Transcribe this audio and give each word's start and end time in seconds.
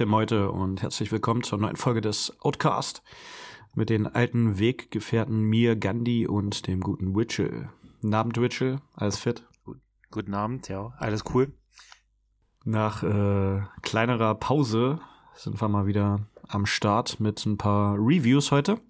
Mette 0.00 0.10
Meute 0.10 0.50
und 0.50 0.80
herzlich 0.80 1.12
willkommen 1.12 1.42
zur 1.42 1.58
neuen 1.58 1.76
Folge 1.76 2.00
des 2.00 2.34
Outcast 2.40 3.02
mit 3.74 3.90
den 3.90 4.06
alten 4.06 4.58
Weggefährten 4.58 5.42
mir, 5.42 5.76
Gandhi 5.76 6.26
und 6.26 6.66
dem 6.66 6.80
guten 6.80 7.14
Witchell. 7.14 7.68
Guten 8.00 8.14
Abend, 8.14 8.40
Witchell. 8.40 8.78
Alles 8.94 9.18
fit? 9.18 9.44
Guten 10.10 10.32
Abend, 10.32 10.70
ja. 10.70 10.94
Alles 10.96 11.24
cool. 11.34 11.52
Nach 12.64 13.02
äh, 13.02 13.60
kleinerer 13.82 14.36
Pause 14.36 15.00
sind 15.34 15.60
wir 15.60 15.68
mal 15.68 15.86
wieder 15.86 16.20
am 16.48 16.64
Start 16.64 17.20
mit 17.20 17.44
ein 17.44 17.58
paar 17.58 17.96
Reviews 17.96 18.52
heute. 18.52 18.80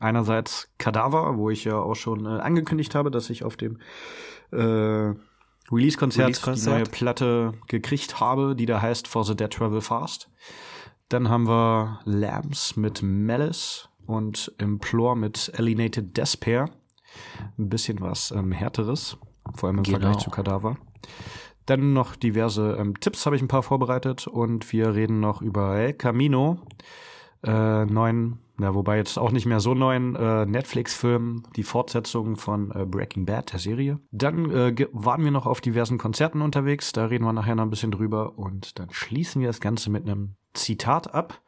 Einerseits 0.00 0.72
Kadaver, 0.78 1.36
wo 1.36 1.50
ich 1.50 1.64
ja 1.64 1.76
auch 1.76 1.96
schon 1.96 2.24
äh, 2.24 2.40
angekündigt 2.40 2.94
habe, 2.94 3.10
dass 3.10 3.28
ich 3.28 3.44
auf 3.44 3.58
dem 3.58 3.78
äh, 4.52 5.12
Release-Konzert 5.70 6.46
Release 6.46 6.64
die 6.64 6.70
neue 6.70 6.84
Platte 6.84 7.54
gekriegt 7.66 8.20
habe, 8.20 8.54
die 8.54 8.66
da 8.66 8.80
heißt 8.80 9.08
For 9.08 9.24
the 9.24 9.36
Dead 9.36 9.50
Travel 9.50 9.80
Fast. 9.80 10.30
Dann 11.08 11.28
haben 11.28 11.46
wir 11.46 12.00
Lambs 12.04 12.76
mit 12.76 13.02
Malice 13.02 13.88
und 14.06 14.52
Implore 14.58 15.16
mit 15.16 15.52
Alienated 15.56 16.16
Despair. 16.16 16.70
Ein 17.58 17.68
bisschen 17.68 18.00
was 18.00 18.30
ähm, 18.30 18.52
härteres, 18.52 19.16
vor 19.54 19.68
allem 19.68 19.78
im 19.78 19.84
genau. 19.84 19.98
Vergleich 19.98 20.22
zu 20.22 20.30
Kadaver. 20.30 20.76
Dann 21.66 21.92
noch 21.92 22.14
diverse 22.14 22.76
ähm, 22.78 22.98
Tipps 23.00 23.26
habe 23.26 23.36
ich 23.36 23.42
ein 23.42 23.48
paar 23.48 23.62
vorbereitet 23.62 24.26
und 24.26 24.72
wir 24.72 24.94
reden 24.94 25.20
noch 25.20 25.42
über 25.42 25.76
El 25.76 25.94
Camino, 25.94 26.60
äh, 27.42 27.84
neuen 27.86 28.38
ja, 28.58 28.74
wobei 28.74 28.96
jetzt 28.96 29.18
auch 29.18 29.32
nicht 29.32 29.46
mehr 29.46 29.60
so 29.60 29.74
neuen 29.74 30.14
äh, 30.16 30.46
Netflix-Film, 30.46 31.44
die 31.56 31.62
Fortsetzung 31.62 32.36
von 32.36 32.70
äh, 32.70 32.86
Breaking 32.86 33.26
Bad, 33.26 33.52
der 33.52 33.58
Serie. 33.58 34.00
Dann 34.10 34.50
äh, 34.50 34.86
waren 34.92 35.24
wir 35.24 35.30
noch 35.30 35.46
auf 35.46 35.60
diversen 35.60 35.98
Konzerten 35.98 36.40
unterwegs, 36.40 36.92
da 36.92 37.06
reden 37.06 37.24
wir 37.24 37.32
nachher 37.32 37.54
noch 37.54 37.64
ein 37.64 37.70
bisschen 37.70 37.90
drüber 37.90 38.38
und 38.38 38.78
dann 38.78 38.90
schließen 38.90 39.40
wir 39.40 39.48
das 39.48 39.60
Ganze 39.60 39.90
mit 39.90 40.04
einem 40.04 40.36
Zitat 40.54 41.14
ab. 41.14 41.42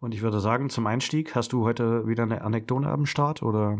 Und 0.00 0.14
ich 0.14 0.22
würde 0.22 0.40
sagen, 0.40 0.70
zum 0.70 0.86
Einstieg, 0.86 1.34
hast 1.34 1.52
du 1.52 1.64
heute 1.64 2.06
wieder 2.06 2.22
eine 2.22 2.42
Anekdote 2.42 2.88
am 2.88 3.06
Start 3.06 3.42
oder 3.42 3.78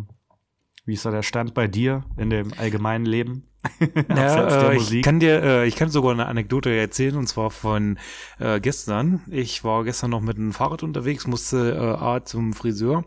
wie 0.84 0.95
ist 0.95 1.05
da 1.05 1.11
der 1.11 1.23
Stand 1.23 1.55
bei 1.55 1.69
dir 1.69 2.05
in 2.17 2.31
dem 2.31 2.53
allgemeinen 2.56 3.06
Leben? 3.06 3.47
ja, 4.09 4.70
äh, 4.70 4.77
ich 4.77 5.03
kann 5.03 5.20
dir, 5.20 5.42
äh, 5.42 5.67
ich 5.67 5.77
kann 5.77 5.91
sogar 5.91 6.12
eine 6.12 6.27
Anekdote 6.27 6.75
erzählen 6.75 7.17
und 7.17 7.27
zwar 7.27 7.50
von 7.50 7.98
äh, 8.39 8.59
gestern. 8.59 9.20
Ich 9.31 9.64
war 9.64 9.84
gestern 9.84 10.11
noch 10.11 10.22
mit 10.22 10.39
dem 10.39 10.53
Fahrrad 10.53 10.83
unterwegs, 10.83 11.27
musste 11.27 11.75
äh, 11.75 12.03
A 12.03 12.25
zum 12.25 12.55
Friseur 12.55 13.05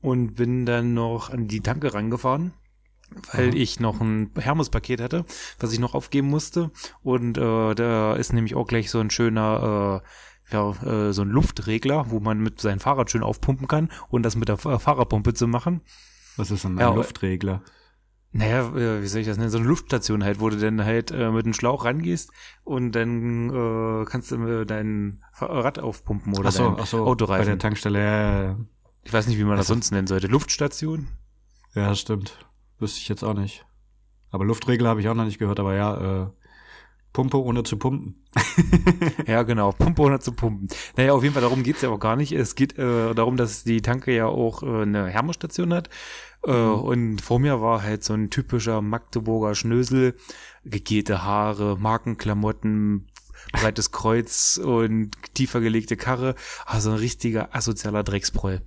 und 0.00 0.34
bin 0.34 0.66
dann 0.66 0.94
noch 0.94 1.30
an 1.30 1.48
die 1.48 1.60
Tanke 1.60 1.94
rangefahren 1.94 2.52
weil 3.32 3.56
ich 3.56 3.80
noch 3.80 4.00
ein 4.00 4.30
Hermes-Paket 4.38 5.00
hatte, 5.00 5.24
was 5.58 5.72
ich 5.72 5.78
noch 5.78 5.94
aufgeben 5.94 6.28
musste. 6.28 6.70
Und 7.02 7.38
äh, 7.38 7.74
da 7.74 8.14
ist 8.14 8.32
nämlich 8.32 8.54
auch 8.54 8.66
gleich 8.66 8.90
so 8.90 9.00
ein 9.00 9.10
schöner, 9.10 10.02
äh, 10.02 10.54
ja, 10.54 10.70
äh, 10.82 11.12
so 11.12 11.22
ein 11.22 11.28
Luftregler, 11.28 12.10
wo 12.10 12.20
man 12.20 12.38
mit 12.38 12.60
seinem 12.60 12.80
Fahrrad 12.80 13.10
schön 13.10 13.22
aufpumpen 13.22 13.68
kann 13.68 13.90
und 14.08 14.22
das 14.22 14.36
mit 14.36 14.48
der 14.48 14.58
Fahrradpumpe 14.58 15.34
zu 15.34 15.46
machen. 15.46 15.80
Was 16.38 16.50
ist 16.50 16.64
denn 16.64 16.76
ein 16.76 16.80
ja, 16.80 16.94
Luftregler? 16.94 17.62
Naja, 18.30 18.68
äh, 18.76 19.02
wie 19.02 19.06
soll 19.06 19.22
ich 19.22 19.26
das 19.26 19.38
nennen? 19.38 19.50
So 19.50 19.58
eine 19.58 19.66
Luftstation 19.66 20.22
halt, 20.22 20.38
wo 20.40 20.48
du 20.50 20.56
dann 20.56 20.84
halt 20.84 21.10
äh, 21.10 21.30
mit 21.30 21.46
dem 21.46 21.54
Schlauch 21.54 21.84
rangehst 21.84 22.30
und 22.62 22.92
dann 22.92 23.50
äh, 23.50 24.04
kannst 24.04 24.30
du 24.30 24.64
dein 24.64 25.24
Rad 25.40 25.78
aufpumpen 25.78 26.36
oder 26.36 26.48
ach 26.48 26.52
so, 26.52 26.64
dein 26.70 26.80
ach 26.80 26.86
so, 26.86 27.06
Autoreifen. 27.06 27.46
Bei 27.46 27.50
der 27.50 27.58
Tankstelle, 27.58 28.00
ja, 28.00 28.56
Ich 29.02 29.12
weiß 29.12 29.26
nicht, 29.26 29.38
wie 29.38 29.44
man 29.44 29.56
das 29.56 29.66
sonst 29.66 29.90
nennen 29.90 30.06
sollte. 30.06 30.26
Luftstation? 30.26 31.08
Ja, 31.74 31.94
stimmt. 31.94 32.38
Wüsste 32.78 33.00
ich 33.00 33.08
jetzt 33.08 33.24
auch 33.24 33.34
nicht. 33.34 33.66
Aber 34.30 34.44
Luftregler 34.44 34.90
habe 34.90 35.00
ich 35.00 35.08
auch 35.08 35.14
noch 35.14 35.24
nicht 35.24 35.38
gehört, 35.38 35.58
aber 35.58 35.74
ja, 35.74 36.24
äh, 36.24 36.26
Pumpe 37.12 37.42
ohne 37.42 37.62
zu 37.62 37.78
pumpen. 37.78 38.22
ja, 39.26 39.42
genau, 39.42 39.72
Pumpe 39.72 40.02
ohne 40.02 40.20
zu 40.20 40.32
pumpen. 40.32 40.68
Naja, 40.96 41.12
auf 41.12 41.22
jeden 41.22 41.34
Fall 41.34 41.42
darum 41.42 41.62
geht's 41.62 41.82
ja 41.82 41.88
auch 41.88 41.98
gar 41.98 42.16
nicht. 42.16 42.32
Es 42.32 42.54
geht 42.54 42.78
äh, 42.78 43.14
darum, 43.14 43.36
dass 43.36 43.64
die 43.64 43.80
Tanke 43.80 44.14
ja 44.14 44.26
auch 44.26 44.62
äh, 44.62 44.82
eine 44.82 45.08
Hermostation 45.08 45.72
hat 45.72 45.88
äh, 46.46 46.52
mhm. 46.52 46.80
Und 46.80 47.20
vor 47.20 47.38
mir 47.38 47.60
war 47.60 47.82
halt 47.82 48.04
so 48.04 48.14
ein 48.14 48.30
typischer 48.30 48.80
Magdeburger 48.82 49.54
Schnösel, 49.54 50.14
gegelte 50.64 51.24
Haare, 51.24 51.76
Markenklamotten, 51.78 53.06
breites 53.52 53.90
Kreuz 53.90 54.60
und 54.62 55.10
tiefer 55.34 55.60
gelegte 55.60 55.96
Karre, 55.96 56.34
also 56.66 56.90
ein 56.90 56.96
richtiger 56.96 57.54
asozialer 57.54 58.02
Drecksproll. 58.02 58.62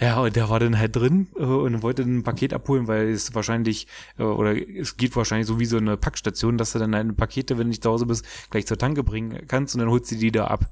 Ja, 0.00 0.20
und 0.20 0.36
der 0.36 0.48
war 0.48 0.60
dann 0.60 0.78
halt 0.78 0.96
drin 0.96 1.28
äh, 1.36 1.44
und 1.44 1.82
wollte 1.82 2.02
ein 2.02 2.22
Paket 2.22 2.52
abholen, 2.52 2.88
weil 2.88 3.08
es 3.08 3.34
wahrscheinlich, 3.34 3.86
äh, 4.18 4.22
oder 4.22 4.56
es 4.56 4.96
geht 4.96 5.14
wahrscheinlich 5.16 5.46
so 5.46 5.58
wie 5.58 5.66
so 5.66 5.76
eine 5.76 5.96
Packstation, 5.96 6.58
dass 6.58 6.72
du 6.72 6.78
dann 6.78 6.92
deine 6.92 7.12
Pakete, 7.12 7.58
wenn 7.58 7.66
du 7.66 7.70
nicht 7.70 7.82
zu 7.82 7.90
Hause 7.90 8.06
bist, 8.06 8.24
gleich 8.50 8.66
zur 8.66 8.78
Tanke 8.78 9.02
bringen 9.02 9.46
kannst 9.48 9.74
und 9.74 9.80
dann 9.80 9.90
holst 9.90 10.10
du 10.10 10.16
die 10.16 10.32
da 10.32 10.46
ab. 10.46 10.70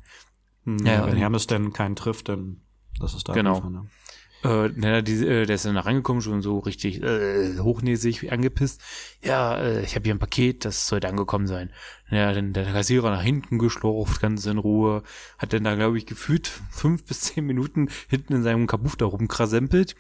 Hm, 0.65 0.85
ja, 0.87 1.07
wenn 1.07 1.17
Hermes 1.17 1.47
denn 1.47 1.73
keinen 1.73 1.97
trifft, 1.97 2.29
dann 2.29 2.61
das 3.01 3.15
ist 3.15 3.29
da. 3.29 3.33
Genau. 3.33 3.57
Einfach, 3.57 3.71
ne? 3.71 3.87
Äh, 4.45 4.71
na, 4.77 5.01
die, 5.01 5.27
äh, 5.27 5.47
der 5.47 5.55
ist 5.55 5.65
dann 5.65 5.79
reingekommen, 5.79 6.21
schon 6.21 6.43
so 6.43 6.59
richtig 6.59 7.03
äh, 7.03 7.59
hochnäsig 7.59 8.31
angepisst. 8.31 8.81
Ja, 9.23 9.57
äh, 9.57 9.83
ich 9.83 9.95
habe 9.95 10.05
hier 10.05 10.15
ein 10.15 10.19
Paket, 10.19 10.67
das 10.67 10.87
sollte 10.87 11.09
angekommen 11.09 11.47
sein. 11.47 11.71
Ja, 12.11 12.33
dann 12.33 12.53
der 12.53 12.65
Kassierer 12.67 13.11
nach 13.11 13.23
hinten 13.23 13.59
geschlurft, 13.59 14.21
ganz 14.21 14.45
in 14.45 14.59
Ruhe, 14.59 15.03
hat 15.39 15.55
dann 15.55 15.65
da, 15.65 15.75
glaube 15.75 15.97
ich, 15.97 16.05
gefühlt 16.05 16.51
fünf 16.71 17.05
bis 17.05 17.21
zehn 17.23 17.47
Minuten 17.47 17.89
hinten 18.09 18.35
in 18.35 18.43
seinem 18.43 18.67
Kabuff 18.67 18.97
da 18.97 19.07
rumkrasempelt. 19.07 19.97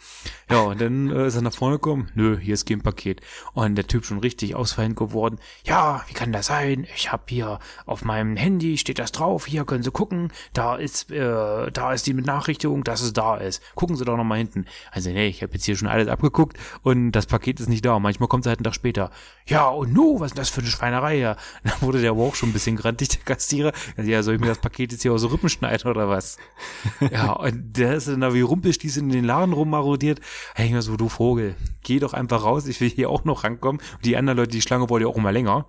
Ja, 0.50 0.60
und 0.60 0.80
dann 0.82 1.10
äh, 1.10 1.26
ist 1.26 1.36
er 1.36 1.42
nach 1.42 1.54
vorne 1.54 1.76
gekommen, 1.76 2.10
nö, 2.14 2.38
hier 2.38 2.54
ist 2.54 2.66
kein 2.66 2.82
Paket. 2.82 3.22
Und 3.54 3.76
der 3.76 3.86
Typ 3.86 4.04
schon 4.04 4.18
richtig 4.18 4.54
ausfallend 4.54 4.96
geworden. 4.96 5.38
Ja, 5.64 6.04
wie 6.06 6.12
kann 6.12 6.30
das 6.30 6.46
sein? 6.46 6.86
Ich 6.94 7.10
habe 7.10 7.22
hier 7.28 7.58
auf 7.86 8.04
meinem 8.04 8.36
Handy 8.36 8.76
steht 8.76 8.98
das 8.98 9.12
drauf, 9.12 9.46
hier 9.46 9.64
können 9.64 9.82
Sie 9.82 9.90
gucken, 9.90 10.30
da 10.52 10.76
ist, 10.76 11.10
äh, 11.10 11.70
da 11.70 11.92
ist 11.94 12.06
die 12.06 12.12
Benachrichtigung, 12.12 12.84
dass 12.84 13.00
es 13.00 13.14
da 13.14 13.36
ist. 13.38 13.62
Gucken 13.74 13.96
Sie 13.96 14.04
doch 14.04 14.18
noch 14.18 14.24
mal 14.24 14.36
hinten. 14.36 14.66
Also, 14.90 15.08
nee, 15.08 15.28
ich 15.28 15.42
habe 15.42 15.54
jetzt 15.54 15.64
hier 15.64 15.76
schon 15.76 15.88
alles 15.88 16.08
abgeguckt 16.08 16.58
und 16.82 17.12
das 17.12 17.24
Paket 17.24 17.60
ist 17.60 17.68
nicht 17.70 17.84
da. 17.84 17.98
Manchmal 17.98 18.28
kommt 18.28 18.44
es 18.44 18.48
halt 18.48 18.58
einen 18.58 18.64
Tag 18.64 18.74
später. 18.74 19.10
Ja, 19.46 19.68
und 19.68 19.92
nu, 19.92 20.20
was 20.20 20.32
ist 20.32 20.38
das 20.38 20.50
für 20.50 20.60
eine 20.60 20.70
Schweinerei 20.70 21.16
hier? 21.16 21.36
Da 21.64 21.72
wurde 21.94 22.02
der 22.02 22.16
war 22.16 22.24
auch 22.24 22.34
schon 22.34 22.50
ein 22.50 22.52
bisschen 22.52 22.76
grantig, 22.76 23.08
der 23.08 23.20
Kassierer. 23.20 23.72
Ja, 23.96 24.22
soll 24.22 24.34
ich 24.34 24.40
mir 24.40 24.48
das 24.48 24.58
Paket 24.58 24.92
jetzt 24.92 25.02
hier 25.02 25.12
aus 25.12 25.20
so 25.20 25.28
Rippen 25.28 25.48
schneiden 25.48 25.88
oder 25.88 26.08
was? 26.08 26.36
ja, 27.12 27.32
und 27.32 27.76
der 27.76 27.94
ist 27.94 28.08
dann 28.08 28.20
da 28.20 28.34
wie 28.34 28.40
Rumpelstieß 28.40 28.96
in 28.98 29.08
den 29.08 29.24
Laden 29.24 29.52
rummarodiert. 29.52 30.20
Hey, 30.54 30.66
ich 30.66 30.72
mir 30.72 30.82
so, 30.82 30.96
du 30.96 31.08
Vogel, 31.08 31.54
geh 31.82 31.98
doch 31.98 32.12
einfach 32.12 32.44
raus, 32.44 32.66
ich 32.66 32.80
will 32.80 32.90
hier 32.90 33.10
auch 33.10 33.24
noch 33.24 33.44
rankommen. 33.44 33.80
Und 33.94 34.04
die 34.04 34.16
anderen 34.16 34.38
Leute, 34.38 34.52
die 34.52 34.62
Schlange 34.62 34.90
wurde 34.90 35.04
ja 35.04 35.10
auch 35.10 35.16
immer 35.16 35.32
länger. 35.32 35.66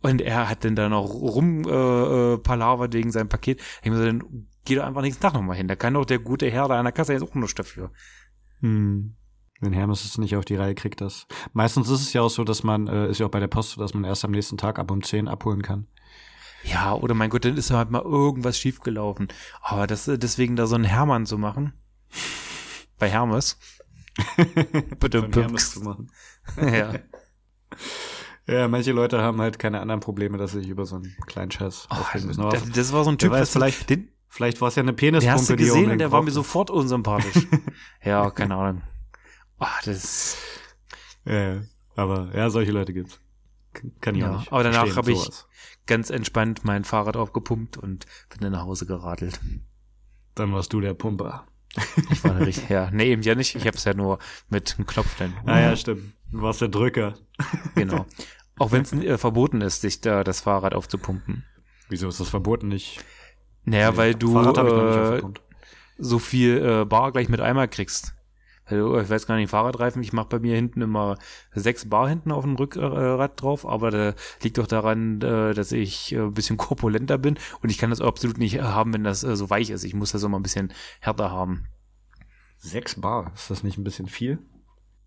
Und 0.00 0.20
er 0.20 0.48
hat 0.48 0.64
dann 0.64 0.76
da 0.76 0.88
noch 0.88 1.08
rum 1.08 1.64
äh, 1.64 2.34
äh, 2.34 2.38
palavert 2.38 2.92
wegen 2.92 3.10
seinem 3.10 3.28
Paket. 3.28 3.60
Ich 3.82 3.90
mir 3.90 3.96
so, 3.96 4.04
dann 4.04 4.46
geh 4.64 4.74
doch 4.74 4.84
einfach 4.84 5.02
nächsten 5.02 5.22
Tag 5.22 5.34
nochmal 5.34 5.56
hin. 5.56 5.68
Da 5.68 5.76
kann 5.76 5.94
doch 5.94 6.04
der 6.04 6.18
gute 6.18 6.50
Herr 6.50 6.68
da 6.68 6.78
an 6.78 6.84
der 6.84 6.92
Kasse 6.92 7.12
jetzt 7.12 7.22
auch 7.22 7.34
nichts 7.34 7.54
dafür. 7.54 7.90
Hm. 8.60 9.14
Wenn 9.60 9.72
Hermes 9.72 10.04
es 10.04 10.18
nicht 10.18 10.36
auf 10.36 10.44
die 10.44 10.54
Reihe 10.54 10.74
kriegt, 10.74 11.00
das. 11.00 11.26
Meistens 11.52 11.88
ist 11.88 12.00
es 12.00 12.12
ja 12.12 12.22
auch 12.22 12.30
so, 12.30 12.44
dass 12.44 12.62
man, 12.62 12.86
äh, 12.86 13.08
ist 13.08 13.18
ja 13.18 13.26
auch 13.26 13.30
bei 13.30 13.40
der 13.40 13.48
Post 13.48 13.72
so, 13.72 13.80
dass 13.80 13.92
man 13.92 14.04
erst 14.04 14.24
am 14.24 14.30
nächsten 14.30 14.56
Tag 14.56 14.78
ab 14.78 14.90
um 14.90 15.02
10 15.02 15.26
abholen 15.26 15.62
kann. 15.62 15.88
Ja, 16.62 16.94
oder 16.94 17.14
mein 17.14 17.30
Gott, 17.30 17.44
dann 17.44 17.56
ist 17.56 17.70
halt 17.70 17.90
mal 17.90 18.02
irgendwas 18.02 18.58
schiefgelaufen. 18.58 19.28
Aber 19.62 19.86
das, 19.86 20.06
äh, 20.06 20.18
deswegen 20.18 20.54
da 20.54 20.66
so 20.66 20.76
einen 20.76 20.84
Hermann 20.84 21.26
zu 21.26 21.38
machen. 21.38 21.72
Bei 22.98 23.08
Hermes. 23.08 23.58
Bitte 25.00 25.28
Hermes 25.32 25.72
zu 25.72 25.80
machen. 25.80 26.10
ja. 26.56 26.94
Ja, 28.46 28.66
manche 28.66 28.92
Leute 28.92 29.20
haben 29.20 29.40
halt 29.40 29.58
keine 29.58 29.80
anderen 29.80 30.00
Probleme, 30.00 30.38
dass 30.38 30.52
sie 30.52 30.60
sich 30.60 30.68
über 30.68 30.86
so 30.86 30.96
einen 30.96 31.14
kleinen 31.26 31.50
Scheiß 31.50 31.88
oh, 31.90 31.94
aufregen 31.94 32.28
müssen. 32.28 32.48
Das, 32.48 32.70
das, 32.70 32.92
war 32.92 33.04
so 33.04 33.10
ein 33.10 33.18
Typ, 33.18 33.30
weiß, 33.30 33.50
vielleicht, 33.50 33.90
den, 33.90 34.10
vielleicht 34.26 34.60
war 34.60 34.68
es 34.68 34.76
ja 34.76 34.82
eine 34.82 34.94
Penispumpe, 34.94 35.26
den 35.26 35.32
hast 35.32 35.50
du 35.50 35.56
gesehen 35.56 35.90
und 35.90 35.98
der 35.98 36.12
war 36.12 36.22
mir 36.22 36.30
sofort 36.30 36.70
unsympathisch. 36.70 37.46
ja, 38.02 38.30
keine 38.30 38.54
Ahnung. 38.56 38.82
Ach, 39.58 39.82
das. 39.82 40.36
Ja, 41.24 41.62
aber 41.96 42.30
ja, 42.34 42.50
solche 42.50 42.72
Leute 42.72 42.92
gibt's. 42.92 43.20
Kann 44.00 44.14
ich 44.14 44.22
ja, 44.22 44.32
auch 44.32 44.38
nicht. 44.38 44.52
Aber 44.52 44.62
danach 44.62 44.96
habe 44.96 45.12
ich 45.12 45.30
ganz 45.86 46.10
entspannt 46.10 46.64
mein 46.64 46.84
Fahrrad 46.84 47.16
aufgepumpt 47.16 47.76
und 47.76 48.06
bin 48.30 48.40
dann 48.40 48.52
nach 48.52 48.64
Hause 48.64 48.86
geradelt. 48.86 49.40
Dann 50.34 50.52
warst 50.52 50.72
du 50.72 50.80
der 50.80 50.94
Pumper. 50.94 51.46
Ich 52.10 52.24
war 52.24 52.38
richtig, 52.46 52.68
ja. 52.68 52.90
Nee, 52.92 53.10
eben 53.10 53.22
ja 53.22 53.34
nicht. 53.34 53.54
Ich 53.54 53.66
hab's 53.66 53.84
ja 53.84 53.94
nur 53.94 54.18
mit 54.48 54.76
einem 54.76 54.86
Knopf 54.86 55.16
dann. 55.18 55.34
Ah 55.46 55.60
ja, 55.60 55.76
stimmt. 55.76 56.12
Du 56.30 56.42
warst 56.42 56.60
der 56.60 56.68
Drücker. 56.68 57.14
Genau. 57.74 58.06
Auch 58.58 58.72
wenn 58.72 58.82
es 58.82 58.92
äh, 58.92 59.18
verboten 59.18 59.60
ist, 59.60 59.82
sich 59.82 60.00
da 60.00 60.24
das 60.24 60.40
Fahrrad 60.40 60.74
aufzupumpen. 60.74 61.44
Wieso 61.88 62.08
ist 62.08 62.18
das 62.18 62.28
verboten 62.28 62.66
nicht? 62.66 63.04
Naja, 63.64 63.92
nee, 63.92 63.96
weil 63.96 64.14
du 64.16 64.36
äh, 64.36 65.22
so 65.98 66.18
viel 66.18 66.58
äh, 66.58 66.84
Bar 66.84 67.12
gleich 67.12 67.28
mit 67.28 67.40
einmal 67.40 67.68
kriegst. 67.68 68.14
Also, 68.70 68.98
ich 68.98 69.08
weiß 69.08 69.26
gar 69.26 69.36
nicht, 69.36 69.50
Fahrradreifen, 69.50 70.02
ich 70.02 70.12
mache 70.12 70.28
bei 70.28 70.38
mir 70.38 70.54
hinten 70.54 70.82
immer 70.82 71.16
sechs 71.52 71.88
Bar 71.88 72.08
hinten 72.08 72.32
auf 72.32 72.44
dem 72.44 72.56
Rückrad 72.56 73.40
drauf, 73.40 73.66
aber 73.66 73.90
da 73.90 74.14
liegt 74.42 74.58
doch 74.58 74.66
daran, 74.66 75.20
äh, 75.22 75.54
dass 75.54 75.72
ich 75.72 76.12
äh, 76.12 76.18
ein 76.20 76.34
bisschen 76.34 76.56
korpulenter 76.58 77.18
bin 77.18 77.38
und 77.62 77.70
ich 77.70 77.78
kann 77.78 77.90
das 77.90 78.00
absolut 78.00 78.38
nicht 78.38 78.60
haben, 78.60 78.92
wenn 78.92 79.04
das 79.04 79.24
äh, 79.24 79.36
so 79.36 79.48
weich 79.50 79.70
ist. 79.70 79.84
Ich 79.84 79.94
muss 79.94 80.12
das 80.12 80.22
immer 80.22 80.38
ein 80.38 80.42
bisschen 80.42 80.72
härter 81.00 81.30
haben. 81.30 81.66
Sechs 82.58 83.00
Bar, 83.00 83.32
ist 83.34 83.50
das 83.50 83.62
nicht 83.62 83.78
ein 83.78 83.84
bisschen 83.84 84.06
viel? 84.06 84.38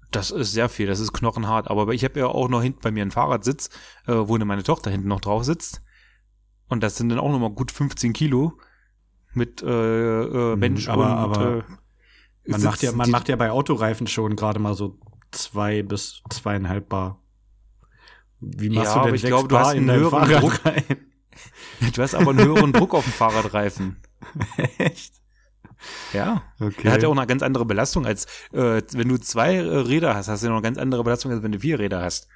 Das 0.09 0.31
ist 0.31 0.51
sehr 0.51 0.67
viel, 0.67 0.87
das 0.87 0.99
ist 0.99 1.13
knochenhart. 1.13 1.69
Aber 1.69 1.93
ich 1.93 2.03
habe 2.03 2.19
ja 2.19 2.27
auch 2.27 2.49
noch 2.49 2.61
hinten 2.61 2.79
bei 2.81 2.91
mir 2.91 3.01
einen 3.01 3.11
Fahrradsitz, 3.11 3.69
wo 4.05 4.37
meine 4.37 4.63
Tochter 4.63 4.91
hinten 4.91 5.07
noch 5.07 5.21
drauf 5.21 5.45
sitzt. 5.45 5.81
Und 6.67 6.83
das 6.83 6.95
sind 6.97 7.09
dann 7.09 7.19
auch 7.19 7.31
nochmal 7.31 7.51
gut 7.51 7.71
15 7.71 8.13
Kilo. 8.13 8.57
mit 9.33 9.61
äh, 9.61 10.21
äh, 10.23 10.55
Mensch 10.57 10.89
aber- 10.89 11.05
und 11.05 11.11
aber 11.11 11.57
äh, 11.57 11.63
Man 12.45 12.61
macht 12.63 12.81
ja, 12.83 12.91
man 12.91 13.09
macht 13.09 13.29
ja 13.29 13.35
bei 13.35 13.51
Autoreifen 13.51 14.07
schon 14.07 14.35
gerade 14.35 14.59
mal 14.59 14.73
so 14.73 14.99
zwei 15.31 15.83
bis 15.83 16.23
zweieinhalb 16.29 16.89
Bar. 16.89 17.21
Wie 18.39 18.69
machst 18.69 18.95
Ja, 18.95 18.95
du 18.95 19.01
denn 19.01 19.15
ich 19.15 19.21
sechs 19.21 19.29
glaube, 19.29 19.47
du 19.47 19.57
Bar 19.57 19.59
hast 19.59 19.73
in 19.73 19.89
einen 19.89 19.91
höheren 19.91 20.09
Fahrrad 20.09 20.41
Druck. 20.41 20.65
rein? 20.65 20.83
Du 21.93 22.01
hast 22.01 22.15
aber 22.15 22.31
einen 22.31 22.41
höheren 22.41 22.73
Druck 22.73 22.93
auf 22.93 23.05
dem 23.05 23.13
Fahrradreifen. 23.13 24.01
Echt? 24.77 25.13
Ja. 26.11 26.43
Okay. 26.59 26.81
Der 26.83 26.91
hat 26.93 27.03
ja 27.03 27.09
auch 27.09 27.17
eine 27.17 27.27
ganz 27.27 27.41
andere 27.43 27.65
Belastung 27.65 28.05
als, 28.05 28.25
äh, 28.53 28.81
wenn 28.93 29.07
du 29.09 29.17
zwei 29.17 29.55
äh, 29.55 29.59
Räder 29.77 30.15
hast, 30.15 30.27
hast 30.27 30.41
du 30.43 30.47
ja 30.47 30.51
noch 30.51 30.57
eine 30.57 30.63
ganz 30.63 30.77
andere 30.77 31.03
Belastung, 31.03 31.31
als 31.31 31.43
wenn 31.43 31.51
du 31.51 31.59
vier 31.59 31.79
Räder 31.79 32.01
hast. 32.01 32.27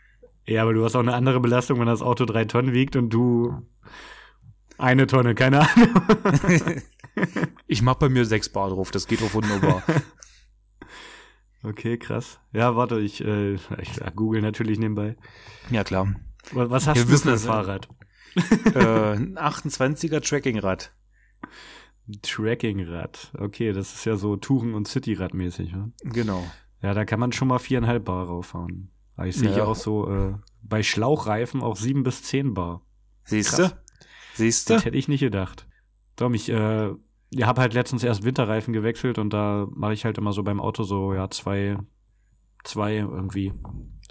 ja, 0.48 0.62
aber 0.62 0.74
du 0.74 0.84
hast 0.86 0.96
auch 0.96 1.00
eine 1.02 1.14
andere 1.14 1.40
Belastung, 1.40 1.80
wenn 1.80 1.88
das 1.88 2.02
Auto 2.02 2.26
drei 2.26 2.46
Tonnen 2.46 2.74
wiegt 2.74 2.96
und 2.96 3.10
du 3.10 3.62
eine 4.78 5.08
Tonne, 5.08 5.36
keine 5.36 5.62
Ahnung. 5.62 5.90
Ich 7.68 7.82
mach 7.82 7.96
bei 7.96 8.10
mir 8.10 8.26
sechs 8.26 8.50
Bar 8.50 8.72
drauf, 8.72 8.92
das 8.92 9.08
geht 9.08 9.22
auch 9.24 9.34
wunderbar. 9.34 9.82
Okay, 11.64 11.98
krass. 11.98 12.40
Ja, 12.54 12.76
warte, 12.76 13.00
ich, 13.00 13.24
äh, 13.24 13.54
ich 13.56 13.96
ja, 14.00 14.12
google 14.12 14.42
natürlich 14.42 14.78
nebenbei. 14.78 15.16
ja, 15.72 15.84
klar. 15.84 16.14
Was 16.52 16.86
hast 16.86 16.98
Wir 16.98 17.06
du 17.06 17.10
wissen 17.12 17.24
für 17.30 17.34
ein 17.34 17.40
ja. 17.40 17.46
Fahrrad? 17.54 17.90
äh, 18.76 19.14
ein 19.16 19.38
28er 19.40 20.22
Trackingrad. 20.22 20.94
Trackingrad. 22.22 23.32
Okay, 23.40 23.74
das 23.74 23.94
ist 23.96 24.06
ja 24.06 24.16
so 24.16 24.36
Touren- 24.36 24.76
und 24.76 24.88
Cityrad 24.88 25.34
mäßig, 25.34 25.72
ne? 25.72 25.92
Genau. 26.04 26.46
Ja, 26.84 26.94
da 26.94 27.04
kann 27.04 27.20
man 27.20 27.32
schon 27.32 27.48
mal 27.48 27.58
viereinhalb 27.60 28.06
Bar 28.06 28.28
raufhauen. 28.28 28.92
Aber 29.16 29.26
ich 29.28 29.36
sehe 29.36 29.58
Ja. 29.58 29.64
auch 29.66 29.76
so 29.76 30.08
äh, 30.12 30.34
bei 30.62 30.84
Schlauchreifen 30.84 31.62
auch 31.64 31.78
sieben 31.78 32.04
bis 32.04 32.22
zehn 32.22 32.54
Bar. 32.54 32.82
Siehst 33.24 33.58
du? 33.58 33.72
Siehst 34.36 34.70
du? 34.70 34.74
Das 34.76 34.86
hätte 34.86 34.98
ich 34.98 35.08
nicht 35.08 35.22
gedacht. 35.22 35.68
Dom, 36.16 36.34
ich 36.34 36.50
äh, 36.50 36.90
habe 37.42 37.62
halt 37.62 37.74
letztens 37.74 38.04
erst 38.04 38.24
Winterreifen 38.24 38.74
gewechselt 38.74 39.18
und 39.18 39.32
da 39.32 39.68
mache 39.72 39.94
ich 39.94 40.06
halt 40.06 40.18
immer 40.18 40.32
so 40.34 40.44
beim 40.44 40.60
Auto 40.62 40.84
so, 40.84 41.14
ja, 41.14 41.30
zwei, 41.30 41.78
zwei 42.64 42.96
irgendwie 42.98 43.54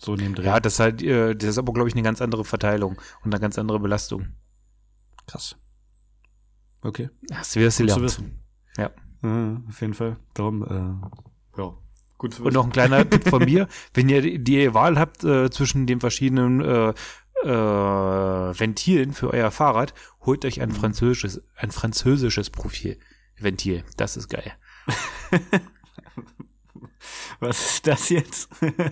so 0.00 0.14
neben 0.16 0.34
drin. 0.34 0.46
Ja, 0.46 0.60
das 0.60 0.74
ist 0.74 0.80
halt, 0.80 1.02
äh, 1.02 1.34
das 1.34 1.50
ist 1.50 1.58
aber, 1.58 1.72
glaube 1.72 1.88
ich, 1.88 1.94
eine 1.94 2.02
ganz 2.02 2.20
andere 2.20 2.44
Verteilung 2.44 3.00
und 3.24 3.32
eine 3.32 3.40
ganz 3.40 3.58
andere 3.58 3.78
Belastung. 3.80 4.28
krass. 5.26 5.56
Okay. 6.82 7.08
Hast 7.32 7.56
du 7.56 7.60
wieder 7.60 7.70
zu 7.70 7.82
gelernt. 7.82 8.02
wissen. 8.02 8.42
Ja. 8.76 8.90
Ja, 9.22 9.62
auf 9.68 9.80
jeden 9.80 9.94
Fall. 9.94 10.18
Darum, 10.34 10.62
äh, 10.64 11.58
ja, 11.58 11.72
gut 12.18 12.34
zu 12.34 12.44
Und 12.44 12.52
noch 12.52 12.64
ein 12.66 12.72
kleiner 12.72 13.08
Tipp 13.10 13.26
von 13.28 13.42
mir, 13.44 13.68
wenn 13.94 14.10
ihr 14.10 14.20
die- 14.20 14.42
die 14.44 14.74
Wahl 14.74 14.98
habt 14.98 15.24
äh, 15.24 15.48
zwischen 15.50 15.86
den 15.86 16.00
verschiedenen 16.00 16.60
äh, 16.60 16.92
äh, 17.44 18.58
Ventilen 18.58 19.12
für 19.12 19.30
euer 19.30 19.50
Fahrrad, 19.50 19.94
holt 20.22 20.44
euch 20.44 20.60
ein 20.60 20.70
Mhm. 20.70 20.74
französisches, 20.74 21.42
ein 21.56 21.70
französisches 21.70 22.50
Profil. 22.50 22.98
Ventil, 23.38 23.84
das 23.96 24.16
ist 24.16 24.28
geil. 24.28 24.52
Was 27.40 27.60
ist 27.74 27.86
das 27.86 28.08
jetzt? 28.08 28.48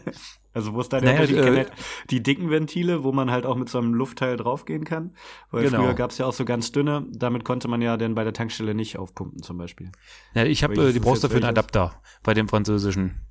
also, 0.54 0.75
wo 0.75 0.81
ist 0.81 0.93
da 0.93 1.00
der 1.00 1.14
Naja, 1.14 1.38
Unterschied? 1.38 1.69
Äh, 1.69 1.70
die 2.10 2.22
dicken 2.22 2.50
Ventile, 2.50 3.04
wo 3.04 3.12
man 3.12 3.31
halt 3.31 3.46
auch 3.46 3.56
mit 3.56 3.69
so 3.69 3.78
einem 3.78 3.94
Luftteil 3.94 4.37
draufgehen 4.37 4.84
kann. 4.84 5.14
Weil 5.50 5.64
Genau. 5.64 5.78
früher 5.84 5.94
gab 5.94 6.10
es 6.10 6.19
ja 6.19 6.26
auch 6.26 6.32
so 6.32 6.44
ganz 6.44 6.72
dünne, 6.72 7.06
damit 7.10 7.44
konnte 7.44 7.69
man 7.69 7.81
ja 7.81 7.96
dann 7.96 8.14
bei 8.14 8.25
der 8.25 8.32
Tankstelle 8.32 8.75
nicht 8.75 8.98
aufpumpen 8.98 9.43
zum 9.43 9.56
Beispiel. 9.58 9.90
Ja, 10.34 10.44
ich 10.44 10.62
habe, 10.64 10.75
äh, 10.75 10.93
die 10.93 11.00
brauchst 11.00 11.22
du 11.22 11.28
jetzt 11.28 11.32
für 11.32 11.37
einen? 11.38 11.46
Adapter 11.46 12.02
bei 12.22 12.34
dem 12.34 12.48
französischen. 12.48 13.22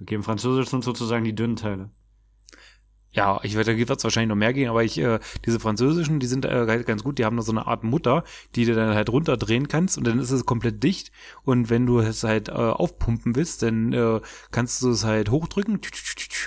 Okay, 0.00 0.14
im 0.14 0.22
Französisch 0.22 0.68
sind 0.68 0.82
sozusagen 0.84 1.24
die 1.24 1.34
dünnen 1.34 1.56
Teile. 1.56 1.90
Ja, 3.12 3.40
ich 3.42 3.56
werde, 3.56 3.72
da 3.72 3.78
wird 3.78 3.90
es 3.90 4.04
wahrscheinlich 4.04 4.28
noch 4.28 4.36
mehr 4.36 4.52
gehen, 4.52 4.68
aber 4.68 4.84
ich, 4.84 4.96
äh, 4.98 5.18
diese 5.44 5.58
französischen, 5.58 6.20
die 6.20 6.26
sind 6.28 6.44
äh, 6.44 6.66
halt 6.68 6.86
ganz 6.86 7.02
gut, 7.02 7.18
die 7.18 7.24
haben 7.24 7.34
noch 7.34 7.42
so 7.42 7.50
eine 7.50 7.66
Art 7.66 7.82
Mutter, 7.82 8.22
die 8.54 8.64
du 8.64 8.74
dann 8.74 8.94
halt 8.94 9.10
runterdrehen 9.10 9.66
kannst 9.66 9.98
und 9.98 10.06
dann 10.06 10.20
ist 10.20 10.30
es 10.30 10.46
komplett 10.46 10.84
dicht 10.84 11.10
und 11.42 11.70
wenn 11.70 11.86
du 11.86 11.98
es 11.98 12.22
halt 12.22 12.48
äh, 12.50 12.52
aufpumpen 12.52 13.34
willst, 13.34 13.62
dann 13.62 13.92
äh, 13.92 14.20
kannst 14.52 14.82
du 14.82 14.90
es 14.90 15.04
halt 15.04 15.30
hochdrücken, 15.30 15.80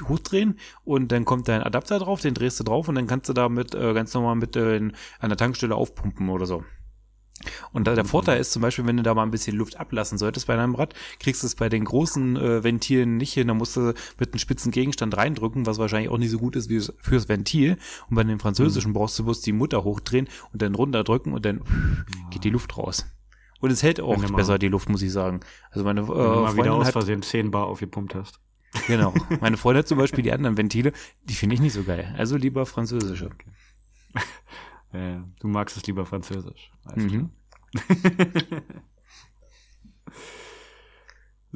hochdrehen 0.08 0.58
und 0.86 1.12
dann 1.12 1.26
kommt 1.26 1.50
dein 1.50 1.64
Adapter 1.64 2.00
drauf, 2.00 2.22
den 2.22 2.34
drehst 2.34 2.62
du 2.62 2.64
drauf 2.64 2.88
und 2.88 2.96
dann 2.96 3.08
kannst 3.08 3.28
du 3.28 3.34
damit 3.34 3.76
äh, 3.76 3.94
ganz 3.94 4.14
normal 4.14 4.36
mit 4.36 4.56
äh, 4.56 4.78
in, 4.78 4.94
an 5.20 5.30
der 5.30 5.38
Tankstelle 5.38 5.76
aufpumpen 5.76 6.30
oder 6.30 6.46
so. 6.46 6.64
Und 7.72 7.86
da 7.88 7.96
der 7.96 8.06
Vorteil 8.06 8.40
ist 8.40 8.52
zum 8.52 8.62
Beispiel, 8.62 8.86
wenn 8.86 8.98
du 8.98 9.04
da 9.04 9.14
mal 9.14 9.24
ein 9.24 9.32
bisschen 9.32 9.56
Luft 9.56 9.80
ablassen 9.80 10.18
solltest 10.18 10.48
bei 10.48 10.56
deinem 10.56 10.76
Rad, 10.76 10.94
kriegst 11.20 11.44
du 11.44 11.48
es 11.48 11.56
bei 11.56 11.70
den 11.70 11.86
großen 11.86 12.36
äh, 12.38 12.64
Ventilen 12.64 13.18
nicht 13.18 13.34
hin. 13.34 13.48
Da 13.48 13.54
musst 13.54 13.76
du 13.76 13.94
mit 14.20 14.32
einem 14.34 14.40
spitzen 14.40 14.72
Gegenstand 14.72 15.16
reindrücken, 15.18 15.66
was 15.66 15.78
wahrscheinlich 15.80 16.10
auch 16.10 16.18
nicht 16.18 16.32
so 16.32 16.40
gut 16.40 16.56
ist 16.56 16.70
wie 16.70 16.82
fürs 17.00 17.30
Ventil. 17.30 17.78
Und 18.10 18.16
bei 18.16 18.24
den 18.24 18.40
französischen 18.40 18.94
brauchst 18.94 19.18
du 19.20 19.24
bloß 19.26 19.42
die 19.42 19.52
Mutter 19.54 19.84
hochdrehen 19.84 20.28
und 20.52 20.62
dann 20.62 20.76
runterdrücken 20.76 21.34
und 21.34 21.46
dann 21.46 21.62
geht 22.32 22.44
die 22.44 22.50
Luft 22.50 22.78
raus. 22.78 23.06
Und 23.60 23.72
es 23.72 23.82
hält 23.82 24.02
auch 24.02 24.18
mal- 24.18 24.32
besser 24.36 24.60
die 24.60 24.68
Luft, 24.68 24.90
muss 24.90 25.02
ich 25.02 25.12
sagen. 25.12 25.40
Also 25.72 25.86
meine 25.86 26.02
äh, 26.02 26.08
Wenn 26.08 26.14
du 26.16 26.18
mal 26.18 26.36
wieder 26.36 26.50
Freundin 26.54 26.72
aus 26.74 26.86
hat, 26.88 26.92
Versehen 26.94 27.22
10 27.22 27.52
Bar 27.52 27.68
aufgepumpt 27.68 28.14
hast. 28.16 28.40
genau, 28.88 29.14
meine 29.40 29.56
Freundin 29.56 29.80
hat 29.80 29.88
zum 29.88 29.98
Beispiel 30.00 30.24
die 30.24 30.32
anderen 30.34 30.58
Ventile, 30.58 30.92
die 31.24 31.34
finde 31.34 31.56
ich 31.56 31.62
nicht 31.62 31.74
so 31.74 31.84
geil. 31.84 32.14
Also 32.18 32.36
lieber 32.36 32.66
französische. 32.66 33.30
Äh, 34.94 35.18
du 35.40 35.48
magst 35.48 35.76
es 35.76 35.86
lieber 35.86 36.06
Französisch. 36.06 36.72
Mhm. 36.96 37.32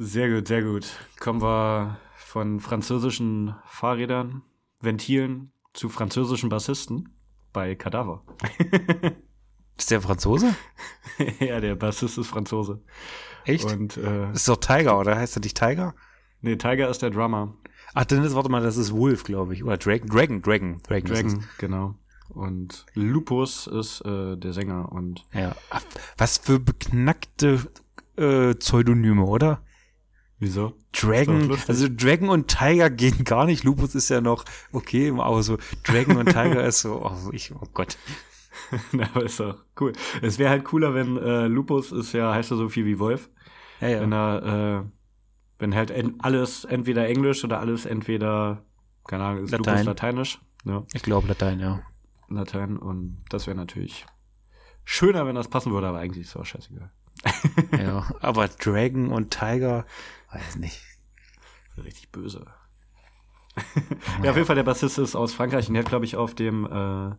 Sehr 0.00 0.30
gut, 0.30 0.46
sehr 0.46 0.62
gut. 0.62 0.86
Kommen 1.18 1.42
wir 1.42 1.98
von 2.14 2.60
französischen 2.60 3.56
Fahrrädern, 3.66 4.42
Ventilen 4.80 5.50
zu 5.74 5.88
französischen 5.88 6.48
Bassisten 6.48 7.18
bei 7.52 7.74
Kadaver. 7.74 8.22
Ist 9.76 9.90
der 9.90 10.00
Franzose? 10.00 10.54
ja, 11.40 11.58
der 11.60 11.74
Bassist 11.74 12.18
ist 12.18 12.26
Franzose. 12.28 12.82
Echt? 13.44 13.64
Und 13.64 13.96
äh, 13.96 14.32
ist 14.32 14.48
doch 14.48 14.56
Tiger, 14.56 14.98
oder? 14.98 15.16
Heißt 15.16 15.36
er 15.36 15.40
nicht 15.40 15.56
Tiger? 15.56 15.94
nee, 16.40 16.56
Tiger 16.56 16.88
ist 16.88 17.00
der 17.02 17.10
Drummer. 17.10 17.56
Ach, 17.94 18.04
dann 18.04 18.24
ist, 18.24 18.34
warte 18.34 18.50
mal, 18.50 18.62
das 18.62 18.76
ist 18.76 18.92
Wolf, 18.92 19.22
glaube 19.22 19.54
ich. 19.54 19.62
Oder 19.62 19.78
Dragon, 19.78 20.08
Dragon, 20.08 20.42
Dragon, 20.42 20.82
Dragon. 20.82 21.10
Dragon, 21.10 21.44
genau. 21.58 21.94
Und 22.30 22.86
Lupus 22.94 23.66
ist 23.66 24.00
äh, 24.02 24.36
der 24.36 24.52
Sänger 24.52 24.92
und. 24.92 25.24
Ja. 25.32 25.54
Ach, 25.70 25.82
Was 26.16 26.38
für 26.38 26.58
beknackte 26.58 27.60
äh, 28.16 28.54
Pseudonyme, 28.54 29.24
oder? 29.24 29.62
wieso? 30.38 30.74
Dragon, 30.92 31.56
also 31.66 31.88
Dragon 31.88 32.28
und 32.28 32.48
Tiger 32.48 32.90
gehen 33.02 33.24
gar 33.24 33.44
nicht. 33.46 33.64
Lupus 33.64 33.94
ist 33.94 34.08
ja 34.08 34.20
noch 34.20 34.44
okay, 34.72 35.12
aber 35.16 35.42
so 35.42 35.58
Dragon 35.84 36.16
und 36.16 36.26
Tiger 36.26 36.64
ist 36.64 36.80
so, 36.80 37.04
oh, 37.04 37.30
ich, 37.32 37.52
oh 37.54 37.66
Gott. 37.74 37.96
Na, 38.92 39.08
aber 39.14 39.24
ist 39.24 39.40
doch 39.40 39.56
cool. 39.80 39.92
Es 40.22 40.38
wäre 40.38 40.50
halt 40.50 40.64
cooler, 40.64 40.94
wenn 40.94 41.16
äh, 41.16 41.46
Lupus 41.46 41.92
ist 41.92 42.12
ja, 42.12 42.32
heißt 42.34 42.50
ja 42.50 42.56
so 42.56 42.68
viel 42.68 42.84
wie 42.86 42.98
Wolf. 42.98 43.30
Ja, 43.80 43.88
ja. 43.88 44.00
Wenn 44.00 44.12
er, 44.12 44.82
äh, 44.84 44.90
wenn 45.58 45.74
halt 45.74 45.90
en 45.90 46.20
alles 46.20 46.64
entweder 46.64 47.06
Englisch 47.08 47.44
oder 47.44 47.60
alles 47.60 47.86
entweder, 47.86 48.64
keine 49.06 49.24
Ahnung, 49.24 49.44
ist 49.44 49.50
Latein. 49.52 49.74
Lupus 49.74 49.86
Lateinisch. 49.86 50.40
Ja, 50.64 50.84
Ich 50.92 51.02
glaube 51.02 51.28
Latein, 51.28 51.60
ja. 51.60 51.82
Latein. 52.36 52.76
Und 52.76 53.24
das 53.28 53.46
wäre 53.46 53.56
natürlich 53.56 54.06
schöner, 54.84 55.26
wenn 55.26 55.34
das 55.34 55.48
passen 55.48 55.72
würde, 55.72 55.88
aber 55.88 55.98
eigentlich 55.98 56.24
ist 56.24 56.30
es 56.30 56.36
auch 56.36 56.46
scheißegal. 56.46 56.90
ja. 57.78 58.08
Aber 58.20 58.48
Dragon 58.48 59.10
und 59.10 59.30
Tiger, 59.30 59.86
weiß 60.32 60.56
nicht. 60.56 60.82
Richtig 61.76 62.10
böse. 62.10 62.46
ja, 64.22 64.30
auf 64.30 64.36
jeden 64.36 64.46
Fall, 64.46 64.56
der 64.56 64.62
Bassist 64.62 64.98
ist 64.98 65.16
aus 65.16 65.32
Frankreich 65.32 65.68
und 65.68 65.74
der 65.74 65.82
hat, 65.82 65.88
glaube 65.88 66.04
ich, 66.04 66.16
auf 66.16 66.34
dem 66.34 66.66
äh, 66.66 67.14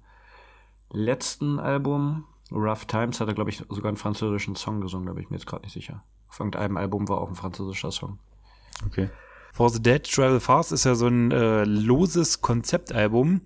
letzten 0.91 1.59
Album, 1.59 2.25
Rough 2.51 2.85
Times, 2.85 3.19
hat 3.19 3.27
er, 3.27 3.33
glaube 3.33 3.49
ich, 3.49 3.57
sogar 3.69 3.89
einen 3.89 3.97
französischen 3.97 4.55
Song 4.55 4.81
gesungen, 4.81 5.07
da 5.07 5.13
bin 5.13 5.23
ich 5.23 5.29
mir 5.29 5.37
jetzt 5.37 5.47
gerade 5.47 5.63
nicht 5.63 5.73
sicher. 5.73 6.03
Auf 6.29 6.39
irgendeinem 6.39 6.77
Album 6.77 7.07
war 7.07 7.19
auch 7.19 7.29
ein 7.29 7.35
französischer 7.35 7.91
Song. 7.91 8.19
Okay. 8.85 9.09
For 9.53 9.69
the 9.69 9.81
Dead 9.81 10.03
Travel 10.03 10.39
Fast 10.39 10.71
ist 10.71 10.85
ja 10.85 10.95
so 10.95 11.07
ein 11.07 11.31
äh, 11.31 11.63
loses 11.65 12.41
Konzeptalbum. 12.41 13.41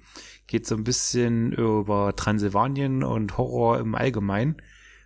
Geht 0.47 0.67
so 0.67 0.75
ein 0.75 0.83
bisschen 0.83 1.53
über 1.53 2.15
Transsilvanien 2.15 3.03
und 3.03 3.38
Horror 3.38 3.79
im 3.79 3.95
Allgemeinen. 3.95 4.57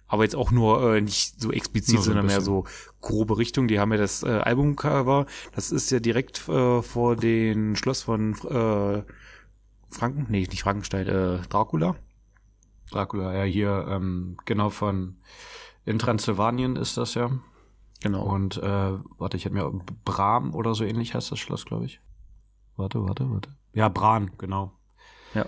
Aber 0.08 0.24
jetzt 0.24 0.36
auch 0.36 0.52
nur 0.52 0.96
äh, 0.96 1.02
nicht 1.02 1.40
so 1.40 1.52
explizit, 1.52 1.96
Nur 1.96 2.04
sondern 2.04 2.26
mehr 2.28 2.42
so 2.42 2.66
grobe 3.02 3.38
Richtung. 3.38 3.68
Die 3.68 3.80
haben 3.80 3.92
ja 3.92 3.98
das 3.98 4.24
äh, 4.24 4.30
Albumcover. 4.30 5.26
Das 5.54 5.72
ist 5.72 5.92
ja 5.92 6.00
direkt 6.00 6.48
äh, 6.48 6.82
vor 6.82 7.16
dem 7.16 7.76
Schloss 7.76 8.04
von 8.04 8.34
äh, 8.34 9.04
Franken, 9.90 10.28
nee, 10.30 10.48
nicht 10.50 10.64
Frankenstein, 10.64 11.08
äh, 11.08 11.40
Dracula. 11.50 11.96
Dracula, 12.92 13.36
ja, 13.36 13.44
hier, 13.44 13.86
ähm, 13.90 14.38
genau 14.46 14.70
von 14.70 15.18
in 15.86 16.00
Transsilvanien 16.00 16.76
ist 16.76 16.98
das 16.98 17.14
ja. 17.14 17.32
Genau. 18.02 18.24
Und, 18.24 18.58
äh, 18.58 18.94
warte, 19.18 19.38
ich 19.38 19.46
hätte 19.46 19.56
mir 19.56 19.72
Bram 20.06 20.54
oder 20.54 20.76
so 20.76 20.84
ähnlich 20.84 21.16
heißt 21.16 21.32
das 21.32 21.40
Schloss, 21.40 21.66
glaube 21.66 21.86
ich. 21.86 22.00
Warte, 22.76 23.04
warte, 23.04 23.30
warte. 23.32 23.50
Ja, 23.74 23.90
Bran, 23.90 24.32
genau. 24.38 24.77
Ja. 25.34 25.46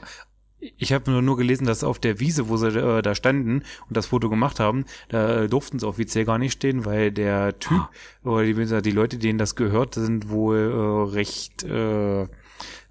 Ich 0.60 0.92
habe 0.92 1.10
nur, 1.10 1.22
nur 1.22 1.38
gelesen, 1.38 1.66
dass 1.66 1.86
auf 1.86 2.00
der 2.00 2.20
Wiese, 2.20 2.50
wo 2.50 2.58
sie 2.58 2.68
äh, 2.68 3.02
da 3.02 3.16
standen 3.16 3.64
und 3.88 3.96
das 3.96 4.08
Foto 4.08 4.30
gemacht 4.30 4.60
haben, 4.60 4.84
da 5.08 5.44
äh, 5.44 5.48
durften 5.48 5.80
sie 5.80 5.88
offiziell 5.88 6.26
gar 6.26 6.38
nicht 6.38 6.52
stehen, 6.52 6.84
weil 6.84 7.12
der 7.12 7.58
Typ 7.60 7.80
Ah. 7.80 7.90
oder 8.30 8.44
die, 8.44 8.82
die 8.82 8.92
Leute, 8.92 9.18
denen 9.18 9.40
das 9.40 9.56
gehört, 9.56 9.96
sind 9.96 10.30
wohl 10.30 10.58
äh, 10.58 11.14
recht 11.16 11.64
äh, 11.64 12.28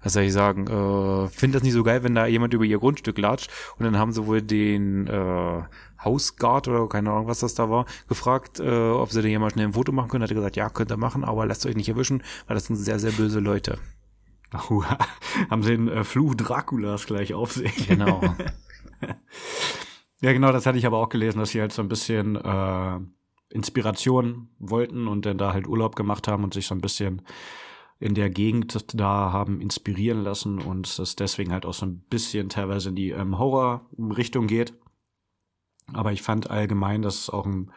was 0.01 0.13
soll 0.13 0.23
ich 0.23 0.33
sagen, 0.33 0.67
äh, 0.67 1.27
finde 1.29 1.57
das 1.57 1.63
nicht 1.63 1.73
so 1.73 1.83
geil, 1.83 2.03
wenn 2.03 2.15
da 2.15 2.25
jemand 2.25 2.53
über 2.53 2.63
ihr 2.63 2.79
Grundstück 2.79 3.17
latscht 3.17 3.51
und 3.77 3.85
dann 3.85 3.97
haben 3.97 4.13
sie 4.13 4.25
wohl 4.25 4.41
den 4.41 5.07
äh, 5.07 5.61
Hausguard 6.03 6.67
oder 6.69 6.87
keine 6.87 7.11
Ahnung, 7.11 7.27
was 7.27 7.39
das 7.39 7.55
da 7.55 7.69
war, 7.69 7.85
gefragt, 8.07 8.59
äh, 8.59 8.89
ob 8.89 9.11
sie 9.11 9.21
denn 9.21 9.31
jemand 9.31 9.53
schnell 9.53 9.65
ein 9.67 9.73
Foto 9.73 9.91
machen 9.91 10.09
können. 10.09 10.23
Hat 10.23 10.31
er 10.31 10.35
gesagt, 10.35 10.55
ja, 10.55 10.69
könnt 10.69 10.91
ihr 10.91 10.97
machen, 10.97 11.23
aber 11.23 11.45
lasst 11.45 11.65
euch 11.65 11.75
nicht 11.75 11.89
erwischen, 11.89 12.23
weil 12.47 12.55
das 12.55 12.65
sind 12.65 12.77
sehr, 12.77 12.99
sehr 12.99 13.11
böse 13.11 13.39
Leute. 13.39 13.77
Oh, 14.53 14.83
haben 15.49 15.63
sie 15.63 15.71
den 15.71 15.87
äh, 15.87 16.03
Fluch 16.03 16.35
Draculas 16.35 17.05
gleich 17.05 17.33
auf 17.33 17.51
sich. 17.51 17.87
Genau. 17.87 18.21
ja, 20.21 20.33
genau, 20.33 20.51
das 20.51 20.65
hatte 20.65 20.77
ich 20.77 20.85
aber 20.85 20.97
auch 20.97 21.09
gelesen, 21.09 21.39
dass 21.39 21.51
sie 21.51 21.61
halt 21.61 21.71
so 21.71 21.81
ein 21.81 21.89
bisschen 21.89 22.35
äh, 22.35 22.99
Inspiration 23.49 24.49
wollten 24.59 25.07
und 25.07 25.25
dann 25.25 25.37
da 25.37 25.53
halt 25.53 25.67
Urlaub 25.67 25.95
gemacht 25.95 26.27
haben 26.27 26.43
und 26.43 26.53
sich 26.53 26.67
so 26.67 26.75
ein 26.75 26.81
bisschen 26.81 27.21
in 27.99 28.15
der 28.15 28.29
Gegend 28.29 28.93
da 28.93 29.33
haben 29.33 29.59
inspirieren 29.59 30.23
lassen 30.23 30.59
und 30.59 30.87
es 30.87 31.15
deswegen 31.17 31.51
halt 31.51 31.65
auch 31.65 31.73
so 31.73 31.85
ein 31.85 31.99
bisschen 32.09 32.47
teilweise 32.47 32.89
in 32.89 32.95
die 32.95 33.09
ähm, 33.09 33.37
Horror-Richtung 33.37 34.47
geht. 34.47 34.73
Aber 35.91 36.13
ich 36.13 36.21
fand 36.21 36.49
allgemein, 36.49 37.01
dass 37.01 37.19
es 37.19 37.29
auch 37.29 37.45
ein, 37.45 37.71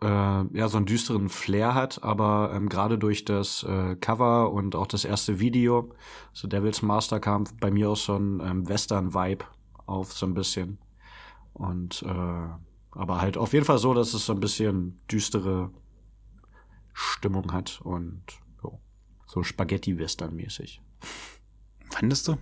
äh, 0.00 0.06
ja, 0.06 0.68
so 0.68 0.76
einen 0.76 0.86
düsteren 0.86 1.28
Flair 1.28 1.74
hat, 1.74 2.02
aber 2.02 2.52
ähm, 2.54 2.68
gerade 2.68 2.98
durch 2.98 3.24
das 3.24 3.64
äh, 3.64 3.96
Cover 3.96 4.52
und 4.52 4.76
auch 4.76 4.86
das 4.86 5.04
erste 5.04 5.40
Video, 5.40 5.92
so 6.32 6.46
Devil's 6.48 6.82
Master 6.82 7.20
kam 7.20 7.44
bei 7.60 7.70
mir 7.70 7.90
auch 7.90 7.96
so 7.96 8.16
ein 8.16 8.40
ähm, 8.40 8.68
Western-Vibe 8.68 9.44
auf, 9.86 10.12
so 10.12 10.26
ein 10.26 10.34
bisschen. 10.34 10.78
Und 11.52 12.02
äh, 12.02 12.48
aber 12.92 13.20
halt 13.20 13.36
auf 13.36 13.52
jeden 13.52 13.64
Fall 13.64 13.78
so, 13.78 13.94
dass 13.94 14.14
es 14.14 14.26
so 14.26 14.32
ein 14.32 14.40
bisschen 14.40 15.00
düstere 15.10 15.70
Stimmung 16.92 17.52
hat 17.52 17.80
und 17.82 18.22
so, 18.60 18.80
so 19.26 19.42
Spaghetti-Western-mäßig. 19.42 20.80
Fandest 21.90 22.28
du? 22.28 22.38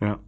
Ja, 0.00 0.18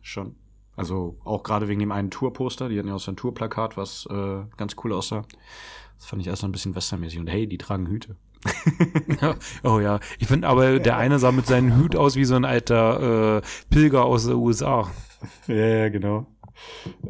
schon. 0.00 0.36
Also 0.76 1.18
auch 1.24 1.42
gerade 1.42 1.68
wegen 1.68 1.80
dem 1.80 1.92
einen 1.92 2.10
Tourposter, 2.10 2.68
die 2.68 2.78
hatten 2.78 2.88
ja 2.88 2.94
auch 2.94 3.00
so 3.00 3.12
ein 3.12 3.16
Tourplakat, 3.16 3.76
was 3.76 4.06
äh, 4.10 4.42
ganz 4.56 4.76
cool 4.82 4.92
aussah. 4.92 5.24
Das 5.96 6.06
fand 6.06 6.22
ich 6.22 6.28
erst 6.28 6.42
noch 6.42 6.48
ein 6.48 6.52
bisschen 6.52 6.74
westernmäßig. 6.74 7.20
Und 7.20 7.28
hey, 7.28 7.46
die 7.46 7.58
tragen 7.58 7.86
Hüte. 7.86 8.16
oh 9.62 9.78
ja, 9.78 10.00
ich 10.18 10.26
finde 10.26 10.48
aber, 10.48 10.80
der 10.80 10.96
eine 10.96 11.18
sah 11.18 11.30
mit 11.30 11.46
seinem 11.46 11.78
Hut 11.78 11.94
aus 11.94 12.16
wie 12.16 12.24
so 12.24 12.34
ein 12.34 12.44
alter 12.44 13.38
äh, 13.38 13.42
Pilger 13.70 14.04
aus 14.04 14.24
den 14.24 14.34
USA. 14.34 14.90
Ja, 15.46 15.54
ja, 15.54 15.88
genau. 15.90 16.26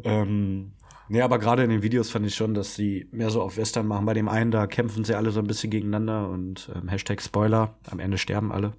Ähm, 0.03 0.73
nee, 1.09 1.21
aber 1.21 1.39
gerade 1.39 1.63
in 1.63 1.71
den 1.71 1.81
Videos 1.81 2.11
fand 2.11 2.27
ich 2.27 2.35
schon, 2.35 2.53
dass 2.53 2.75
sie 2.75 3.07
mehr 3.11 3.31
so 3.31 3.41
auf 3.41 3.57
Western 3.57 3.87
machen. 3.87 4.05
Bei 4.05 4.13
dem 4.13 4.29
einen, 4.29 4.51
da 4.51 4.67
kämpfen 4.67 5.03
sie 5.03 5.15
alle 5.15 5.31
so 5.31 5.39
ein 5.39 5.47
bisschen 5.47 5.71
gegeneinander 5.71 6.29
und 6.29 6.71
ähm, 6.75 6.87
Hashtag 6.87 7.21
Spoiler, 7.21 7.75
am 7.89 7.99
Ende 7.99 8.19
sterben 8.19 8.51
alle. 8.51 8.73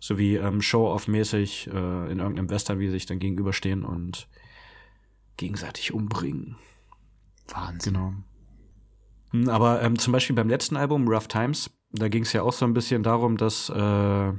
So 0.00 0.18
wie 0.18 0.36
ähm, 0.36 0.62
Show-off-mäßig 0.62 1.68
äh, 1.68 2.12
in 2.12 2.18
irgendeinem 2.18 2.50
Western, 2.50 2.78
wie 2.78 2.86
sie 2.86 2.92
sich 2.92 3.06
dann 3.06 3.18
gegenüberstehen 3.18 3.84
und 3.84 4.28
gegenseitig 5.36 5.92
umbringen. 5.92 6.56
Wahnsinn. 7.48 7.94
Genau. 7.94 8.12
Hm, 9.30 9.48
Aber 9.48 9.82
ähm, 9.82 9.98
zum 9.98 10.12
Beispiel 10.12 10.36
beim 10.36 10.48
letzten 10.48 10.76
Album, 10.76 11.08
Rough 11.08 11.28
Times, 11.28 11.70
da 11.90 12.08
ging 12.08 12.22
es 12.22 12.32
ja 12.32 12.42
auch 12.42 12.52
so 12.52 12.64
ein 12.64 12.74
bisschen 12.74 13.02
darum, 13.02 13.36
dass 13.36 13.68
äh, 13.68 14.32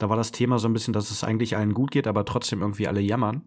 da 0.00 0.08
war 0.08 0.16
das 0.16 0.32
Thema 0.32 0.58
so 0.58 0.68
ein 0.68 0.72
bisschen, 0.72 0.94
dass 0.94 1.10
es 1.10 1.24
eigentlich 1.24 1.56
allen 1.56 1.74
gut 1.74 1.90
geht, 1.90 2.06
aber 2.06 2.24
trotzdem 2.24 2.62
irgendwie 2.62 2.88
alle 2.88 3.00
jammern. 3.00 3.42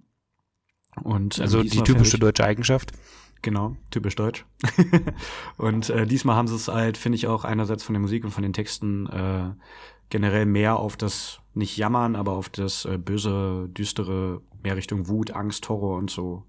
Und 1.02 1.38
ähm, 1.38 1.44
Also 1.44 1.64
die 1.64 1.82
typische 1.82 2.12
finde 2.12 2.28
deutsche 2.28 2.46
Eigenschaft. 2.46 2.92
ich, 2.92 3.42
genau, 3.42 3.76
typisch 3.90 4.16
deutsch. 4.16 4.46
und 5.58 5.90
äh, 5.90 6.06
diesmal 6.06 6.36
haben 6.36 6.48
sie 6.48 6.56
es 6.56 6.68
halt, 6.68 6.98
finde 6.98 7.16
ich 7.16 7.28
auch 7.28 7.44
einerseits 7.44 7.84
von 7.84 7.94
der 7.94 8.02
Musik 8.02 8.24
und 8.24 8.32
von 8.32 8.44
den 8.44 8.54
Texten 8.54 9.08
äh, 9.08 9.52
generell 10.10 10.46
mehr 10.46 10.78
auf 10.78 10.98
das 10.98 11.40
nicht 11.54 11.78
jammern, 11.78 12.16
aber 12.16 12.34
auf 12.34 12.50
das 12.50 12.86
äh, 12.86 12.98
böse, 12.98 13.70
düstere, 13.70 14.42
mehr 14.64 14.76
Richtung 14.76 15.08
Wut, 15.08 15.32
Angst, 15.32 15.70
Horror 15.70 15.98
und 15.98 16.10
so. 16.10 16.44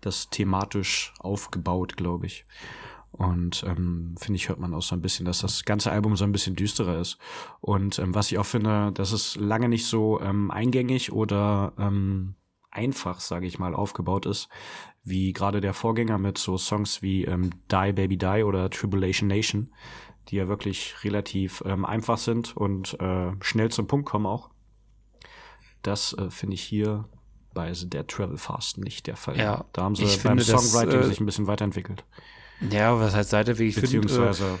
Das 0.00 0.30
thematisch 0.30 1.14
aufgebaut, 1.18 1.96
glaube 1.96 2.26
ich. 2.26 2.44
Und 3.12 3.64
ähm, 3.66 4.14
finde 4.18 4.36
ich, 4.36 4.48
hört 4.48 4.60
man 4.60 4.74
auch 4.74 4.82
so 4.82 4.94
ein 4.94 5.00
bisschen, 5.00 5.24
dass 5.24 5.40
das 5.40 5.64
ganze 5.64 5.90
Album 5.90 6.16
so 6.16 6.24
ein 6.24 6.32
bisschen 6.32 6.54
düsterer 6.54 7.00
ist. 7.00 7.18
Und 7.60 7.98
ähm, 7.98 8.14
was 8.14 8.30
ich 8.30 8.38
auch 8.38 8.46
finde, 8.46 8.92
dass 8.92 9.12
es 9.12 9.36
lange 9.36 9.68
nicht 9.68 9.86
so 9.86 10.20
ähm, 10.20 10.50
eingängig 10.50 11.12
oder 11.12 11.72
ähm, 11.78 12.34
einfach, 12.70 13.20
sage 13.20 13.46
ich 13.46 13.58
mal, 13.58 13.74
aufgebaut 13.74 14.26
ist, 14.26 14.48
wie 15.02 15.32
gerade 15.32 15.60
der 15.60 15.72
Vorgänger 15.72 16.18
mit 16.18 16.36
so 16.36 16.58
Songs 16.58 17.00
wie 17.00 17.24
ähm, 17.24 17.50
Die 17.70 17.92
Baby 17.92 18.18
Die 18.18 18.42
oder 18.44 18.68
Tribulation 18.68 19.28
Nation, 19.28 19.72
die 20.28 20.36
ja 20.36 20.48
wirklich 20.48 20.96
relativ 21.04 21.62
ähm, 21.66 21.84
einfach 21.84 22.18
sind 22.18 22.56
und 22.56 22.98
äh, 23.00 23.32
schnell 23.40 23.70
zum 23.70 23.86
Punkt 23.86 24.08
kommen 24.08 24.26
auch. 24.26 24.50
Das 25.82 26.14
äh, 26.14 26.30
finde 26.30 26.54
ich 26.54 26.62
hier 26.62 27.08
bei 27.54 27.72
The 27.72 27.88
Dead 27.88 28.06
Travel 28.06 28.36
Fast 28.36 28.78
nicht 28.78 29.06
der 29.06 29.16
Fall. 29.16 29.38
Ja, 29.38 29.64
da 29.72 29.82
haben 29.82 29.94
sie 29.94 30.04
ich 30.04 30.22
beim 30.22 30.38
finde, 30.38 30.52
das, 30.52 30.70
Songwriting 30.70 31.00
äh, 31.00 31.04
sich 31.04 31.20
ein 31.20 31.26
bisschen 31.26 31.46
weiterentwickelt. 31.46 32.04
Ja, 32.70 32.98
was 32.98 33.14
heißt 33.14 33.30
Seiteweg? 33.30 33.68
Ich 33.68 33.74
finde, 33.74 33.96
äh, 33.96 34.00
Beziehungsweise 34.00 34.58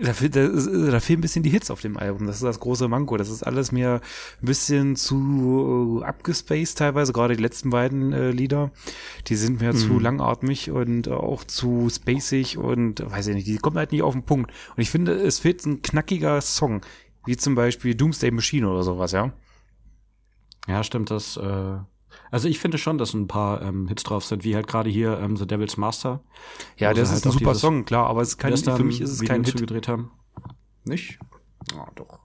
da, 0.00 0.12
da, 0.12 0.48
da 0.48 1.00
fehlen 1.00 1.18
ein 1.18 1.22
bisschen 1.22 1.42
die 1.42 1.50
Hits 1.50 1.70
auf 1.70 1.80
dem 1.80 1.96
Album. 1.96 2.26
Das 2.26 2.36
ist 2.36 2.42
das 2.42 2.60
große 2.60 2.88
Manko. 2.88 3.16
Das 3.16 3.30
ist 3.30 3.42
alles 3.42 3.72
mir 3.72 4.00
ein 4.42 4.46
bisschen 4.46 4.96
zu 4.96 6.00
äh, 6.02 6.04
abgespaced 6.04 6.78
teilweise. 6.78 7.12
Gerade 7.12 7.36
die 7.36 7.42
letzten 7.42 7.70
beiden 7.70 8.12
äh, 8.12 8.30
Lieder, 8.30 8.72
die 9.28 9.36
sind 9.36 9.60
mir 9.60 9.74
zu 9.74 9.98
langatmig 9.98 10.70
und 10.70 11.06
äh, 11.06 11.12
auch 11.12 11.44
zu 11.44 11.88
spacig 11.90 12.58
und 12.58 13.08
weiß 13.08 13.28
ich 13.28 13.34
nicht, 13.34 13.46
die 13.46 13.58
kommen 13.58 13.76
halt 13.76 13.92
nicht 13.92 14.02
auf 14.02 14.14
den 14.14 14.24
Punkt. 14.24 14.50
Und 14.76 14.82
ich 14.82 14.90
finde, 14.90 15.14
es 15.14 15.38
fehlt 15.38 15.64
ein 15.64 15.82
knackiger 15.82 16.40
Song, 16.40 16.80
wie 17.26 17.36
zum 17.36 17.54
Beispiel 17.54 17.94
Doomsday 17.94 18.30
Machine 18.30 18.68
oder 18.68 18.82
sowas, 18.82 19.12
ja. 19.12 19.32
Ja, 20.66 20.82
stimmt, 20.82 21.10
das, 21.10 21.36
äh, 21.36 21.76
also 22.30 22.48
ich 22.48 22.58
finde 22.58 22.78
schon, 22.78 22.98
dass 22.98 23.14
ein 23.14 23.28
paar 23.28 23.62
ähm, 23.62 23.88
Hits 23.88 24.02
drauf 24.02 24.24
sind, 24.24 24.44
wie 24.44 24.54
halt 24.54 24.66
gerade 24.66 24.90
hier 24.90 25.18
ähm, 25.18 25.36
The 25.36 25.46
Devil's 25.46 25.76
Master. 25.76 26.20
Ja, 26.76 26.94
sie 26.94 27.00
das 27.00 27.10
halt 27.10 27.18
ist 27.18 27.26
ein 27.26 27.28
auch 27.28 27.32
super 27.32 27.50
dieses 27.50 27.60
Song, 27.60 27.84
klar, 27.84 28.06
aber 28.06 28.22
es 28.22 28.30
ist 28.30 28.38
kein, 28.38 28.56
für 28.56 28.84
mich 28.84 29.00
ist 29.00 29.10
es 29.10 29.20
Video 29.20 29.34
kein 29.34 29.44
Hit. 29.44 29.52
zugedreht 29.52 29.88
haben. 29.88 30.10
Nicht? 30.84 31.18
Ja, 31.72 31.86
doch. 31.94 32.18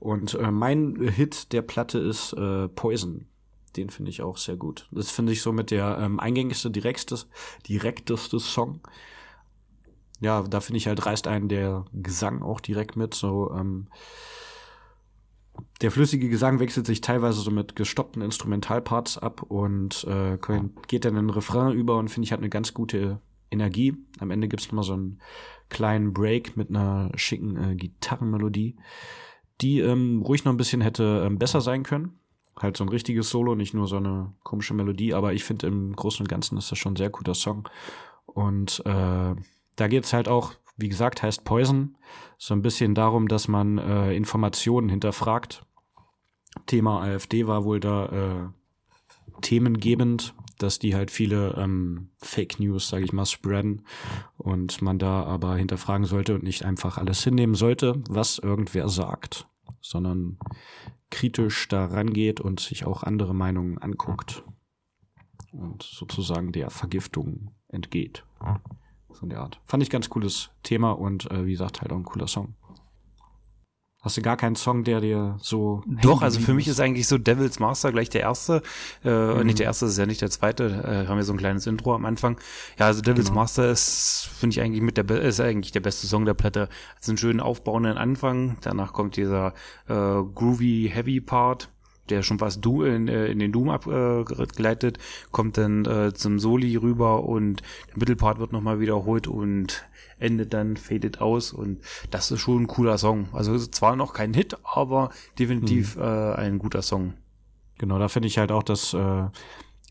Und 0.00 0.34
äh, 0.34 0.50
mein 0.50 0.96
Hit 0.96 1.52
der 1.52 1.62
Platte 1.62 1.98
ist 1.98 2.32
äh, 2.34 2.68
Poison. 2.68 3.26
Den 3.76 3.90
finde 3.90 4.10
ich 4.10 4.22
auch 4.22 4.36
sehr 4.38 4.56
gut. 4.56 4.88
Das 4.90 5.10
finde 5.10 5.32
ich 5.32 5.42
so 5.42 5.52
mit 5.52 5.70
der 5.70 5.98
ähm, 6.00 6.18
eingängigste, 6.18 6.70
direkteste, 6.70 7.28
direkteste 7.68 8.40
Song. 8.40 8.80
Ja, 10.20 10.42
da 10.42 10.60
finde 10.60 10.78
ich 10.78 10.86
halt 10.88 11.04
reißt 11.04 11.28
einen 11.28 11.48
der 11.48 11.84
Gesang 11.92 12.42
auch 12.42 12.60
direkt 12.60 12.96
mit. 12.96 13.14
So, 13.14 13.52
ähm, 13.54 13.88
der 15.80 15.90
flüssige 15.90 16.28
Gesang 16.28 16.60
wechselt 16.60 16.86
sich 16.86 17.00
teilweise 17.00 17.40
so 17.40 17.50
mit 17.50 17.76
gestoppten 17.76 18.22
Instrumentalparts 18.22 19.18
ab 19.18 19.42
und 19.42 20.04
äh, 20.04 20.38
geht 20.86 21.04
dann 21.04 21.16
in 21.16 21.26
den 21.26 21.30
Refrain 21.30 21.72
über 21.72 21.96
und 21.96 22.08
finde 22.08 22.24
ich 22.26 22.32
hat 22.32 22.40
eine 22.40 22.48
ganz 22.48 22.74
gute 22.74 23.20
Energie. 23.50 23.94
Am 24.18 24.30
Ende 24.30 24.48
gibt's 24.48 24.66
noch 24.66 24.74
mal 24.74 24.82
so 24.82 24.94
einen 24.94 25.20
kleinen 25.68 26.12
Break 26.12 26.56
mit 26.56 26.70
einer 26.70 27.10
schicken 27.14 27.56
äh, 27.56 27.76
Gitarrenmelodie, 27.76 28.76
die 29.60 29.80
ähm, 29.80 30.22
ruhig 30.22 30.44
noch 30.44 30.52
ein 30.52 30.58
bisschen 30.58 30.80
hätte 30.80 31.22
ähm, 31.26 31.38
besser 31.38 31.60
sein 31.60 31.82
können. 31.82 32.18
Halt 32.58 32.76
so 32.76 32.84
ein 32.84 32.88
richtiges 32.88 33.30
Solo, 33.30 33.54
nicht 33.54 33.74
nur 33.74 33.86
so 33.86 33.96
eine 33.96 34.34
komische 34.42 34.74
Melodie, 34.74 35.14
aber 35.14 35.32
ich 35.32 35.44
finde 35.44 35.68
im 35.68 35.94
Großen 35.94 36.24
und 36.24 36.28
Ganzen 36.28 36.58
ist 36.58 36.72
das 36.72 36.78
schon 36.78 36.94
ein 36.94 36.96
sehr 36.96 37.10
guter 37.10 37.34
Song. 37.34 37.68
Und 38.26 38.82
äh, 38.84 39.34
da 39.76 39.88
geht's 39.88 40.12
halt 40.12 40.28
auch, 40.28 40.54
wie 40.78 40.88
gesagt, 40.88 41.22
heißt 41.22 41.44
Poison, 41.44 41.96
so 42.38 42.54
ein 42.54 42.62
bisschen 42.62 42.94
darum, 42.94 43.28
dass 43.28 43.48
man 43.48 43.78
äh, 43.78 44.14
Informationen 44.14 44.88
hinterfragt. 44.88 45.66
Thema 46.66 47.02
AfD 47.02 47.46
war 47.46 47.64
wohl 47.64 47.80
da 47.80 48.06
äh, 48.06 49.40
themengebend, 49.42 50.34
dass 50.58 50.78
die 50.78 50.94
halt 50.94 51.10
viele 51.10 51.54
ähm, 51.56 52.10
Fake 52.18 52.58
News, 52.60 52.88
sage 52.88 53.04
ich 53.04 53.12
mal, 53.12 53.26
spreaden 53.26 53.82
und 54.36 54.80
man 54.80 54.98
da 54.98 55.24
aber 55.24 55.56
hinterfragen 55.56 56.06
sollte 56.06 56.34
und 56.34 56.44
nicht 56.44 56.64
einfach 56.64 56.96
alles 56.96 57.22
hinnehmen 57.22 57.54
sollte, 57.54 58.00
was 58.08 58.38
irgendwer 58.38 58.88
sagt, 58.88 59.46
sondern 59.80 60.38
kritisch 61.10 61.68
da 61.68 61.86
rangeht 61.86 62.40
und 62.40 62.60
sich 62.60 62.84
auch 62.84 63.02
andere 63.02 63.34
Meinungen 63.34 63.78
anguckt 63.78 64.44
und 65.52 65.82
sozusagen 65.82 66.52
der 66.52 66.70
Vergiftung 66.70 67.54
entgeht. 67.68 68.24
So 69.18 69.24
in 69.24 69.30
der 69.30 69.40
Art. 69.40 69.60
Fand 69.64 69.82
ich 69.82 69.90
ganz 69.90 70.08
cooles 70.08 70.50
Thema 70.62 70.92
und 70.92 71.28
äh, 71.30 71.44
wie 71.44 71.52
gesagt, 71.52 71.80
halt 71.80 71.90
auch 71.92 71.96
ein 71.96 72.04
cooler 72.04 72.28
Song. 72.28 72.54
Hast 74.00 74.16
du 74.16 74.22
gar 74.22 74.36
keinen 74.36 74.54
Song, 74.54 74.84
der 74.84 75.00
dir 75.00 75.36
so. 75.40 75.82
Doch, 76.02 76.22
also 76.22 76.38
für 76.38 76.54
mich 76.54 76.68
ist 76.68 76.78
eigentlich 76.78 77.08
so 77.08 77.18
Devil's 77.18 77.58
Master 77.58 77.90
gleich 77.90 78.08
der 78.08 78.20
erste. 78.20 78.62
Äh, 79.04 79.10
Mhm. 79.34 79.46
Nicht 79.46 79.58
der 79.58 79.66
erste, 79.66 79.86
das 79.86 79.92
ist 79.94 79.98
ja 79.98 80.06
nicht 80.06 80.20
der 80.22 80.30
zweite. 80.30 80.66
Äh, 81.04 81.08
haben 81.08 81.16
wir 81.16 81.24
so 81.24 81.32
ein 81.32 81.36
kleines 81.38 81.66
Intro 81.66 81.92
am 81.94 82.04
Anfang. 82.04 82.38
Ja, 82.78 82.86
also 82.86 83.02
Devil's 83.02 83.26
Genau. 83.30 83.40
Master 83.40 83.68
ist, 83.68 84.30
finde 84.38 84.54
ich 84.54 84.60
eigentlich 84.60 84.82
mit 84.82 84.96
der, 84.98 85.10
ist 85.10 85.40
eigentlich 85.40 85.72
der 85.72 85.80
beste 85.80 86.06
Song 86.06 86.24
der 86.26 86.34
Platte. 86.34 86.68
Hat 86.96 87.08
einen 87.08 87.18
schönen 87.18 87.40
aufbauenden 87.40 87.98
Anfang. 87.98 88.56
Danach 88.60 88.92
kommt 88.92 89.16
dieser 89.16 89.52
äh, 89.88 89.94
groovy, 90.32 90.90
heavy 90.94 91.20
Part. 91.20 91.68
Der 92.10 92.22
schon 92.22 92.38
fast 92.38 92.64
du 92.64 92.82
in, 92.82 93.08
äh, 93.08 93.26
in 93.26 93.38
den 93.38 93.52
Doom 93.52 93.70
abgeleitet, 93.70 94.98
kommt 95.30 95.56
dann 95.56 95.84
äh, 95.84 96.12
zum 96.14 96.38
Soli 96.38 96.76
rüber 96.76 97.24
und 97.24 97.62
der 97.90 97.98
Mittelpart 97.98 98.38
wird 98.38 98.52
nochmal 98.52 98.80
wiederholt 98.80 99.26
und 99.26 99.84
endet 100.18 100.52
dann 100.52 100.76
faded 100.76 101.20
aus 101.20 101.52
und 101.52 101.80
das 102.10 102.30
ist 102.30 102.40
schon 102.40 102.62
ein 102.62 102.66
cooler 102.66 102.98
Song. 102.98 103.28
Also 103.32 103.56
zwar 103.58 103.96
noch 103.96 104.12
kein 104.12 104.34
Hit, 104.34 104.56
aber 104.64 105.10
definitiv 105.38 105.96
mhm. 105.96 106.02
äh, 106.02 106.34
ein 106.34 106.58
guter 106.58 106.82
Song. 106.82 107.14
Genau, 107.78 107.98
da 107.98 108.08
finde 108.08 108.26
ich 108.26 108.38
halt 108.38 108.50
auch, 108.50 108.64
das 108.64 108.92
äh, 108.94 109.24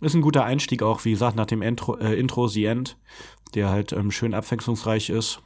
ist 0.01 0.13
ein 0.13 0.21
guter 0.21 0.43
Einstieg 0.43 0.83
auch, 0.83 1.05
wie 1.05 1.11
gesagt, 1.11 1.35
nach 1.35 1.45
dem 1.45 1.61
Intro, 1.61 1.97
äh, 1.97 2.19
Intro 2.19 2.47
The 2.47 2.65
End, 2.65 2.97
der 3.55 3.69
halt 3.69 3.93
ähm, 3.93 4.11
schön 4.11 4.33
abwechslungsreich 4.33 5.09
ist 5.09 5.41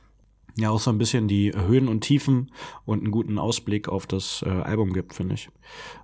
ja 0.57 0.69
auch 0.69 0.79
so 0.79 0.91
ein 0.91 0.97
bisschen 0.97 1.27
die 1.27 1.53
Höhen 1.53 1.87
und 1.87 2.01
Tiefen 2.01 2.51
und 2.85 2.99
einen 2.99 3.11
guten 3.11 3.37
Ausblick 3.39 3.89
auf 3.89 4.07
das 4.07 4.43
äh, 4.45 4.49
Album 4.49 4.93
gibt, 4.93 5.13
finde 5.13 5.35
ich. 5.35 5.49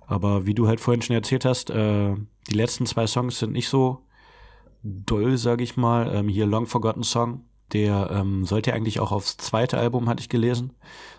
Aber 0.06 0.46
wie 0.46 0.54
du 0.54 0.68
halt 0.68 0.80
vorhin 0.80 1.02
schon 1.02 1.16
erzählt 1.16 1.44
hast, 1.44 1.70
äh, 1.70 2.14
die 2.48 2.54
letzten 2.54 2.86
zwei 2.86 3.06
Songs 3.06 3.38
sind 3.38 3.52
nicht 3.52 3.68
so 3.68 4.04
doll, 4.82 5.36
sag 5.36 5.60
ich 5.60 5.76
mal. 5.76 6.10
Ähm, 6.14 6.28
hier 6.28 6.46
Long 6.46 6.66
Forgotten 6.66 7.02
Song, 7.02 7.44
der 7.72 8.10
ähm, 8.10 8.44
sollte 8.44 8.72
eigentlich 8.72 9.00
auch 9.00 9.12
aufs 9.12 9.36
zweite 9.36 9.78
Album, 9.78 10.08
hatte 10.08 10.20
ich 10.20 10.28
gelesen. 10.28 10.72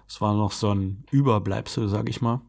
Es 0.08 0.22
war 0.22 0.34
noch 0.34 0.52
so 0.52 0.74
ein 0.74 1.06
Überbleibsel, 1.12 1.88
sag 1.88 2.10
ich 2.10 2.22
mal, 2.22 2.42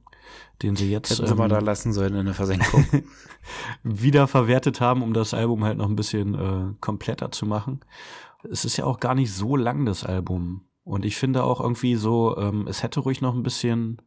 den 0.63 0.77
sie 0.77 0.91
jetzt 0.91 1.11
Hätten 1.11 1.27
sie 1.27 1.33
ähm, 1.33 1.39
mal 1.39 1.49
da 1.49 1.59
lassen 1.59 1.93
sollen 1.93 2.15
in 2.15 2.27
der 2.27 2.35
Versenkung. 2.35 2.87
wieder 3.83 4.27
verwertet 4.27 4.81
haben, 4.81 5.03
um 5.03 5.13
das 5.13 5.35
Album 5.35 5.65
halt 5.65 5.79
noch 5.79 5.89
ein 5.89 5.97
bisschen 5.97 6.35
äh, 6.35 6.75
kompletter 6.81 7.31
zu 7.31 7.47
machen. 7.47 7.81
Es 8.51 8.65
ist 8.65 8.77
ja 8.77 8.87
auch 8.87 9.01
gar 9.01 9.15
nicht 9.15 9.33
so 9.33 9.57
lang, 9.57 9.85
das 9.85 10.05
Album. 10.05 10.63
Und 10.85 11.05
ich 11.05 11.17
finde 11.17 11.45
auch 11.45 11.61
irgendwie 11.61 11.97
so, 11.97 12.37
ähm, 12.37 12.67
es 12.69 12.83
hätte 12.83 13.01
ruhig 13.01 13.21
noch 13.21 13.35
ein 13.35 13.43
bisschen, 13.43 14.01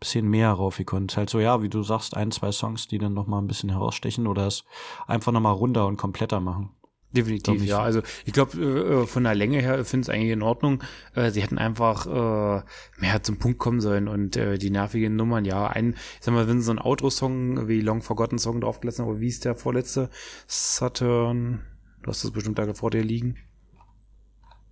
bisschen 0.00 0.28
mehr 0.28 0.52
raufgekonnt. 0.52 1.16
Halt 1.16 1.30
so, 1.30 1.40
ja, 1.40 1.62
wie 1.62 1.68
du 1.68 1.82
sagst, 1.82 2.16
ein, 2.16 2.30
zwei 2.30 2.52
Songs, 2.52 2.86
die 2.86 2.98
dann 2.98 3.14
noch 3.14 3.26
mal 3.26 3.38
ein 3.38 3.46
bisschen 3.48 3.70
herausstechen 3.70 4.26
oder 4.26 4.46
es 4.46 4.64
einfach 5.06 5.32
noch 5.32 5.40
mal 5.40 5.52
runder 5.52 5.86
und 5.86 5.96
kompletter 5.96 6.40
machen. 6.40 6.70
Definitiv, 7.10 7.64
ja. 7.64 7.80
Also 7.80 8.02
ich 8.26 8.34
glaube, 8.34 8.58
äh, 8.58 9.02
äh, 9.02 9.06
von 9.06 9.24
der 9.24 9.34
Länge 9.34 9.60
her 9.60 9.82
finde 9.84 10.04
ich 10.04 10.08
es 10.08 10.14
eigentlich 10.14 10.30
in 10.30 10.42
Ordnung. 10.42 10.82
Äh, 11.14 11.30
sie 11.30 11.40
hätten 11.40 11.56
einfach 11.56 12.06
äh, 12.06 12.62
mehr 12.98 13.22
zum 13.22 13.38
Punkt 13.38 13.58
kommen 13.58 13.80
sollen 13.80 14.08
und 14.08 14.36
äh, 14.36 14.58
die 14.58 14.70
nervigen 14.70 15.16
Nummern, 15.16 15.46
ja, 15.46 15.68
ein, 15.68 15.94
ich 15.94 16.24
sag 16.24 16.34
mal, 16.34 16.46
wenn 16.48 16.60
sie 16.60 16.66
so 16.66 16.72
ein 16.72 16.78
Outro-Song 16.78 17.66
wie 17.66 17.80
Long 17.80 18.02
Forgotten 18.02 18.38
Song 18.38 18.60
draufgelassen 18.60 19.04
haben, 19.04 19.12
aber 19.12 19.20
wie 19.20 19.28
ist 19.28 19.46
der 19.46 19.54
vorletzte? 19.54 20.10
Saturn, 20.46 21.62
du 22.02 22.10
hast 22.10 22.24
das 22.24 22.30
bestimmt 22.30 22.58
da 22.58 22.74
vor 22.74 22.90
dir 22.90 23.02
liegen. 23.02 23.36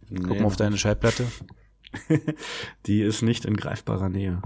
Nee, 0.08 0.20
Guck 0.20 0.40
mal 0.40 0.46
auf 0.46 0.56
deine 0.56 0.78
Schallplatte. 0.78 1.26
die 2.86 3.02
ist 3.02 3.22
nicht 3.22 3.44
in 3.44 3.56
greifbarer 3.56 4.08
Nähe. 4.08 4.40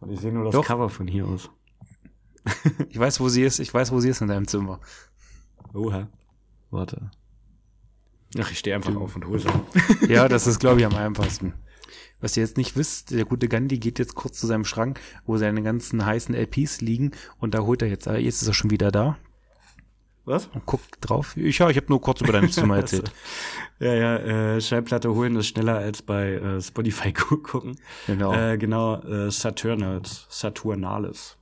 Und 0.00 0.10
ich 0.10 0.20
sehe 0.20 0.32
nur 0.32 0.44
das 0.44 0.52
Doch. 0.52 0.64
Cover 0.64 0.88
von 0.88 1.06
hier 1.06 1.26
aus. 1.26 1.50
ich 2.88 2.98
weiß, 2.98 3.20
wo 3.20 3.28
sie 3.28 3.42
ist. 3.42 3.58
Ich 3.58 3.72
weiß, 3.72 3.92
wo 3.92 4.00
sie 4.00 4.08
ist 4.08 4.20
in 4.20 4.28
deinem 4.28 4.48
Zimmer. 4.48 4.80
Oha. 5.74 6.08
Warte. 6.70 7.10
Ach, 8.38 8.50
ich 8.50 8.58
stehe 8.58 8.74
einfach 8.74 8.94
auf 8.96 9.14
und 9.14 9.26
hole 9.26 9.40
sie. 9.40 10.08
ja, 10.12 10.28
das 10.28 10.46
ist, 10.46 10.58
glaube 10.58 10.80
ich, 10.80 10.86
am 10.86 10.94
einfachsten. 10.94 11.54
Was 12.20 12.36
ihr 12.36 12.42
jetzt 12.42 12.56
nicht 12.56 12.76
wisst, 12.76 13.10
der 13.10 13.24
gute 13.24 13.48
Gandhi 13.48 13.78
geht 13.78 13.98
jetzt 13.98 14.14
kurz 14.14 14.38
zu 14.38 14.46
seinem 14.46 14.64
Schrank, 14.64 15.00
wo 15.26 15.36
seine 15.36 15.62
ganzen 15.62 16.06
heißen 16.06 16.34
LPs 16.34 16.80
liegen 16.80 17.10
und 17.38 17.52
da 17.54 17.60
holt 17.60 17.82
er 17.82 17.88
jetzt, 17.88 18.06
jetzt 18.06 18.42
ist 18.42 18.48
er 18.48 18.54
schon 18.54 18.70
wieder 18.70 18.90
da. 18.90 19.18
Was? 20.24 20.46
Und 20.54 20.66
guckt 20.66 20.98
drauf. 21.00 21.36
Ich, 21.36 21.58
ja, 21.58 21.68
ich 21.68 21.76
habe 21.76 21.86
nur 21.88 22.00
kurz 22.00 22.20
über 22.20 22.32
dein 22.32 22.48
Zimmer 22.52 22.76
erzählt. 22.76 23.12
ja, 23.80 23.94
ja, 23.94 24.16
äh, 24.16 24.60
Schallplatte 24.60 25.12
holen 25.14 25.36
ist 25.36 25.48
schneller 25.48 25.76
als 25.76 26.02
bei 26.02 26.34
äh, 26.34 26.60
Spotify 26.60 27.12
gucken. 27.12 27.76
Genau. 28.06 28.32
Äh, 28.32 28.58
genau, 28.58 29.00
äh, 29.02 29.30
Saturnals, 29.30 30.26
Saturnales. 30.28 31.36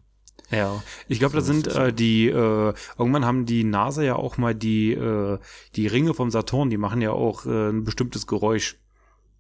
Ja, 0.51 0.83
ich 1.07 1.21
glaube, 1.21 1.35
da 1.35 1.43
sind 1.43 1.69
äh, 1.69 1.93
die, 1.93 2.29
äh, 2.29 2.75
irgendwann 2.99 3.25
haben 3.25 3.47
die 3.47 3.63
NASA 3.63 4.03
ja 4.03 4.17
auch 4.17 4.37
mal 4.37 4.55
die, 4.55 4.93
äh, 4.93 5.39
die 5.77 5.87
Ringe 5.87 6.13
vom 6.13 6.31
Saturn, 6.31 6.71
die 6.71 6.77
machen 6.77 7.01
ja 7.01 7.13
auch 7.13 7.47
äh, 7.47 7.69
ein 7.69 7.85
bestimmtes 7.85 8.27
Geräusch. 8.27 8.77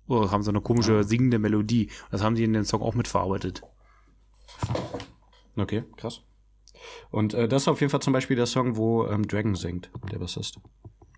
Oder 0.06 0.30
haben 0.30 0.42
so 0.42 0.50
eine 0.50 0.60
komische 0.60 0.94
ja. 0.94 1.02
singende 1.02 1.38
Melodie. 1.38 1.90
Das 2.10 2.22
haben 2.22 2.34
die 2.34 2.44
in 2.44 2.52
den 2.52 2.64
Song 2.64 2.82
auch 2.82 2.94
mitverarbeitet. 2.94 3.62
Okay, 5.56 5.84
krass. 5.96 6.22
Und 7.10 7.34
äh, 7.34 7.48
das 7.48 7.62
ist 7.62 7.68
auf 7.68 7.80
jeden 7.80 7.90
Fall 7.90 8.02
zum 8.02 8.12
Beispiel 8.12 8.36
der 8.36 8.46
Song, 8.46 8.76
wo 8.76 9.06
ähm, 9.06 9.26
Dragon 9.26 9.54
singt, 9.54 9.90
der 10.10 10.18
Bassist. 10.18 10.58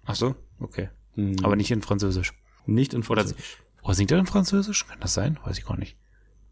Ach 0.04 0.14
so, 0.14 0.34
okay. 0.58 0.88
Hm. 1.14 1.36
Aber 1.42 1.56
nicht 1.56 1.70
in 1.70 1.82
Französisch. 1.82 2.32
Nicht 2.66 2.94
in 2.94 3.02
Französisch. 3.02 3.58
Oder, 3.76 3.84
oder 3.84 3.94
singt 3.94 4.10
er 4.12 4.18
in 4.18 4.26
Französisch? 4.26 4.86
Kann 4.86 5.00
das 5.00 5.14
sein? 5.14 5.38
Weiß 5.44 5.58
ich 5.58 5.66
gar 5.66 5.76
nicht. 5.76 5.96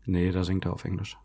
Nee, 0.05 0.33
da 0.33 0.45
singt 0.45 0.65
er 0.65 0.73
auf 0.73 0.85
Englisch. 0.85 1.17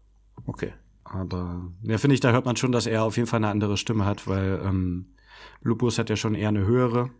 Okay. 0.46 0.74
Aber 1.04 1.72
ja, 1.84 1.98
finde 1.98 2.16
ich, 2.16 2.20
da 2.20 2.32
hört 2.32 2.46
man 2.46 2.56
schon, 2.56 2.72
dass 2.72 2.88
er 2.88 3.04
auf 3.04 3.16
jeden 3.16 3.28
Fall 3.28 3.38
eine 3.38 3.50
andere 3.50 3.78
Stimme 3.78 4.06
hat, 4.06 4.28
weil 4.28 4.62
ähm, 4.64 5.14
Lupus 5.62 6.00
hat 6.00 6.10
ja 6.10 6.16
schon 6.16 6.36
eher 6.36 6.50
eine 6.50 6.66
höhere. 6.66 7.12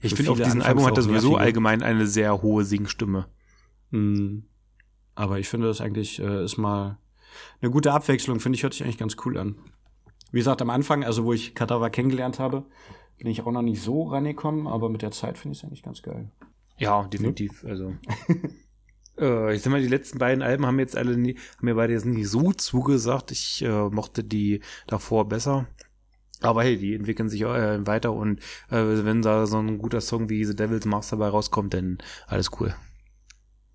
Ich 0.00 0.14
finde, 0.14 0.32
auf 0.32 0.40
diesem 0.40 0.60
Album 0.60 0.84
hat 0.84 0.96
er 0.96 1.02
sowieso 1.02 1.36
allgemein 1.36 1.82
eine 1.82 2.06
sehr 2.06 2.42
hohe 2.42 2.64
Singstimme. 2.64 3.26
Hm. 3.90 4.44
Aber 5.14 5.38
ich 5.38 5.48
finde, 5.48 5.68
das 5.68 5.80
eigentlich 5.80 6.20
äh, 6.20 6.44
ist 6.44 6.58
mal 6.58 6.98
eine 7.60 7.70
gute 7.70 7.92
Abwechslung, 7.92 8.40
finde 8.40 8.56
ich, 8.56 8.62
hört 8.62 8.74
sich 8.74 8.84
eigentlich 8.84 8.98
ganz 8.98 9.16
cool 9.24 9.38
an. 9.38 9.56
Wie 10.34 10.40
gesagt, 10.40 10.60
am 10.62 10.70
Anfang, 10.70 11.04
also 11.04 11.26
wo 11.26 11.32
ich 11.32 11.54
Kadaver 11.54 11.90
kennengelernt 11.90 12.40
habe, 12.40 12.64
bin 13.18 13.28
ich 13.28 13.42
auch 13.42 13.52
noch 13.52 13.62
nicht 13.62 13.80
so 13.80 14.02
rangekommen, 14.02 14.66
aber 14.66 14.88
mit 14.88 15.00
der 15.02 15.12
Zeit 15.12 15.38
finde 15.38 15.52
ich 15.52 15.60
es 15.60 15.64
eigentlich 15.64 15.84
ganz 15.84 16.02
geil. 16.02 16.28
Ja, 16.76 17.04
definitiv. 17.04 17.62
Ja. 17.62 17.68
Also. 17.68 17.94
äh, 19.20 19.54
ich 19.54 19.62
sag 19.62 19.70
mal, 19.70 19.80
die 19.80 19.86
letzten 19.86 20.18
beiden 20.18 20.42
Alben 20.42 20.66
haben 20.66 20.80
jetzt 20.80 20.96
alle 20.96 21.16
nie, 21.16 21.36
haben 21.36 21.66
mir 21.66 21.76
beide 21.76 21.92
jetzt 21.92 22.04
nicht 22.04 22.28
so 22.28 22.52
zugesagt. 22.52 23.30
Ich 23.30 23.62
äh, 23.62 23.88
mochte 23.90 24.24
die 24.24 24.60
davor 24.88 25.28
besser. 25.28 25.68
Aber 26.40 26.64
hey, 26.64 26.78
die 26.78 26.96
entwickeln 26.96 27.28
sich 27.28 27.42
äh, 27.42 27.86
weiter 27.86 28.12
und 28.12 28.40
äh, 28.70 28.82
wenn 29.04 29.22
da 29.22 29.46
so 29.46 29.58
ein 29.58 29.78
guter 29.78 30.00
Song 30.00 30.30
wie 30.30 30.44
The 30.44 30.56
Devil's 30.56 30.84
Master 30.84 31.16
dabei 31.16 31.28
rauskommt, 31.28 31.74
dann 31.74 31.98
alles 32.26 32.50
cool. 32.58 32.74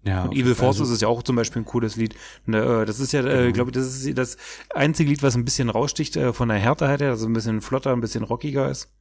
Ja, 0.03 0.23
und 0.23 0.33
Evil 0.33 0.55
Forces 0.55 0.81
also, 0.81 0.93
ist 0.93 1.01
ja 1.01 1.09
auch 1.09 1.23
zum 1.23 1.35
Beispiel 1.35 1.62
ein 1.62 1.65
cooles 1.65 1.97
Lied. 1.97 2.15
Ne, 2.45 2.57
äh, 2.57 2.85
das 2.85 2.99
ist 2.99 3.12
ja, 3.12 3.19
äh, 3.21 3.43
genau. 3.43 3.53
glaube 3.53 3.71
ich, 3.71 3.75
das 3.75 3.85
ist 3.85 4.17
das 4.17 4.38
einzige 4.73 5.09
Lied, 5.09 5.23
was 5.23 5.35
ein 5.35 5.43
bisschen 5.43 5.69
raussticht 5.69 6.15
äh, 6.15 6.31
von 6.31 6.49
der 6.49 6.57
Härte 6.57 6.88
her, 6.88 7.09
also 7.09 7.25
ein 7.25 7.33
bisschen 7.33 7.62
flotter, 7.62 7.91
ein 7.91 8.01
bisschen 8.01 8.23
rockiger 8.23 8.69
ist. 8.69 8.93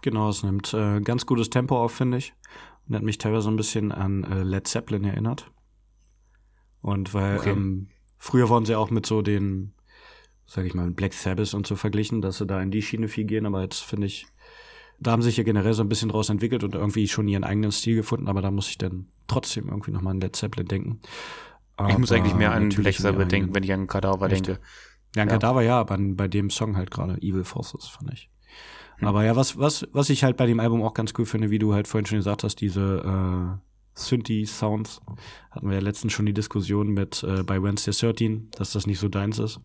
Genau, 0.00 0.30
es 0.30 0.42
nimmt 0.42 0.72
äh, 0.72 1.00
ganz 1.00 1.26
gutes 1.26 1.50
Tempo 1.50 1.76
auf, 1.76 1.92
finde 1.92 2.18
ich. 2.18 2.34
Und 2.88 2.96
hat 2.96 3.02
mich 3.02 3.18
teilweise 3.18 3.42
so 3.42 3.50
ein 3.50 3.56
bisschen 3.56 3.92
an 3.92 4.24
äh, 4.24 4.42
Led 4.42 4.66
Zeppelin 4.66 5.04
erinnert. 5.04 5.50
Und 6.80 7.14
weil 7.14 7.38
okay. 7.38 7.50
ähm, 7.50 7.88
früher 8.18 8.48
wurden 8.48 8.64
sie 8.64 8.74
auch 8.74 8.90
mit 8.90 9.06
so 9.06 9.22
den, 9.22 9.74
sag 10.46 10.64
ich 10.64 10.74
mal, 10.74 10.90
Black 10.90 11.12
Sabbath 11.12 11.54
und 11.54 11.66
so 11.66 11.76
verglichen, 11.76 12.20
dass 12.22 12.38
sie 12.38 12.46
da 12.46 12.60
in 12.60 12.72
die 12.72 12.82
Schiene 12.82 13.06
viel 13.06 13.24
gehen, 13.24 13.46
aber 13.46 13.62
jetzt 13.62 13.82
finde 13.82 14.08
ich, 14.08 14.26
da 15.02 15.12
haben 15.12 15.22
sich 15.22 15.36
ja 15.36 15.44
generell 15.44 15.74
so 15.74 15.82
ein 15.82 15.88
bisschen 15.88 16.08
draus 16.08 16.28
entwickelt 16.28 16.64
und 16.64 16.74
irgendwie 16.74 17.08
schon 17.08 17.28
ihren 17.28 17.44
eigenen 17.44 17.72
Stil 17.72 17.96
gefunden, 17.96 18.28
aber 18.28 18.42
da 18.42 18.50
muss 18.50 18.68
ich 18.68 18.78
dann 18.78 19.06
trotzdem 19.26 19.68
irgendwie 19.68 19.90
nochmal 19.90 20.12
an 20.12 20.20
Led 20.20 20.36
Zeppelin 20.36 20.68
denken. 20.68 21.00
Aber 21.76 21.90
ich 21.90 21.98
muss 21.98 22.12
eigentlich 22.12 22.34
mehr 22.34 22.52
an 22.52 22.68
Black 22.68 22.94
Sabbath 22.94 23.32
denken, 23.32 23.54
wenn 23.54 23.64
ich 23.64 23.72
an 23.72 23.86
Kadaver 23.86 24.28
denke. 24.28 24.58
Ja, 25.16 25.22
an 25.22 25.28
ja. 25.28 25.34
Kadaver 25.34 25.62
ja, 25.62 25.80
aber 25.80 25.98
bei 25.98 26.28
dem 26.28 26.50
Song 26.50 26.76
halt 26.76 26.90
gerade 26.90 27.14
Evil 27.22 27.44
Forces, 27.44 27.86
fand 27.86 28.12
ich. 28.12 28.30
Hm. 28.98 29.08
Aber 29.08 29.24
ja, 29.24 29.34
was, 29.36 29.58
was, 29.58 29.88
was 29.92 30.10
ich 30.10 30.24
halt 30.24 30.36
bei 30.36 30.46
dem 30.46 30.60
Album 30.60 30.82
auch 30.82 30.94
ganz 30.94 31.12
cool 31.18 31.26
finde, 31.26 31.50
wie 31.50 31.58
du 31.58 31.74
halt 31.74 31.88
vorhin 31.88 32.06
schon 32.06 32.18
gesagt 32.18 32.44
hast, 32.44 32.56
diese 32.56 33.58
äh, 33.58 33.58
Synthi-Sounds, 33.94 35.00
hatten 35.50 35.68
wir 35.68 35.76
ja 35.76 35.82
letztens 35.82 36.12
schon 36.12 36.26
die 36.26 36.34
Diskussion 36.34 36.88
mit 36.88 37.22
äh, 37.24 37.42
bei 37.42 37.62
Wednesday 37.62 37.92
13, 37.92 38.50
dass 38.52 38.72
das 38.72 38.86
nicht 38.86 39.00
so 39.00 39.08
deins 39.08 39.38
ist. 39.38 39.60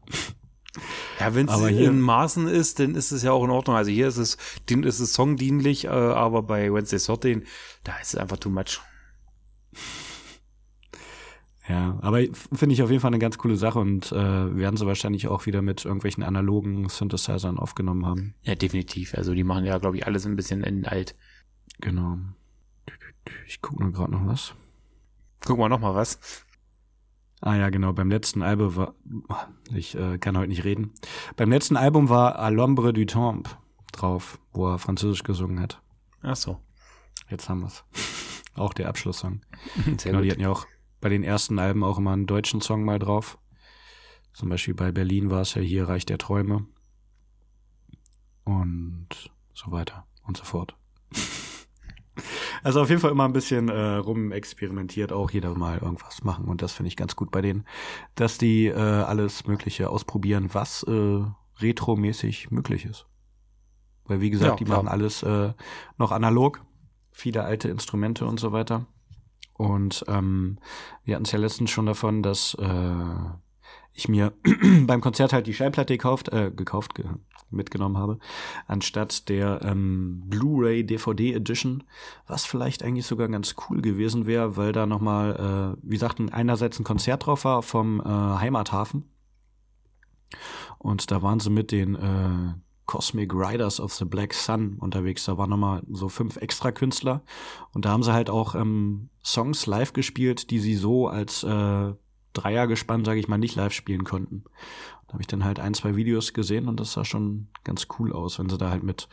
Ja, 1.19 1.33
wenn 1.35 1.47
es 1.47 1.59
in 1.59 1.99
Maßen 1.99 2.47
ist, 2.47 2.79
dann 2.79 2.95
ist 2.95 3.11
es 3.11 3.23
ja 3.23 3.31
auch 3.31 3.43
in 3.43 3.49
Ordnung. 3.49 3.75
Also 3.75 3.91
hier 3.91 4.07
ist 4.07 4.17
es, 4.17 4.37
ist 4.69 4.99
es 4.99 5.13
songdienlich, 5.13 5.85
äh, 5.85 5.89
aber 5.89 6.43
bei 6.43 6.73
Wednesday 6.73 6.99
13, 6.99 7.45
da 7.83 7.97
ist 7.97 8.13
es 8.13 8.15
einfach 8.15 8.37
too 8.37 8.49
much. 8.49 8.79
Ja, 11.69 11.97
aber 12.01 12.23
finde 12.53 12.73
ich 12.73 12.81
auf 12.81 12.89
jeden 12.89 13.01
Fall 13.01 13.09
eine 13.09 13.19
ganz 13.19 13.37
coole 13.37 13.57
Sache 13.57 13.79
und 13.79 14.11
äh, 14.13 14.15
werden 14.55 14.77
sie 14.77 14.85
wahrscheinlich 14.85 15.27
auch 15.27 15.47
wieder 15.47 15.61
mit 15.61 15.83
irgendwelchen 15.83 16.23
analogen 16.23 16.87
Synthesizern 16.87 17.59
aufgenommen 17.59 18.05
haben. 18.05 18.35
Ja, 18.43 18.55
definitiv. 18.55 19.13
Also 19.15 19.33
die 19.33 19.43
machen 19.43 19.65
ja, 19.65 19.77
glaube 19.77 19.97
ich, 19.97 20.07
alles 20.07 20.25
ein 20.25 20.37
bisschen 20.37 20.63
in 20.63 20.85
alt. 20.85 21.15
Genau. 21.81 22.19
Ich 23.47 23.61
gucke 23.61 23.83
nur 23.83 23.91
gerade 23.91 24.11
noch 24.13 24.25
was. 24.25 24.53
Guck 25.41 25.59
mal 25.59 25.67
noch 25.67 25.79
mal 25.81 25.93
was. 25.93 26.19
Ah 27.41 27.55
ja, 27.55 27.69
genau. 27.69 27.93
Beim 27.93 28.09
letzten 28.09 28.41
Album 28.41 28.75
war, 28.75 28.95
ich 29.71 29.95
äh, 29.95 30.17
kann 30.17 30.37
heute 30.37 30.49
nicht 30.49 30.63
reden. 30.63 30.93
Beim 31.35 31.51
letzten 31.51 31.77
Album 31.77 32.09
war 32.09 32.39
Alombre 32.39 32.93
du 32.93 33.05
Temple 33.05 33.53
drauf, 33.91 34.39
wo 34.53 34.67
er 34.67 34.79
Französisch 34.79 35.23
gesungen 35.23 35.59
hat. 35.59 35.81
Ach 36.21 36.35
so. 36.35 36.59
Jetzt 37.29 37.49
haben 37.49 37.61
wir's. 37.61 37.83
auch 38.55 38.73
der 38.73 38.89
Abschlusssong. 38.89 39.41
Sehr 39.85 39.95
genau, 39.97 40.17
gut. 40.19 40.25
die 40.25 40.31
hatten 40.31 40.41
ja 40.41 40.49
auch 40.49 40.65
bei 40.99 41.09
den 41.09 41.23
ersten 41.23 41.59
Alben 41.59 41.83
auch 41.83 41.99
immer 41.99 42.13
einen 42.13 42.25
deutschen 42.25 42.61
Song 42.61 42.83
mal 42.83 42.99
drauf. 42.99 43.37
Zum 44.33 44.49
Beispiel 44.49 44.73
bei 44.73 44.91
Berlin 44.91 45.29
war 45.29 45.41
es 45.41 45.53
ja 45.53 45.61
hier 45.61 45.87
Reich 45.87 46.05
der 46.05 46.17
Träume. 46.17 46.65
Und 48.43 49.31
so 49.53 49.71
weiter 49.71 50.07
und 50.23 50.37
so 50.37 50.43
fort. 50.43 50.75
Also 52.63 52.81
auf 52.81 52.89
jeden 52.89 53.01
Fall 53.01 53.11
immer 53.11 53.25
ein 53.25 53.33
bisschen 53.33 53.69
äh, 53.69 53.95
rumexperimentiert, 53.95 55.11
auch 55.11 55.31
jeder 55.31 55.53
mal 55.55 55.77
irgendwas 55.77 56.23
machen. 56.23 56.45
Und 56.45 56.61
das 56.61 56.73
finde 56.73 56.87
ich 56.87 56.95
ganz 56.97 57.15
gut 57.15 57.31
bei 57.31 57.41
denen, 57.41 57.65
dass 58.15 58.37
die 58.37 58.67
äh, 58.67 58.73
alles 58.79 59.47
Mögliche 59.47 59.89
ausprobieren, 59.89 60.49
was 60.53 60.83
äh, 60.83 61.23
retromäßig 61.59 62.51
möglich 62.51 62.85
ist. 62.85 63.05
Weil 64.05 64.21
wie 64.21 64.29
gesagt, 64.29 64.51
Ja, 64.51 64.55
die 64.55 64.65
klar. 64.65 64.77
machen 64.77 64.87
alles 64.87 65.23
äh, 65.23 65.53
noch 65.97 66.11
analog, 66.11 66.61
viele 67.11 67.43
alte 67.43 67.69
Instrumente 67.69 68.25
und 68.25 68.39
so 68.39 68.51
weiter. 68.51 68.85
Und 69.57 70.05
ähm, 70.07 70.59
wir 71.03 71.15
hatten 71.15 71.25
es 71.25 71.31
ja 71.31 71.39
letztens 71.39 71.71
schon 71.71 71.87
davon, 71.87 72.21
dass 72.21 72.53
äh, 72.55 73.05
ich 73.97 74.07
mir 74.07 74.33
beim 74.85 75.01
Konzert 75.01 75.33
halt 75.33 75.47
die 75.47 75.53
Schallplatte 75.53 75.93
gekauft, 75.93 76.29
äh, 76.29 76.51
gekauft, 76.55 76.95
ge 76.95 77.05
mitgenommen 77.49 77.97
habe, 77.97 78.19
anstatt 78.67 79.29
der 79.29 79.61
ähm, 79.63 80.21
Blu-ray 80.25 80.85
DVD 80.85 81.33
Edition, 81.33 81.85
was 82.27 82.45
vielleicht 82.45 82.83
eigentlich 82.83 83.05
sogar 83.05 83.29
ganz 83.29 83.55
cool 83.69 83.81
gewesen 83.81 84.25
wäre, 84.25 84.57
weil 84.57 84.73
da 84.73 84.85
nochmal, 84.85 85.77
äh, 85.79 85.81
wie 85.81 85.95
gesagt, 85.95 86.19
einerseits 86.31 86.77
ein 86.77 86.83
Konzert 86.83 87.25
drauf 87.25 87.45
war 87.45 87.63
vom 87.63 88.01
äh, 88.01 88.03
Heimathafen. 88.03 89.05
Und 90.77 91.09
da 91.09 91.21
waren 91.21 91.39
sie 91.39 91.49
mit 91.49 91.71
den 91.71 91.95
äh, 91.95 92.53
Cosmic 92.85 93.33
Riders 93.33 93.79
of 93.79 93.93
the 93.93 94.03
Black 94.03 94.33
Sun 94.33 94.75
unterwegs. 94.79 95.23
Da 95.23 95.37
waren 95.37 95.49
nochmal 95.49 95.83
so 95.89 96.09
fünf 96.09 96.35
extra 96.35 96.73
Künstler. 96.73 97.23
Und 97.73 97.85
da 97.85 97.91
haben 97.91 98.03
sie 98.03 98.11
halt 98.11 98.29
auch 98.29 98.55
ähm, 98.55 99.09
Songs 99.23 99.67
live 99.67 99.93
gespielt, 99.93 100.51
die 100.51 100.59
sie 100.59 100.75
so 100.75 101.07
als 101.07 101.43
äh, 101.43 101.93
Dreiergespann, 102.41 103.05
sage 103.05 103.19
ich 103.19 103.27
mal, 103.27 103.37
nicht 103.37 103.55
live 103.55 103.73
spielen 103.73 104.03
konnten. 104.03 104.43
Da 105.07 105.13
habe 105.13 105.21
ich 105.21 105.27
dann 105.27 105.43
halt 105.43 105.59
ein, 105.59 105.73
zwei 105.73 105.95
Videos 105.95 106.33
gesehen 106.33 106.67
und 106.67 106.79
das 106.79 106.93
sah 106.93 107.05
schon 107.05 107.47
ganz 107.63 107.87
cool 107.97 108.13
aus, 108.13 108.39
wenn 108.39 108.49
sie 108.49 108.57
da 108.57 108.69
halt 108.69 108.83
mit 108.83 109.07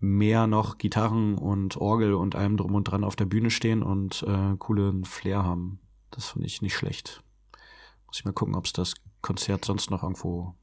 mehr 0.00 0.46
noch 0.46 0.78
Gitarren 0.78 1.36
und 1.38 1.76
Orgel 1.76 2.14
und 2.14 2.34
allem 2.34 2.56
drum 2.56 2.74
und 2.74 2.84
dran 2.84 3.04
auf 3.04 3.16
der 3.16 3.24
Bühne 3.24 3.50
stehen 3.50 3.82
und 3.82 4.22
äh, 4.26 4.56
coolen 4.58 5.04
Flair 5.04 5.44
haben. 5.44 5.80
Das 6.10 6.30
finde 6.30 6.46
ich 6.46 6.62
nicht 6.62 6.76
schlecht. 6.76 7.22
Muss 8.06 8.18
ich 8.18 8.24
mal 8.24 8.32
gucken, 8.32 8.54
ob 8.54 8.66
es 8.66 8.72
das 8.72 8.94
Konzert 9.22 9.64
sonst 9.64 9.90
noch 9.90 10.02
irgendwo 10.02 10.54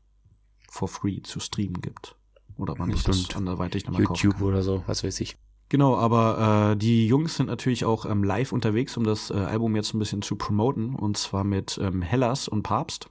for 0.69 0.88
free 0.88 1.21
zu 1.21 1.39
streamen 1.39 1.82
gibt. 1.82 2.15
Oder 2.58 2.76
man 2.78 2.89
nicht 2.89 3.08
das 3.08 3.36
anderweitig 3.36 3.86
nochmal 3.86 4.04
kaufen 4.04 4.24
YouTube 4.24 4.41
oder 4.41 4.62
so, 4.62 4.84
was 4.86 5.04
weiß 5.04 5.19
ich. 5.21 5.38
Genau, 5.71 5.95
aber 5.95 6.73
äh, 6.73 6.75
die 6.75 7.07
Jungs 7.07 7.38
sind 7.38 7.45
natürlich 7.45 7.86
auch 7.86 8.05
ähm, 8.05 8.25
live 8.25 8.51
unterwegs, 8.51 8.97
um 8.97 9.05
das 9.05 9.29
äh, 9.29 9.36
Album 9.36 9.73
jetzt 9.77 9.93
ein 9.93 9.99
bisschen 9.99 10.21
zu 10.21 10.36
promoten. 10.36 10.95
Und 10.95 11.15
zwar 11.15 11.45
mit 11.45 11.79
ähm, 11.81 12.01
Hellas 12.01 12.49
und 12.49 12.63
Papst 12.63 13.10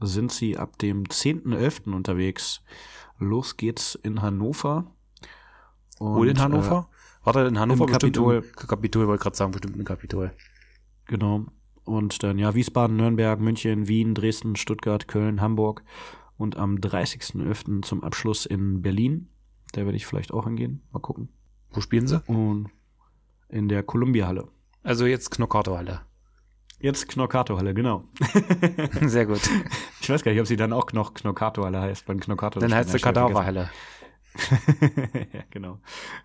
sind 0.00 0.32
sie 0.32 0.58
ab 0.58 0.76
dem 0.78 1.04
10.11. 1.04 1.94
unterwegs. 1.94 2.60
Los 3.20 3.56
geht's 3.56 3.94
in 3.94 4.20
Hannover. 4.20 4.90
Und, 6.00 6.16
Wo 6.16 6.24
in 6.24 6.40
Hannover? 6.40 6.88
Warte, 7.22 7.42
in 7.42 7.56
Hannover 7.56 7.84
im 7.84 7.92
bestimmt 7.92 8.16
Kapitol. 8.16 8.44
Im 8.44 8.66
Kapitol, 8.66 9.06
wollte 9.06 9.22
gerade 9.22 9.36
sagen, 9.36 9.52
bestimmt 9.52 9.76
im 9.76 9.84
Kapitol. 9.84 10.26
Äh, 10.26 10.30
genau. 11.06 11.44
Und 11.84 12.24
dann 12.24 12.36
ja 12.36 12.52
Wiesbaden, 12.52 12.96
Nürnberg, 12.96 13.38
München, 13.38 13.86
Wien, 13.86 14.16
Dresden, 14.16 14.56
Stuttgart, 14.56 15.06
Köln, 15.06 15.40
Hamburg. 15.40 15.84
Und 16.36 16.56
am 16.56 16.78
30.11. 16.78 17.82
zum 17.82 18.02
Abschluss 18.02 18.44
in 18.44 18.82
Berlin. 18.82 19.28
Da 19.70 19.84
werde 19.84 19.94
ich 19.94 20.04
vielleicht 20.04 20.34
auch 20.34 20.46
hingehen. 20.46 20.82
Mal 20.90 20.98
gucken. 20.98 21.28
Wo 21.72 21.80
spielen 21.80 22.06
sie? 22.06 22.20
Und 22.26 22.70
in 23.48 23.68
der 23.68 23.82
Columbia-Halle. 23.82 24.48
Also 24.82 25.06
jetzt 25.06 25.30
Knockato-Halle. 25.30 26.02
Jetzt 26.80 27.08
Knockato-Halle, 27.08 27.74
genau. 27.74 28.04
Sehr 29.02 29.26
gut. 29.26 29.40
Ich 30.00 30.10
weiß 30.10 30.24
gar 30.24 30.32
nicht, 30.32 30.40
ob 30.40 30.46
sie 30.46 30.56
dann 30.56 30.72
auch 30.72 30.92
noch 30.92 31.14
Knockato-Halle 31.14 31.80
heißt. 31.80 32.06
Beim 32.06 32.18
Knockato 32.18 32.58
Dann 32.58 32.74
heißt 32.74 32.90
sie 32.90 32.98
Kadaverhalle. 32.98 33.70
ja, 35.32 35.42
genau. 35.50 35.78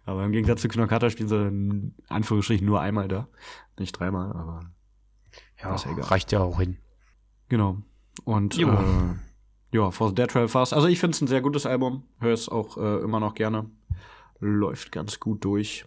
Aber 0.06 0.24
im 0.24 0.32
Gegensatz 0.32 0.62
zu 0.62 0.68
Knockato 0.68 1.10
spielen 1.10 1.30
sie 1.30 1.48
in 1.48 1.96
Anführungsstrichen 2.08 2.66
nur 2.66 2.80
einmal 2.82 3.08
da. 3.08 3.28
Nicht 3.78 3.92
dreimal, 4.00 4.32
aber 4.32 4.62
Ja, 5.62 5.76
ja 5.76 6.04
reicht 6.04 6.32
ja 6.32 6.40
auch 6.40 6.60
hin. 6.60 6.78
genau. 7.50 7.78
Und 8.24 8.56
Jo. 8.56 8.70
äh, 8.72 9.16
ja, 9.72 9.92
For 9.92 10.10
the 10.10 10.16
Dead 10.16 10.30
Trail 10.30 10.48
Fast. 10.48 10.74
Also 10.74 10.88
ich 10.88 11.00
finde 11.00 11.16
es 11.16 11.22
ein 11.22 11.28
sehr 11.28 11.42
gutes 11.42 11.66
Album. 11.66 12.04
Höre 12.20 12.34
es 12.34 12.50
auch 12.50 12.78
äh, 12.78 13.02
immer 13.04 13.20
noch 13.20 13.36
gerne. 13.36 13.70
Läuft 14.40 14.92
ganz 14.92 15.20
gut 15.20 15.44
durch. 15.44 15.86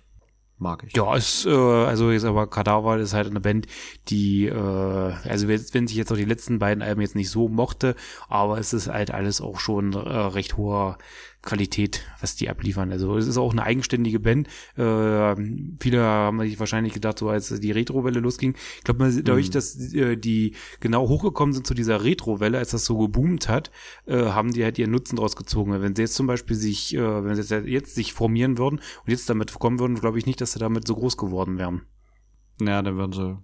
Mag 0.61 0.85
ich. 0.87 0.95
Ja, 0.95 1.17
ist, 1.17 1.47
äh, 1.47 1.51
also 1.51 2.11
jetzt 2.11 2.27
aber 2.27 2.47
Kadaver 2.47 2.99
ist 2.99 3.15
halt 3.15 3.29
eine 3.29 3.41
Band, 3.41 3.67
die, 4.09 4.45
äh, 4.45 4.53
also 4.55 5.49
wenn 5.49 5.87
sich 5.87 5.97
jetzt 5.97 6.13
auch 6.13 6.17
die 6.17 6.27
letzten 6.27 6.59
beiden 6.59 6.83
Alben 6.83 7.01
jetzt 7.01 7.15
nicht 7.15 7.31
so 7.31 7.49
mochte, 7.49 7.97
aber 8.29 8.59
es 8.59 8.75
ist 8.75 8.89
halt 8.89 9.11
alles 9.11 9.41
auch 9.41 9.59
schon 9.59 9.95
äh, 9.95 9.97
recht 9.97 10.59
hoher 10.59 10.99
Qualität, 11.42 12.03
was 12.20 12.37
die 12.37 12.50
abliefern. 12.50 12.92
Also 12.92 13.16
es 13.16 13.26
ist 13.26 13.38
auch 13.38 13.53
eine 13.53 13.62
eigenständige 13.62 14.20
Band. 14.20 14.46
Äh, 14.76 15.35
viele 15.81 16.03
haben 16.03 16.40
sich 16.40 16.61
wahrscheinlich 16.61 16.92
gedacht, 16.92 17.18
so 17.18 17.31
als 17.31 17.48
die 17.61 17.70
Retrowelle 17.70 18.20
losging. 18.20 18.55
Ich 18.79 18.85
glaube, 18.85 19.11
dadurch, 19.22 19.48
Mhm. 19.48 19.53
dass 19.53 19.94
äh, 19.94 20.16
die 20.16 20.55
genau 20.81 21.09
hochgekommen 21.09 21.55
sind 21.55 21.66
zu 21.66 21.72
dieser 21.72 22.05
Retrowelle, 22.05 22.59
als 22.59 22.72
das 22.72 22.85
so 22.85 22.98
geboomt 22.98 23.48
hat, 23.48 23.70
äh, 24.07 24.16
haben 24.24 24.53
die 24.53 24.62
halt 24.64 24.79
ihren 24.79 24.90
Nutzen 24.90 25.16
draus 25.16 25.35
gezogen. 25.35 25.72
Wenn 25.81 25.96
sie 25.96 26.03
jetzt 26.03 26.14
zum 26.14 26.26
Beispiel 26.26 26.57
sich, 26.57 26.94
äh, 26.94 27.24
wenn 27.24 27.35
sie 27.35 27.55
jetzt, 27.55 27.66
jetzt 27.66 27.94
sich 27.94 28.12
formieren 28.12 28.59
würden 28.59 28.79
und 28.79 29.11
jetzt 29.11 29.31
damit 29.31 29.55
kommen 29.55 29.79
würden, 29.79 29.94
glaube 29.98 30.18
ich 30.18 30.26
nicht, 30.26 30.40
dass 30.42 30.53
sie 30.53 30.59
damit 30.59 30.87
so 30.87 30.94
groß 30.94 31.16
geworden 31.16 31.57
wären. 31.59 31.83
Ja, 32.61 32.83
dann 32.83 32.96
würden 32.96 33.12
sie 33.12 33.38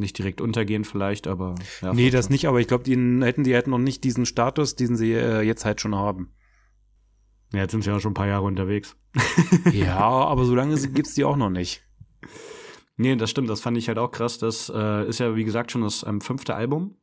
nicht 0.00 0.18
direkt 0.18 0.40
untergehen 0.40 0.84
vielleicht, 0.84 1.26
aber 1.26 1.56
ja, 1.80 1.92
nee, 1.92 2.10
das 2.10 2.30
nicht, 2.30 2.46
aber 2.46 2.60
ich 2.60 2.66
glaube, 2.68 2.84
die 2.84 2.94
hätten 3.24 3.44
die 3.44 3.54
hätten 3.54 3.70
noch 3.70 3.78
nicht 3.78 4.04
diesen 4.04 4.26
Status, 4.26 4.76
diesen 4.76 4.96
sie 4.96 5.12
äh, 5.12 5.40
jetzt 5.42 5.64
halt 5.64 5.80
schon 5.80 5.94
haben. 5.94 6.30
Ja, 7.52 7.60
jetzt 7.60 7.72
sind 7.72 7.82
sie 7.82 7.90
ja 7.90 8.00
schon 8.00 8.12
ein 8.12 8.14
paar 8.14 8.26
Jahre 8.26 8.44
unterwegs. 8.44 8.96
ja, 9.72 9.98
aber 9.98 10.44
so 10.44 10.54
lange 10.54 10.76
gibt's 10.88 11.14
die 11.14 11.24
auch 11.24 11.36
noch 11.36 11.50
nicht. 11.50 11.82
Nee, 12.96 13.16
das 13.16 13.30
stimmt. 13.30 13.50
Das 13.50 13.60
fand 13.60 13.76
ich 13.76 13.88
halt 13.88 13.98
auch 13.98 14.10
krass. 14.10 14.38
Das 14.38 14.70
äh, 14.74 15.08
ist 15.08 15.20
ja, 15.20 15.34
wie 15.36 15.44
gesagt, 15.44 15.72
schon 15.72 15.82
das 15.82 16.04
ähm, 16.06 16.20
fünfte 16.20 16.54
Album. 16.54 16.96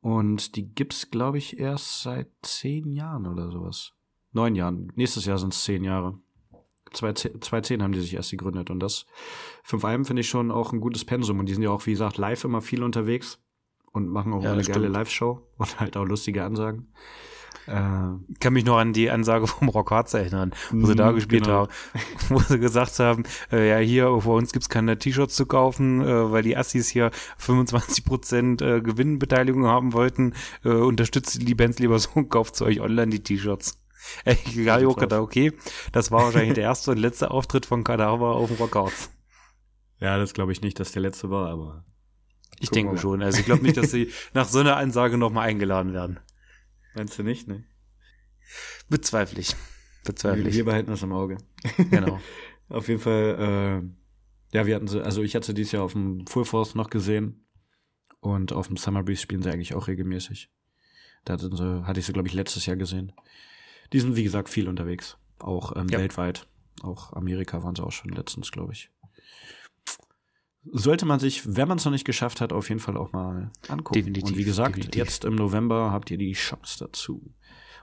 Und 0.00 0.56
die 0.56 0.74
gibt's, 0.74 1.10
glaube 1.10 1.38
ich, 1.38 1.58
erst 1.58 2.02
seit 2.02 2.28
zehn 2.42 2.92
Jahren 2.92 3.26
oder 3.26 3.50
sowas. 3.50 3.92
Neun 4.32 4.54
Jahren. 4.54 4.92
Nächstes 4.94 5.24
Jahr 5.24 5.38
sind's 5.38 5.64
zehn 5.64 5.82
Jahre. 5.84 6.18
2010 6.92 7.82
haben 7.82 7.92
die 7.92 8.00
sich 8.00 8.14
erst 8.14 8.30
gegründet. 8.30 8.70
Und 8.70 8.80
das 8.80 9.06
fünf 9.62 9.84
Alben 9.84 10.04
finde 10.04 10.20
ich 10.20 10.28
schon 10.28 10.50
auch 10.50 10.72
ein 10.72 10.80
gutes 10.80 11.04
Pensum. 11.04 11.38
Und 11.38 11.46
die 11.46 11.54
sind 11.54 11.62
ja 11.62 11.70
auch, 11.70 11.84
wie 11.86 11.92
gesagt, 11.92 12.16
live 12.16 12.44
immer 12.44 12.62
viel 12.62 12.82
unterwegs. 12.82 13.40
Und 13.92 14.08
machen 14.08 14.32
auch 14.32 14.42
Ja, 14.42 14.52
eine 14.52 14.62
geile. 14.62 14.88
Live-Show. 14.88 15.42
Und 15.56 15.80
halt 15.80 15.96
auch 15.96 16.04
lustige 16.04 16.44
Ansagen. 16.44 16.92
Äh, 17.68 18.32
Ich 18.32 18.40
kann 18.40 18.52
mich 18.54 18.64
noch 18.64 18.78
an 18.78 18.92
die 18.92 19.10
Ansage 19.10 19.46
vom 19.46 19.68
Rockharz 19.68 20.14
erinnern, 20.14 20.52
wo 20.70 20.86
sie 20.86 20.94
da 20.94 21.12
Mm, 21.12 21.14
gespielt 21.16 21.44
genau. 21.44 21.68
haben, 21.68 21.72
wo 22.30 22.38
sie 22.40 22.58
gesagt 22.58 22.98
haben, 22.98 23.24
äh, 23.52 23.68
ja, 23.68 23.76
hier 23.78 24.06
bei 24.06 24.30
uns 24.32 24.52
gibt's 24.52 24.68
keine 24.68 24.98
T-Shirts 24.98 25.34
zu 25.36 25.46
kaufen, 25.46 26.00
äh, 26.00 26.32
weil 26.32 26.42
die 26.42 26.56
Assis 26.56 26.88
hier 26.88 27.10
25% 27.38 28.62
äh, 28.62 28.80
Gewinnbeteiligung 28.80 29.66
haben 29.66 29.92
wollten, 29.92 30.34
äh, 30.64 30.70
unterstützt 30.70 31.46
die 31.46 31.54
Bands 31.54 31.78
lieber 31.78 31.98
so 31.98 32.10
und 32.14 32.30
kauft 32.30 32.56
zu 32.56 32.64
euch 32.64 32.80
online 32.80 33.10
die 33.10 33.22
T-Shirts. 33.22 33.80
Auch 34.24 34.78
sieht's 34.78 34.96
gedacht, 34.96 35.20
okay, 35.20 35.52
das 35.92 36.10
war 36.10 36.22
wahrscheinlich 36.22 36.54
der 36.54 36.64
erste 36.64 36.92
und 36.92 36.98
letzte 36.98 37.30
Auftritt 37.30 37.66
von 37.66 37.84
Kadaver 37.84 38.36
auf 38.36 38.48
dem 38.48 38.56
Rockharz. 38.56 39.10
ja, 40.00 40.16
das 40.16 40.32
glaube 40.32 40.52
ich 40.52 40.62
nicht, 40.62 40.80
dass 40.80 40.92
der 40.92 41.02
letzte 41.02 41.28
war, 41.30 41.48
aber 41.50 41.84
Ich 42.60 42.70
denke 42.70 42.96
schon. 42.96 43.22
Also 43.22 43.40
ich 43.40 43.44
glaube 43.44 43.62
nicht, 43.62 43.76
dass 43.76 43.90
sie 43.90 44.10
nach 44.32 44.48
so 44.48 44.60
einer 44.60 44.76
Ansage 44.76 45.18
nochmal 45.18 45.48
eingeladen 45.48 45.92
werden. 45.92 46.20
Meinst 46.98 47.18
du 47.18 47.22
nicht, 47.22 47.48
ne? 47.48 47.64
Bezweifle 48.88 49.40
ich. 49.40 49.54
Bezweifle 50.04 50.42
Wir, 50.44 50.50
ich. 50.50 50.56
wir 50.56 50.64
behalten 50.64 50.90
das 50.90 51.02
im 51.02 51.12
Auge. 51.12 51.38
Genau. 51.90 52.20
Auf 52.68 52.88
jeden 52.88 53.00
Fall, 53.00 53.82
äh, 54.52 54.56
ja, 54.56 54.66
wir 54.66 54.74
hatten 54.74 54.88
sie, 54.88 55.02
also 55.02 55.22
ich 55.22 55.34
hatte 55.34 55.46
sie 55.46 55.54
dieses 55.54 55.72
Jahr 55.72 55.82
auf 55.84 55.92
dem 55.92 56.26
Full 56.26 56.44
Force 56.44 56.74
noch 56.74 56.90
gesehen 56.90 57.46
und 58.20 58.52
auf 58.52 58.66
dem 58.68 58.76
Summer 58.76 59.02
Breeze 59.02 59.22
spielen 59.22 59.42
sie 59.42 59.50
eigentlich 59.50 59.74
auch 59.74 59.88
regelmäßig. 59.88 60.50
Da 61.24 61.38
sind 61.38 61.56
sie, 61.56 61.86
hatte 61.86 62.00
ich 62.00 62.06
sie, 62.06 62.12
glaube 62.12 62.28
ich, 62.28 62.34
letztes 62.34 62.66
Jahr 62.66 62.76
gesehen. 62.76 63.12
Die 63.92 64.00
sind, 64.00 64.16
wie 64.16 64.24
gesagt, 64.24 64.48
viel 64.50 64.68
unterwegs. 64.68 65.16
Auch 65.38 65.76
ähm, 65.76 65.88
Ja. 65.88 65.98
weltweit. 65.98 66.46
Auch 66.82 67.12
Amerika 67.14 67.62
waren 67.62 67.74
sie 67.74 67.82
auch 67.82 67.92
schon 67.92 68.10
letztens, 68.10 68.50
glaube 68.52 68.72
ich. 68.74 68.90
Sollte 70.64 71.06
man 71.06 71.20
sich, 71.20 71.56
wenn 71.56 71.68
man 71.68 71.78
es 71.78 71.84
noch 71.84 71.92
nicht 71.92 72.04
geschafft 72.04 72.40
hat, 72.40 72.52
auf 72.52 72.68
jeden 72.68 72.80
Fall 72.80 72.96
auch 72.96 73.12
mal 73.12 73.50
angucken. 73.68 73.94
Definitiv, 73.94 74.30
Und 74.30 74.38
wie 74.38 74.44
gesagt, 74.44 74.76
definitiv. 74.76 75.04
jetzt 75.04 75.24
im 75.24 75.34
November 75.34 75.92
habt 75.92 76.10
ihr 76.10 76.18
die 76.18 76.32
Chance 76.32 76.78
dazu. 76.80 77.32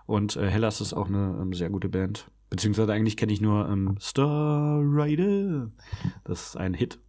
Und 0.06 0.36
äh, 0.36 0.48
Hellas 0.50 0.82
ist 0.82 0.94
auch 0.94 1.08
eine 1.08 1.38
ähm, 1.42 1.54
sehr 1.54 1.70
gute 1.70 1.90
Band. 1.90 2.30
Beziehungsweise 2.50 2.94
eigentlich 2.94 3.18
kenne 3.18 3.34
ich 3.34 3.42
nur 3.42 3.68
ähm, 3.68 3.98
Star 4.00 4.80
Rider. 4.82 5.72
Das 6.24 6.50
ist 6.50 6.58
ein 6.58 6.74
Hit. 6.74 7.00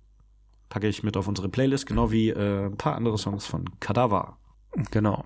Packe 0.69 0.89
ich 0.89 1.03
mit 1.03 1.17
auf 1.17 1.29
unsere 1.29 1.49
Playlist, 1.49 1.87
genau 1.87 2.11
wie 2.11 2.31
äh, 2.31 2.67
ein 2.67 2.77
paar 2.77 2.97
andere 2.97 3.19
Songs 3.19 3.47
von 3.47 3.65
Kadaver. 3.79 4.39
Genau. 4.91 5.25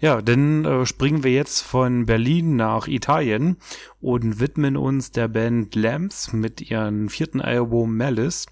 Ja, 0.00 0.22
dann 0.22 0.64
äh, 0.64 0.86
springen 0.86 1.22
wir 1.22 1.32
jetzt 1.32 1.60
von 1.60 2.06
Berlin 2.06 2.56
nach 2.56 2.88
Italien 2.88 3.58
und 4.00 4.40
widmen 4.40 4.76
uns 4.76 5.12
der 5.12 5.28
Band 5.28 5.74
Lamps 5.74 6.32
mit 6.32 6.60
ihrem 6.70 7.08
vierten 7.08 7.40
Album 7.40 7.96
Malice. 7.96 8.46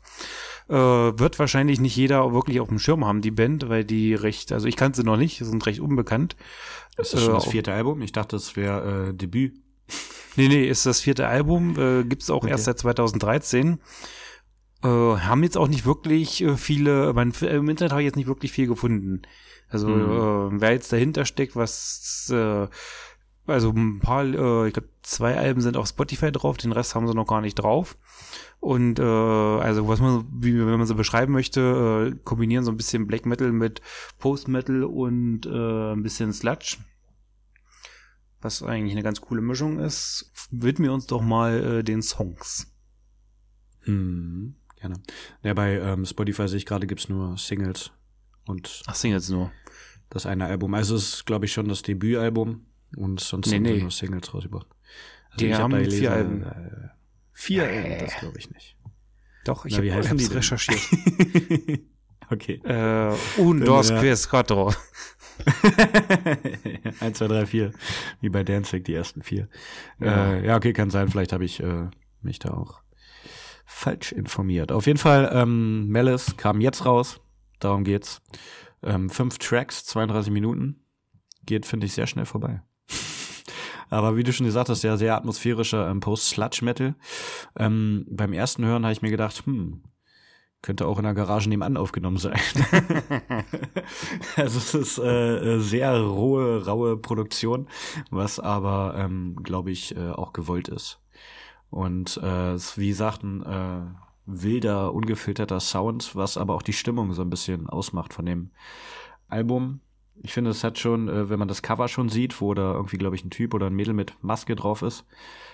Äh, 0.68 0.74
wird 0.74 1.38
wahrscheinlich 1.38 1.78
nicht 1.80 1.94
jeder 1.96 2.32
wirklich 2.32 2.58
auf 2.60 2.68
dem 2.68 2.78
Schirm 2.80 3.04
haben, 3.04 3.20
die 3.20 3.30
Band, 3.30 3.68
weil 3.68 3.84
die 3.84 4.14
recht, 4.14 4.50
also 4.52 4.66
ich 4.66 4.76
kannte 4.76 4.96
sie 4.96 5.04
noch 5.04 5.16
nicht, 5.16 5.38
sind 5.38 5.64
recht 5.66 5.78
unbekannt. 5.80 6.34
Ist 6.98 7.12
das 7.14 7.22
schon 7.22 7.34
Äh, 7.34 7.34
das 7.34 7.46
vierte 7.46 7.72
Album? 7.72 8.02
Ich 8.02 8.12
dachte, 8.12 8.34
es 8.36 8.56
wäre 8.56 9.10
äh, 9.10 9.14
Debüt. 9.14 9.54
Nee, 10.38 10.48
nee, 10.48 10.68
ist 10.68 10.84
das 10.84 11.00
vierte 11.00 11.26
Album, 11.28 11.78
äh, 11.78 12.04
gibt's 12.04 12.28
auch 12.28 12.42
Okay. 12.42 12.50
erst 12.50 12.64
seit 12.64 12.78
2013. 12.78 13.78
Äh, 14.82 14.88
haben 14.88 15.42
jetzt 15.42 15.56
auch 15.56 15.68
nicht 15.68 15.86
wirklich 15.86 16.42
äh, 16.42 16.56
viele, 16.58 17.14
mein, 17.14 17.32
im 17.40 17.68
Internet 17.70 17.92
habe 17.92 18.02
ich 18.02 18.06
jetzt 18.06 18.16
nicht 18.16 18.26
wirklich 18.26 18.52
viel 18.52 18.66
gefunden. 18.66 19.22
Also 19.70 19.88
Mhm. 19.88 20.56
äh, 20.56 20.60
wer 20.60 20.72
jetzt 20.72 20.92
dahinter 20.92 21.24
steckt, 21.24 21.56
was 21.56 22.28
äh, 22.30 22.66
also 23.46 23.70
ein 23.70 24.00
paar, 24.00 24.24
äh, 24.24 24.68
ich 24.68 24.74
glaube, 24.74 24.88
zwei 25.02 25.36
Alben 25.36 25.60
sind 25.60 25.76
auf 25.76 25.88
Spotify 25.88 26.32
drauf, 26.32 26.56
den 26.56 26.72
Rest 26.72 26.94
haben 26.94 27.06
sie 27.06 27.14
noch 27.14 27.26
gar 27.26 27.40
nicht 27.40 27.54
drauf. 27.54 27.96
Und 28.60 28.98
äh, 28.98 29.02
also 29.02 29.86
was 29.86 30.00
man, 30.00 30.26
wie 30.32 30.58
wenn 30.58 30.78
man 30.78 30.86
so 30.86 30.94
beschreiben 30.94 31.32
möchte, 31.32 32.12
äh, 32.14 32.18
kombinieren 32.24 32.64
so 32.64 32.70
ein 32.70 32.76
bisschen 32.76 33.06
Black 33.06 33.26
Metal 33.26 33.52
mit 33.52 33.80
Post 34.18 34.48
Metal 34.48 34.84
und 34.84 35.46
äh, 35.46 35.92
ein 35.92 36.02
bisschen 36.02 36.32
Sludge. 36.32 36.78
Was 38.40 38.62
eigentlich 38.62 38.92
eine 38.92 39.02
ganz 39.02 39.20
coole 39.20 39.42
Mischung 39.42 39.78
ist. 39.78 40.32
Widmen 40.50 40.88
wir 40.88 40.94
uns 40.94 41.06
doch 41.06 41.22
mal 41.22 41.78
äh, 41.78 41.84
den 41.84 42.02
Songs. 42.02 42.72
Hm, 43.82 44.56
gerne. 44.80 45.00
Ja, 45.42 45.54
bei 45.54 45.78
ähm, 45.78 46.04
Spotify 46.04 46.48
sehe 46.48 46.58
ich 46.58 46.66
gerade, 46.66 46.86
gibt's 46.86 47.08
nur 47.08 47.38
Singles 47.38 47.92
und 48.46 48.82
Ach, 48.86 48.94
Singles 48.94 49.28
nur. 49.28 49.52
das 50.10 50.26
eine 50.26 50.46
Album. 50.46 50.74
Also 50.74 50.96
es 50.96 51.14
ist, 51.14 51.26
glaube 51.26 51.44
ich, 51.44 51.52
schon 51.52 51.68
das 51.68 51.82
Debütalbum 51.82 52.66
und 52.96 53.20
sonst 53.20 53.48
Nee, 53.48 53.56
haben 53.56 53.62
nee. 53.62 53.80
nur 53.80 53.90
Singles 53.90 54.32
rausgebracht. 54.34 54.66
Also 55.30 55.38
Die 55.38 55.46
ich 55.46 55.54
hab 55.54 55.62
haben 55.62 55.70
da 55.72 55.78
vier 55.78 55.86
gelesen, 55.86 56.08
Alben. 56.08 56.42
Äh, 56.42 56.88
vier 57.32 57.64
Alben, 57.64 57.98
das 58.00 58.16
glaube 58.16 58.38
ich 58.38 58.50
nicht. 58.50 58.76
Doch, 59.44 59.64
ich 59.64 59.76
habe 59.76 59.94
hab's 59.94 60.16
die 60.16 60.34
recherchiert. 60.34 60.80
okay. 62.30 62.60
äh, 62.64 63.14
un, 63.40 63.64
dos, 63.64 63.90
Ja. 63.90 64.00
tres, 64.00 64.28
cuatro. 64.28 64.72
1, 67.00 67.18
2, 67.18 67.28
3, 67.28 67.46
4. 67.46 67.72
Wie 68.20 68.28
bei 68.28 68.42
Danzig, 68.42 68.84
die 68.84 68.94
ersten 68.94 69.22
vier. 69.22 69.48
Ja. 70.00 70.06
Ja, 70.06 70.32
äh, 70.32 70.46
ja 70.46 70.56
okay, 70.56 70.72
kann 70.72 70.90
sein. 70.90 71.08
Vielleicht 71.08 71.32
habe 71.32 71.44
ich 71.44 71.60
äh, 71.60 71.88
mich 72.22 72.38
da 72.38 72.50
auch 72.54 72.80
falsch 73.66 74.12
informiert. 74.12 74.72
Auf 74.72 74.86
jeden 74.86 74.98
Fall, 74.98 75.30
ähm, 75.32 75.88
Malice 75.90 76.36
kam 76.36 76.60
jetzt 76.60 76.84
raus. 76.84 77.20
Darum 77.60 77.84
geht's. 77.84 78.22
Ähm, 78.82 79.10
fünf 79.10 79.38
Tracks, 79.38 79.84
32 79.86 80.32
Minuten. 80.32 80.80
Geht, 81.44 81.66
finde 81.66 81.86
ich, 81.86 81.92
sehr 81.92 82.06
schnell 82.06 82.26
vorbei. 82.26 82.62
Aber 83.90 84.16
wie 84.16 84.24
du 84.24 84.32
schon 84.32 84.46
gesagt 84.46 84.68
hast, 84.68 84.82
ja, 84.82 84.96
sehr 84.96 85.16
atmosphärischer 85.16 85.88
ähm, 85.88 86.00
Post-Sludge-Metal. 86.00 86.94
Ähm, 87.56 88.06
beim 88.10 88.32
ersten 88.32 88.64
Hören 88.64 88.84
habe 88.84 88.92
ich 88.92 89.02
mir 89.02 89.10
gedacht, 89.10 89.44
hm, 89.46 89.82
könnte 90.62 90.86
auch 90.86 90.98
in 90.98 91.04
der 91.04 91.14
Garage 91.14 91.48
nebenan 91.48 91.76
aufgenommen 91.76 92.18
sein. 92.18 92.40
also 94.36 94.58
es 94.58 94.74
ist 94.74 94.98
äh, 94.98 95.54
äh, 95.56 95.60
sehr 95.60 96.00
rohe, 96.00 96.64
raue 96.64 96.96
Produktion, 96.96 97.68
was 98.10 98.40
aber, 98.40 98.96
ähm, 98.98 99.36
glaube 99.42 99.70
ich, 99.70 99.96
äh, 99.96 100.10
auch 100.10 100.32
gewollt 100.32 100.68
ist. 100.68 101.00
Und 101.70 102.18
äh, 102.22 102.54
es 102.54 102.70
ist, 102.70 102.78
wie 102.78 102.88
gesagt, 102.88 103.22
ein 103.22 103.42
äh, 103.44 103.82
wilder, 104.26 104.92
ungefilterter 104.92 105.60
Sound, 105.60 106.16
was 106.16 106.36
aber 106.36 106.54
auch 106.54 106.62
die 106.62 106.72
Stimmung 106.72 107.12
so 107.12 107.22
ein 107.22 107.30
bisschen 107.30 107.68
ausmacht 107.68 108.12
von 108.12 108.26
dem 108.26 108.50
Album. 109.28 109.80
Ich 110.22 110.32
finde, 110.32 110.50
es 110.50 110.64
hat 110.64 110.78
schon, 110.78 111.08
äh, 111.08 111.28
wenn 111.30 111.38
man 111.38 111.48
das 111.48 111.62
Cover 111.62 111.88
schon 111.88 112.08
sieht, 112.08 112.40
wo 112.40 112.54
da 112.54 112.72
irgendwie, 112.74 112.96
glaube 112.98 113.16
ich, 113.16 113.24
ein 113.24 113.30
Typ 113.30 113.54
oder 113.54 113.66
ein 113.66 113.74
Mädel 113.74 113.94
mit 113.94 114.14
Maske 114.22 114.56
drauf 114.56 114.82
ist. 114.82 115.04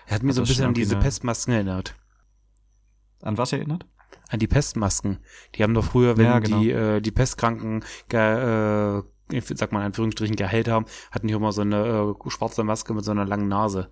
Er 0.06 0.14
hat 0.16 0.22
mir 0.22 0.32
so 0.32 0.42
ein 0.42 0.46
bisschen 0.46 0.66
an 0.66 0.74
diese 0.74 0.94
eine- 0.96 1.04
Pestmasken 1.04 1.52
erinnert. 1.54 1.94
An 3.22 3.38
was 3.38 3.52
erinnert? 3.52 3.86
An 4.28 4.38
die 4.38 4.46
Pestmasken. 4.46 5.18
Die 5.54 5.62
haben 5.62 5.74
doch 5.74 5.84
früher, 5.84 6.16
wenn 6.16 6.24
Ja, 6.26 6.38
genau. 6.38 6.60
die, 6.60 6.70
äh, 6.70 7.00
die 7.00 7.10
Pestkranken, 7.10 7.84
äh, 8.12 8.98
ich 9.30 9.44
sag 9.46 9.72
mal 9.72 9.80
in 9.80 9.86
Anführungsstrichen, 9.86 10.36
geheilt 10.36 10.68
haben, 10.68 10.86
hatten 11.10 11.28
die 11.28 11.34
immer 11.34 11.52
so 11.52 11.62
eine 11.62 12.14
äh, 12.24 12.30
schwarze 12.30 12.64
Maske 12.64 12.94
mit 12.94 13.04
so 13.04 13.10
einer 13.10 13.24
langen 13.24 13.48
Nase. 13.48 13.90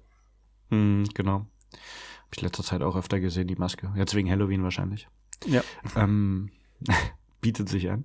Hm, 0.71 1.05
genau. 1.15 1.47
Hab 1.73 2.37
ich 2.37 2.43
letzter 2.43 2.63
Zeit 2.63 2.83
auch 2.83 2.97
öfter 2.97 3.21
gesehen, 3.21 3.49
die 3.49 3.57
Maske. 3.57 3.93
Jetzt 3.97 4.15
wegen 4.15 4.31
Halloween 4.31 4.63
wahrscheinlich. 4.63 5.09
Ja. 5.47 5.63
Ähm, 5.97 6.51
bietet 7.41 7.69
sich 7.69 7.91
an. 7.91 8.05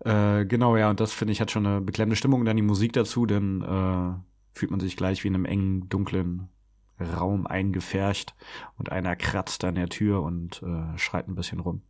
Äh, 0.00 0.44
genau, 0.46 0.76
ja, 0.76 0.90
und 0.90 1.00
das 1.00 1.12
finde 1.12 1.32
ich 1.32 1.40
hat 1.40 1.50
schon 1.50 1.66
eine 1.66 1.80
beklemmende 1.80 2.16
Stimmung. 2.16 2.44
Dann 2.44 2.56
die 2.56 2.62
Musik 2.62 2.92
dazu, 2.92 3.26
dann 3.26 3.62
äh, 3.62 4.58
fühlt 4.58 4.70
man 4.70 4.80
sich 4.80 4.96
gleich 4.96 5.24
wie 5.24 5.28
in 5.28 5.34
einem 5.34 5.44
engen, 5.44 5.88
dunklen 5.88 6.48
Raum 7.00 7.46
eingefärcht 7.46 8.34
und 8.76 8.92
einer 8.92 9.16
kratzt 9.16 9.64
an 9.64 9.74
der 9.74 9.88
Tür 9.88 10.22
und 10.22 10.62
äh, 10.62 10.96
schreit 10.98 11.28
ein 11.28 11.34
bisschen 11.34 11.60
rum. 11.60 11.82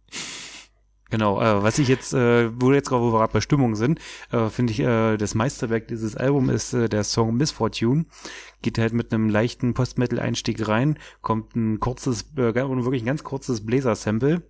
Genau, 1.10 1.40
äh, 1.40 1.62
was 1.62 1.78
ich 1.78 1.88
jetzt, 1.88 2.14
äh, 2.14 2.50
wo 2.60 2.68
wir 2.68 2.76
jetzt 2.76 2.88
gerade, 2.88 3.32
bei 3.32 3.40
Stimmung 3.40 3.76
sind, 3.76 4.00
äh, 4.32 4.48
finde 4.48 4.72
ich, 4.72 4.80
äh, 4.80 5.16
das 5.16 5.34
Meisterwerk 5.34 5.86
dieses 5.86 6.16
Albums 6.16 6.52
ist 6.52 6.72
äh, 6.72 6.88
der 6.88 7.04
Song 7.04 7.36
Misfortune. 7.36 8.06
Geht 8.62 8.78
halt 8.78 8.94
mit 8.94 9.12
einem 9.12 9.28
leichten 9.28 9.74
Post-Metal-Einstieg 9.74 10.66
rein, 10.66 10.98
kommt 11.20 11.54
ein 11.54 11.78
kurzes, 11.78 12.32
äh, 12.36 12.54
wirklich 12.54 13.02
ein 13.02 13.06
ganz 13.06 13.22
kurzes 13.22 13.64
Blazer-Sample, 13.64 14.42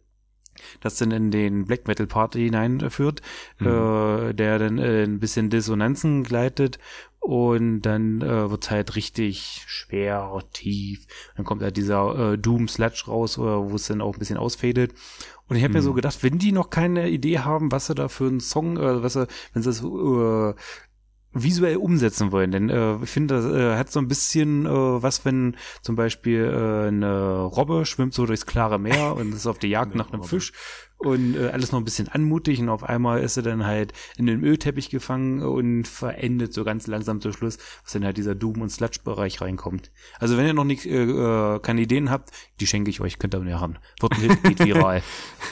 das 0.81 0.97
dann 0.97 1.11
in 1.11 1.31
den 1.31 1.65
Black 1.65 1.87
Metal 1.87 2.07
Part 2.07 2.35
hineinführt, 2.35 3.23
Mhm. 3.59 3.67
äh, 3.67 4.33
der 4.35 4.59
dann 4.59 4.79
äh, 4.79 5.05
ein 5.05 5.21
bisschen 5.21 5.51
Dissonanzen 5.51 6.23
gleitet 6.25 6.79
und 7.21 7.83
dann 7.83 8.21
äh, 8.21 8.51
wird's 8.51 8.71
halt 8.71 8.97
richtig 8.97 9.65
schwer, 9.67 10.43
tief. 10.53 11.07
Dann 11.37 11.45
kommt 11.47 11.63
halt 11.63 11.77
dieser 11.77 12.33
äh, 12.35 12.39
Doom 12.39 12.69
Sludge 12.69 13.05
raus, 13.09 13.39
äh, 13.39 13.41
wo 13.41 13.75
es 13.77 13.87
dann 13.87 14.01
auch 14.03 14.15
ein 14.15 14.19
bisschen 14.19 14.37
ausfadet. 14.37 14.93
Und 15.49 15.57
ich 15.57 15.63
habe 15.65 15.75
mir 15.75 15.83
so 15.83 15.93
Mhm. 15.93 15.97
gedacht, 15.97 16.23
wenn 16.23 16.39
die 16.39 16.53
noch 16.53 16.71
keine 16.71 17.09
Idee 17.09 17.39
haben, 17.41 17.73
was 17.73 17.87
sie 17.87 17.95
da 17.95 18.09
für 18.09 18.27
einen 18.27 18.41
Song, 18.41 18.77
äh, 18.77 19.03
was 19.03 19.15
sie, 19.15 19.27
wenn 19.53 19.63
sie 19.63 19.71
das 19.71 19.83
äh, 19.83 20.55
visuell 21.35 21.77
umsetzen 21.77 22.33
wollen, 22.33 22.51
denn 22.51 22.71
äh, 22.71 22.97
ich 23.03 23.11
finde, 23.11 23.35
das 23.35 23.45
äh, 23.45 23.77
hat 23.77 23.91
so 23.91 24.01
ein 24.01 24.09
bisschen 24.09 24.67
äh, 24.67 24.71
was, 24.71 25.25
wenn 25.25 25.57
zum 25.83 25.97
Beispiel 25.97 26.45
äh, 26.45 26.89
eine 26.89 27.43
Robbe 27.43 27.85
schwimmt 27.85 28.15
so 28.15 28.25
durchs 28.25 28.47
klare 28.47 28.79
Meer 28.79 29.17
und 29.17 29.35
ist 29.35 29.47
auf 29.47 29.59
der 29.59 29.71
Jagd 29.71 29.95
nach 29.95 30.09
einem 30.09 30.21
Robbe. 30.21 30.29
Fisch 30.29 30.53
und 30.99 31.37
äh, 31.37 31.49
alles 31.49 31.73
noch 31.73 31.81
ein 31.81 31.85
bisschen 31.85 32.09
anmutig 32.09 32.61
und 32.61 32.69
auf 32.69 32.83
einmal 32.83 33.23
ist 33.23 33.35
sie 33.35 33.43
dann 33.43 33.67
halt 33.67 33.93
in 34.17 34.27
den 34.27 34.43
Ölteppich 34.43 34.91
gefangen 34.91 35.43
und 35.43 35.87
verendet 35.87 36.53
so 36.55 36.65
ganz 36.65 36.87
langsam 36.87 37.21
zum 37.21 37.33
Schluss, 37.33 37.59
was 37.83 37.93
dann 37.93 38.05
halt 38.05 38.17
dieser 38.17 38.35
Doom- 38.35 38.63
und 38.63 38.71
Sludge-Bereich 38.71 39.41
reinkommt. 39.41 39.91
Also 40.19 40.37
wenn 40.37 40.47
ihr 40.47 40.55
noch 40.55 40.65
nicht, 40.65 40.87
äh, 40.87 41.05
äh, 41.05 41.59
keine 41.61 41.83
Ideen 41.83 42.11
habt, 42.11 42.31
die 42.61 42.67
schenke 42.67 42.91
ich 42.91 43.01
euch, 43.01 43.19
könnt 43.19 43.35
ihr 43.35 43.41
mir 43.41 43.61
haben. 43.61 43.77
Wird 44.01 44.13
ein 44.13 44.21
Hit, 44.21 44.43
geht 44.43 44.65
viral. 44.65 45.03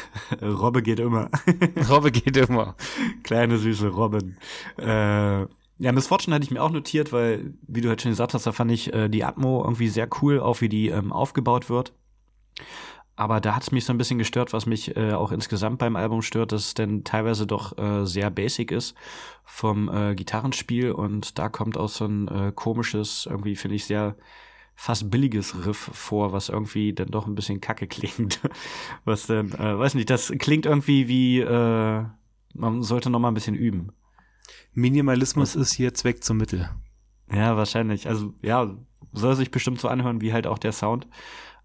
Robbe 0.42 0.82
geht 0.82 1.00
immer. 1.00 1.30
Robbe 1.88 2.10
geht 2.10 2.36
immer. 2.36 2.76
Kleine 3.22 3.58
süße 3.58 3.88
Robin. 3.88 4.36
Äh, 4.78 5.46
ja, 5.82 5.90
Miss 5.90 6.06
Fortune 6.06 6.34
hatte 6.34 6.44
ich 6.44 6.50
mir 6.50 6.62
auch 6.62 6.70
notiert, 6.70 7.12
weil, 7.12 7.54
wie 7.66 7.80
du 7.80 7.88
halt 7.88 8.00
schon 8.00 8.12
gesagt 8.12 8.34
hast, 8.34 8.46
da 8.46 8.52
fand 8.52 8.70
ich 8.70 8.92
äh, 8.94 9.08
die 9.08 9.24
Atmo 9.24 9.64
irgendwie 9.64 9.88
sehr 9.88 10.08
cool, 10.20 10.38
auch 10.38 10.60
wie 10.60 10.68
die 10.68 10.88
ähm, 10.88 11.12
aufgebaut 11.12 11.68
wird. 11.68 11.92
Aber 13.14 13.40
da 13.40 13.54
hat 13.54 13.62
es 13.62 13.72
mich 13.72 13.84
so 13.84 13.92
ein 13.92 13.98
bisschen 13.98 14.18
gestört, 14.18 14.52
was 14.52 14.64
mich 14.64 14.96
äh, 14.96 15.12
auch 15.12 15.32
insgesamt 15.32 15.78
beim 15.78 15.96
Album 15.96 16.22
stört, 16.22 16.52
dass 16.52 16.68
es 16.68 16.74
denn 16.74 17.04
teilweise 17.04 17.46
doch 17.46 17.76
äh, 17.76 18.06
sehr 18.06 18.30
basic 18.30 18.72
ist 18.72 18.94
vom 19.44 19.90
äh, 19.90 20.14
Gitarrenspiel 20.14 20.92
und 20.92 21.38
da 21.38 21.48
kommt 21.50 21.76
auch 21.76 21.90
so 21.90 22.06
ein 22.06 22.28
äh, 22.28 22.52
komisches, 22.54 23.26
irgendwie 23.28 23.54
finde 23.54 23.76
ich 23.76 23.84
sehr 23.84 24.16
fast 24.74 25.10
billiges 25.10 25.66
Riff 25.66 25.90
vor, 25.92 26.32
was 26.32 26.48
irgendwie 26.48 26.92
dann 26.94 27.08
doch 27.08 27.26
ein 27.26 27.34
bisschen 27.34 27.60
kacke 27.60 27.86
klingt. 27.88 28.40
Was 29.04 29.26
denn, 29.26 29.52
äh, 29.52 29.78
weiß 29.78 29.94
nicht, 29.94 30.10
das 30.10 30.32
klingt 30.38 30.66
irgendwie 30.66 31.06
wie, 31.06 31.40
äh, 31.40 32.04
man 32.54 32.82
sollte 32.82 33.10
noch 33.10 33.18
mal 33.18 33.28
ein 33.28 33.34
bisschen 33.34 33.54
üben. 33.54 33.92
Minimalismus 34.72 35.54
ist 35.54 35.72
hier 35.72 35.94
Zweck 35.94 36.24
zum 36.24 36.38
Mittel. 36.38 36.70
Ja, 37.30 37.56
wahrscheinlich. 37.56 38.08
Also 38.08 38.34
ja, 38.42 38.74
soll 39.12 39.36
sich 39.36 39.50
bestimmt 39.50 39.80
so 39.80 39.88
anhören 39.88 40.20
wie 40.20 40.32
halt 40.32 40.46
auch 40.46 40.58
der 40.58 40.72
Sound. 40.72 41.06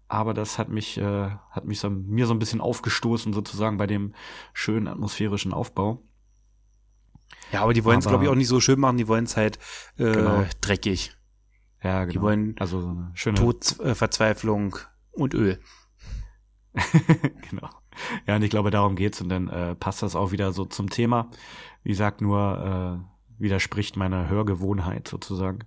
Aber 0.08 0.32
das 0.32 0.58
hat 0.58 0.70
mich, 0.70 0.96
äh, 0.98 1.30
hat 1.50 1.66
mich 1.66 1.80
so, 1.80 1.90
mir 1.90 2.26
so 2.26 2.34
ein 2.34 2.38
bisschen 2.38 2.60
aufgestoßen 2.62 3.32
sozusagen 3.34 3.76
bei 3.76 3.86
dem 3.86 4.14
schönen 4.54 4.88
atmosphärischen 4.88 5.52
Aufbau. 5.52 6.02
Ja, 7.52 7.62
aber 7.62 7.74
die 7.74 7.84
wollen 7.84 7.98
es, 7.98 8.06
glaube 8.06 8.24
ich, 8.24 8.30
auch 8.30 8.34
nicht 8.34 8.48
so 8.48 8.60
schön 8.60 8.80
machen, 8.80 8.96
die 8.96 9.08
wollen 9.08 9.24
es 9.24 9.36
halt 9.36 9.58
äh, 9.98 10.12
Genau. 10.12 10.44
dreckig. 10.60 11.14
Ja, 11.82 12.00
genau. 12.04 12.12
Die 12.12 12.20
wollen 12.22 12.56
also 12.58 12.80
so 12.80 12.88
eine 12.88 13.10
schöne 13.14 13.38
Tod, 13.38 13.78
äh, 13.80 13.94
Verzweiflung 13.94 14.76
und 15.12 15.34
Öl. 15.34 15.60
genau. 17.50 17.68
Ja, 18.26 18.36
und 18.36 18.42
ich 18.42 18.50
glaube, 18.50 18.70
darum 18.70 18.96
geht's 18.96 19.20
und 19.20 19.28
dann 19.28 19.48
äh, 19.48 19.74
passt 19.74 20.02
das 20.02 20.16
auch 20.16 20.32
wieder 20.32 20.52
so 20.52 20.64
zum 20.64 20.90
Thema. 20.90 21.30
Wie 21.82 21.90
gesagt, 21.90 22.20
nur 22.20 23.04
äh, 23.04 23.42
widerspricht 23.42 23.96
meiner 23.96 24.28
Hörgewohnheit 24.28 25.08
sozusagen. 25.08 25.60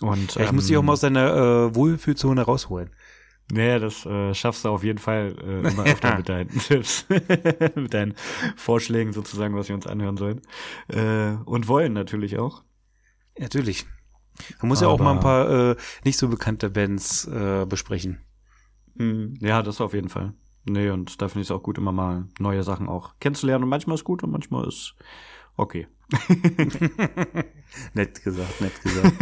Und 0.00 0.34
Ja, 0.34 0.44
ich 0.44 0.52
muss 0.52 0.66
dich 0.66 0.76
auch 0.76 0.80
ähm, 0.80 0.86
mal 0.86 0.92
aus 0.92 1.00
deiner 1.00 1.34
äh, 1.34 1.74
Wohlfühlzone 1.74 2.42
rausholen. 2.42 2.90
Nee, 3.52 3.78
das 3.78 4.04
äh, 4.06 4.34
schaffst 4.34 4.64
du 4.64 4.70
auf 4.70 4.82
jeden 4.82 4.98
Fall 4.98 5.36
äh, 5.40 5.68
immer 5.68 5.84
öfter 5.84 6.16
mit 6.16 6.28
deinen 6.28 6.48
Tipps, 6.58 7.06
mit 7.76 7.94
deinen 7.94 8.14
Vorschlägen 8.56 9.12
sozusagen, 9.12 9.54
was 9.56 9.68
wir 9.68 9.74
uns 9.76 9.86
anhören 9.86 10.16
sollen. 10.16 10.42
Äh, 10.88 11.36
und 11.44 11.68
wollen 11.68 11.92
natürlich 11.92 12.38
auch. 12.38 12.64
Natürlich. 13.38 13.86
Man 14.60 14.68
muss 14.68 14.80
ja 14.80 14.88
auch 14.88 14.98
mal 14.98 15.12
ein 15.12 15.18
Aber- 15.18 15.44
paar 15.46 15.70
äh, 15.70 15.76
nicht 16.04 16.18
so 16.18 16.28
bekannte 16.28 16.70
Bands 16.70 17.26
äh, 17.26 17.64
besprechen. 17.66 18.18
Ja, 19.40 19.62
das 19.62 19.80
auf 19.82 19.92
jeden 19.92 20.08
Fall. 20.08 20.32
Nee, 20.64 20.88
und 20.90 21.20
da 21.20 21.28
finde 21.28 21.42
ich 21.42 21.48
es 21.48 21.50
auch 21.50 21.62
gut, 21.62 21.76
immer 21.78 21.92
mal 21.92 22.26
neue 22.38 22.62
Sachen 22.64 22.88
auch 22.88 23.14
kennenzulernen. 23.20 23.64
Und 23.64 23.70
manchmal 23.70 23.94
ist 23.94 24.04
gut 24.04 24.22
und 24.24 24.30
manchmal 24.30 24.66
ist 24.66 24.94
okay. 25.56 25.86
nett 27.94 28.22
gesagt, 28.24 28.60
nett 28.60 28.82
gesagt. 28.82 29.12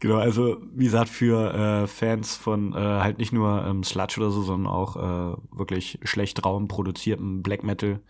Genau, 0.00 0.16
also 0.16 0.58
wie 0.74 0.84
gesagt, 0.84 1.08
für 1.08 1.52
äh, 1.54 1.86
Fans 1.88 2.36
von 2.36 2.72
äh, 2.72 2.76
halt 2.76 3.18
nicht 3.18 3.32
nur 3.32 3.64
ähm, 3.66 3.82
Sludge 3.82 4.20
oder 4.20 4.30
so, 4.30 4.42
sondern 4.42 4.72
auch 4.72 4.96
äh, 4.96 5.36
wirklich 5.50 5.98
schlecht 6.04 6.44
raumproduzierten 6.44 7.42
Black 7.42 7.64
Metal, 7.64 8.00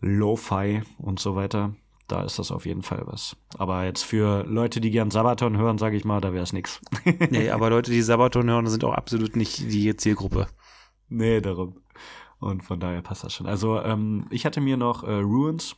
Lo-Fi 0.00 0.82
und 0.98 1.18
so 1.18 1.34
weiter. 1.34 1.74
da 2.08 2.22
ist 2.24 2.38
das 2.38 2.52
auf 2.52 2.66
jeden 2.66 2.82
Fall 2.82 3.02
was. 3.06 3.36
Aber 3.58 3.84
jetzt 3.84 4.02
für 4.04 4.44
Leute, 4.44 4.80
die 4.80 4.90
gern 4.90 5.10
Sabaton 5.10 5.56
hören, 5.56 5.78
sage 5.78 5.96
ich 5.96 6.04
mal, 6.04 6.20
da 6.20 6.32
wäre 6.32 6.42
es 6.44 6.52
nix. 6.52 6.80
nee, 7.30 7.50
aber 7.50 7.70
Leute, 7.70 7.90
die 7.90 8.02
Sabaton 8.02 8.48
hören, 8.50 8.66
sind 8.68 8.84
auch 8.84 8.94
absolut 8.94 9.34
nicht 9.34 9.60
die 9.72 9.96
Zielgruppe. 9.96 10.46
Nee, 11.08 11.40
darum. 11.40 11.80
Und 12.38 12.64
von 12.64 12.80
daher 12.80 13.02
passt 13.02 13.24
das 13.24 13.32
schon. 13.34 13.46
Also 13.46 13.80
ähm, 13.80 14.26
ich 14.30 14.44
hatte 14.46 14.60
mir 14.60 14.76
noch 14.76 15.04
äh, 15.04 15.12
Ruins 15.14 15.76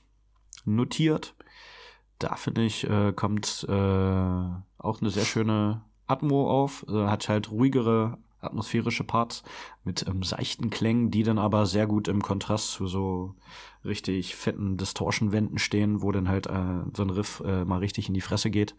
notiert. 0.64 1.34
Da 2.18 2.36
finde 2.36 2.62
ich, 2.62 2.88
äh, 2.88 3.12
kommt 3.12 3.66
äh, 3.68 3.72
auch 3.72 5.00
eine 5.00 5.10
sehr 5.10 5.24
schöne 5.24 5.82
Atmo 6.06 6.50
auf. 6.50 6.86
Äh, 6.88 7.06
hat 7.06 7.28
halt 7.28 7.50
ruhigere 7.50 8.18
atmosphärische 8.44 9.04
Parts 9.04 9.42
mit 9.84 10.06
ähm, 10.06 10.22
seichten 10.22 10.70
Klängen, 10.70 11.10
die 11.10 11.22
dann 11.22 11.38
aber 11.38 11.66
sehr 11.66 11.86
gut 11.86 12.08
im 12.08 12.22
Kontrast 12.22 12.72
zu 12.72 12.86
so 12.86 13.34
richtig 13.84 14.36
fetten 14.36 14.76
Distortion-Wänden 14.76 15.58
stehen, 15.58 16.02
wo 16.02 16.12
dann 16.12 16.28
halt 16.28 16.46
äh, 16.46 16.82
so 16.94 17.02
ein 17.02 17.10
Riff 17.10 17.42
äh, 17.44 17.64
mal 17.64 17.78
richtig 17.78 18.08
in 18.08 18.14
die 18.14 18.20
Fresse 18.20 18.50
geht. 18.50 18.74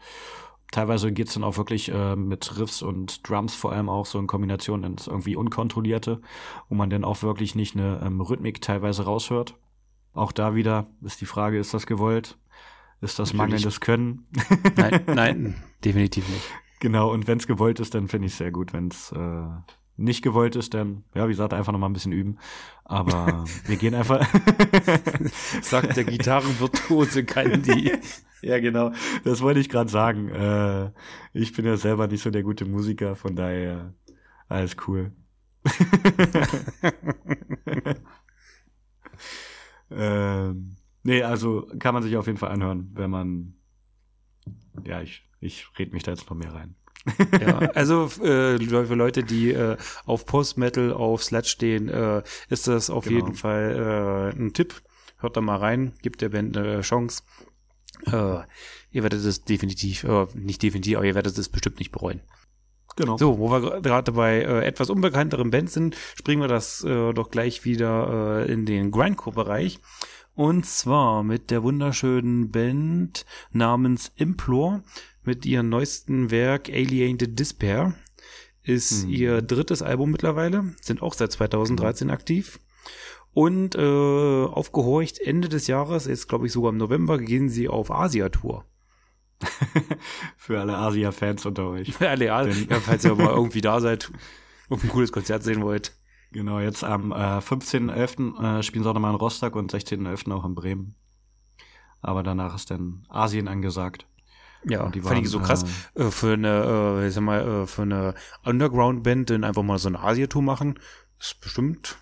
Teilweise 0.71 1.11
geht's 1.11 1.35
dann 1.35 1.43
auch 1.43 1.57
wirklich 1.57 1.89
äh, 1.89 2.15
mit 2.15 2.57
Riffs 2.57 2.81
und 2.81 3.27
Drums 3.27 3.53
vor 3.53 3.71
allem 3.71 3.87
auch 3.87 4.05
so 4.05 4.17
in 4.19 4.27
Kombination 4.27 4.83
ins 4.83 5.07
irgendwie 5.07 5.35
unkontrollierte, 5.35 6.21
wo 6.69 6.75
man 6.75 6.89
dann 6.89 7.03
auch 7.03 7.21
wirklich 7.21 7.55
nicht 7.55 7.75
eine 7.75 8.01
ähm, 8.03 8.19
Rhythmik 8.19 8.61
teilweise 8.61 9.03
raushört. 9.03 9.55
Auch 10.13 10.31
da 10.31 10.55
wieder 10.55 10.87
ist 11.01 11.21
die 11.21 11.25
Frage, 11.25 11.59
ist 11.59 11.73
das 11.73 11.85
gewollt? 11.85 12.37
Ist 13.01 13.19
das 13.19 13.33
Natürlich. 13.33 13.37
mangelndes 13.37 13.79
Können? 13.81 14.25
Nein, 14.75 15.01
nein, 15.07 15.63
definitiv 15.83 16.27
nicht. 16.29 16.49
Genau, 16.79 17.11
und 17.11 17.27
wenn 17.27 17.37
es 17.37 17.47
gewollt 17.47 17.79
ist, 17.79 17.93
dann 17.93 18.07
finde 18.07 18.27
ich 18.27 18.33
es 18.33 18.37
sehr 18.37 18.51
gut. 18.51 18.73
Wenn 18.73 18.89
es 18.89 19.11
äh, 19.11 19.47
nicht 19.97 20.21
gewollt 20.21 20.55
ist, 20.55 20.73
dann, 20.73 21.03
ja, 21.13 21.25
wie 21.25 21.31
gesagt, 21.31 21.53
einfach 21.53 21.71
nochmal 21.71 21.89
ein 21.89 21.93
bisschen 21.93 22.11
üben. 22.11 22.37
Aber 22.83 23.45
wir 23.65 23.77
gehen 23.77 23.95
einfach. 23.95 24.27
Sagt 25.61 25.95
der 25.97 26.03
Gitarrenvirtuose 26.03 27.23
Kandi. 27.23 27.91
ja, 28.41 28.59
genau. 28.59 28.91
Das 29.23 29.41
wollte 29.41 29.59
ich 29.59 29.69
gerade 29.69 29.89
sagen. 29.89 30.29
Äh, 30.29 30.91
ich 31.33 31.53
bin 31.53 31.65
ja 31.65 31.77
selber 31.77 32.07
nicht 32.07 32.23
so 32.23 32.29
der 32.29 32.43
gute 32.43 32.65
Musiker, 32.65 33.15
von 33.15 33.35
daher 33.35 33.93
alles 34.47 34.75
cool. 34.87 35.11
ähm, 39.91 40.74
nee, 41.05 41.23
also 41.23 41.67
kann 41.79 41.93
man 41.93 42.03
sich 42.03 42.17
auf 42.17 42.27
jeden 42.27 42.37
Fall 42.37 42.51
anhören, 42.51 42.91
wenn 42.93 43.09
man. 43.09 43.53
Ja, 44.83 45.01
ich, 45.01 45.23
ich 45.39 45.67
red 45.79 45.93
mich 45.93 46.03
da 46.03 46.11
jetzt 46.11 46.29
noch 46.29 46.35
mehr 46.35 46.53
rein. 46.53 46.75
ja, 47.39 47.59
also 47.75 48.05
äh, 48.23 48.57
für 48.59 48.95
Leute, 48.95 49.23
die 49.23 49.51
äh, 49.51 49.77
auf 50.05 50.25
Post-Metal, 50.25 50.91
auf 50.91 51.23
Sludge 51.23 51.49
stehen, 51.49 51.87
äh, 51.87 52.23
ist 52.49 52.67
das 52.67 52.89
auf 52.89 53.05
Genau. 53.05 53.17
jeden 53.17 53.35
Fall 53.35 54.33
äh, 54.35 54.37
ein 54.39 54.53
Tipp. 54.53 54.81
Hört 55.17 55.37
da 55.37 55.41
mal 55.41 55.57
rein, 55.57 55.93
gibt 56.01 56.21
der 56.21 56.29
Band 56.29 56.57
eine 56.57 56.81
Chance. 56.81 57.21
Äh, 58.07 58.39
ihr 58.91 59.03
werdet 59.03 59.23
es 59.23 59.43
definitiv, 59.45 60.03
äh, 60.03 60.25
nicht 60.33 60.61
definitiv, 60.63 60.97
aber 60.97 61.05
ihr 61.05 61.15
werdet 61.15 61.37
es 61.37 61.47
bestimmt 61.49 61.77
nicht 61.79 61.91
bereuen. 61.91 62.21
Genau. 62.95 63.17
So, 63.17 63.37
wo 63.37 63.51
wir 63.51 63.81
gerade 63.81 64.11
bei 64.13 64.41
etwas 64.41 64.89
unbekannteren 64.89 65.51
Bands 65.51 65.73
sind, 65.73 65.97
springen 66.15 66.41
wir 66.41 66.47
das 66.47 66.79
doch 66.79 67.29
gleich 67.29 67.65
wieder 67.65 68.45
in 68.47 68.65
den 68.65 68.89
Grindcore-Bereich. 68.89 69.81
Und 70.35 70.65
zwar 70.65 71.23
mit 71.23 71.49
der 71.49 71.63
wunderschönen 71.63 72.51
Band 72.51 73.25
namens 73.51 74.11
Implore 74.15 74.83
mit 75.23 75.45
ihrem 75.45 75.69
neuesten 75.69 76.29
Werk 76.29 76.69
Alienated 76.69 77.39
Despair. 77.39 77.95
Ist 78.63 79.05
Mhm. 79.05 79.09
ihr 79.11 79.41
drittes 79.41 79.81
Album 79.81 80.11
mittlerweile, 80.11 80.73
sind 80.81 81.01
auch 81.01 81.13
seit 81.13 81.31
2013 81.31 82.09
aktiv. 82.09 82.59
Und 83.33 83.75
äh, 83.75 83.79
aufgehorcht 84.45 85.19
Ende 85.19 85.49
des 85.49 85.67
Jahres, 85.67 86.05
jetzt 86.05 86.27
glaube 86.29 86.47
ich 86.47 86.51
sogar 86.53 86.71
im 86.71 86.77
November, 86.77 87.17
gehen 87.17 87.49
sie 87.49 87.67
auf 87.69 87.91
Asia-Tour. 87.91 88.65
Für 90.37 90.61
alle 90.61 90.77
Asia-Fans 90.77 91.45
unter 91.45 91.67
euch. 91.69 91.89
Ja, 91.99 92.13
real. 92.13 92.49
Denn- 92.49 92.67
Ja, 92.69 92.79
falls 92.85 93.03
ihr 93.05 93.15
mal 93.15 93.27
irgendwie 93.35 93.61
da 93.61 93.79
seid 93.81 94.11
und 94.69 94.83
ein 94.83 94.89
cooles 94.89 95.11
Konzert 95.11 95.43
sehen 95.43 95.61
wollt. 95.61 95.91
Genau, 96.35 96.59
jetzt 96.59 96.83
am 96.83 97.13
äh, 97.13 97.15
15.11. 97.39 98.59
Äh, 98.59 98.61
spielen 98.61 98.83
sie 98.83 98.89
auch 98.89 98.93
nochmal 98.93 99.11
in 99.11 99.17
Rostock 99.17 99.55
und 99.55 99.73
16.11. 99.73 100.33
auch 100.33 100.43
in 100.43 100.53
Bremen. 100.53 100.95
Aber 102.01 102.23
danach 102.23 102.55
ist 102.55 102.69
dann 102.71 103.05
Asien 103.07 103.47
angesagt. 103.47 104.05
Ja, 104.65 104.83
Und 104.83 104.95
die 104.95 105.01
fand 105.01 105.21
ich 105.21 105.29
so 105.29 105.37
waren, 105.39 105.47
krass. 105.47 105.63
Äh, 105.93 106.11
für 106.11 106.33
eine, 106.33 106.99
äh, 107.03 107.07
ich 107.07 107.13
sag 107.13 107.21
mal, 107.23 107.39
äh, 107.63 107.67
für 107.67 107.83
eine 107.83 108.15
Underground-Band 108.43 109.29
dann 109.29 109.45
einfach 109.45 109.63
mal 109.63 109.77
so 109.77 109.87
eine 109.87 110.01
Asia-Tour 110.01 110.41
machen, 110.41 110.77
ist 111.21 111.39
bestimmt, 111.39 111.95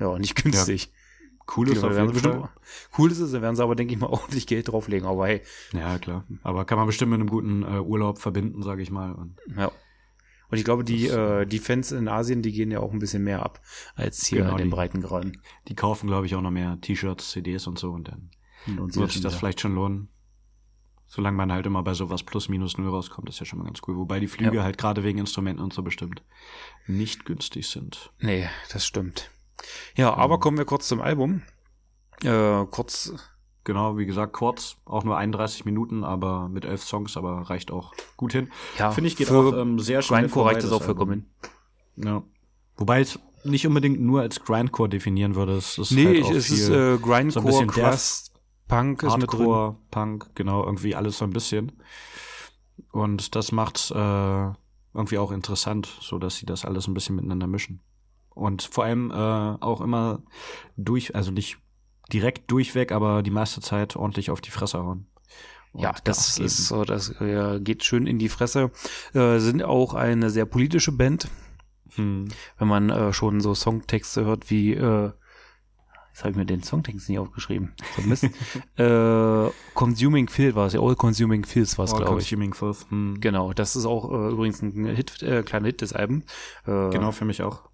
ja, 0.00 0.18
nicht 0.18 0.42
günstig. 0.42 0.90
Cool 1.54 1.68
ist 1.68 1.82
Die 1.82 1.86
auf 1.86 1.92
bestimmt- 2.12 2.34
Fall. 2.34 2.48
Cool 2.96 3.12
ist 3.12 3.18
es, 3.20 3.32
da 3.32 3.42
werden 3.42 3.56
sie 3.56 3.62
aber, 3.62 3.76
denke 3.76 3.92
ich 3.92 4.00
mal, 4.00 4.06
ordentlich 4.10 4.46
Geld 4.46 4.68
drauflegen. 4.68 5.06
Aber 5.06 5.26
hey, 5.26 5.42
Ja, 5.74 5.98
klar. 5.98 6.24
Aber 6.42 6.64
kann 6.64 6.78
man 6.78 6.86
bestimmt 6.86 7.10
mit 7.10 7.20
einem 7.20 7.28
guten 7.28 7.62
äh, 7.62 7.78
Urlaub 7.80 8.18
verbinden, 8.18 8.62
sage 8.62 8.80
ich 8.82 8.90
mal. 8.90 9.12
Und 9.12 9.36
ja. 9.54 9.70
Und 10.50 10.58
ich 10.58 10.64
glaube, 10.64 10.84
die, 10.84 11.08
Das, 11.08 11.16
äh, 11.16 11.46
die 11.46 11.58
Fans 11.58 11.92
in 11.92 12.08
Asien, 12.08 12.42
die 12.42 12.52
gehen 12.52 12.70
ja 12.70 12.80
auch 12.80 12.92
ein 12.92 12.98
bisschen 12.98 13.22
mehr 13.24 13.42
ab 13.42 13.60
als 13.94 14.26
hier 14.26 14.38
Genau, 14.42 14.52
in 14.52 14.58
den 14.58 14.64
die- 14.70 14.74
Breitengraden. 14.76 15.40
die 15.68 15.74
kaufen, 15.74 16.06
glaube 16.06 16.26
ich, 16.26 16.34
auch 16.34 16.40
noch 16.42 16.50
mehr 16.50 16.78
T-Shirts, 16.80 17.30
CDs 17.32 17.66
und 17.66 17.78
so. 17.78 17.90
Und 17.92 18.08
dann 18.08 18.30
Und 18.78 18.94
wird 18.96 19.10
sich 19.12 19.22
das 19.22 19.34
ja. 19.34 19.38
vielleicht 19.38 19.60
schon 19.60 19.74
lohnen. 19.74 20.08
Solange 21.08 21.36
man 21.36 21.52
halt 21.52 21.66
immer 21.66 21.82
bei 21.84 21.94
sowas 21.94 22.24
plus 22.24 22.48
minus 22.48 22.78
null 22.78 22.88
rauskommt, 22.88 23.28
ist 23.28 23.38
ja 23.38 23.46
schon 23.46 23.60
mal 23.60 23.64
ganz 23.64 23.80
cool. 23.86 23.96
Wobei 23.96 24.18
die 24.18 24.26
Flüge 24.26 24.56
Ja. 24.56 24.62
halt 24.64 24.76
gerade 24.76 25.04
wegen 25.04 25.18
Instrumenten 25.18 25.62
und 25.62 25.72
so 25.72 25.82
bestimmt 25.84 26.22
nicht 26.88 27.24
günstig 27.24 27.68
sind. 27.68 28.12
Nee, 28.18 28.48
das 28.72 28.84
stimmt. 28.84 29.30
Ja, 29.96 30.14
aber 30.14 30.40
kommen 30.40 30.58
wir 30.58 30.64
kurz 30.64 30.88
zum 30.88 31.00
Album. 31.00 31.42
Äh, 32.24 32.64
kurz, 32.70 33.12
Genau, 33.66 33.98
wie 33.98 34.06
gesagt, 34.06 34.32
kurz, 34.32 34.76
auch 34.84 35.02
nur 35.02 35.16
31 35.16 35.64
Minuten, 35.64 36.04
aber 36.04 36.48
mit 36.48 36.64
elf 36.64 36.84
Songs, 36.84 37.16
aber 37.16 37.50
reicht 37.50 37.72
auch 37.72 37.94
gut 38.16 38.30
hin. 38.30 38.48
ja, 38.78 38.92
Finde 38.92 39.08
ich 39.08 39.16
geht 39.16 39.28
auch 39.28 39.52
ähm, 39.52 39.80
sehr 39.80 40.02
schnell 40.02 40.20
Grindcore 40.20 40.46
reicht 40.46 40.62
das 40.62 40.70
auch 40.70 40.84
vollkommen. 40.84 41.26
Album. 41.96 42.06
Ja. 42.06 42.22
Wobei 42.76 43.00
ich 43.00 43.18
nicht 43.42 43.66
unbedingt 43.66 44.00
nur 44.00 44.20
als 44.20 44.44
Grindcore 44.44 44.88
definieren 44.88 45.34
würde. 45.34 45.56
Es 45.56 45.78
ist 45.78 45.90
Nee, 45.90 46.22
halt 46.22 46.24
auch 46.26 46.30
es 46.30 46.48
ist 46.48 46.66
viel 46.68 46.74
äh, 46.76 46.98
Grindcore, 46.98 47.30
so 47.32 47.40
ein 47.40 47.44
bisschen 47.44 47.66
Crust, 47.66 48.32
Punk 48.68 49.02
ist 49.02 49.18
mit 49.18 49.32
drin. 49.32 49.40
Hardcore, 49.40 49.76
Punk, 49.90 50.30
genau, 50.36 50.64
irgendwie 50.64 50.94
alles 50.94 51.18
so 51.18 51.24
ein 51.24 51.32
bisschen. 51.32 51.72
Und 52.92 53.34
das 53.34 53.50
macht 53.50 53.90
äh, 53.90 54.50
irgendwie 54.94 55.18
auch 55.18 55.32
interessant, 55.32 55.88
so 56.00 56.20
dass 56.20 56.36
sie 56.36 56.46
das 56.46 56.64
alles 56.64 56.86
ein 56.86 56.94
bisschen 56.94 57.16
miteinander 57.16 57.48
mischen. 57.48 57.80
Und 58.28 58.62
vor 58.62 58.84
allem 58.84 59.10
äh, 59.10 59.14
auch 59.14 59.80
immer 59.80 60.22
durch, 60.76 61.16
also 61.16 61.32
nicht 61.32 61.58
direkt 62.12 62.50
durchweg, 62.50 62.92
aber 62.92 63.22
die 63.22 63.30
meiste 63.30 63.60
Zeit 63.60 63.96
ordentlich 63.96 64.30
auf 64.30 64.40
die 64.40 64.50
Fresse 64.50 64.78
hauen. 64.78 65.06
Und 65.72 65.82
Ja, 65.82 65.94
das 66.04 66.38
ist 66.38 66.68
so, 66.68 66.84
das 66.84 67.10
äh, 67.20 67.60
geht 67.60 67.84
schön 67.84 68.06
in 68.06 68.18
die 68.18 68.28
Fresse. 68.28 68.70
Äh, 69.12 69.38
sind 69.38 69.62
auch 69.62 69.94
eine 69.94 70.30
sehr 70.30 70.46
politische 70.46 70.92
Band, 70.92 71.28
Hm. 71.96 72.28
wenn 72.58 72.68
man 72.68 72.90
äh, 72.90 73.12
schon 73.12 73.40
so 73.40 73.54
Songtexte 73.54 74.24
hört 74.24 74.50
wie, 74.50 74.72
äh, 74.74 75.10
jetzt 76.10 76.20
habe 76.20 76.30
ich 76.30 76.36
mir 76.36 76.44
den 76.46 76.62
Songtext 76.62 77.08
nicht 77.08 77.18
aufgeschrieben. 77.18 77.72
Mist. 78.04 78.24
äh, 78.76 79.50
Consuming 79.74 80.28
Filth 80.28 80.54
war 80.54 80.66
es, 80.66 80.72
ja, 80.74 80.80
All 80.80 80.94
Consuming 80.96 81.44
Filth 81.44 81.76
war 81.78 81.84
es, 81.86 81.92
glaube 81.92 82.20
ich. 82.20 82.28
Consuming 82.28 82.54
Filth. 82.54 82.86
Hm. 82.90 83.20
Genau, 83.20 83.52
das 83.52 83.76
ist 83.76 83.86
auch 83.86 84.10
äh, 84.10 84.30
übrigens 84.30 84.62
ein 84.62 84.86
Hit, 84.86 85.22
äh, 85.22 85.42
kleiner 85.42 85.66
Hit 85.66 85.80
des 85.80 85.92
Albums. 85.92 86.24
Äh, 86.66 86.90
Genau, 86.90 87.12
für 87.12 87.24
mich 87.24 87.42
auch. 87.42 87.68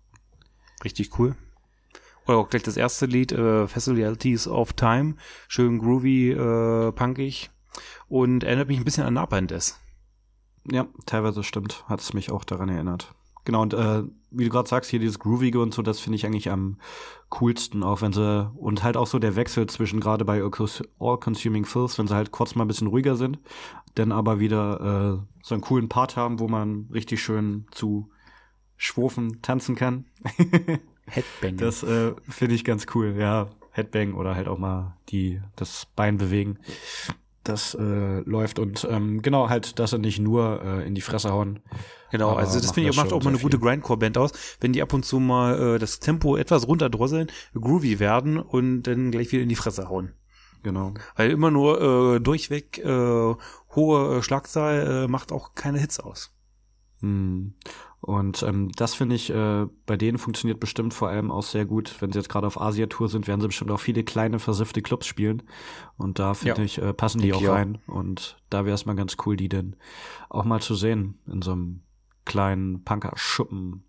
Richtig 0.85 1.19
cool. 1.19 1.35
Oder 2.27 2.39
auch 2.39 2.49
gleich 2.49 2.63
das 2.63 2.77
erste 2.77 3.07
Lied, 3.07 3.33
äh, 3.33 3.67
Facilities 3.67 4.47
of 4.47 4.73
Time. 4.75 5.17
Schön 5.49 5.79
groovy, 5.79 6.33
äh, 6.33 6.93
punkig. 6.93 7.51
Und 8.09 8.45
erinnert 8.45 8.69
mich 8.69 8.79
ein 8.79 8.85
bisschen 8.85 9.05
an 9.05 9.15
Napalm-Death. 9.15 9.75
Ja, 10.71 10.87
teilweise 11.07 11.43
stimmt. 11.43 11.85
Hat 11.89 12.01
es 12.01 12.13
mich 12.13 12.31
auch 12.31 12.45
daran 12.45 12.69
erinnert. 12.69 13.15
Genau, 13.45 13.63
und 13.63 13.75
äh, 13.75 14.05
wie 14.31 14.45
du 14.45 14.51
gerade 14.51 14.69
sagst, 14.69 14.91
hier 14.91 15.01
dieses 15.01 15.19
Groovige 15.19 15.61
und 15.61 15.75
so, 15.75 15.83
das 15.83 15.99
finde 15.99 16.17
ich 16.17 16.25
eigentlich 16.27 16.51
am 16.51 16.79
coolsten, 17.29 17.83
auch 17.83 18.01
wenn 18.01 18.13
sie, 18.13 18.51
und 18.55 18.85
halt 18.85 18.97
auch 18.97 19.09
so 19.09 19.19
der 19.19 19.35
Wechsel 19.35 19.67
zwischen 19.67 19.99
gerade 19.99 20.25
bei 20.25 20.43
All 20.43 21.19
Consuming 21.19 21.65
Filth, 21.65 21.99
wenn 21.99 22.07
sie 22.07 22.15
halt 22.15 22.31
kurz 22.31 22.55
mal 22.55 22.65
ein 22.65 22.69
bisschen 22.69 22.87
ruhiger 22.87 23.17
sind, 23.17 23.41
dann 23.97 24.13
aber 24.13 24.39
wieder 24.39 25.21
äh, 25.21 25.27
so 25.43 25.55
einen 25.55 25.63
coolen 25.63 25.89
Part 25.89 26.17
haben, 26.17 26.39
wo 26.39 26.47
man 26.47 26.89
richtig 26.93 27.21
schön 27.21 27.67
zu 27.73 28.11
schwurfen 28.77 29.43
tanzen 29.43 29.75
kann. 29.75 30.05
Headbang. 31.07 31.57
Das 31.57 31.83
äh, 31.83 32.13
finde 32.29 32.55
ich 32.55 32.65
ganz 32.65 32.87
cool, 32.95 33.15
ja. 33.19 33.49
Headbang 33.73 34.15
oder 34.15 34.35
halt 34.35 34.49
auch 34.49 34.59
mal 34.59 34.97
die 35.09 35.41
das 35.57 35.87
Bein 35.97 36.19
bewegen. 36.19 36.59
Das 37.43 37.75
äh, 37.75 38.21
läuft 38.21 38.59
und 38.61 38.87
ähm, 38.89 39.21
genau 39.21 39.49
halt, 39.49 39.79
dass 39.79 39.91
sie 39.91 39.99
nicht 39.99 40.21
nur 40.21 40.63
äh, 40.63 40.87
in 40.87 40.95
die 40.95 41.01
Fresse 41.01 41.33
hauen. 41.33 41.61
genau, 42.13 42.35
also 42.35 42.61
das 42.61 42.71
finde 42.71 42.91
ich 42.91 42.97
macht 42.97 43.13
auch 43.13 43.23
mal 43.23 43.31
eine 43.31 43.39
sehr 43.39 43.43
gute 43.43 43.59
viel. 43.59 43.67
Grindcore-Band 43.67 44.17
aus, 44.17 44.33
wenn 44.61 44.73
die 44.73 44.81
ab 44.81 44.93
und 44.93 45.05
zu 45.05 45.19
mal 45.19 45.75
äh, 45.75 45.79
das 45.81 45.99
Tempo 45.99 46.37
etwas 46.37 46.69
runterdrosseln, 46.69 47.29
groovy 47.55 47.99
werden 47.99 48.39
und 48.39 48.85
dann 48.85 49.11
gleich 49.11 49.33
wieder 49.33 49.43
in 49.43 49.49
die 49.49 49.57
Fresse 49.57 49.89
hauen. 49.89 50.13
Genau. 50.63 50.95
Weil 51.17 51.31
immer 51.31 51.51
nur 51.51 51.81
äh, 52.17 52.21
durchweg 52.21 52.79
äh, 52.79 53.35
hohe 53.75 54.19
äh, 54.19 54.23
Schlagzahl 54.23 55.05
äh, 55.05 55.09
macht 55.09 55.33
auch 55.33 55.55
keine 55.55 55.79
Hits 55.79 55.99
aus. 55.99 56.33
Hm. 57.01 57.55
Und 58.05 58.43
ähm, 58.43 58.69
das 58.75 58.95
finde 58.95 59.15
ich, 59.15 59.31
äh, 59.31 59.67
bei 59.87 59.97
denen 59.97 60.19
funktioniert 60.19 60.59
bestimmt 60.59 60.93
vor 60.93 61.09
allem 61.09 61.31
auch 61.31 61.45
sehr 61.45 61.65
gut. 61.65 61.95
Wenn 62.01 62.11
sie 62.11 62.19
jetzt 62.19 62.29
gerade 62.29 62.49
auf 62.49 62.61
Asia-Tour 62.61 63.09
sind, 63.09 63.29
werden 63.29 63.41
sie 63.41 63.47
bestimmt 63.47 63.71
auch 63.71 63.79
viele 63.79 64.03
kleine, 64.03 64.41
versiffte 64.41 64.83
Clubs 64.83 65.07
spielen. 65.07 65.45
Und 65.97 66.19
da 66.19 66.35
finde 66.35 66.59
Ja. 66.63 66.65
ich, 66.65 66.79
äh, 66.83 66.93
passen 66.93 67.21
die 67.21 67.33
auch 67.33 67.41
ich 67.41 67.49
auch. 67.49 67.53
rein. 67.55 67.79
Und 67.87 68.39
da 68.51 68.65
wäre 68.65 68.75
es 68.75 68.87
mal 68.87 68.97
ganz 68.97 69.17
cool, 69.25 69.37
die 69.37 69.49
denn 69.49 69.77
auch 70.31 70.45
mal 70.45 70.61
zu 70.61 70.75
sehen 70.75 71.21
in 71.31 71.43
so 71.43 71.53
einem 71.53 71.83
kleinen 72.25 72.83
Punker-Schuppen, 72.83 73.85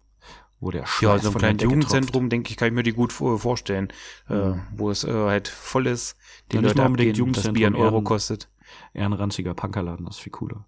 wo 0.60 0.70
der 0.70 0.82
Ja, 0.82 0.88
Schweiß 0.88 1.24
so 1.24 1.30
ein 1.32 1.36
kleines 1.36 1.64
Jugendzentrum, 1.64 2.30
denke 2.30 2.52
ich, 2.52 2.58
kann 2.58 2.68
ich 2.68 2.74
mir 2.76 2.84
die 2.84 2.94
gut 2.94 3.12
vor- 3.14 3.40
vorstellen, 3.40 3.88
äh, 4.30 4.50
Mhm. 4.52 4.62
wo 4.78 4.92
es 4.92 5.04
äh, 5.06 5.12
halt 5.12 5.48
voll 5.48 5.88
ist, 5.88 6.18
die 6.52 6.58
Ja, 6.58 6.62
nicht 6.62 6.78
Leute 6.78 6.88
abgehen, 6.88 7.32
das 7.34 7.52
Bier 7.52 7.66
einen 7.66 7.76
Euro 7.76 8.04
kostet. 8.04 8.48
Eher 8.94 9.08
ein 9.08 9.14
ranziger 9.14 9.56
Punkerladen, 9.56 10.06
das 10.06 10.18
ist 10.18 10.22
viel 10.22 10.32
cooler. 10.32 10.68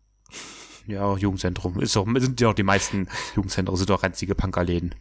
Ja, 0.88 1.16
Jugendzentrum. 1.18 1.80
Ist 1.80 1.96
doch, 1.96 2.06
sind 2.18 2.42
ja 2.42 2.50
auch 2.50 2.54
die 2.54 2.64
meisten 2.64 3.08
Jugendzentren, 3.36 3.76
sind 3.78 3.90
doch 3.90 4.04
ranzige 4.04 4.36
Punkerläden. 4.36 4.96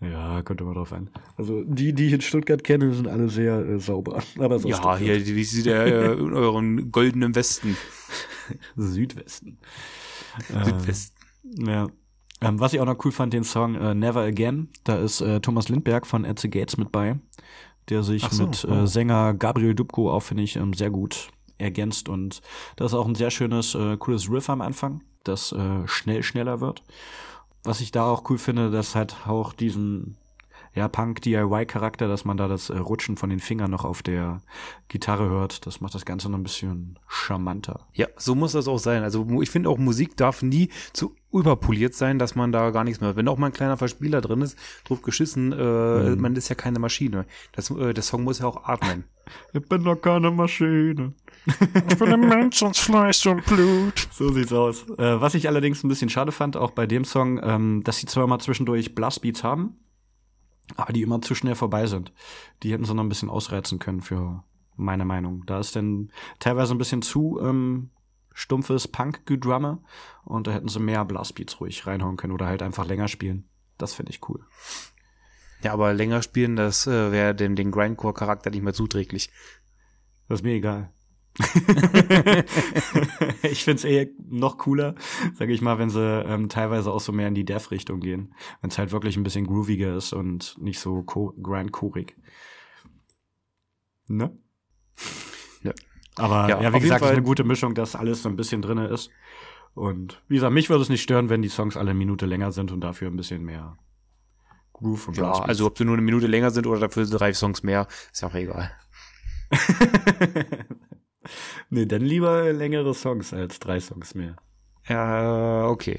Ja, 0.00 0.42
könnte 0.42 0.64
man 0.64 0.74
drauf 0.74 0.92
ein. 0.92 1.08
Also 1.36 1.64
die, 1.64 1.94
die 1.94 2.06
ich 2.06 2.12
in 2.12 2.20
Stuttgart 2.20 2.62
kenne, 2.62 2.92
sind 2.92 3.08
alle 3.08 3.28
sehr 3.30 3.58
äh, 3.58 3.78
sauber. 3.78 4.22
Aber 4.38 4.58
so 4.58 4.68
Ja, 4.68 4.96
hier, 4.98 5.24
wie 5.24 5.44
sieht 5.44 5.66
der 5.66 5.86
äh, 5.86 6.12
in 6.18 6.34
euren 6.34 6.92
goldenen 6.92 7.34
Westen? 7.34 7.76
Südwesten. 8.76 9.58
Südwesten. 10.48 11.16
Ja. 11.66 11.88
Ähm, 12.42 12.60
was 12.60 12.74
ich 12.74 12.80
auch 12.80 12.86
noch 12.86 13.02
cool 13.04 13.12
fand, 13.12 13.32
den 13.32 13.44
Song 13.44 13.74
äh, 13.74 13.94
Never 13.94 14.20
Again. 14.20 14.68
Da 14.84 14.96
ist 14.96 15.22
äh, 15.22 15.40
Thomas 15.40 15.68
Lindberg 15.68 16.06
von 16.06 16.26
the 16.36 16.50
Gates 16.50 16.76
mit 16.76 16.92
bei, 16.92 17.18
der 17.88 18.02
sich 18.02 18.24
so, 18.28 18.46
mit 18.46 18.66
oh. 18.68 18.72
äh, 18.72 18.86
Sänger 18.86 19.32
Gabriel 19.32 19.74
Dubko 19.74 20.10
auch, 20.10 20.22
finde 20.22 20.42
ich, 20.42 20.56
ähm, 20.56 20.74
sehr 20.74 20.90
gut 20.90 21.30
ergänzt. 21.56 22.10
Und 22.10 22.42
das 22.76 22.92
ist 22.92 22.98
auch 22.98 23.06
ein 23.06 23.14
sehr 23.14 23.30
schönes, 23.30 23.74
äh, 23.74 23.96
cooles 23.96 24.30
Riff 24.30 24.50
am 24.50 24.60
Anfang, 24.60 25.02
das 25.28 25.52
äh, 25.52 25.86
schnell 25.86 26.22
schneller 26.22 26.60
wird. 26.60 26.82
Was 27.64 27.80
ich 27.80 27.90
da 27.90 28.04
auch 28.04 28.28
cool 28.30 28.38
finde, 28.38 28.70
das 28.70 28.94
halt 28.94 29.16
auch 29.26 29.52
diesen 29.52 30.16
ja, 30.74 30.88
Punk-DIY-Charakter, 30.88 32.06
dass 32.06 32.26
man 32.26 32.36
da 32.36 32.48
das 32.48 32.68
äh, 32.68 32.76
Rutschen 32.76 33.16
von 33.16 33.30
den 33.30 33.40
Fingern 33.40 33.70
noch 33.70 33.86
auf 33.86 34.02
der 34.02 34.42
Gitarre 34.88 35.28
hört. 35.30 35.66
Das 35.66 35.80
macht 35.80 35.94
das 35.94 36.04
Ganze 36.04 36.28
noch 36.28 36.38
ein 36.38 36.42
bisschen 36.42 36.98
charmanter. 37.08 37.86
Ja, 37.94 38.08
so 38.18 38.34
muss 38.34 38.52
das 38.52 38.68
auch 38.68 38.78
sein. 38.78 39.02
Also 39.02 39.26
ich 39.40 39.48
finde 39.48 39.70
auch 39.70 39.78
Musik 39.78 40.18
darf 40.18 40.42
nie 40.42 40.68
zu 40.92 41.16
überpoliert 41.32 41.94
sein, 41.94 42.18
dass 42.18 42.34
man 42.34 42.52
da 42.52 42.70
gar 42.70 42.84
nichts 42.84 43.00
mehr. 43.00 43.16
Wenn 43.16 43.26
auch 43.26 43.38
mal 43.38 43.46
ein 43.46 43.52
kleiner 43.54 43.78
Verspieler 43.78 44.20
drin 44.20 44.42
ist, 44.42 44.58
drauf 44.84 45.00
geschissen, 45.00 45.52
äh, 45.52 46.10
Mhm. 46.10 46.20
man 46.20 46.36
ist 46.36 46.50
ja 46.50 46.54
keine 46.54 46.78
Maschine. 46.78 47.24
Das, 47.52 47.70
äh, 47.70 47.94
der 47.94 48.02
Song 48.02 48.24
muss 48.24 48.38
ja 48.40 48.46
auch 48.46 48.64
atmen. 48.64 49.04
Ich 49.52 49.68
bin 49.68 49.82
doch 49.82 49.96
keine 49.96 50.30
Maschine. 50.30 51.12
Ich 51.46 51.98
bin 51.98 52.12
ein 52.12 52.20
Mensch 52.20 52.62
aus 52.62 52.78
Fleisch 52.78 53.26
und 53.26 53.44
Blut. 53.46 54.08
So 54.12 54.32
sieht's 54.32 54.52
aus. 54.52 54.88
Äh, 54.98 55.20
was 55.20 55.34
ich 55.34 55.48
allerdings 55.48 55.84
ein 55.84 55.88
bisschen 55.88 56.08
schade 56.08 56.32
fand, 56.32 56.56
auch 56.56 56.72
bei 56.72 56.86
dem 56.86 57.04
Song, 57.04 57.40
ähm, 57.42 57.82
dass 57.84 57.98
sie 57.98 58.06
zwar 58.06 58.26
mal 58.26 58.38
zwischendurch 58.38 58.94
Blastbeats 58.94 59.44
haben, 59.44 59.76
aber 60.76 60.92
die 60.92 61.02
immer 61.02 61.20
zu 61.20 61.34
schnell 61.34 61.54
vorbei 61.54 61.86
sind. 61.86 62.12
Die 62.62 62.72
hätten 62.72 62.84
sie 62.84 62.94
noch 62.94 63.04
ein 63.04 63.08
bisschen 63.08 63.30
ausreizen 63.30 63.78
können 63.78 64.00
für 64.00 64.44
meine 64.76 65.04
Meinung. 65.04 65.44
Da 65.46 65.60
ist 65.60 65.76
dann 65.76 66.10
teilweise 66.38 66.74
ein 66.74 66.78
bisschen 66.78 67.02
zu 67.02 67.38
ähm, 67.42 67.90
stumpfes 68.32 68.88
Punk-Gedrumme 68.88 69.82
und 70.24 70.46
da 70.46 70.52
hätten 70.52 70.68
sie 70.68 70.80
mehr 70.80 71.04
Blastbeats 71.04 71.60
ruhig 71.60 71.86
reinhauen 71.86 72.16
können 72.16 72.34
oder 72.34 72.46
halt 72.46 72.62
einfach 72.62 72.86
länger 72.86 73.08
spielen. 73.08 73.48
Das 73.78 73.94
finde 73.94 74.10
ich 74.10 74.28
cool. 74.28 74.44
Ja, 75.62 75.72
aber 75.72 75.94
länger 75.94 76.22
spielen, 76.22 76.56
das 76.56 76.86
äh, 76.86 77.12
wäre 77.12 77.34
dem 77.34 77.56
den 77.56 77.70
Grindcore-Charakter 77.70 78.50
nicht 78.50 78.62
mehr 78.62 78.74
zuträglich. 78.74 79.30
Das 80.28 80.40
ist 80.40 80.44
mir 80.44 80.54
egal. 80.54 80.92
ich 83.42 83.64
find's 83.64 83.84
eher 83.84 84.06
noch 84.28 84.58
cooler, 84.58 84.94
sage 85.34 85.52
ich 85.52 85.60
mal, 85.60 85.78
wenn 85.78 85.90
sie 85.90 86.00
ähm, 86.00 86.48
teilweise 86.48 86.90
auch 86.90 87.00
so 87.00 87.12
mehr 87.12 87.28
in 87.28 87.34
die 87.34 87.44
Death-Richtung 87.44 88.00
gehen. 88.00 88.34
Wenn 88.60 88.70
es 88.70 88.78
halt 88.78 88.92
wirklich 88.92 89.16
ein 89.16 89.22
bisschen 89.22 89.46
grooviger 89.46 89.96
ist 89.96 90.12
und 90.12 90.56
nicht 90.58 90.78
so 90.78 91.02
co 91.02 91.34
grindcorig. 91.40 92.16
Ne? 94.08 94.36
Ja. 95.62 95.72
Aber 96.16 96.48
Ja, 96.48 96.62
ja, 96.62 96.72
wie 96.72 96.80
gesagt, 96.80 97.02
es 97.02 97.08
ist 97.08 97.16
eine 97.16 97.22
gute 97.22 97.44
Mischung, 97.44 97.74
dass 97.74 97.96
alles 97.96 98.22
so 98.22 98.28
ein 98.28 98.36
bisschen 98.36 98.62
drinne 98.62 98.88
ist. 98.88 99.10
Und 99.74 100.22
wie 100.28 100.36
gesagt, 100.36 100.54
mich 100.54 100.70
würde 100.70 100.82
es 100.82 100.88
nicht 100.88 101.02
stören, 101.02 101.28
wenn 101.28 101.42
die 101.42 101.50
Songs 101.50 101.76
alle 101.76 101.90
eine 101.90 101.98
Minute 101.98 102.24
länger 102.24 102.52
sind 102.52 102.72
und 102.72 102.80
dafür 102.80 103.08
ein 103.08 103.16
bisschen 103.16 103.44
mehr 103.44 103.76
Groove 104.72 105.08
und 105.08 105.16
Ja, 105.18 105.32
also 105.32 105.66
ob 105.66 105.76
sie 105.76 105.84
nur 105.84 105.94
eine 105.94 106.02
Minute 106.02 106.26
länger 106.26 106.50
sind 106.50 106.66
oder 106.66 106.80
dafür 106.80 107.04
drei 107.06 107.34
Songs 107.34 107.62
mehr, 107.62 107.86
ist 108.10 108.22
ja 108.22 108.28
auch 108.28 108.34
egal. 108.34 108.70
nee, 111.70 111.86
dann 111.86 112.02
lieber 112.02 112.52
längere 112.52 112.94
Songs 112.94 113.32
als 113.32 113.58
drei 113.60 113.80
Songs 113.80 114.14
mehr. 114.14 114.36
Ja, 114.88 115.66
okay. 115.68 115.98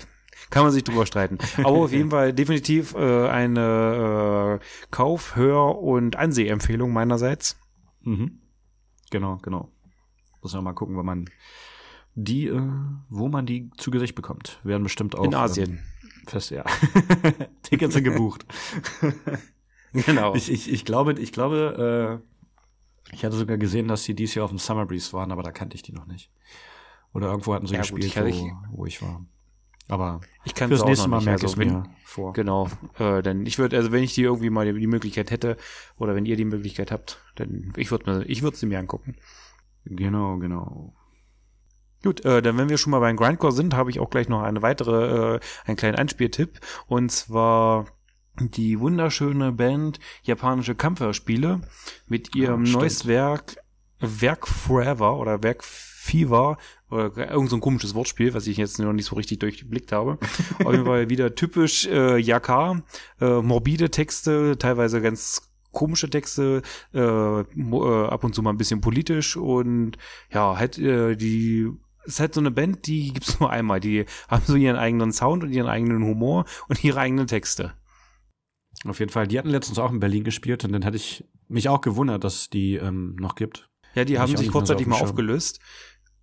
Kann 0.49 0.63
man 0.63 0.71
sich 0.71 0.83
drüber 0.83 1.05
streiten. 1.05 1.39
Aber 1.57 1.77
auf 1.77 1.91
jeden 1.91 2.11
Fall 2.11 2.31
definitiv 2.31 2.93
äh, 2.95 3.27
eine 3.27 4.59
äh, 4.61 4.65
Kauf-, 4.91 5.35
Hör- 5.35 5.79
und 5.79 6.15
Ansehempfehlung 6.15 6.93
meinerseits. 6.93 7.57
Mhm. 8.01 8.39
Genau, 9.09 9.37
genau. 9.37 9.69
Muss 10.41 10.53
man 10.53 10.63
mal 10.63 10.73
gucken, 10.73 10.95
wo 10.95 11.03
man 11.03 11.29
die, 12.13 12.47
äh, 12.47 12.61
wo 13.09 13.27
man 13.29 13.45
die 13.45 13.69
zu 13.77 13.91
Gesicht 13.91 14.15
bekommt. 14.15 14.59
Werden 14.63 14.83
bestimmt 14.83 15.15
auch 15.17 15.25
In 15.25 15.35
Asien. 15.35 15.69
Ähm, 15.69 15.79
fest, 16.27 16.51
ja. 16.51 16.63
Tickets 17.63 17.93
sind 17.93 18.03
gebucht. 18.03 18.45
Genau. 19.93 20.35
ich, 20.35 20.51
ich, 20.51 20.71
ich 20.71 20.85
glaube, 20.85 21.13
ich 21.13 21.31
glaube, 21.31 22.21
äh, 22.21 22.36
ich 23.11 23.23
hatte 23.25 23.35
sogar 23.35 23.57
gesehen, 23.57 23.87
dass 23.87 24.03
sie 24.03 24.13
dieses 24.13 24.35
Jahr 24.35 24.45
auf 24.45 24.51
dem 24.51 24.59
Summer 24.59 24.85
Breeze 24.85 25.13
waren, 25.13 25.31
aber 25.31 25.43
da 25.43 25.51
kannte 25.51 25.75
ich 25.75 25.81
die 25.83 25.93
noch 25.93 26.05
nicht. 26.07 26.29
Oder 27.13 27.27
irgendwo 27.29 27.53
hatten 27.53 27.65
sie 27.67 27.73
Ja, 27.75 27.81
gut, 27.81 28.01
gespielt, 28.01 28.05
ich 28.05 28.13
kann- 28.13 28.61
wo, 28.71 28.77
wo 28.79 28.85
ich 28.85 29.01
war. 29.01 29.25
Aber 29.89 30.19
ich 30.43 30.53
kann 30.53 30.67
fürs 30.67 30.83
nächste 30.83 31.07
Mal 31.07 31.21
merke 31.21 31.45
ich 31.45 31.49
Also, 31.49 31.61
es 31.61 31.65
mir 31.71 31.83
vor. 32.03 32.33
Genau, 32.33 32.67
äh, 32.99 33.21
denn 33.23 33.45
ich 33.45 33.57
würde, 33.57 33.77
also 33.77 33.93
wenn 33.93 34.03
ich 34.03 34.13
die 34.13 34.23
irgendwie 34.23 34.49
mal 34.49 34.65
die, 34.71 34.77
die 34.77 34.87
Möglichkeit 34.87 35.31
hätte, 35.31 35.55
oder 35.97 36.13
wenn 36.13 36.25
ihr 36.25 36.35
die 36.35 36.43
Möglichkeit 36.43 36.91
habt, 36.91 37.19
dann 37.35 37.71
ich 37.77 37.89
würde 37.89 38.11
mir, 38.11 38.25
ich 38.25 38.41
würde 38.41 38.57
sie 38.57 38.65
mir 38.65 38.79
angucken. 38.79 39.15
Genau, 39.85 40.37
genau. 40.37 40.93
Gut, 42.03 42.23
äh, 42.25 42.41
dann 42.41 42.57
wenn 42.57 42.67
wir 42.69 42.77
schon 42.77 42.91
mal 42.91 42.99
beim 42.99 43.15
Grindcore 43.15 43.53
sind, 43.53 43.73
habe 43.75 43.89
ich 43.89 43.99
auch 44.01 44.09
gleich 44.09 44.27
noch 44.27 44.41
eine 44.43 44.61
weitere, 44.61 45.35
äh, 45.35 45.39
einen 45.65 45.77
kleinen 45.77 45.95
Einspieltipp. 45.95 46.59
Und 46.87 47.09
zwar 47.11 47.85
die 48.39 48.79
wunderschöne 48.79 49.51
Band 49.51 49.99
Japanische 50.23 50.75
Kampfhörspiele 50.75 51.61
mit 52.07 52.35
ihrem 52.35 52.65
Ja, 52.65 52.73
neues. 52.73 53.07
Werk, 53.07 53.57
Werk 53.99 54.47
Forever 54.47 55.17
oder 55.17 55.43
Werk 55.43 55.63
Fever, 55.63 56.57
oder 56.89 57.31
irgend 57.31 57.49
so 57.49 57.57
ein 57.57 57.61
komisches 57.61 57.93
Wortspiel, 57.95 58.33
was 58.33 58.47
ich 58.47 58.57
jetzt 58.57 58.79
noch 58.79 58.93
nicht 58.93 59.05
so 59.05 59.15
richtig 59.15 59.39
durchgeblickt 59.39 59.91
habe. 59.91 60.17
Auf 60.63 60.71
jeden 60.71 60.85
Fall 60.85 61.09
wieder 61.09 61.35
typisch 61.35 61.85
äh, 61.87 62.17
Yaka, 62.17 62.81
äh, 63.19 63.41
morbide 63.41 63.91
Texte, 63.91 64.57
teilweise 64.57 65.01
ganz 65.01 65.41
komische 65.71 66.09
Texte, 66.09 66.61
äh, 66.93 66.99
äh, 66.99 68.07
ab 68.07 68.23
und 68.23 68.33
zu 68.33 68.41
mal 68.41 68.51
ein 68.51 68.57
bisschen 68.57 68.81
politisch 68.81 69.35
und 69.35 69.97
ja, 70.31 70.57
halt 70.57 70.77
äh, 70.77 71.15
die 71.15 71.69
ist 72.05 72.21
halt 72.21 72.33
so 72.33 72.39
eine 72.39 72.51
Band, 72.51 72.87
die 72.87 73.11
gibt's 73.11 73.39
nur 73.39 73.49
einmal. 73.49 73.81
Die 73.81 74.05
haben 74.29 74.43
so 74.45 74.55
ihren 74.55 74.77
eigenen 74.77 75.11
Sound 75.11 75.43
und 75.43 75.51
ihren 75.51 75.67
eigenen 75.67 76.05
Humor 76.05 76.45
und 76.69 76.81
ihre 76.83 77.01
eigenen 77.01 77.27
Texte. 77.27 77.73
Auf 78.85 78.99
jeden 78.99 79.11
Fall. 79.11 79.27
Die 79.27 79.37
hatten 79.39 79.49
letztens 79.49 79.79
auch 79.79 79.91
in 79.91 79.99
Berlin 79.99 80.23
gespielt 80.23 80.63
und 80.63 80.71
dann 80.71 80.85
hatte 80.85 80.97
ich 80.97 81.25
mich 81.47 81.67
auch 81.69 81.81
gewundert, 81.81 82.23
dass 82.23 82.35
es 82.35 82.49
die 82.49 82.75
ähm, 82.75 83.15
noch 83.19 83.35
gibt. 83.35 83.69
Ja, 83.95 84.05
die 84.05 84.17
Hab 84.19 84.27
haben 84.27 84.37
sich 84.37 84.45
so 84.47 84.51
kurzzeitig 84.51 84.81
auf 84.85 84.85
dem 84.85 84.89
mal 84.91 84.97
Schirm. 84.97 85.09
aufgelöst 85.09 85.59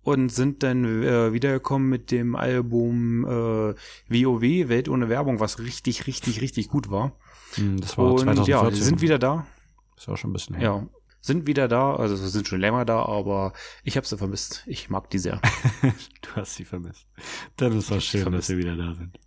und 0.03 0.29
sind 0.29 0.63
dann 0.63 0.85
äh, 1.03 1.33
wiedergekommen 1.33 1.89
mit 1.89 2.11
dem 2.11 2.35
Album 2.35 3.25
äh, 3.25 3.73
WoW, 4.07 4.69
Welt 4.69 4.87
ohne 4.87 5.09
Werbung, 5.09 5.39
was 5.39 5.59
richtig, 5.59 6.07
richtig, 6.07 6.41
richtig 6.41 6.69
gut 6.69 6.89
war. 6.89 7.17
Hm, 7.55 7.81
Das 7.81 7.97
war 7.97 8.11
Und 8.11 8.19
2014. 8.19 8.51
ja, 8.69 8.71
sie 8.75 8.83
sind 8.83 9.01
wieder 9.01 9.19
da. 9.19 9.45
Ist 9.97 10.07
auch 10.07 10.15
schon 10.17 10.29
ein 10.29 10.33
bisschen 10.33 10.55
her. 10.55 10.63
Ja, 10.63 10.87
sind 11.21 11.47
wieder 11.47 11.67
da, 11.67 11.95
also 11.95 12.15
sie 12.15 12.27
sind 12.29 12.47
schon 12.47 12.59
länger 12.61 12.85
da, 12.85 13.03
aber 13.03 13.51
ich 13.83 13.97
habe 13.97 14.05
sie 14.07 14.17
vermisst. 14.17 14.63
Ich 14.67 14.89
mag 14.89 15.09
die 15.09 15.17
sehr. 15.19 15.41
Du 16.21 16.29
hast 16.35 16.55
sie 16.55 16.65
vermisst. 16.65 17.07
Dann 17.57 17.77
ist 17.77 17.89
doch 17.91 17.99
schön, 18.01 18.31
dass 18.31 18.47
sie 18.47 18.57
wieder 18.57 18.75
da 18.77 18.93
sind. 18.93 19.19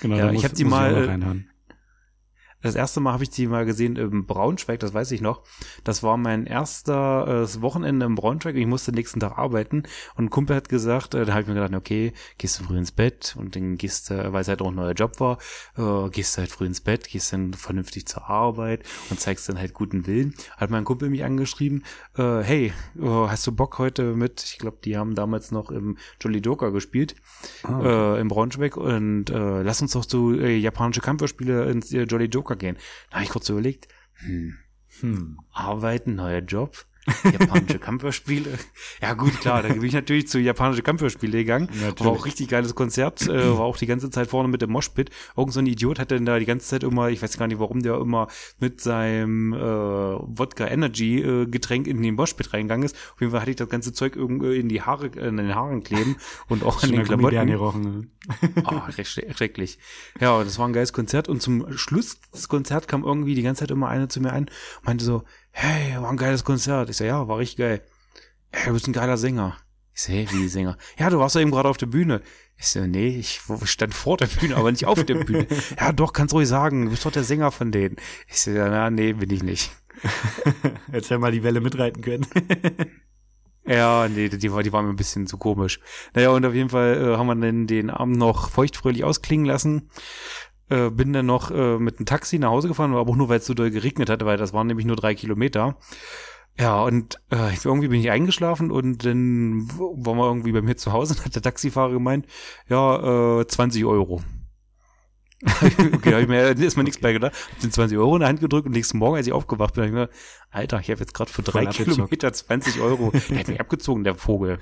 Genau, 0.00 0.16
Ja, 0.16 0.26
ich 0.28 0.34
muss- 0.34 0.44
hab 0.44 0.54
die 0.54 0.64
muss 0.64 0.70
mal, 0.70 0.90
auch 0.94 0.98
noch 0.98 1.02
äh, 1.06 1.10
reinhören. 1.10 1.48
Das 2.62 2.74
erste 2.74 3.00
Mal 3.00 3.12
habe 3.12 3.24
ich 3.24 3.30
die 3.30 3.46
mal 3.46 3.64
gesehen 3.64 3.96
im 3.96 4.26
Braunschweig, 4.26 4.80
das 4.80 4.94
weiß 4.94 5.10
ich 5.12 5.20
noch. 5.20 5.42
Das 5.84 6.02
war 6.02 6.16
mein 6.16 6.46
erster 6.46 7.42
äh, 7.42 7.62
Wochenende 7.62 8.06
im 8.06 8.14
Braunschweig. 8.14 8.56
Ich 8.56 8.66
musste 8.66 8.92
den 8.92 8.96
nächsten 8.96 9.20
Tag 9.20 9.36
arbeiten 9.38 9.84
und 10.16 10.24
ein 10.26 10.30
Kumpel 10.30 10.56
hat 10.56 10.68
gesagt, 10.68 11.14
äh, 11.14 11.24
da 11.24 11.32
habe 11.32 11.42
ich 11.42 11.48
mir 11.48 11.54
gedacht, 11.54 11.74
okay, 11.74 12.12
gehst 12.38 12.60
du 12.60 12.64
früh 12.64 12.78
ins 12.78 12.92
Bett 12.92 13.34
und 13.38 13.56
dann 13.56 13.76
gehst 13.76 14.10
du, 14.10 14.32
weil 14.32 14.42
es 14.42 14.48
halt 14.48 14.62
auch 14.62 14.68
ein 14.68 14.74
neuer 14.74 14.92
Job 14.92 15.20
war, 15.20 15.38
äh, 15.76 16.08
gehst 16.10 16.36
du 16.36 16.40
halt 16.40 16.50
früh 16.50 16.66
ins 16.66 16.80
Bett, 16.80 17.08
gehst 17.08 17.32
dann 17.32 17.52
vernünftig 17.52 18.06
zur 18.06 18.28
Arbeit 18.28 18.84
und 19.10 19.18
zeigst 19.20 19.48
dann 19.48 19.58
halt 19.58 19.74
guten 19.74 20.06
Willen. 20.06 20.34
Hat 20.56 20.70
mein 20.70 20.84
Kumpel 20.84 21.10
mich 21.10 21.24
angeschrieben, 21.24 21.84
äh, 22.16 22.40
hey, 22.42 22.72
äh, 22.98 23.04
hast 23.04 23.46
du 23.46 23.52
Bock 23.52 23.78
heute 23.78 24.14
mit, 24.14 24.42
ich 24.44 24.58
glaube, 24.58 24.78
die 24.84 24.96
haben 24.96 25.14
damals 25.14 25.50
noch 25.50 25.70
im 25.70 25.98
Jolly 26.20 26.38
Joker 26.38 26.70
gespielt, 26.70 27.16
Ah, 27.64 27.78
okay. 27.78 28.18
äh, 28.18 28.20
in 28.20 28.28
Braunschweig 28.28 28.76
und 28.76 29.30
äh, 29.30 29.62
lass 29.62 29.82
uns 29.82 29.92
doch 29.92 30.04
zu 30.04 30.32
äh, 30.38 30.56
japanische 30.56 31.00
Kampfspiele 31.00 31.70
ins 31.70 31.92
äh, 31.92 32.02
Jolly 32.02 32.26
Joker 32.26 32.51
gehen. 32.56 32.76
Da 33.10 33.16
habe 33.16 33.24
ich 33.24 33.30
kurz 33.30 33.48
überlegt, 33.48 33.88
hm, 34.14 34.56
Hm. 35.00 35.38
arbeiten, 35.52 36.14
neuer 36.14 36.40
Job. 36.40 36.86
Japanische 37.24 37.78
Kampfspiele. 37.78 38.58
Ja 39.00 39.14
gut, 39.14 39.40
klar, 39.40 39.62
da 39.62 39.68
bin 39.68 39.82
ich 39.82 39.92
natürlich 39.92 40.28
zu 40.28 40.38
japanische 40.38 40.82
Kampfspiele 40.82 41.38
gegangen. 41.38 41.68
Natürlich. 41.72 42.00
War 42.00 42.12
auch 42.12 42.24
richtig 42.24 42.48
geiles 42.48 42.74
Konzert, 42.74 43.22
äh, 43.28 43.48
war 43.58 43.64
auch 43.64 43.76
die 43.76 43.86
ganze 43.86 44.08
Zeit 44.10 44.28
vorne 44.28 44.48
mit 44.48 44.62
dem 44.62 44.70
Moshpit. 44.70 45.10
Irgend 45.36 45.52
so 45.52 45.60
ein 45.60 45.66
Idiot 45.66 45.98
hat 45.98 46.10
dann 46.12 46.24
da 46.24 46.38
die 46.38 46.44
ganze 46.46 46.66
Zeit 46.68 46.84
immer, 46.84 47.10
ich 47.10 47.20
weiß 47.22 47.36
gar 47.38 47.48
nicht 47.48 47.58
warum, 47.58 47.82
der 47.82 47.96
immer 47.98 48.28
mit 48.60 48.80
seinem 48.80 49.52
äh, 49.52 49.58
Wodka 49.58 50.66
Energy 50.68 51.20
äh, 51.20 51.46
Getränk 51.46 51.86
in 51.86 52.00
den 52.02 52.14
Moshpit 52.14 52.52
reingegangen 52.52 52.84
ist. 52.84 52.96
Auf 53.14 53.20
jeden 53.20 53.32
Fall 53.32 53.40
hatte 53.40 53.50
ich 53.50 53.56
das 53.56 53.68
ganze 53.68 53.92
Zeug 53.92 54.14
irgendwie 54.16 54.58
in 54.58 54.68
die 54.68 54.82
Haare, 54.82 55.06
äh, 55.06 55.28
in 55.28 55.36
den 55.38 55.54
Haaren 55.54 55.82
kleben 55.82 56.16
und 56.48 56.62
auch 56.62 56.82
an 56.82 56.90
den 56.92 57.02
Klamotten. 57.04 57.46
gerochen. 57.46 58.12
Oh, 58.64 58.80
schreck- 58.90 59.34
schrecklich. 59.36 59.78
Ja, 60.20 60.42
das 60.44 60.58
war 60.58 60.68
ein 60.68 60.72
geiles 60.72 60.92
Konzert. 60.92 61.28
Und 61.28 61.42
zum 61.42 61.76
Schluss 61.76 62.20
des 62.32 62.48
Konzerts 62.48 62.86
kam 62.86 63.02
irgendwie 63.02 63.34
die 63.34 63.42
ganze 63.42 63.60
Zeit 63.60 63.70
immer 63.72 63.88
einer 63.88 64.08
zu 64.08 64.20
mir 64.20 64.32
ein 64.32 64.44
und 64.44 64.84
meinte 64.86 65.04
so, 65.04 65.24
hey, 65.52 66.00
war 66.00 66.10
ein 66.10 66.16
geiles 66.16 66.44
Konzert. 66.44 66.90
Ich 66.90 66.96
so, 66.96 67.04
ja, 67.04 67.28
war 67.28 67.38
richtig 67.38 67.58
geil. 67.58 67.82
Hey, 68.50 68.66
du 68.66 68.72
bist 68.72 68.88
ein 68.88 68.92
geiler 68.92 69.16
Sänger. 69.16 69.56
Ich 69.94 70.02
so, 70.02 70.12
hey, 70.12 70.26
wie 70.30 70.48
Sänger? 70.48 70.76
Ja, 70.98 71.10
du 71.10 71.18
warst 71.18 71.34
ja 71.34 71.40
eben 71.40 71.50
gerade 71.50 71.68
auf 71.68 71.76
der 71.76 71.86
Bühne. 71.86 72.22
Ich 72.56 72.68
so, 72.68 72.86
nee, 72.86 73.18
ich 73.18 73.40
stand 73.64 73.94
vor 73.94 74.16
der 74.16 74.26
Bühne, 74.26 74.56
aber 74.56 74.70
nicht 74.70 74.86
auf 74.86 75.04
der 75.04 75.16
Bühne. 75.16 75.46
Ja, 75.78 75.92
doch, 75.92 76.12
kannst 76.12 76.34
ruhig 76.34 76.48
sagen, 76.48 76.84
du 76.84 76.90
bist 76.90 77.04
doch 77.04 77.12
der 77.12 77.24
Sänger 77.24 77.50
von 77.50 77.70
denen. 77.72 77.96
Ich 78.28 78.40
so, 78.40 78.50
na, 78.50 78.90
nee, 78.90 79.12
bin 79.12 79.30
ich 79.30 79.42
nicht. 79.42 79.70
Jetzt 80.92 81.10
hätten 81.10 81.22
wir 81.22 81.30
die 81.30 81.42
Welle 81.42 81.60
mitreiten 81.60 82.02
können. 82.02 82.26
Ja, 83.64 84.08
nee, 84.08 84.28
die 84.28 84.52
war, 84.52 84.64
die 84.64 84.72
war 84.72 84.82
mir 84.82 84.88
ein 84.88 84.96
bisschen 84.96 85.28
zu 85.28 85.38
komisch. 85.38 85.78
Naja, 86.14 86.30
und 86.30 86.44
auf 86.44 86.52
jeden 86.54 86.70
Fall 86.70 86.96
äh, 86.96 87.16
haben 87.16 87.28
wir 87.28 87.36
dann 87.36 87.68
den 87.68 87.90
Abend 87.90 88.18
noch 88.18 88.50
feuchtfröhlich 88.50 89.04
ausklingen 89.04 89.46
lassen. 89.46 89.88
Äh, 90.68 90.90
bin 90.90 91.12
dann 91.12 91.26
noch 91.26 91.50
äh, 91.50 91.78
mit 91.78 91.98
einem 91.98 92.06
Taxi 92.06 92.38
nach 92.38 92.50
Hause 92.50 92.68
gefahren, 92.68 92.94
aber 92.94 93.10
auch 93.10 93.16
nur, 93.16 93.28
weil 93.28 93.38
es 93.38 93.46
so 93.46 93.54
doll 93.54 93.70
geregnet 93.70 94.08
hatte, 94.08 94.26
weil 94.26 94.36
das 94.36 94.52
waren 94.52 94.66
nämlich 94.66 94.86
nur 94.86 94.96
drei 94.96 95.14
Kilometer. 95.14 95.76
Ja, 96.58 96.82
und 96.82 97.20
äh, 97.30 97.54
irgendwie 97.64 97.88
bin 97.88 98.00
ich 98.00 98.10
eingeschlafen 98.10 98.70
und 98.70 99.04
dann 99.06 99.68
waren 99.78 100.18
wir 100.18 100.26
irgendwie 100.26 100.52
bei 100.52 100.62
mir 100.62 100.76
zu 100.76 100.92
Hause 100.92 101.14
und 101.14 101.24
hat 101.24 101.34
der 101.34 101.42
Taxifahrer 101.42 101.92
gemeint, 101.92 102.26
ja, 102.68 103.40
äh, 103.40 103.46
20 103.46 103.84
Euro. 103.86 104.22
okay, 105.94 106.14
hab 106.14 106.20
ich 106.20 106.28
mir 106.28 106.56
erstmal 106.56 106.84
nichts 106.84 107.00
bei 107.00 107.12
gedacht. 107.12 107.32
Hab 107.34 107.60
den 107.60 107.72
20 107.72 107.98
Euro 107.98 108.14
in 108.16 108.20
die 108.20 108.26
Hand 108.26 108.40
gedrückt 108.40 108.66
und 108.66 108.72
nächsten 108.72 108.98
Morgen, 108.98 109.16
als 109.16 109.26
ich 109.26 109.32
aufgewacht 109.32 109.74
bin, 109.74 109.82
hab 109.82 109.88
ich 109.88 109.94
mir 109.94 110.08
Alter, 110.52 110.80
ich 110.80 110.90
habe 110.90 111.00
jetzt 111.00 111.14
gerade 111.14 111.32
für 111.32 111.42
drei. 111.42 111.64
Kilometer 111.64 112.30
20 112.32 112.80
Euro. 112.80 113.10
Der 113.30 113.38
hat 113.38 113.48
mich 113.48 113.60
abgezogen, 113.60 114.04
der 114.04 114.14
Vogel. 114.14 114.58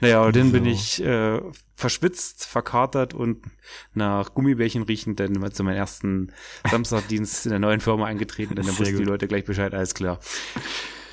Naja, 0.00 0.22
und 0.22 0.34
dann 0.34 0.52
bin 0.52 0.64
So. 0.64 0.70
ich 0.70 1.04
äh, 1.04 1.40
verschwitzt, 1.74 2.46
verkatert 2.46 3.12
und 3.12 3.44
nach 3.92 4.32
Gummibärchen 4.32 4.84
riechend 4.84 5.20
dann 5.20 5.52
zu 5.52 5.62
meinem 5.62 5.76
ersten 5.76 6.32
Samstagdienst 6.70 7.44
in 7.44 7.50
der 7.50 7.58
neuen 7.58 7.80
Firma 7.80 8.06
eingetreten. 8.06 8.54
Dann 8.54 8.66
wussten 8.66 8.96
die. 8.96 9.04
Leute 9.04 9.28
gleich 9.28 9.44
Bescheid, 9.44 9.74
alles 9.74 9.94
klar. 9.94 10.18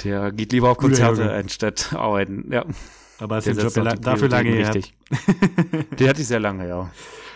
Der 0.06 0.32
geht 0.32 0.54
lieber 0.54 0.70
auf 0.70 0.78
Konzerte 0.78 1.32
anstatt 1.32 1.94
arbeiten. 1.94 2.52
Ja, 2.52 2.66
Aber 3.20 3.36
hast 3.36 3.48
der 3.48 3.56
Job 3.56 4.02
dafür 4.02 4.30
lange 4.30 4.58
richtig. 4.58 4.94
Den 6.00 6.08
hatte 6.10 6.22
ich 6.22 6.28
sehr 6.28 6.40
lange, 6.40 6.68
ja. 6.70 6.90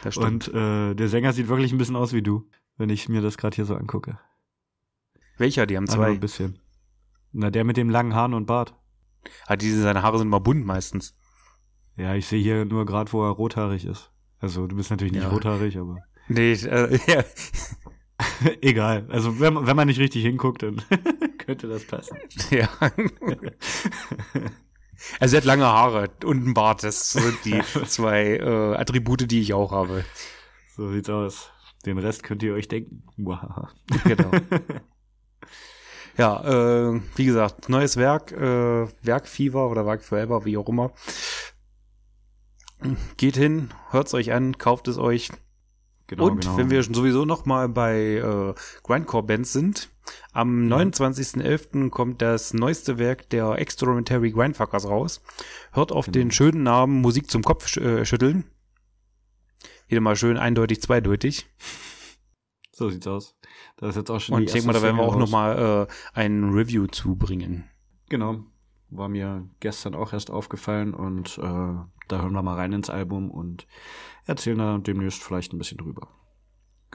Das 0.05 0.15
stimmt. 0.15 0.47
Und 0.49 0.55
äh, 0.55 0.95
der 0.95 1.07
Sänger 1.09 1.33
sieht 1.33 1.47
wirklich 1.47 1.71
ein 1.71 1.77
bisschen 1.77 1.95
aus 1.95 2.13
wie 2.13 2.21
du, 2.21 2.47
wenn 2.77 2.89
ich 2.89 3.09
mir 3.09 3.21
das 3.21 3.37
gerade 3.37 3.55
hier 3.55 3.65
so 3.65 3.75
angucke. 3.75 4.19
Welcher? 5.37 5.65
Die 5.65 5.75
haben 5.75 5.89
Aber 5.89 5.97
zwei. 5.97 6.11
ein 6.11 6.19
bisschen. 6.19 6.59
Na, 7.33 7.49
der 7.51 7.63
mit 7.65 7.75
dem 7.77 7.89
langen 7.89 8.13
Haaren 8.15 8.33
und 8.33 8.45
Bart. 8.45 8.73
Ah, 9.47 9.55
diese, 9.55 9.81
seine 9.81 10.03
Haare 10.03 10.17
sind 10.19 10.29
mal 10.29 10.39
bunt 10.39 10.65
meistens. 10.65 11.17
Ja, 11.97 12.13
ich 12.15 12.27
sehe 12.27 12.41
hier 12.41 12.65
nur 12.65 12.85
gerade, 12.85 13.11
wo 13.11 13.23
er 13.23 13.31
rothaarig 13.31 13.85
ist. 13.85 14.11
Also 14.39 14.67
du 14.67 14.75
bist 14.75 14.91
natürlich 14.91 15.13
nicht 15.13 15.23
Ja. 15.23 15.29
rothaarig, 15.29 15.77
aber 15.77 15.97
Nee, 16.27 16.53
äh, 16.53 16.97
ja. 17.07 17.23
egal. 18.61 19.07
Also 19.09 19.39
wenn, 19.39 19.53
man- 19.55 19.67
wenn 19.67 19.75
man 19.75 19.87
nicht 19.87 19.99
richtig 19.99 20.23
hinguckt, 20.23 20.61
dann 20.63 20.81
könnte 21.39 21.67
das 21.67 21.85
passen. 21.85 22.17
ja. 22.51 22.69
Also 25.19 25.35
er 25.35 25.41
hat 25.41 25.45
lange 25.45 25.65
Haare 25.65 26.09
und 26.23 26.43
einen 26.43 26.53
Bart. 26.53 26.83
Das 26.83 27.11
sind 27.11 27.43
die 27.45 27.61
zwei 27.85 28.37
äh, 28.37 28.75
Attribute, 28.75 29.29
die 29.29 29.41
ich 29.41 29.53
auch 29.53 29.71
habe. 29.71 30.05
So 30.75 30.91
sieht's 30.91 31.09
aus. 31.09 31.49
Den 31.85 31.97
Rest 31.97 32.23
könnt 32.23 32.43
ihr 32.43 32.53
euch 32.53 32.67
denken. 32.67 33.03
Genau. 34.03 34.31
Ja, 36.17 36.91
äh, 36.93 37.01
wie 37.15 37.25
gesagt, 37.25 37.67
neues 37.67 37.97
Werk, 37.97 38.31
äh, 38.31 38.87
Werkfieber 39.03 39.69
oder 39.69 39.85
Werk 39.85 40.03
Forever, 40.03 40.45
wie 40.45 40.57
auch 40.57 40.69
immer. 40.69 40.93
Geht 43.17 43.35
hin, 43.35 43.73
hört's 43.89 44.13
euch 44.13 44.31
an, 44.31 44.57
kauft 44.57 44.87
es 44.87 44.97
euch. 44.97 45.29
Genau, 46.07 46.27
Und 46.27 46.41
genau. 46.41 46.57
wenn 46.57 46.69
wir 46.69 46.83
schon 46.83 46.93
sowieso 46.93 47.25
noch 47.25 47.45
mal 47.45 47.67
bei 47.67 48.15
äh, 48.15 48.53
Grindcore-Bands 48.83 49.51
sind, 49.51 49.89
am 50.33 50.67
29.11. 50.67 51.89
kommt 51.89 52.21
das 52.21 52.53
neueste 52.53 52.97
Werk 52.97 53.29
der 53.29 53.57
Extraordinary 53.59 54.31
Grindfuckers 54.31 54.85
raus. 54.87 55.21
Hört 55.71 55.91
auf 55.91 56.05
Genau. 56.05 56.13
den 56.13 56.31
schönen 56.31 56.63
Namen 56.63 57.01
Musik 57.01 57.29
zum 57.31 57.43
Kopf 57.43 57.75
äh, 57.77 58.05
schütteln. 58.05 58.45
Wieder 59.87 60.01
mal 60.01 60.15
schön 60.15 60.37
eindeutig, 60.37 60.81
zweideutig. 60.81 61.45
So 62.77 62.89
sieht's 62.89 63.07
aus. 63.07 63.37
Da 63.77 63.87
ist 63.87 63.95
jetzt 63.95 64.11
auch 64.11 64.19
schon 64.19 64.35
Und 64.35 64.43
ich 64.43 64.51
denke 64.51 64.67
mal, 64.67 64.73
da 64.73 64.81
werden 64.81 64.97
wir 64.97 65.03
auch 65.03 65.13
Single 65.13 65.25
noch 65.27 65.31
mal 65.31 65.87
äh, 65.87 65.93
ein 66.13 66.49
Review 66.49 66.87
zubringen. 66.87 67.69
Genau. 68.09 68.43
War 68.89 69.07
mir 69.07 69.47
gestern 69.61 69.95
auch 69.95 70.11
erst 70.11 70.29
aufgefallen 70.29 70.93
und 70.93 71.37
äh, 71.37 71.41
da 71.41 71.87
hören 72.21 72.33
wir 72.33 72.43
mal 72.43 72.55
rein 72.55 72.73
ins 72.73 72.89
Album 72.89 73.31
und 73.31 73.65
erzählen 74.25 74.57
da 74.57 74.77
demnächst 74.77 75.23
vielleicht 75.23 75.53
ein 75.53 75.57
bisschen 75.57 75.77
drüber. 75.77 76.09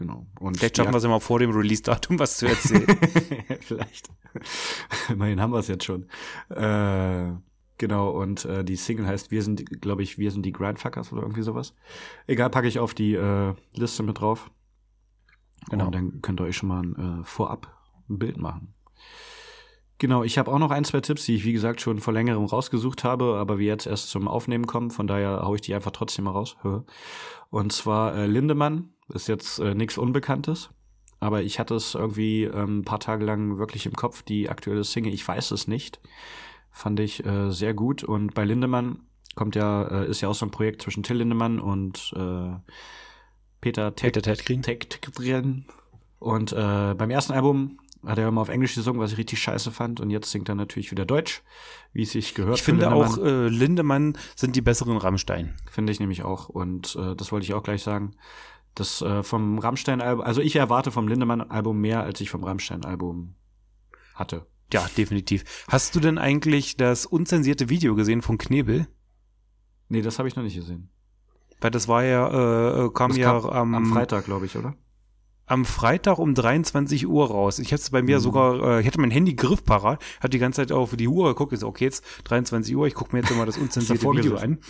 Genau. 0.01 0.27
Und 0.41 0.57
Vielleicht 0.57 0.79
schaffen 0.79 0.95
wir 0.95 0.97
es 0.97 1.03
ja 1.03 1.11
mal 1.11 1.21
vor 1.21 1.39
dem 1.41 1.51
Release-Datum 1.51 2.19
was 2.19 2.39
zu 2.39 2.47
erzählen. 2.47 2.87
Vielleicht. 3.61 4.09
Immerhin 5.11 5.43
haben 5.43 5.53
wir 5.53 5.59
es 5.59 5.69
jetzt 5.69 5.85
schon. 5.85 6.09
Äh, 6.49 7.33
genau, 7.77 8.09
und 8.09 8.47
äh, 8.47 8.65
die 8.65 8.77
Single 8.77 9.07
heißt 9.07 9.31
Wir 9.31 9.43
sind, 9.43 9.83
glaube 9.83 10.03
ich, 10.03 10.17
Wir 10.17 10.31
sind 10.31 10.47
die 10.47 10.53
Grindfuckers 10.53 11.13
oder 11.13 11.21
irgendwie 11.21 11.43
sowas. 11.43 11.75
Egal, 12.27 12.49
packe 12.49 12.67
ich 12.67 12.79
auf 12.79 12.95
die 12.95 13.13
äh, 13.13 13.53
Liste 13.75 14.03
mit 14.03 14.19
drauf. 14.19 14.51
Genau. 15.69 15.85
Und 15.85 15.95
dann 15.95 16.23
könnt 16.23 16.41
ihr 16.41 16.45
euch 16.45 16.57
schon 16.57 16.71
mal 16.71 16.83
ein, 16.83 17.21
äh, 17.21 17.25
vorab 17.25 17.71
ein 18.09 18.19
Bild 18.19 18.39
machen. 18.39 18.73
Genau, 19.99 20.25
ich 20.25 20.39
habe 20.39 20.51
auch 20.51 20.59
noch 20.59 20.71
ein, 20.71 20.85
zwei 20.85 21.03
Tipps, 21.03 21.27
die 21.27 21.35
ich, 21.35 21.45
wie 21.45 21.53
gesagt, 21.53 21.83
schon 21.83 21.99
vor 21.99 22.15
längerem 22.15 22.47
rausgesucht 22.47 23.05
habe, 23.05 23.37
aber 23.37 23.59
wir 23.59 23.67
jetzt 23.67 23.87
erst 23.87 24.09
zum 24.09 24.29
Aufnehmen 24.29 24.67
kommen, 24.67 24.91
von 24.91 25.07
daher 25.07 25.43
hau 25.43 25.55
ich 25.55 25.61
die 25.61 25.75
einfach 25.75 25.91
trotzdem 25.91 26.25
mal 26.25 26.31
raus. 26.31 26.57
Und 27.51 27.73
zwar 27.75 28.15
äh, 28.15 28.25
Lindemann, 28.25 28.95
ist 29.11 29.29
jetzt 29.29 29.59
äh, 29.59 29.75
nichts 29.75 29.99
Unbekanntes, 29.99 30.71
aber 31.19 31.43
ich 31.43 31.59
hatte 31.59 31.75
es 31.75 31.95
irgendwie 31.95 32.45
ähm, 32.45 32.81
ein 32.81 32.85
paar 32.85 33.01
Tage 33.01 33.25
lang 33.25 33.59
wirklich 33.59 33.87
im 33.87 33.93
Kopf, 33.93 34.23
die 34.23 34.49
aktuelle 34.49 34.85
Single, 34.85 35.13
ich 35.13 35.27
weiß 35.27 35.51
es 35.51 35.69
nicht, 35.69 36.01
fand 36.71 37.01
ich 37.01 37.25
äh, 37.25 37.51
sehr 37.51 37.75
gut. 37.75 38.05
Und 38.05 38.35
bei 38.35 38.45
Lindemann 38.45 39.01
kommt 39.35 39.55
ja, 39.55 39.83
äh, 39.83 40.09
ist 40.09 40.21
ja 40.21 40.29
auch 40.29 40.35
so 40.35 40.47
ein 40.47 40.51
Projekt 40.51 40.83
zwischen 40.83 41.03
Till 41.03 41.17
Lindemann 41.17 41.61
und 41.61 42.13
äh, 42.17 42.57
Peter 43.61 43.95
Tech 43.95 44.13
Peter 44.13 44.35
drin. 45.13 45.65
Und 46.19 46.53
äh, 46.53 46.95
beim 46.95 47.11
ersten 47.11 47.33
Album 47.33 47.79
hat 48.07 48.19
er 48.19 48.29
immer 48.29 48.41
auf 48.41 48.49
Englisch 48.49 48.75
gesungen, 48.75 49.01
was 49.01 49.13
ich 49.13 49.19
richtig 49.19 49.43
scheiße 49.43 49.71
fand. 49.73 50.01
Und 50.01 50.11
jetzt 50.11 50.31
singt 50.31 50.49
er 50.49 50.55
natürlich 50.55 50.91
wieder 50.91 51.05
Deutsch, 51.05 51.43
wie 51.93 52.03
es 52.03 52.13
sich 52.13 52.35
gehört. 52.35 52.57
Ich 52.57 52.63
finde 52.63 52.87
Lindemann. 52.87 53.09
auch, 53.09 53.19
äh, 53.19 53.49
Lindemann 53.49 54.19
sind 54.37 54.57
die 54.57 54.63
besseren 54.63 54.97
Rammstein. 54.97 55.55
Finde 55.71 55.93
ich 55.93 56.01
nämlich 56.01 56.23
auch. 56.23 56.49
Und 56.49 56.97
äh, 56.97 57.15
das 57.15 57.31
wollte 57.33 57.45
ich 57.45 57.55
auch 57.55 57.63
gleich 57.63 57.83
sagen. 57.83 58.13
Das 58.75 59.03
äh, 59.03 59.23
vom 59.23 59.59
Rammstein-Album, 59.59 60.25
also 60.25 60.41
ich 60.41 60.57
erwarte 60.57 60.91
vom 60.91 61.09
Lindemann-Album 61.09 61.79
mehr, 61.81 62.03
als 62.03 62.21
ich 62.21 62.31
vom 62.31 62.45
Rammstein-Album 62.45 63.35
hatte. 64.15 64.47
Ja, 64.73 64.87
definitiv. 64.97 65.65
Hast 65.69 65.95
du 65.97 66.01
denn 66.01 66.17
eigentlich 66.19 66.77
das 66.77 67.05
unzensierte 67.05 67.69
Video 67.69 67.95
gesehen 67.97 68.23
von 68.23 68.39
Knebel? 68.39 68.87
Nee, 69.89 70.03
das 70.03 70.19
habe 70.19 70.29
ich 70.29 70.37
noch 70.37 70.45
nicht 70.45 70.55
gesehen. 70.55 70.89
Weil 71.61 71.73
das 71.73 71.89
war 71.89 72.05
ja, 72.05 72.29
äh, 72.29 72.85
äh, 72.87 72.91
kam 72.93 73.11
Das 73.11 73.19
ja 73.19 73.41
kam 73.41 73.51
am, 73.51 73.75
am 73.75 73.87
Freitag, 73.87 74.25
glaube 74.25 74.47
ich, 74.47 74.57
oder? 74.57 74.75
am 75.47 75.65
Freitag 75.65 76.19
um 76.21 76.33
23 76.33 77.09
Uhr 77.09 77.27
raus. 77.29 77.59
Ich 77.59 77.73
hatte 77.73 77.83
es 77.83 77.91
bei 77.91 78.03
mir 78.03 78.19
Mhm. 78.19 78.23
sogar, 78.23 78.63
äh, 78.63 78.81
ich 78.81 78.87
hatte 78.87 79.01
mein 79.01 79.11
Handy 79.11 79.35
griffparat, 79.35 80.01
hatte 80.21 80.31
die 80.31 80.39
ganze 80.39 80.63
Zeit 80.63 80.71
auf 80.71 80.95
die 80.95 81.09
Uhr 81.09 81.27
geguckt, 81.31 81.53
ist 81.53 81.65
okay, 81.65 81.87
jetzt 81.87 82.05
23 82.23 82.77
Uhr, 82.77 82.87
ich 82.87 82.95
gucke 82.95 83.17
mir 83.17 83.23
jetzt 83.23 83.33
immer 83.33 83.47
das 83.47 83.59
unzensierte 83.59 84.07
Video 84.13 84.37
an. 84.37 84.61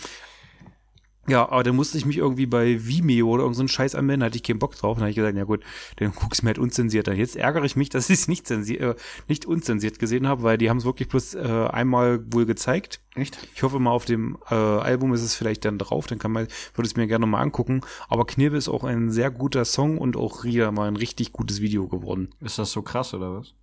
Ja, 1.29 1.49
aber 1.49 1.63
dann 1.63 1.77
musste 1.77 1.99
ich 1.99 2.07
mich 2.07 2.17
irgendwie 2.17 2.47
bei 2.47 2.85
Vimeo 2.85 3.29
oder 3.29 3.43
irgendeinen 3.43 3.69
so 3.69 3.73
Scheiß 3.75 3.95
anmelden, 3.95 4.25
hatte 4.25 4.37
ich 4.37 4.43
keinen 4.43 4.59
Bock 4.59 4.75
drauf. 4.75 4.97
Dann 4.97 5.03
habe 5.03 5.11
ich 5.11 5.17
gesagt, 5.17 5.37
ja 5.37 5.45
gut, 5.45 5.63
dann 5.97 6.13
guck's 6.13 6.43
mir 6.43 6.49
halt 6.49 6.59
unzensiert 6.59 7.09
an. 7.09 7.17
Jetzt 7.17 7.37
ärgere 7.37 7.65
ich 7.65 7.77
mich, 7.77 7.91
dass 7.91 8.09
ich 8.11 8.21
es 8.21 8.29
nicht, 8.29 8.47
zensi- 8.47 8.79
äh, 8.79 8.97
nicht 9.29 9.45
unzensiert 9.45 9.99
gesehen 9.99 10.27
habe, 10.27 10.43
weil 10.43 10.59
die 10.59 10.71
haben 10.71 10.79
es 10.79 10.85
wirklich 10.85 11.09
bloß 11.09 11.35
äh, 11.35 11.69
einmal 11.71 12.21
wohl 12.33 12.47
gezeigt. 12.47 13.01
Echt? 13.15 13.39
Ich 13.55 13.63
hoffe 13.63 13.79
mal, 13.79 13.91
auf 13.91 14.07
dem 14.07 14.39
äh, 14.51 14.55
Album 14.55 15.13
ist 15.13 15.23
es 15.23 15.35
vielleicht 15.35 15.65
dann 15.65 15.79
drauf, 15.79 16.07
dann 16.07 16.19
kann 16.19 16.33
man, 16.33 16.49
würde 16.75 16.89
es 16.89 16.97
mir 16.97 17.07
gerne 17.07 17.27
mal 17.27 17.41
angucken. 17.43 17.83
Aber 18.09 18.27
Knirbe 18.27 18.57
ist 18.57 18.69
auch 18.69 18.83
ein 18.83 19.11
sehr 19.11 19.31
guter 19.31 19.65
Song 19.65 19.99
und 19.99 20.17
auch 20.17 20.45
wieder 20.45 20.73
mal 20.73 20.89
ein 20.89 20.97
richtig 20.97 21.33
gutes 21.33 21.61
Video 21.61 21.87
geworden. 21.87 22.31
Ist 22.41 22.59
das 22.59 22.73
so 22.73 22.83
krass, 22.83 23.13
oder 23.15 23.35
was? 23.37 23.55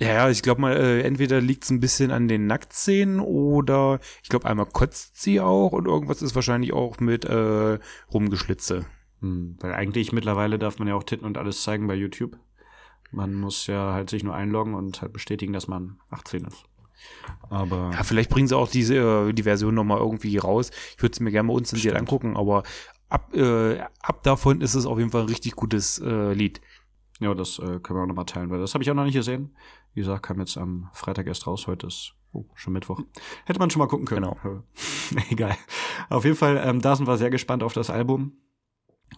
Ja, 0.00 0.08
ja, 0.08 0.30
ich 0.30 0.42
glaube 0.42 0.62
mal, 0.62 0.74
äh, 0.76 1.02
entweder 1.02 1.42
liegt 1.42 1.64
es 1.64 1.70
ein 1.70 1.78
bisschen 1.78 2.10
an 2.10 2.26
den 2.26 2.46
Nacktszenen 2.46 3.20
oder 3.20 4.00
ich 4.22 4.30
glaube 4.30 4.48
einmal 4.48 4.64
kotzt 4.64 5.20
sie 5.20 5.40
auch 5.40 5.72
und 5.72 5.86
irgendwas 5.86 6.22
ist 6.22 6.34
wahrscheinlich 6.34 6.72
auch 6.72 7.00
mit 7.00 7.26
äh, 7.26 7.78
Rumgeschlitze. 8.10 8.86
Hm, 9.20 9.58
weil 9.60 9.74
eigentlich 9.74 10.12
mittlerweile 10.12 10.58
darf 10.58 10.78
man 10.78 10.88
ja 10.88 10.94
auch 10.94 11.02
Titten 11.04 11.26
und 11.26 11.36
alles 11.36 11.62
zeigen 11.62 11.86
bei 11.86 11.94
YouTube. 11.94 12.38
Man 13.10 13.34
muss 13.34 13.66
ja 13.66 13.92
halt 13.92 14.08
sich 14.08 14.24
nur 14.24 14.34
einloggen 14.34 14.72
und 14.74 15.02
halt 15.02 15.12
bestätigen, 15.12 15.52
dass 15.52 15.68
man 15.68 15.98
18 16.10 16.44
ist. 16.46 16.64
Aber 17.50 17.90
Ja, 17.92 18.02
vielleicht 18.02 18.30
bringen 18.30 18.48
sie 18.48 18.56
auch 18.56 18.68
diese 18.70 18.94
äh, 19.28 19.32
die 19.34 19.42
Version 19.42 19.74
nochmal 19.74 19.98
irgendwie 19.98 20.38
raus. 20.38 20.70
Ich 20.96 21.02
würde 21.02 21.12
es 21.12 21.20
mir 21.20 21.30
gerne 21.30 21.48
mal 21.48 21.54
unzensiert 21.54 21.96
angucken, 21.96 22.38
aber 22.38 22.62
ab, 23.10 23.34
äh, 23.34 23.80
ab 24.00 24.22
davon 24.22 24.62
ist 24.62 24.74
es 24.74 24.86
auf 24.86 24.98
jeden 24.98 25.10
Fall 25.10 25.22
ein 25.22 25.28
richtig 25.28 25.56
gutes 25.56 25.98
äh, 25.98 26.32
Lied. 26.32 26.62
ja, 27.20 27.34
das 27.34 27.58
äh, 27.58 27.80
können 27.80 27.98
wir 27.98 28.02
auch 28.04 28.06
nochmal 28.06 28.24
teilen, 28.26 28.48
weil 28.50 28.60
das 28.60 28.72
habe 28.74 28.82
ich 28.82 28.90
auch 28.90 28.94
noch 28.94 29.04
nicht 29.04 29.14
gesehen. 29.14 29.54
Wie 29.94 30.00
gesagt, 30.00 30.22
kam 30.24 30.38
jetzt 30.40 30.56
am 30.56 30.88
Freitag 30.92 31.26
erst 31.26 31.46
raus. 31.46 31.66
Heute 31.66 31.86
ist 31.88 32.14
oh, 32.32 32.44
schon 32.54 32.72
Mittwoch. 32.72 33.00
Hätte 33.44 33.58
man 33.58 33.70
schon 33.70 33.80
mal 33.80 33.88
gucken 33.88 34.06
können. 34.06 34.30
Genau. 34.42 34.62
Egal. 35.30 35.56
Auf 36.08 36.24
jeden 36.24 36.36
Fall, 36.36 36.60
ähm, 36.64 36.80
da 36.80 36.96
sind 36.96 37.06
wir 37.06 37.16
sehr 37.18 37.30
gespannt 37.30 37.62
auf 37.62 37.72
das 37.72 37.90
Album. 37.90 38.32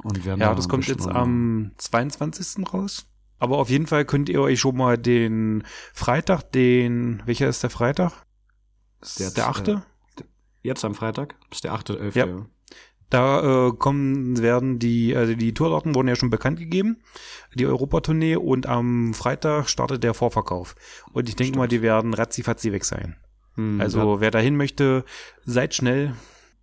Und 0.03 0.25
werden 0.25 0.41
Ja, 0.41 0.49
da 0.51 0.55
das 0.55 0.69
kommt 0.69 0.87
jetzt 0.87 1.07
am 1.07 1.73
22. 1.77 2.73
raus. 2.73 3.07
Aber 3.39 3.59
auf 3.59 3.69
jeden 3.69 3.87
Fall 3.87 4.05
könnt 4.05 4.29
ihr 4.29 4.41
euch 4.41 4.61
schon 4.61 4.77
mal 4.77 4.97
den 4.97 5.65
Freitag, 5.93 6.53
den, 6.53 7.23
welcher 7.27 7.49
ist 7.49 7.63
der 7.63 7.71
Freitag? 7.71 8.13
Ist 9.01 9.21
Der- 9.21 9.31
der 9.33 9.49
achte? 9.49 9.83
Jetzt 10.63 10.85
am 10.85 10.95
Freitag. 10.95 11.35
Ist 11.51 11.65
der 11.65 11.75
8.11. 11.75 12.17
Ja. 12.17 12.27
Ja. 12.27 12.47
Da 13.13 13.69
äh, 13.69 13.73
kommen 13.77 14.41
werden 14.41 14.79
die, 14.79 15.15
also 15.15 15.35
die 15.35 15.53
Tourdaten 15.53 15.95
wurden 15.95 16.09
ja 16.09 16.17
schon 16.17 16.31
bekannt 16.31 16.59
gegeben, 16.59 17.03
die 17.55 17.67
Europatournee 17.67 18.37
und 18.37 18.67
am 18.67 19.13
Freitag 19.13 19.69
startet 19.69 20.03
der 20.03 20.15
Vorverkauf. 20.15 20.75
Und 21.13 21.29
ich 21.29 21.37
denke 21.37 21.59
mal, 21.59 21.69
die 21.69 21.83
werden 21.83 22.15
ratzifatzi 22.15 22.73
weg 22.73 22.87
sein. 22.87 23.17
Hm, 23.57 23.83
Also 23.83 24.21
wer 24.21 24.31
dahin 24.31 24.57
möchte, 24.57 25.05
seid 25.45 25.75
schnell. 25.75 26.15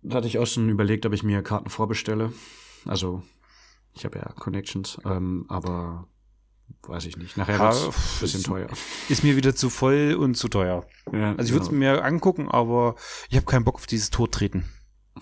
Da 0.02 0.16
hatte 0.16 0.26
ich 0.26 0.38
auch 0.38 0.46
schon 0.46 0.68
überlegt, 0.70 1.06
ob 1.06 1.12
ich 1.12 1.22
mir 1.22 1.40
Karten 1.42 1.70
vorbestelle. 1.70 2.32
Also, 2.84 3.22
ich 3.94 4.04
habe 4.04 4.18
ja 4.18 4.24
Connections, 4.32 4.98
ähm, 5.04 5.44
aber 5.48 6.08
weiß 6.82 7.04
ich 7.06 7.16
nicht. 7.16 7.36
Nachher 7.36 7.58
Ja, 7.58 7.64
wird's 7.72 7.84
ein 7.86 8.20
bisschen 8.22 8.40
ist- 8.40 8.46
teuer. 8.46 8.66
Ist 9.08 9.22
mir 9.22 9.36
wieder 9.36 9.54
zu 9.54 9.70
voll 9.70 10.16
und 10.18 10.34
zu 10.36 10.48
teuer. 10.48 10.84
Ja, 11.12 11.34
Also 11.36 11.44
ich 11.44 11.52
würde 11.52 11.62
es 11.64 11.68
genau. 11.68 11.78
mir 11.78 12.02
angucken, 12.04 12.48
aber 12.48 12.96
ich 13.28 13.36
habe 13.36 13.46
keinen 13.46 13.62
Bock 13.64 13.76
auf 13.76 13.86
dieses 13.86 14.10
Todtreten. 14.10 14.64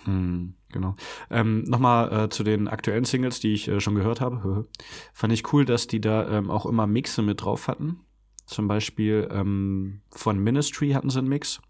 Hm, 0.05 0.55
genau. 0.71 0.95
Ähm, 1.29 1.63
Nochmal 1.63 2.25
äh, 2.25 2.29
zu 2.29 2.43
den 2.43 2.67
aktuellen 2.67 3.05
Singles, 3.05 3.39
die 3.39 3.53
ich 3.53 3.67
äh, 3.67 3.79
schon 3.79 3.95
gehört 3.95 4.21
habe. 4.21 4.67
Fand 5.13 5.33
ich 5.33 5.53
cool, 5.53 5.65
dass 5.65 5.87
die 5.87 6.01
da 6.01 6.29
ähm, 6.29 6.49
auch 6.49 6.65
immer 6.65 6.87
Mixe 6.87 7.21
mit 7.21 7.41
drauf 7.41 7.67
hatten. 7.67 8.01
Zum 8.45 8.67
Beispiel 8.67 9.27
ähm, 9.31 10.01
von 10.11 10.39
Ministry 10.39 10.91
hatten 10.91 11.09
sie 11.09 11.19
einen 11.19 11.29
Mix. 11.29 11.61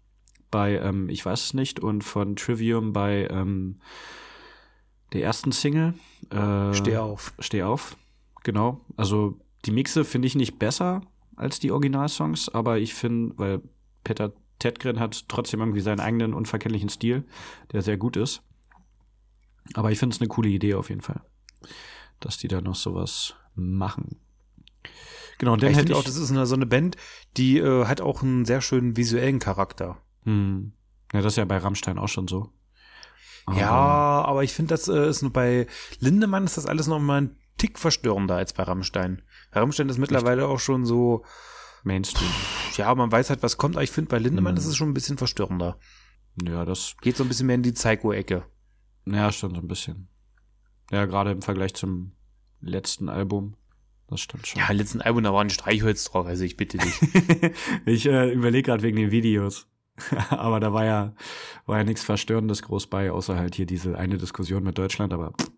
Bei 0.50 0.78
ähm, 0.78 1.08
Ich 1.08 1.24
weiß 1.24 1.44
es 1.44 1.54
nicht 1.54 1.80
und 1.80 2.02
von 2.02 2.36
Trivium 2.36 2.92
bei 2.92 3.28
ähm, 3.30 3.80
der 5.12 5.22
ersten 5.22 5.52
Single. 5.52 5.94
Äh, 6.30 6.74
Steh 6.74 6.96
auf. 6.96 7.34
Steh 7.38 7.62
auf. 7.62 7.96
Genau. 8.42 8.80
Also 8.96 9.38
die 9.64 9.72
Mixe 9.72 10.04
finde 10.04 10.26
ich 10.26 10.34
nicht 10.34 10.58
besser 10.58 11.02
als 11.36 11.58
die 11.58 11.70
Originalsongs, 11.70 12.48
aber 12.48 12.78
ich 12.78 12.94
finde, 12.94 13.34
weil 13.38 13.62
Peter 14.04 14.32
Tedgren 14.58 15.00
hat 15.00 15.28
trotzdem 15.28 15.60
irgendwie 15.60 15.80
seinen 15.80 16.00
eigenen 16.00 16.34
unverkennlichen 16.34 16.88
Stil, 16.88 17.24
der 17.72 17.82
sehr 17.82 17.96
gut 17.96 18.16
ist. 18.16 18.42
Aber 19.74 19.90
ich 19.92 19.98
finde 19.98 20.14
es 20.14 20.20
eine 20.20 20.28
coole 20.28 20.48
Idee 20.48 20.74
auf 20.74 20.88
jeden 20.88 21.00
Fall, 21.02 21.20
dass 22.20 22.38
die 22.38 22.48
da 22.48 22.60
noch 22.60 22.74
sowas 22.76 23.34
machen. 23.54 24.16
Genau, 25.38 25.52
und 25.54 25.62
dann 25.62 25.70
ich 25.70 25.76
hätte 25.76 25.86
finde 25.88 25.92
ich 25.94 25.98
auch, 25.98 26.04
das 26.04 26.16
ist 26.16 26.30
eine, 26.30 26.44
so 26.46 26.54
eine 26.54 26.66
Band, 26.66 26.96
die 27.36 27.58
äh, 27.58 27.86
hat 27.86 28.00
auch 28.00 28.22
einen 28.22 28.44
sehr 28.44 28.60
schönen 28.60 28.96
visuellen 28.96 29.38
Charakter. 29.38 29.98
hm, 30.24 30.72
ja, 31.12 31.22
das 31.22 31.32
ist 31.32 31.36
ja 31.38 31.44
bei 31.44 31.56
Rammstein 31.58 31.98
auch 31.98 32.08
schon 32.08 32.28
so. 32.28 32.52
ja, 33.52 33.68
aber 33.70 34.44
ich 34.44 34.52
finde, 34.52 34.74
das 34.74 34.86
äh, 34.88 35.08
ist 35.08 35.22
nur 35.22 35.32
bei 35.32 35.66
Lindemann 35.98 36.44
ist 36.44 36.56
das 36.56 36.66
alles 36.66 36.86
noch 36.86 37.00
mal 37.00 37.22
ein 37.22 37.36
Tick 37.58 37.78
verstörender 37.78 38.36
als 38.36 38.52
bei 38.52 38.62
Rammstein. 38.62 39.22
Bei 39.52 39.60
Rammstein 39.60 39.88
ist 39.88 39.98
mittlerweile 39.98 40.46
auch 40.46 40.60
schon 40.60 40.84
so, 40.86 41.24
Mainstream. 41.82 42.30
ja, 42.76 42.94
man 42.94 43.10
weiß 43.10 43.30
halt, 43.30 43.42
was 43.42 43.56
kommt, 43.56 43.76
aber 43.76 43.82
ich 43.82 43.90
finde, 43.90 44.10
bei 44.10 44.18
Lindemann 44.18 44.54
Mhm. 44.54 44.58
ist 44.58 44.66
es 44.66 44.76
schon 44.76 44.90
ein 44.90 44.94
bisschen 44.94 45.18
verstörender. 45.18 45.78
Ja, 46.42 46.64
das, 46.64 46.94
Geht 47.00 47.16
so 47.16 47.24
ein 47.24 47.28
bisschen 47.28 47.46
mehr 47.46 47.56
in 47.56 47.62
die 47.62 47.72
Psycho-Ecke. 47.72 48.44
Ja, 49.14 49.32
schon 49.32 49.54
so 49.54 49.60
ein 49.60 49.68
bisschen. 49.68 50.08
Ja, 50.90 51.06
gerade 51.06 51.32
im 51.32 51.42
Vergleich 51.42 51.74
zum 51.74 52.12
letzten 52.60 53.08
Album. 53.08 53.54
Das 54.08 54.20
stimmt 54.20 54.46
schon. 54.46 54.60
Ja, 54.60 54.70
letzten 54.72 55.00
Album, 55.00 55.22
da 55.22 55.32
war 55.32 55.40
ein 55.40 55.50
Streichholz 55.50 56.04
drauf, 56.04 56.26
also 56.26 56.44
ich 56.44 56.56
bitte 56.56 56.78
dich. 56.78 57.00
ich 57.86 58.06
äh, 58.06 58.32
überlege 58.32 58.66
gerade 58.66 58.82
wegen 58.82 58.96
den 58.96 59.10
Videos. 59.10 59.68
aber 60.30 60.60
da 60.60 60.72
war 60.72 60.84
ja, 60.84 61.14
war 61.66 61.78
ja 61.78 61.84
nichts 61.84 62.02
Verstörendes 62.02 62.62
groß 62.62 62.88
bei, 62.88 63.12
außer 63.12 63.36
halt 63.36 63.54
hier 63.54 63.66
diese 63.66 63.96
eine 63.96 64.18
Diskussion 64.18 64.62
mit 64.64 64.78
Deutschland, 64.78 65.12
aber 65.12 65.32
pff, 65.32 65.50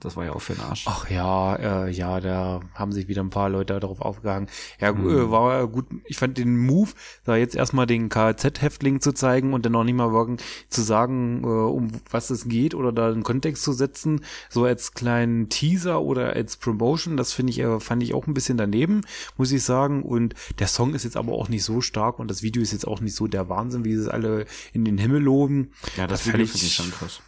das 0.00 0.16
war 0.16 0.24
ja 0.24 0.32
auch 0.32 0.40
für 0.40 0.54
den 0.54 0.62
Arsch. 0.62 0.84
Ach 0.88 1.08
ja, 1.10 1.56
äh, 1.86 1.90
ja, 1.90 2.20
da 2.20 2.60
haben 2.74 2.92
sich 2.92 3.08
wieder 3.08 3.22
ein 3.22 3.30
paar 3.30 3.48
Leute 3.48 3.78
darauf 3.80 4.00
aufgehangen. 4.00 4.48
Ja, 4.80 4.92
Mhm. 4.92 5.08
äh, 5.10 5.30
war 5.30 5.66
gut. 5.66 5.86
Ich 6.06 6.16
fand 6.18 6.38
den 6.38 6.56
Move, 6.56 6.90
da 7.24 7.36
jetzt 7.36 7.54
erstmal 7.56 7.86
den 7.86 8.08
KZ-Häftling 8.08 9.00
zu 9.00 9.12
zeigen 9.12 9.52
und 9.52 9.64
dann 9.64 9.72
noch 9.72 9.84
nicht 9.84 9.94
mal 9.96 10.12
wirklich 10.12 10.40
zu 10.68 10.82
sagen, 10.82 11.42
äh, 11.44 11.46
um 11.46 11.88
was 12.10 12.30
es 12.30 12.48
geht 12.48 12.74
oder 12.74 12.92
da 12.92 13.08
einen 13.08 13.22
Kontext 13.22 13.62
zu 13.62 13.72
setzen, 13.72 14.24
so 14.48 14.64
als 14.64 14.92
kleinen 14.94 15.48
Teaser 15.48 16.00
oder 16.02 16.32
als 16.34 16.56
Promotion, 16.56 17.16
das 17.16 17.32
finde 17.32 17.52
ich, 17.52 17.58
äh, 17.60 17.80
fand 17.80 18.02
ich 18.02 18.14
auch 18.14 18.26
ein 18.26 18.34
bisschen 18.34 18.56
daneben, 18.58 19.02
muss 19.36 19.52
ich 19.52 19.62
sagen. 19.64 20.02
Und 20.02 20.34
der 20.58 20.68
Song 20.68 20.94
ist 20.94 21.04
jetzt 21.04 21.16
aber 21.16 21.32
auch 21.32 21.48
nicht 21.48 21.64
so 21.64 21.80
stark 21.80 22.18
und 22.18 22.30
das 22.30 22.42
Video 22.42 22.62
ist 22.62 22.72
jetzt 22.72 22.86
auch 22.86 23.00
nicht 23.00 23.14
so 23.14 23.26
der 23.26 23.48
Wahnsinn, 23.48 23.84
wie 23.84 23.94
sie 23.94 24.02
es 24.02 24.08
alle 24.08 24.46
in 24.72 24.84
den 24.84 24.98
Himmel 24.98 25.22
loben. 25.22 25.72
ja, 25.96 26.06
das 26.06 26.20
das 26.20 26.26
Video 26.32 26.46
fand 26.46 26.50
finde 26.50 26.56
ich 26.66 26.70
ich- 26.70 26.74
schon 26.74 26.90
krass. 26.92 27.20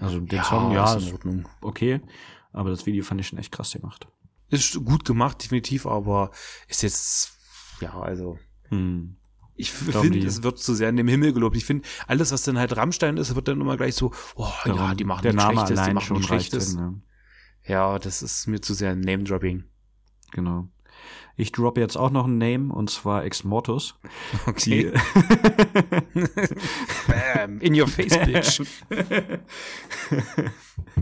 Also 0.00 0.20
den 0.20 0.42
Song, 0.42 0.72
ja, 0.72 0.94
ist 0.94 1.06
in 1.08 1.12
Ordnung. 1.12 1.48
okay, 1.60 2.00
aber 2.52 2.70
das 2.70 2.86
Video 2.86 3.04
fand 3.04 3.20
ich 3.20 3.28
schon 3.28 3.38
echt 3.38 3.52
krass 3.52 3.72
gemacht. 3.72 4.06
Ist 4.48 4.84
gut 4.84 5.04
gemacht, 5.04 5.42
definitiv, 5.42 5.86
aber 5.86 6.30
ist 6.68 6.82
jetzt, 6.82 7.32
ja, 7.80 7.98
also, 7.98 8.38
Hm. 8.68 9.16
ich 9.54 9.70
finde, 9.72 10.18
es 10.26 10.42
wird 10.42 10.58
zu 10.58 10.74
sehr 10.74 10.88
in 10.88 10.96
dem 10.96 11.08
Himmel 11.08 11.32
gelobt. 11.32 11.56
Ich 11.56 11.64
finde, 11.64 11.86
alles, 12.06 12.32
was 12.32 12.42
dann 12.42 12.58
halt 12.58 12.76
Rammstein 12.76 13.16
ist, 13.16 13.34
wird 13.34 13.48
dann 13.48 13.60
immer 13.60 13.76
gleich 13.76 13.94
so, 13.94 14.12
oh, 14.34 14.50
ja, 14.64 14.74
Darum, 14.74 14.96
die 14.96 15.04
machen 15.04 15.22
der 15.22 15.32
nichts 15.32 15.46
Name 15.46 15.66
Schlechtes, 15.66 15.86
die 15.86 15.94
machen 15.94 16.04
schon 16.06 16.16
nichts 16.16 16.26
Schlechtes. 16.28 16.68
hin, 16.72 16.80
ne? 16.80 17.00
Ja, 17.66 17.98
das 17.98 18.22
ist 18.22 18.46
mir 18.48 18.60
zu 18.60 18.74
sehr 18.74 18.94
Name-Dropping. 18.96 19.64
Genau. 20.32 20.68
Ich 21.36 21.52
droppe 21.52 21.80
jetzt 21.80 21.96
auch 21.96 22.10
noch 22.10 22.26
ein 22.26 22.38
Name 22.38 22.72
und 22.72 22.90
zwar 22.90 23.24
Ex 23.24 23.44
Mortus. 23.44 23.94
Okay. 24.46 24.92
Bam, 27.08 27.58
in 27.60 27.78
your 27.80 27.88
face, 27.88 28.18
bitch. 28.26 28.62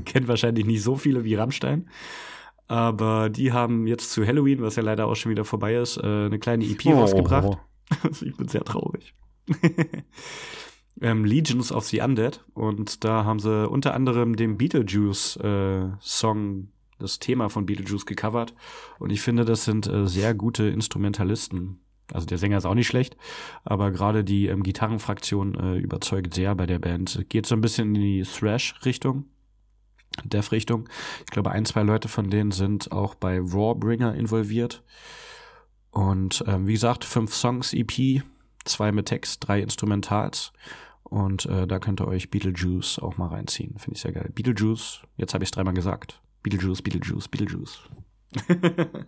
Kennt 0.04 0.28
wahrscheinlich 0.28 0.66
nicht 0.66 0.82
so 0.82 0.96
viele 0.96 1.24
wie 1.24 1.34
Rammstein. 1.34 1.88
Aber 2.68 3.28
die 3.30 3.52
haben 3.52 3.86
jetzt 3.88 4.12
zu 4.12 4.24
Halloween, 4.24 4.62
was 4.62 4.76
ja 4.76 4.82
leider 4.82 5.06
auch 5.08 5.16
schon 5.16 5.30
wieder 5.30 5.44
vorbei 5.44 5.74
ist, 5.74 5.96
äh, 5.96 6.26
eine 6.26 6.38
kleine 6.38 6.64
EP 6.64 6.86
Oh. 6.86 6.92
rausgebracht. 7.00 7.58
Also 8.04 8.24
ich 8.24 8.36
bin 8.36 8.46
sehr 8.46 8.62
traurig. 8.62 9.14
ähm, 11.00 11.24
Legions 11.24 11.72
of 11.72 11.86
the 11.86 12.00
Undead. 12.00 12.44
Und 12.54 13.02
da 13.04 13.24
haben 13.24 13.40
sie 13.40 13.68
unter 13.68 13.94
anderem 13.94 14.36
den 14.36 14.58
Beetlejuice-Song, 14.58 16.68
das 17.00 17.18
Thema 17.18 17.48
von 17.48 17.66
Beetlejuice 17.66 18.06
gecovert. 18.06 18.54
Und 18.98 19.10
ich 19.10 19.20
finde, 19.20 19.44
das 19.44 19.64
sind 19.64 19.86
äh, 19.86 20.06
sehr 20.06 20.34
gute 20.34 20.64
Instrumentalisten. 20.64 21.80
Also 22.12 22.26
der 22.26 22.38
Sänger 22.38 22.58
ist 22.58 22.64
auch 22.64 22.74
nicht 22.74 22.88
schlecht, 22.88 23.16
aber 23.64 23.90
gerade 23.90 24.24
die 24.24 24.46
ähm, 24.46 24.62
Gitarrenfraktion 24.62 25.54
äh, 25.54 25.76
überzeugt 25.76 26.34
sehr 26.34 26.54
bei 26.54 26.66
der 26.66 26.78
Band. 26.78 27.26
Geht 27.28 27.46
so 27.46 27.54
ein 27.54 27.60
bisschen 27.60 27.94
in 27.94 28.02
die 28.02 28.22
Thrash-Richtung. 28.22 29.26
Death-Richtung. 30.24 30.88
Ich 31.20 31.26
glaube, 31.26 31.52
ein, 31.52 31.64
zwei 31.64 31.82
Leute 31.82 32.08
von 32.08 32.30
denen 32.30 32.50
sind 32.50 32.90
auch 32.90 33.14
bei 33.14 33.38
Rawbringer 33.38 34.14
involviert. 34.14 34.82
Und 35.92 36.44
ähm, 36.46 36.66
wie 36.66 36.72
gesagt, 36.72 37.04
fünf 37.04 37.34
Songs 37.34 37.72
EP, 37.72 38.22
zwei 38.64 38.92
mit 38.92 39.06
Text, 39.06 39.46
drei 39.46 39.60
Instrumentals. 39.60 40.52
Und 41.04 41.46
äh, 41.46 41.66
da 41.66 41.78
könnt 41.78 42.00
ihr 42.00 42.08
euch 42.08 42.30
Beetlejuice 42.30 42.98
auch 43.00 43.18
mal 43.18 43.28
reinziehen. 43.28 43.76
Finde 43.78 43.96
ich 43.96 44.02
sehr 44.02 44.12
geil. 44.12 44.30
Beetlejuice, 44.32 45.02
jetzt 45.16 45.34
habe 45.34 45.44
ich 45.44 45.48
es 45.48 45.52
dreimal 45.52 45.74
gesagt. 45.74 46.20
Beetlejuice, 46.42 46.82
Beetlejuice, 46.82 47.28
Beetlejuice. 47.28 47.78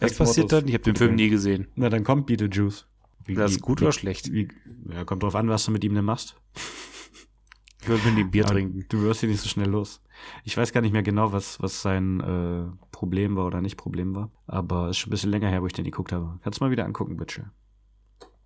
Was 0.00 0.14
passiert 0.14 0.52
dann? 0.52 0.68
Ich 0.68 0.74
habe 0.74 0.84
den 0.84 0.96
Film 0.96 1.14
nie 1.14 1.28
gesehen. 1.28 1.68
Na, 1.74 1.88
dann 1.88 2.04
kommt 2.04 2.26
Beetlejuice. 2.26 2.86
Wie, 3.24 3.34
Das 3.34 3.52
ist 3.52 3.62
gut 3.62 3.80
wie, 3.80 3.84
oder 3.84 3.92
schlecht? 3.92 4.32
Wie, 4.32 4.48
ja, 4.90 5.04
kommt 5.04 5.22
drauf 5.22 5.36
an, 5.36 5.48
was 5.48 5.64
du 5.64 5.70
mit 5.70 5.84
ihm 5.84 5.94
denn 5.94 6.04
machst. 6.04 6.36
Ich 7.80 7.88
würde 7.88 8.06
mit 8.08 8.18
dem 8.18 8.30
Bier 8.30 8.44
Aber 8.44 8.54
trinken. 8.54 8.84
Du 8.88 9.02
wirst 9.02 9.20
hier 9.20 9.28
nicht 9.28 9.40
so 9.40 9.48
schnell 9.48 9.68
los. 9.68 10.00
Ich 10.44 10.56
weiß 10.56 10.72
gar 10.72 10.80
nicht 10.82 10.92
mehr 10.92 11.02
genau, 11.02 11.32
was, 11.32 11.60
was 11.60 11.82
sein 11.82 12.20
äh, 12.20 12.64
Problem 12.92 13.36
war 13.36 13.46
oder 13.46 13.60
nicht 13.60 13.76
Problem 13.76 14.14
war. 14.14 14.30
Aber 14.46 14.88
ist 14.90 14.98
schon 14.98 15.08
ein 15.08 15.12
bisschen 15.12 15.30
länger 15.30 15.48
her, 15.48 15.62
wo 15.62 15.66
ich 15.66 15.72
den 15.72 15.84
geguckt 15.84 16.12
habe. 16.12 16.38
Kannst 16.42 16.60
du 16.60 16.64
mal 16.64 16.70
wieder 16.70 16.84
angucken, 16.84 17.16
bitte. 17.16 17.50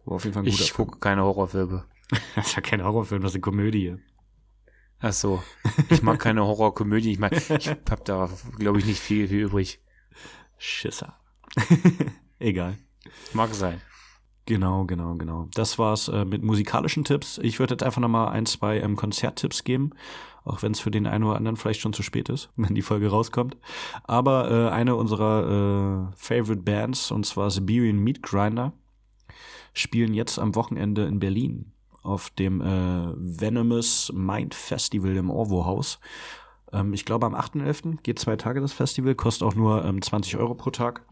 War 0.07 0.15
auf 0.15 0.25
jeden 0.25 0.35
Fall 0.35 0.43
ein 0.43 0.51
guter 0.51 0.63
Ich 0.63 0.73
gucke 0.73 0.99
keine 0.99 1.23
Horrorfilme. 1.23 1.85
Das 2.37 2.47
ist 2.47 2.55
ja 2.55 2.63
kein 2.63 2.85
Horrorfilm, 2.85 3.21
das 3.21 3.33
ist 3.33 3.35
eine 3.35 3.41
Komödie. 3.41 3.97
Ach 5.01 5.13
so. 5.13 5.43
Ich 5.91 6.03
mag 6.03 6.19
keine 6.19 6.45
Horrorkomödie. 6.45 7.13
Ich 7.13 7.19
meine, 7.19 7.37
ich 7.37 7.69
hab 7.69 8.05
da, 8.05 8.29
glaube 8.59 8.79
ich, 8.79 8.87
nicht 8.87 9.01
viel, 9.01 9.29
viel 9.29 9.45
übrig. 9.45 9.81
Schisser. 10.59 11.15
Egal. 12.39 12.79
Mag 13.35 13.55
sein. 13.55 13.81
Genau, 14.47 14.85
genau, 14.85 15.17
genau. 15.17 15.49
Das 15.55 15.79
war's 15.79 16.09
äh, 16.09 16.25
mit 16.25 16.43
musikalischen 16.43 17.05
Tipps. 17.05 17.39
Ich 17.43 17.59
würde 17.59 17.75
jetzt 17.75 17.83
einfach 17.83 18.01
nochmal 18.01 18.29
ein, 18.29 18.47
zwei 18.47 18.79
ähm, 18.79 18.95
Konzerttipps 18.95 19.65
geben, 19.65 19.91
auch 20.45 20.63
wenn 20.63 20.73
es 20.73 20.81
für 20.81 20.93
den 20.93 21.07
einen 21.07 21.25
oder 21.25 21.37
anderen 21.37 21.57
vielleicht 21.57 21.81
schon 21.81 21.93
zu 21.93 22.03
spät 22.05 22.29
ist, 22.29 22.51
wenn 22.57 22.75
die 22.75 22.83
Folge 22.83 23.09
rauskommt. 23.09 23.57
Aber 24.05 24.51
äh, 24.51 24.71
eine 24.71 24.95
unserer 24.95 26.13
äh, 26.13 26.17
Favorite 26.17 26.63
Bands, 26.63 27.11
und 27.11 27.27
zwar 27.27 27.51
Siberian 27.51 27.99
Meat 27.99 28.23
Grinder, 28.23 28.73
spielen 29.75 30.15
jetzt 30.15 30.39
am 30.39 30.55
Wochenende 30.55 31.05
in 31.05 31.19
Berlin 31.19 31.73
auf 32.07 32.31
dem 32.31 32.61
äh, 32.61 33.13
Venomous 33.17 34.13
Mind 34.15 34.55
Festival 34.55 35.17
im 35.17 35.31
Orwo-Haus. 35.31 35.99
Ähm, 36.73 36.95
ich 36.95 37.05
glaube, 37.05 37.27
am 37.27 37.35
8.11. 37.35 38.03
geht 38.03 38.19
zwei 38.19 38.37
Tage 38.37 38.61
das 38.61 38.73
Festival, 38.73 39.15
kostet 39.15 39.47
auch 39.47 39.55
nur 39.55 39.85
ähm, 39.85 40.01
20 40.01 40.37
Euro 40.37 40.55
pro 40.55 40.71
Tag. 40.71 41.03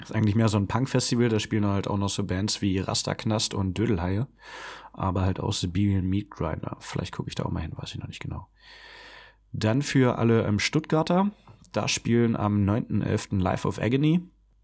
Ist 0.00 0.14
eigentlich 0.14 0.34
mehr 0.34 0.48
so 0.48 0.56
ein 0.56 0.66
Punk-Festival, 0.66 1.28
da 1.28 1.38
spielen 1.38 1.66
halt 1.66 1.86
auch 1.86 1.98
noch 1.98 2.08
so 2.08 2.24
Bands 2.24 2.60
wie 2.60 2.78
Rasterknast 2.78 3.54
und 3.54 3.78
Dödelhaie, 3.78 4.26
aber 4.92 5.22
halt 5.22 5.38
auch 5.38 5.52
Siberian 5.52 6.06
Meat 6.06 6.30
Grinder. 6.30 6.76
Vielleicht 6.80 7.12
gucke 7.12 7.28
ich 7.28 7.36
da 7.36 7.44
auch 7.44 7.52
mal 7.52 7.60
hin, 7.60 7.72
weiß 7.76 7.94
ich 7.94 8.00
noch 8.00 8.08
nicht 8.08 8.20
genau. 8.20 8.48
Dann 9.52 9.82
für 9.82 10.18
alle 10.18 10.44
ähm, 10.44 10.58
Stuttgarter, 10.58 11.30
da 11.72 11.86
spielen 11.86 12.36
am 12.36 12.64
9.11. 12.68 13.40
Life 13.40 13.68
of 13.68 13.80
Agony. 13.80 14.22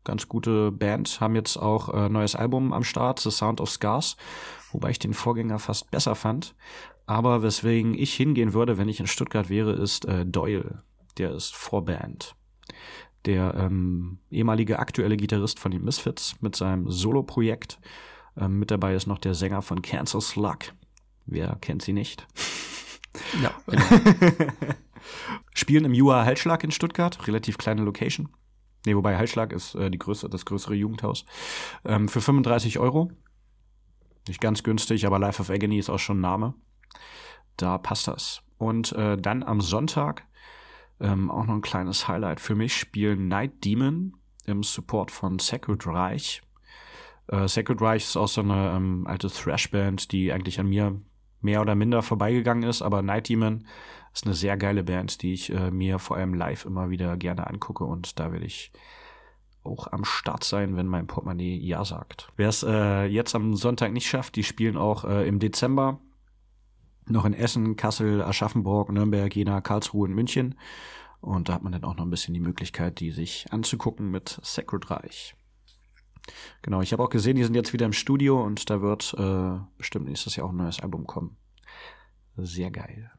Ganz 0.09 0.27
gute 0.27 0.73
Band, 0.73 1.21
haben 1.21 1.35
jetzt 1.35 1.59
auch 1.59 1.93
äh, 1.93 2.09
neues 2.09 2.35
Album 2.35 2.73
am 2.73 2.83
Start, 2.83 3.21
The 3.21 3.31
Sound 3.31 3.61
of 3.61 3.69
Scars, 3.69 4.17
wobei 4.73 4.89
ich 4.89 4.99
den 4.99 5.13
Vorgänger 5.13 5.59
fast 5.59 5.91
besser 5.91 6.15
fand. 6.15 6.55
Aber 7.05 7.43
weswegen 7.43 7.93
ich 7.93 8.15
hingehen 8.15 8.55
würde, 8.55 8.79
wenn 8.79 8.89
ich 8.89 9.01
in 9.01 9.07
Stuttgart 9.07 9.51
wäre, 9.51 9.73
ist 9.73 10.07
äh, 10.07 10.25
Doyle. 10.25 10.83
Der 11.19 11.33
ist 11.33 11.55
Vorband. 11.55 12.35
Der 13.27 13.53
ähm, 13.55 14.21
ehemalige 14.31 14.79
aktuelle 14.79 15.19
Gitarrist 15.19 15.61
von 15.61 15.73
den 15.73 15.85
Misfits 15.85 16.41
mit 16.41 16.57
seinem 16.57 16.91
Solo-Projekt. 16.91 17.79
Ähm, 18.35 18.59
mit 18.59 18.71
dabei 18.71 18.95
ist 18.95 19.07
noch 19.07 19.19
der 19.19 19.35
Sänger 19.35 19.61
von 19.61 19.83
Cancel 19.83 20.23
Slug. 20.23 20.73
Wer 21.27 21.59
kennt 21.61 21.83
sie 21.83 21.93
nicht? 21.93 22.27
Ja. 23.43 23.51
Spielen 25.53 25.85
im 25.85 25.93
Jua 25.93 26.25
Halsschlag 26.25 26.65
in 26.65 26.71
Stuttgart, 26.71 27.29
relativ 27.29 27.59
kleine 27.59 27.83
Location. 27.83 28.31
Nee, 28.87 28.95
wobei 28.95 29.17
Halsschlag 29.17 29.53
ist 29.53 29.75
äh, 29.75 29.91
die 29.91 29.99
größte, 29.99 30.29
das 30.29 30.45
größere 30.45 30.75
Jugendhaus. 30.75 31.25
Ähm, 31.85 32.09
für 32.09 32.21
35 32.21 32.79
Euro. 32.79 33.11
Nicht 34.27 34.41
ganz 34.41 34.63
günstig, 34.63 35.07
aber 35.07 35.19
Life 35.19 35.41
of 35.41 35.51
Agony 35.51 35.79
ist 35.79 35.91
auch 35.91 35.99
schon 35.99 36.19
ein 36.19 36.23
Name. 36.23 36.55
Da 37.57 37.79
passt 37.79 38.09
das. 38.09 38.43
Und 38.59 38.93
äh, 38.93 39.17
dann 39.17 39.43
am 39.43 39.61
Sonntag 39.61 40.27
ähm, 41.01 41.31
auch 41.31 41.45
noch 41.45 41.55
ein 41.55 41.63
kleines 41.63 42.09
Highlight 42.09 42.41
für 42.41 42.55
mich 42.55 42.77
spielen 42.77 43.29
Night 43.29 43.65
Demon 43.65 44.17
im 44.47 44.63
Support 44.63 45.11
von 45.11 45.39
Sacred 45.39 45.87
Reich. 45.87 46.43
Äh, 47.29 47.47
Sacred 47.47 47.81
Reich 47.81 48.05
ist 48.05 48.17
auch 48.17 48.29
so 48.29 48.41
eine 48.41 48.73
ähm, 48.75 49.07
alte 49.07 49.29
Thrash-Band, 49.29 50.13
die 50.13 50.33
eigentlich 50.33 50.59
an 50.59 50.69
mir 50.69 51.01
mehr 51.41 51.61
oder 51.61 51.75
minder 51.75 52.03
vorbeigegangen 52.03 52.69
ist, 52.69 52.83
aber 52.83 53.03
Night 53.03 53.29
Demon 53.29 53.67
ist 54.19 54.27
eine 54.27 54.35
sehr 54.35 54.57
geile 54.57 54.83
Band, 54.83 55.23
die 55.23 55.33
ich 55.33 55.51
äh, 55.51 55.71
mir 55.71 56.01
vor 56.01 56.17
allem 56.17 56.35
live 56.35 56.65
immer 56.65 56.91
wieder 56.91 57.17
gerne 57.17 57.47
angucke 57.47 57.85
und 57.85 58.19
da 58.19 58.33
werde 58.33 58.47
ich 58.47 58.73
auch 59.63 59.87
am 59.93 60.05
Start 60.05 60.43
sein, 60.43 60.77
wenn 60.77 60.89
mein 60.89 61.07
Portemonnaie 61.07 61.57
Ja 61.57 61.85
sagt. 61.85 62.33
Wer 62.37 62.49
es 62.49 62.65
äh, 62.65 63.05
jetzt 63.05 63.37
am 63.37 63.55
Sonntag 63.55 63.93
nicht 63.93 64.09
schafft, 64.09 64.35
die 64.35 64.43
spielen 64.43 64.77
auch 64.77 65.05
äh, 65.05 65.29
im 65.29 65.39
Dezember 65.39 66.01
noch 67.07 67.27
in 67.27 67.33
Essen, 67.33 67.77
Kassel, 67.77 68.21
Aschaffenburg, 68.23 68.91
Nürnberg, 68.91 69.35
Jena, 69.35 69.61
Karlsruhe 69.61 70.09
und 70.09 70.15
München. 70.15 70.57
Und 71.21 71.49
da 71.49 71.55
hat 71.55 71.63
man 71.63 71.73
dann 71.73 71.85
auch 71.85 71.97
noch 71.97 72.05
ein 72.05 72.11
bisschen 72.11 72.35
die 72.35 72.41
Möglichkeit, 72.41 72.99
die 72.99 73.13
sich 73.13 73.47
anzugucken 73.53 74.11
mit 74.11 74.41
Sacred 74.43 74.91
Reich. 74.91 75.37
Genau, 76.63 76.83
ich 76.83 76.93
habe 76.93 77.05
auch 77.05 77.11
gesehen, 77.11 77.37
die 77.37 77.45
sind 77.45 77.55
jetzt 77.55 77.73
wieder 77.73 77.87
im 77.87 77.93
Studio 77.93 78.43
und 78.43 78.69
da 78.69 78.83
wird 78.83 79.15
äh, 79.17 79.61
bestimmt 79.79 80.07
nächstes 80.07 80.35
Jahr 80.35 80.47
auch 80.47 80.53
ein 80.53 80.57
neues 80.57 80.81
Album 80.81 81.07
kommen. 81.07 81.37
Sehr 82.37 82.73
geil. 82.73 83.11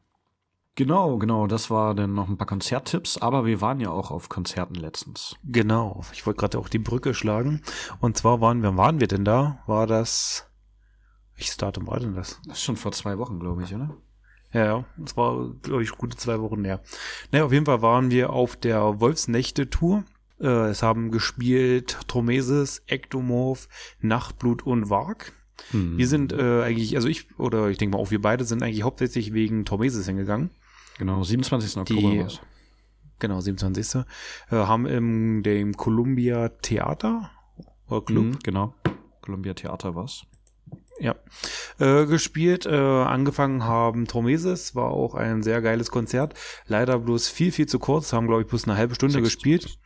Genau, 0.79 1.17
genau, 1.17 1.45
das 1.45 1.69
war 1.69 1.93
dann 1.93 2.13
noch 2.13 2.29
ein 2.29 2.37
paar 2.37 2.47
Konzerttipps, 2.47 3.17
aber 3.17 3.45
wir 3.45 3.59
waren 3.59 3.81
ja 3.81 3.89
auch 3.89 4.11
auf 4.11 4.29
Konzerten 4.29 4.75
letztens. 4.75 5.35
Genau, 5.43 6.05
ich 6.13 6.25
wollte 6.25 6.39
gerade 6.39 6.57
auch 6.57 6.69
die 6.69 6.79
Brücke 6.79 7.13
schlagen. 7.13 7.61
Und 7.99 8.15
zwar 8.15 8.39
waren 8.39 8.63
wir, 8.63 8.77
waren 8.77 9.01
wir 9.01 9.07
denn 9.07 9.25
da? 9.25 9.59
War 9.67 9.87
das 9.87 10.49
welches 11.39 11.55
Datum 11.55 11.87
war 11.87 11.99
denn 12.01 12.15
das? 12.15 12.39
Das 12.45 12.57
ist 12.57 12.63
schon 12.63 12.75
vor 12.75 12.91
zwei 12.91 13.17
Wochen, 13.17 13.39
glaube 13.39 13.63
ich, 13.63 13.73
oder? 13.73 13.95
Ja, 14.51 14.65
ja, 14.65 14.85
das 14.97 15.15
war, 15.15 15.53
glaube 15.61 15.83
ich, 15.83 15.91
gute 15.91 16.17
zwei 16.17 16.41
Wochen 16.41 16.65
her. 16.65 16.81
Naja, 17.31 17.45
auf 17.45 17.53
jeden 17.53 17.65
Fall 17.65 17.81
waren 17.81 18.11
wir 18.11 18.31
auf 18.31 18.57
der 18.57 18.99
Wolfsnächte-Tour. 18.99 20.03
Äh, 20.41 20.69
es 20.69 20.83
haben 20.83 21.11
gespielt 21.11 21.97
Tromesis, 22.07 22.83
Ektomorph, 22.87 23.69
Nachtblut 24.01 24.65
und 24.65 24.89
Varg. 24.89 25.31
Hm. 25.71 25.97
Wir 25.97 26.07
sind 26.07 26.33
äh, 26.33 26.63
eigentlich, 26.63 26.97
also 26.97 27.07
ich, 27.07 27.39
oder 27.39 27.69
ich 27.69 27.77
denke 27.77 27.95
mal 27.95 28.03
auch 28.03 28.11
wir 28.11 28.21
beide 28.21 28.43
sind 28.43 28.61
eigentlich 28.61 28.83
hauptsächlich 28.83 29.33
wegen 29.33 29.63
Tromesis 29.63 30.05
hingegangen. 30.07 30.49
Genau, 30.99 31.23
27. 31.23 31.77
Oktober 31.77 32.11
Die, 32.11 32.25
Genau, 33.17 33.41
27. 33.41 34.03
Äh, 34.51 34.55
haben 34.55 34.85
im 34.85 35.41
dem 35.43 35.75
Columbia 35.75 36.49
Theater 36.49 37.31
oder 37.87 38.01
Club. 38.05 38.23
Hm, 38.25 38.39
genau, 38.43 38.75
Columbia 39.21 39.53
Theater 39.55 39.95
was 39.95 40.25
ja, 40.99 41.15
äh, 41.79 42.05
gespielt. 42.05 42.65
Äh, 42.65 42.75
angefangen 42.75 43.63
haben 43.63 44.07
Tromesis, 44.07 44.75
war 44.75 44.91
auch 44.91 45.15
ein 45.15 45.41
sehr 45.43 45.61
geiles 45.61 45.91
Konzert. 45.91 46.33
Leider 46.67 46.99
bloß 46.99 47.29
viel, 47.29 47.51
viel 47.51 47.67
zu 47.67 47.79
kurz, 47.79 48.13
haben, 48.13 48.27
glaube 48.27 48.41
ich, 48.41 48.47
bloß 48.47 48.65
eine 48.65 48.77
halbe 48.77 48.95
Stunde 48.95 49.13
26. 49.13 49.23
gespielt. 49.33 49.79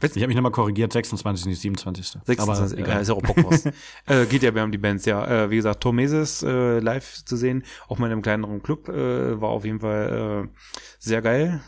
Ich 0.00 0.22
habe 0.22 0.28
mich 0.28 0.36
nochmal 0.36 0.52
korrigiert, 0.52 0.92
26, 0.92 1.46
nicht 1.46 1.60
27. 1.60 2.18
26, 2.24 2.78
Aber, 2.78 2.88
egal, 2.88 3.02
ist 3.02 3.08
ja 3.08 3.14
auch 3.14 3.22
Bockwurst. 3.22 3.66
äh, 4.06 4.26
geht 4.26 4.42
ja, 4.42 4.54
wir 4.54 4.62
haben 4.62 4.72
die 4.72 4.78
Bands, 4.78 5.04
ja. 5.04 5.44
Äh, 5.44 5.50
wie 5.50 5.56
gesagt, 5.56 5.82
Tormeses 5.82 6.42
äh, 6.42 6.78
live 6.78 7.24
zu 7.24 7.36
sehen, 7.36 7.64
auch 7.88 7.98
mal 7.98 8.06
in 8.06 8.12
einem 8.12 8.22
kleineren 8.22 8.62
Club, 8.62 8.88
äh, 8.88 9.40
war 9.40 9.50
auf 9.50 9.64
jeden 9.64 9.80
Fall 9.80 10.46
äh, 10.46 10.60
sehr 10.98 11.22
geil 11.22 11.60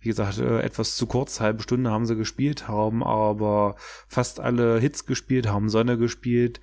wie 0.00 0.08
gesagt, 0.08 0.38
äh, 0.38 0.60
etwas 0.60 0.96
zu 0.96 1.06
kurz, 1.06 1.40
halbe 1.40 1.62
Stunde 1.62 1.90
haben 1.90 2.06
sie 2.06 2.16
gespielt, 2.16 2.68
haben 2.68 3.02
aber 3.02 3.76
fast 4.06 4.40
alle 4.40 4.78
Hits 4.78 5.06
gespielt, 5.06 5.48
haben 5.48 5.68
Sonne 5.68 5.98
gespielt. 5.98 6.60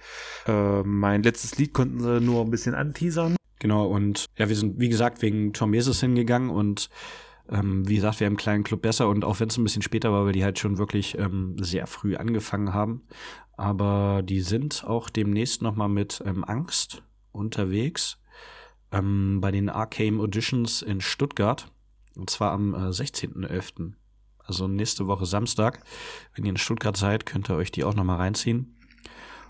Äh, 0.47 0.83
mein 0.83 1.23
letztes 1.23 1.57
Lied 1.57 1.73
konnten 1.73 1.99
sie 1.99 2.21
nur 2.21 2.41
ein 2.41 2.51
bisschen 2.51 2.75
anteasern. 2.75 3.35
Genau, 3.59 3.87
und 3.87 4.25
ja, 4.37 4.47
wir 4.49 4.55
sind, 4.55 4.79
wie 4.79 4.89
gesagt, 4.89 5.21
wegen 5.21 5.53
Tom 5.53 5.71
Meses 5.71 5.99
hingegangen 5.99 6.49
und 6.49 6.89
ähm, 7.49 7.87
wie 7.87 7.95
gesagt, 7.95 8.19
wir 8.19 8.27
einen 8.27 8.37
kleinen 8.37 8.63
Club 8.63 8.81
besser 8.81 9.07
und 9.07 9.23
auch 9.23 9.39
wenn 9.39 9.49
es 9.49 9.57
ein 9.57 9.63
bisschen 9.63 9.81
später 9.81 10.11
war, 10.11 10.25
weil 10.25 10.33
die 10.33 10.43
halt 10.43 10.59
schon 10.59 10.77
wirklich 10.77 11.17
ähm, 11.17 11.55
sehr 11.59 11.87
früh 11.87 12.15
angefangen 12.15 12.73
haben. 12.73 13.03
Aber 13.57 14.21
die 14.23 14.41
sind 14.41 14.83
auch 14.85 15.09
demnächst 15.09 15.61
nochmal 15.61 15.89
mit 15.89 16.21
ähm, 16.25 16.43
Angst 16.43 17.03
unterwegs 17.31 18.17
ähm, 18.91 19.39
bei 19.41 19.51
den 19.51 19.69
Arcane 19.69 20.19
Auditions 20.19 20.81
in 20.81 21.01
Stuttgart. 21.01 21.71
Und 22.15 22.29
zwar 22.29 22.51
am 22.51 22.73
äh, 22.73 22.89
16.11. 22.89 23.93
Also 24.39 24.67
nächste 24.67 25.07
Woche 25.07 25.25
Samstag. 25.25 25.83
Wenn 26.33 26.45
ihr 26.45 26.51
in 26.51 26.57
Stuttgart 26.57 26.95
seid, 26.95 27.25
könnt 27.25 27.49
ihr 27.49 27.55
euch 27.55 27.71
die 27.71 27.83
auch 27.83 27.95
nochmal 27.95 28.17
reinziehen. 28.17 28.77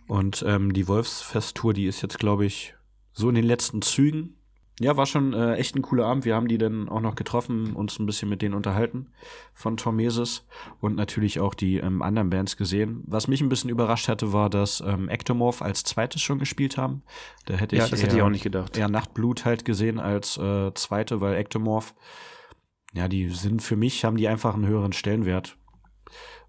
Und 0.08 0.44
ähm, 0.48 0.74
die 0.74 0.88
Wolfsfest-Tour, 0.88 1.74
die 1.74 1.86
ist 1.86 2.02
jetzt, 2.02 2.20
glaube 2.20 2.46
ich, 2.46 2.76
so 3.12 3.30
in 3.30 3.36
den 3.36 3.46
letzten 3.46 3.82
Zügen. 3.82 4.38
Ja, 4.80 4.98
war 4.98 5.06
schon 5.06 5.34
äh, 5.34 5.56
echt 5.56 5.76
ein 5.76 5.82
cooler 5.82 6.06
Abend. 6.06 6.26
Wir 6.26 6.36
haben 6.36 6.50
die 6.50 6.58
dann 6.58 6.90
auch 6.90 7.00
noch 7.00 7.16
getroffen, 7.16 7.74
uns 7.76 7.98
ein 7.98 8.06
bisschen 8.06 8.28
mit 8.28 8.42
denen 8.42 8.54
unterhalten 8.54 9.08
von 9.54 9.78
Tormesis 9.78 10.46
und 10.82 10.96
natürlich 10.96 11.40
auch 11.40 11.54
die 11.54 11.78
ähm, 11.78 12.02
anderen 12.02 12.30
Bands 12.30 12.58
gesehen. 12.58 13.02
Was 13.08 13.30
mich 13.30 13.40
ein 13.40 13.48
bisschen 13.48 13.70
überrascht 13.70 14.10
hatte, 14.10 14.34
war, 14.34 14.50
dass 14.50 14.82
ähm, 14.86 15.08
Ectomorph 15.08 15.62
als 15.62 15.84
zweites 15.84 16.22
schon 16.22 16.40
gespielt 16.40 16.78
haben. 16.78 17.04
Da 17.46 17.54
hätte 17.54 17.78
ja, 17.78 17.86
ich, 17.86 17.90
das 17.90 18.00
eher, 18.00 18.08
hätte 18.08 18.18
ich 18.18 18.22
auch 18.22 18.30
nicht 18.30 18.44
gedacht. 18.44 18.78
eher 18.78 18.90
Nachtblut 18.90 19.46
halt 19.46 19.64
gesehen 19.64 19.98
als 19.98 20.38
äh, 20.38 20.74
zweite, 20.74 21.22
weil 21.22 21.36
Ectomorph 21.36 21.96
ja, 22.96 23.10
die 23.10 23.30
sind 23.30 23.62
für 23.62 23.76
mich, 23.76 24.06
haben 24.06 24.16
die 24.16 24.28
einfach 24.30 24.56
einen 24.56 24.68
höheren 24.68 24.94
Stellenwert. 24.94 25.58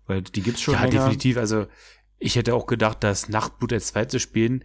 Weil 0.07 0.23
die 0.23 0.43
gibt's 0.43 0.63
schon. 0.63 0.75
Ja, 0.75 0.85
länger. 0.85 1.01
definitiv. 1.01 1.37
Also 1.37 1.67
ich 2.19 2.37
hätte 2.37 2.55
auch 2.55 2.67
gedacht, 2.67 3.03
dass 3.03 3.29
Nachtblut 3.29 3.73
als 3.73 3.89
zweites 3.89 4.23
spielen, 4.23 4.65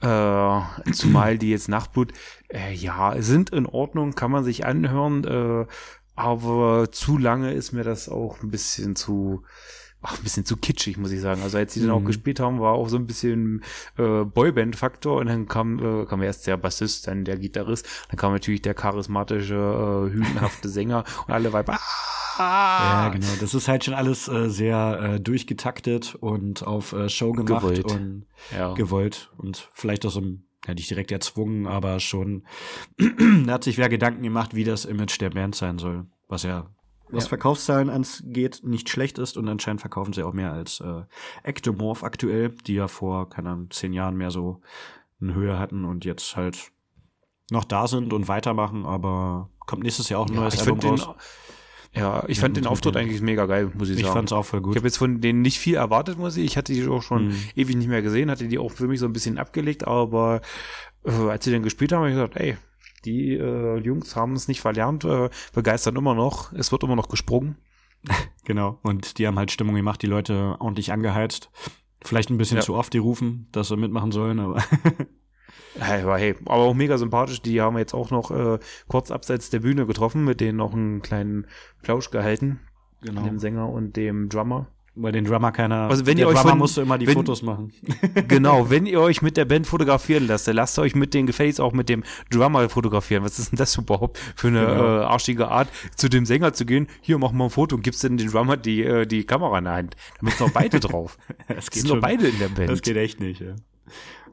äh, 0.00 0.92
zumal 0.92 1.38
die 1.38 1.50
jetzt 1.50 1.68
Nachtblut, 1.68 2.12
äh, 2.48 2.72
ja, 2.72 3.20
sind 3.20 3.50
in 3.50 3.66
Ordnung, 3.66 4.14
kann 4.14 4.30
man 4.30 4.44
sich 4.44 4.66
anhören, 4.66 5.24
äh, 5.24 5.66
aber 6.14 6.90
zu 6.92 7.18
lange 7.18 7.52
ist 7.52 7.72
mir 7.72 7.84
das 7.84 8.08
auch 8.08 8.42
ein 8.42 8.50
bisschen 8.50 8.96
zu, 8.96 9.42
ach, 10.06 10.18
ein 10.18 10.22
bisschen 10.22 10.44
zu 10.44 10.56
kitschig, 10.56 10.96
muss 10.98 11.10
ich 11.10 11.20
sagen. 11.20 11.42
Also 11.42 11.58
als 11.58 11.74
sie 11.74 11.80
mhm. 11.80 11.86
dann 11.86 11.96
auch 11.96 12.00
mhm. 12.00 12.06
gespielt 12.06 12.40
haben, 12.40 12.60
war 12.60 12.72
auch 12.72 12.88
so 12.88 12.96
ein 12.96 13.06
bisschen 13.06 13.62
äh, 13.98 14.24
Boyband-Faktor 14.24 15.18
und 15.18 15.26
dann 15.26 15.48
kam, 15.48 16.02
äh, 16.02 16.06
kam 16.06 16.22
erst 16.22 16.46
der 16.46 16.56
Bassist, 16.56 17.08
dann 17.08 17.24
der 17.24 17.36
Gitarrist, 17.38 17.86
dann 18.08 18.16
kam 18.16 18.32
natürlich 18.32 18.62
der 18.62 18.74
charismatische, 18.74 19.54
äh, 19.54 20.12
hühnhafte 20.12 20.68
Sänger 20.68 21.04
und 21.26 21.34
alle 21.34 21.52
Weiber. 21.52 21.78
Ah! 22.38 23.04
Ja, 23.04 23.08
genau. 23.08 23.26
Das 23.40 23.54
ist 23.54 23.66
halt 23.66 23.84
schon 23.84 23.94
alles 23.94 24.28
äh, 24.28 24.48
sehr 24.48 25.00
äh, 25.02 25.20
durchgetaktet 25.20 26.14
und 26.14 26.66
auf 26.66 26.92
äh, 26.92 27.08
Show 27.08 27.32
gemacht 27.32 27.62
gewollt. 27.62 27.84
und 27.90 28.26
ja. 28.54 28.74
gewollt 28.74 29.32
und 29.38 29.70
vielleicht 29.72 30.04
auch 30.06 30.10
so 30.10 30.20
ein 30.20 30.42
ja, 30.66 30.74
nicht 30.74 30.90
direkt 30.90 31.12
erzwungen, 31.12 31.66
aber 31.66 32.00
schon, 32.00 32.44
da 33.46 33.52
hat 33.52 33.64
sich 33.64 33.78
wer 33.78 33.88
Gedanken 33.88 34.22
gemacht, 34.22 34.54
wie 34.54 34.64
das 34.64 34.84
Image 34.84 35.20
der 35.20 35.30
Band 35.30 35.54
sein 35.54 35.78
soll, 35.78 36.06
was 36.28 36.42
ja 36.42 36.75
was 37.10 37.24
ja. 37.24 37.28
Verkaufszahlen 37.28 37.90
angeht, 37.90 38.60
nicht 38.64 38.88
schlecht 38.88 39.18
ist 39.18 39.36
und 39.36 39.48
anscheinend 39.48 39.80
verkaufen 39.80 40.12
sie 40.12 40.22
auch 40.22 40.32
mehr 40.32 40.52
als 40.52 40.80
äh, 40.80 41.02
Ectomorph 41.42 42.02
aktuell, 42.02 42.50
die 42.66 42.74
ja 42.74 42.88
vor, 42.88 43.28
keine 43.28 43.50
Ahnung, 43.50 43.70
zehn 43.70 43.92
Jahren 43.92 44.16
mehr 44.16 44.30
so 44.30 44.60
eine 45.20 45.34
Höhe 45.34 45.58
hatten 45.58 45.84
und 45.84 46.04
jetzt 46.04 46.36
halt 46.36 46.72
noch 47.50 47.64
da 47.64 47.86
sind 47.86 48.12
und 48.12 48.28
weitermachen, 48.28 48.84
aber 48.84 49.50
kommt 49.60 49.84
nächstes 49.84 50.08
Jahr 50.08 50.20
auch 50.20 50.26
ein 50.26 50.34
ja, 50.34 50.40
neues 50.40 50.58
Album 50.58 50.80
raus. 50.80 51.08
Ja, 51.94 52.24
ich 52.28 52.40
fand 52.40 52.56
den 52.58 52.66
Auftritt 52.66 52.94
eigentlich 52.96 53.22
mega 53.22 53.46
geil, 53.46 53.70
muss 53.72 53.88
ich 53.88 53.96
sagen. 53.96 54.06
Ich 54.06 54.12
fand's 54.12 54.32
auch 54.32 54.44
voll 54.44 54.60
gut. 54.60 54.74
Ich 54.74 54.76
habe 54.76 54.88
jetzt 54.88 54.98
von 54.98 55.22
denen 55.22 55.40
nicht 55.40 55.58
viel 55.58 55.76
erwartet, 55.76 56.18
muss 56.18 56.36
ich. 56.36 56.44
Ich 56.44 56.56
hatte 56.58 56.74
die 56.74 56.86
auch 56.86 57.02
schon 57.02 57.28
Mhm. 57.28 57.38
ewig 57.54 57.76
nicht 57.76 57.88
mehr 57.88 58.02
gesehen, 58.02 58.30
hatte 58.30 58.48
die 58.48 58.58
auch 58.58 58.70
für 58.72 58.86
mich 58.86 59.00
so 59.00 59.06
ein 59.06 59.14
bisschen 59.14 59.38
abgelegt, 59.38 59.86
aber 59.86 60.42
äh, 61.04 61.10
als 61.10 61.44
sie 61.44 61.52
dann 61.52 61.62
gespielt 61.62 61.92
haben, 61.92 62.00
habe 62.00 62.10
ich 62.10 62.16
gesagt, 62.16 62.36
ey, 62.36 62.58
die 63.06 63.34
äh, 63.34 63.78
Jungs 63.78 64.14
haben 64.16 64.34
es 64.34 64.48
nicht 64.48 64.60
verlernt, 64.60 65.04
äh, 65.04 65.30
begeistern 65.54 65.96
immer 65.96 66.14
noch, 66.14 66.52
es 66.52 66.72
wird 66.72 66.82
immer 66.82 66.96
noch 66.96 67.08
gesprungen. 67.08 67.56
Genau. 68.44 68.78
Und 68.84 69.18
die 69.18 69.26
haben 69.26 69.36
halt 69.36 69.50
Stimmung 69.50 69.74
gemacht, 69.74 70.00
die 70.00 70.06
Leute 70.06 70.54
ordentlich 70.60 70.92
angeheizt. 70.92 71.50
Vielleicht 72.02 72.30
ein 72.30 72.38
bisschen 72.38 72.58
Ja. 72.58 72.62
zu 72.62 72.74
oft 72.74 72.92
die 72.92 72.98
rufen, 72.98 73.48
dass 73.50 73.66
sie 73.66 73.76
mitmachen 73.76 74.12
sollen, 74.12 74.38
aber 74.38 74.62
Hey, 75.78 76.02
aber 76.02 76.18
hey, 76.18 76.34
aber 76.44 76.62
auch 76.62 76.74
mega 76.74 76.96
sympathisch. 76.96 77.42
Die 77.42 77.60
haben 77.60 77.74
wir 77.74 77.80
jetzt 77.80 77.94
auch 77.94 78.10
noch 78.10 78.30
äh, 78.30 78.58
kurz 78.88 79.10
abseits 79.10 79.50
der 79.50 79.60
Bühne 79.60 79.86
getroffen, 79.86 80.24
mit 80.24 80.40
denen 80.40 80.58
noch 80.58 80.72
einen 80.72 81.02
kleinen 81.02 81.46
Plausch 81.82 82.10
gehalten, 82.10 82.60
genau. 83.02 83.24
dem 83.24 83.38
Sänger 83.38 83.68
und 83.68 83.96
dem 83.96 84.28
Drummer. 84.28 84.68
Weil 84.98 85.12
den 85.12 85.26
Drummer 85.26 85.52
keiner. 85.52 85.90
Also 85.90 86.06
wenn 86.06 86.16
der 86.16 86.24
ihr 86.24 86.28
euch 86.30 86.36
Drummer 86.36 86.50
von- 86.50 86.58
musste 86.58 86.80
immer 86.80 86.96
die 86.96 87.06
wenn- 87.06 87.12
Fotos 87.14 87.42
machen. 87.42 87.70
genau, 88.28 88.70
wenn 88.70 88.86
ihr 88.86 88.98
euch 89.00 89.20
mit 89.20 89.36
der 89.36 89.44
Band 89.44 89.66
fotografieren 89.66 90.26
lasst, 90.26 90.48
dann 90.48 90.56
lasst 90.56 90.78
euch 90.78 90.94
mit 90.94 91.12
den 91.12 91.26
Gefälligst 91.26 91.60
auch 91.60 91.72
mit 91.74 91.90
dem 91.90 92.02
Drummer 92.30 92.66
fotografieren. 92.70 93.22
Was 93.22 93.38
ist 93.38 93.52
denn 93.52 93.58
das 93.58 93.76
überhaupt 93.76 94.18
für 94.34 94.48
eine 94.48 94.60
Genau. 94.64 95.00
äh, 95.00 95.04
arschige 95.04 95.48
Art, 95.48 95.68
zu 95.96 96.08
dem 96.08 96.24
Sänger 96.24 96.54
zu 96.54 96.64
gehen? 96.64 96.86
Hier, 97.02 97.18
mach 97.18 97.32
mal 97.32 97.44
ein 97.44 97.50
Foto 97.50 97.76
und 97.76 97.82
gibst 97.82 98.02
dann 98.04 98.16
den 98.16 98.30
Drummer 98.30 98.56
die, 98.56 98.82
äh, 98.82 99.06
die 99.06 99.24
Kamera 99.24 99.58
in 99.58 99.64
der 99.64 99.74
Hand. 99.74 99.96
Damit 100.18 100.34
sind 100.38 100.46
noch 100.46 100.54
beide 100.54 100.80
drauf. 100.80 101.18
Es 101.48 101.66
Die 101.66 101.80
sind 101.80 101.90
doch 101.90 102.00
beide 102.00 102.26
in 102.28 102.38
der 102.38 102.48
Band. 102.48 102.70
Das 102.70 102.80
geht 102.80 102.96
echt 102.96 103.20
nicht, 103.20 103.40
ja. 103.42 103.54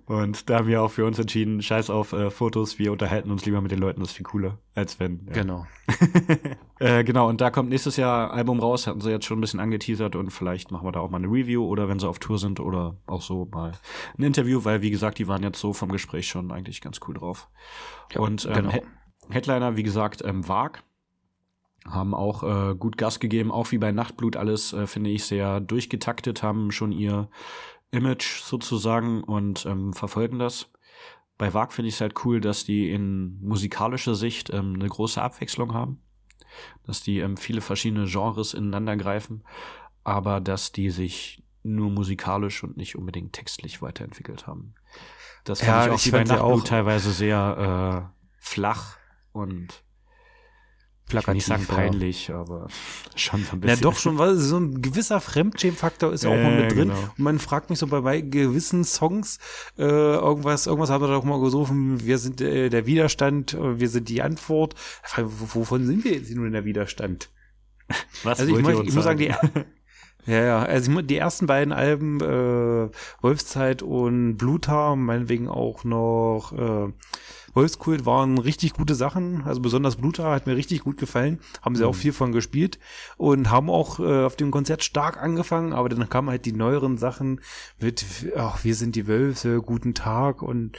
Und 0.06 0.50
da 0.50 0.58
haben 0.58 0.68
wir 0.68 0.82
auch 0.82 0.92
für 0.92 1.06
uns 1.06 1.18
entschieden, 1.18 1.62
scheiß 1.62 1.90
auf 1.90 2.12
äh, 2.12 2.30
Fotos, 2.30 2.78
wir 2.78 2.92
unterhalten 2.92 3.32
uns 3.32 3.46
lieber 3.46 3.62
mit 3.62 3.72
den 3.72 3.80
Leuten, 3.80 4.02
das 4.02 4.10
ist 4.10 4.16
viel 4.18 4.26
cooler, 4.26 4.60
als 4.76 5.00
wenn. 5.00 5.26
Ja. 5.28 5.34
Genau. 5.34 5.66
Äh, 6.80 7.06
genau, 7.06 7.30
und 7.30 7.40
da 7.40 7.50
kommt 7.50 7.70
nächstes 7.70 7.96
Jahr 7.96 8.32
Album 8.32 8.60
raus, 8.60 8.88
hatten 8.88 9.00
sie 9.00 9.10
jetzt 9.10 9.24
schon 9.24 9.38
ein 9.38 9.42
bisschen 9.42 9.62
angeteasert 9.62 10.18
und 10.18 10.32
vielleicht 10.32 10.70
machen 10.70 10.86
wir 10.86 10.92
da 10.92 11.00
auch 11.00 11.10
mal 11.10 11.20
eine 11.20 11.28
Review 11.28 11.64
oder 11.66 11.88
wenn 11.88 11.98
sie 11.98 12.10
auf 12.10 12.20
Tour 12.20 12.38
sind 12.38 12.60
oder 12.60 12.98
auch 13.08 13.22
so 13.22 13.48
mal 13.50 13.72
ein 14.18 14.24
Interview, 14.24 14.66
weil 14.66 14.82
wie 14.82 14.92
gesagt, 14.92 15.18
die 15.18 15.30
waren 15.30 15.44
jetzt 15.44 15.62
so 15.62 15.72
vom 15.72 15.90
Gespräch 15.94 16.28
schon 16.28 16.52
eigentlich 16.52 16.82
ganz 16.82 17.00
cool 17.08 17.14
drauf. 17.14 17.48
Ja, 18.12 18.20
und 18.20 18.46
ähm, 18.48 18.54
genau. 18.54 18.72
He- 18.72 18.82
Headliner, 19.30 19.78
wie 19.78 19.84
gesagt, 19.84 20.24
ähm, 20.26 20.46
Wag 20.50 20.84
haben 21.88 22.14
auch 22.14 22.44
äh, 22.44 22.76
gut 22.76 22.98
Gas 22.98 23.22
gegeben, 23.22 23.50
auch 23.52 23.72
wie 23.72 23.78
bei 23.78 23.94
Nachtblut 23.94 24.36
alles, 24.36 24.74
äh, 24.74 24.86
finde 24.86 25.12
ich, 25.12 25.24
sehr 25.24 25.62
durchgetaktet, 25.62 26.44
haben 26.44 26.72
schon 26.72 26.92
ihr 26.92 27.30
Image 27.94 28.42
sozusagen 28.42 29.24
und 29.24 29.66
ähm, 29.66 29.94
verfolgen 29.94 30.40
das. 30.40 30.70
Bei 31.38 31.54
Wag 31.54 31.74
finde 31.74 31.90
ich 31.90 31.96
es 31.96 32.02
halt 32.02 32.26
cool, 32.26 32.42
dass 32.42 32.64
die 32.66 32.90
in 32.92 33.40
musikalischer 33.42 34.16
Sicht 34.16 34.50
ähm, 34.52 34.76
eine 34.76 34.88
große 34.90 35.22
Abwechslung 35.22 35.74
haben. 35.74 36.02
Dass 36.86 37.02
die 37.02 37.20
ähm, 37.20 37.38
viele 37.38 37.62
verschiedene 37.62 38.06
Genres 38.06 38.54
ineinander 38.54 38.96
greifen, 38.96 39.44
aber 40.04 40.40
dass 40.42 40.72
die 40.72 40.90
sich 40.92 41.44
nur 41.64 41.90
musikalisch 41.90 42.64
und 42.64 42.78
nicht 42.78 42.96
unbedingt 42.96 43.34
textlich 43.34 43.82
weiterentwickelt 43.82 44.46
haben. 44.48 44.76
Das 45.46 45.60
fand 45.60 45.70
Ja, 45.70 45.86
ich 45.88 45.92
auch 45.92 46.06
ich 46.06 46.12
bei 46.12 46.24
Nachtblut 46.24 46.62
auch- 46.62 46.64
teilweise 46.64 47.12
sehr 47.12 48.12
äh, 48.12 48.24
flach 48.40 48.98
und 49.32 49.84
ich 51.08 51.28
will 51.28 51.34
nicht 51.36 51.46
sagen 51.46 51.66
Plakativ, 51.66 51.70
ja. 51.70 51.76
peinlich, 51.92 52.30
aber 52.32 52.68
schon 53.16 53.44
so 53.44 53.52
ein 53.52 53.60
Ja, 53.62 53.68
bisschen. 53.68 53.82
doch 53.82 53.96
schon, 53.98 54.18
weil 54.18 54.36
so 54.36 54.58
ein 54.58 54.82
gewisser 54.82 55.22
Fremdschämfaktor 55.22 56.12
ist 56.14 56.24
ja 56.24 56.30
auch 56.32 56.36
mal 56.36 56.62
mit 56.62 56.72
drin. 56.72 56.90
genau. 56.90 57.00
Und 57.18 57.20
man 57.20 57.40
fragt 57.40 57.70
mich 57.70 57.80
so 57.80 57.88
bei, 57.88 58.02
bei 58.02 58.22
gewissen 58.22 58.84
Songs, 58.84 59.38
äh, 59.78 59.84
irgendwas, 59.84 60.66
irgendwas 60.68 60.90
haben 60.90 61.04
wir 61.04 61.10
doch 61.10 61.24
mal 61.24 61.40
gesucht, 61.40 61.72
wir 61.74 62.18
sind 62.18 62.42
äh, 62.42 62.70
der 62.70 62.86
Widerstand, 62.86 63.54
äh, 63.54 63.80
wir 63.80 63.90
sind 63.90 64.10
die 64.10 64.22
Antwort. 64.22 64.76
Ich, 65.06 65.24
Wovon 65.54 65.86
sind 65.86 66.04
wir 66.04 66.14
jetzt 66.14 66.34
nun 66.34 66.48
in 66.48 66.54
der 66.54 66.66
Widerstand? 66.66 67.30
Was 68.24 68.40
Also 68.40 68.58
ich, 68.58 68.66
uns 68.66 68.88
ich 68.88 68.94
muss 68.96 69.04
sagen, 69.04 69.20
die, 69.20 69.26
ja, 70.26 70.44
ja, 70.44 70.60
also 70.64 70.92
ich 71.00 71.06
die 71.08 71.18
ersten 71.18 71.48
beiden 71.48 71.74
Alben, 71.74 72.22
äh, 72.22 72.90
Wolfszeit 73.22 73.82
und 73.82 74.38
Bluthaar, 74.38 74.96
meinetwegen 74.96 75.48
auch 75.50 75.84
noch 75.84 76.54
äh, 76.54 76.92
Wolfskult 77.54 78.06
waren 78.06 78.38
richtig 78.38 78.74
gute 78.74 78.96
Sachen. 78.96 79.44
Also 79.44 79.62
besonders 79.62 79.96
Bluthaar 79.96 80.36
hat 80.36 80.48
mir 80.48 80.56
richtig 80.56 80.82
gut 80.82 80.98
gefallen. 80.98 81.40
Haben 81.62 81.76
sie 81.76 81.86
auch 81.86 81.96
viel 81.96 82.14
von 82.14 82.32
gespielt 82.32 82.80
und 83.18 83.50
haben 83.50 83.70
auch 83.70 84.00
äh, 84.00 84.24
auf 84.24 84.36
dem 84.36 84.52
Konzert 84.52 84.84
stark 84.84 85.22
angefangen, 85.22 85.74
aber 85.74 85.90
dann 85.90 86.10
kamen 86.10 86.30
halt 86.30 86.46
die 86.46 86.54
neueren 86.54 86.98
Sachen 86.98 87.42
mit, 87.80 88.06
ach, 88.36 88.64
wir 88.64 88.76
sind 88.76 88.96
die 88.96 89.08
Wölfe, 89.08 89.62
guten 89.62 89.94
Tag 89.94 90.42
und 90.42 90.78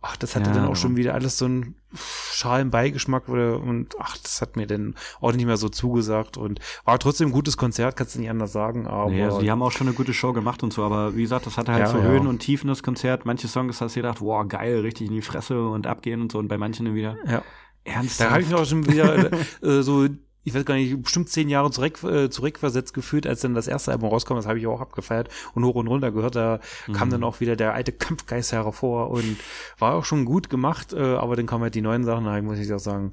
ach, 0.00 0.16
das 0.16 0.36
hatte 0.36 0.50
Ja, 0.50 0.56
dann 0.56 0.68
auch 0.68 0.76
schon 0.76 0.96
wieder 0.96 1.14
alles 1.14 1.38
so 1.38 1.46
einen 1.46 1.74
schalen 1.90 2.70
Beigeschmack 2.70 3.28
und 3.28 3.88
ach, 3.98 4.16
das 4.18 4.40
hat 4.40 4.56
mir 4.56 4.66
dann 4.66 4.94
auch 5.20 5.32
nicht 5.32 5.46
mehr 5.46 5.56
so 5.56 5.68
zugesagt 5.68 6.36
und 6.36 6.60
war 6.84 6.98
trotzdem 6.98 7.28
ein 7.28 7.32
gutes 7.32 7.56
Konzert, 7.56 7.96
kannst 7.96 8.14
du 8.14 8.20
nicht 8.20 8.30
anders 8.30 8.52
sagen, 8.52 8.86
aber 8.86 9.10
Nee, 9.10 9.24
also 9.24 9.40
die 9.40 9.50
haben 9.50 9.62
auch 9.62 9.72
schon 9.72 9.86
eine 9.88 9.96
gute 9.96 10.14
Show 10.14 10.32
gemacht 10.32 10.62
und 10.62 10.72
so, 10.72 10.84
aber 10.84 11.16
wie 11.16 11.22
gesagt, 11.22 11.46
das 11.46 11.56
hatte 11.56 11.72
halt 11.72 11.86
Ja, 11.86 11.90
so 11.90 11.98
ja. 11.98 12.04
Höhen 12.04 12.26
und 12.26 12.38
Tiefen, 12.40 12.68
das 12.68 12.82
Konzert. 12.82 13.26
Manche 13.26 13.48
Songs 13.48 13.80
hast 13.80 13.96
du 13.96 14.00
gedacht, 14.00 14.20
wow, 14.20 14.46
geil, 14.46 14.80
richtig 14.80 15.08
in 15.08 15.14
die 15.14 15.22
Fresse 15.22 15.66
und 15.66 15.86
abgehen 15.86 16.20
und 16.20 16.30
so. 16.32 16.38
Und 16.38 16.48
bei 16.48 16.58
manchen 16.58 16.86
dann 16.86 16.94
wieder 16.94 17.16
ja. 17.26 17.42
ernsthaft. 17.84 18.20
Da 18.20 18.32
habe 18.32 18.42
ich 18.42 18.48
mich 18.48 18.56
auch 18.56 18.66
schon 18.66 18.86
wieder 18.86 19.32
äh, 19.62 19.82
so, 19.82 20.06
ich 20.44 20.54
weiß 20.54 20.64
gar 20.64 20.74
nicht, 20.74 21.02
bestimmt 21.02 21.28
zehn 21.28 21.48
Jahre 21.48 21.70
zurück, 21.70 22.02
äh, 22.04 22.30
zurückversetzt 22.30 22.94
gefühlt, 22.94 23.26
als 23.26 23.40
dann 23.40 23.54
das 23.54 23.68
erste 23.68 23.92
Album 23.92 24.08
rauskam. 24.10 24.34
Das 24.34 24.46
habe 24.46 24.58
ich 24.58 24.66
auch 24.66 24.80
abgefeiert 24.80 25.28
und 25.54 25.64
hoch 25.64 25.74
und 25.74 25.88
runter 25.88 26.10
gehört. 26.10 26.36
Da 26.36 26.60
kam 26.92 27.10
dann 27.10 27.24
auch 27.24 27.40
wieder 27.40 27.56
der 27.56 27.74
alte 27.74 27.92
Kampfgeist 27.92 28.52
hervor 28.52 29.10
und 29.10 29.36
war 29.78 29.94
auch 29.94 30.04
schon 30.04 30.24
gut 30.24 30.48
gemacht. 30.48 30.92
Äh, 30.92 31.16
aber 31.16 31.36
dann 31.36 31.46
kamen 31.46 31.64
halt 31.64 31.74
die 31.74 31.82
neuen 31.82 32.04
Sachen. 32.04 32.24
Da 32.24 32.40
muss 32.40 32.58
ich 32.58 32.72
auch 32.72 32.78
sagen, 32.78 33.12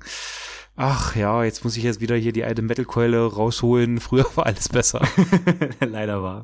ach 0.75 1.15
ja, 1.15 1.43
jetzt 1.43 1.63
muss 1.63 1.77
ich 1.77 1.83
jetzt 1.83 2.01
wieder 2.01 2.15
hier 2.15 2.31
die 2.31 2.43
alte 2.43 2.61
Metalkeule 2.61 3.25
rausholen. 3.25 3.99
Früher 3.99 4.25
war 4.35 4.45
alles 4.45 4.69
besser. 4.69 5.01
Leider 5.79 6.21
war. 6.21 6.43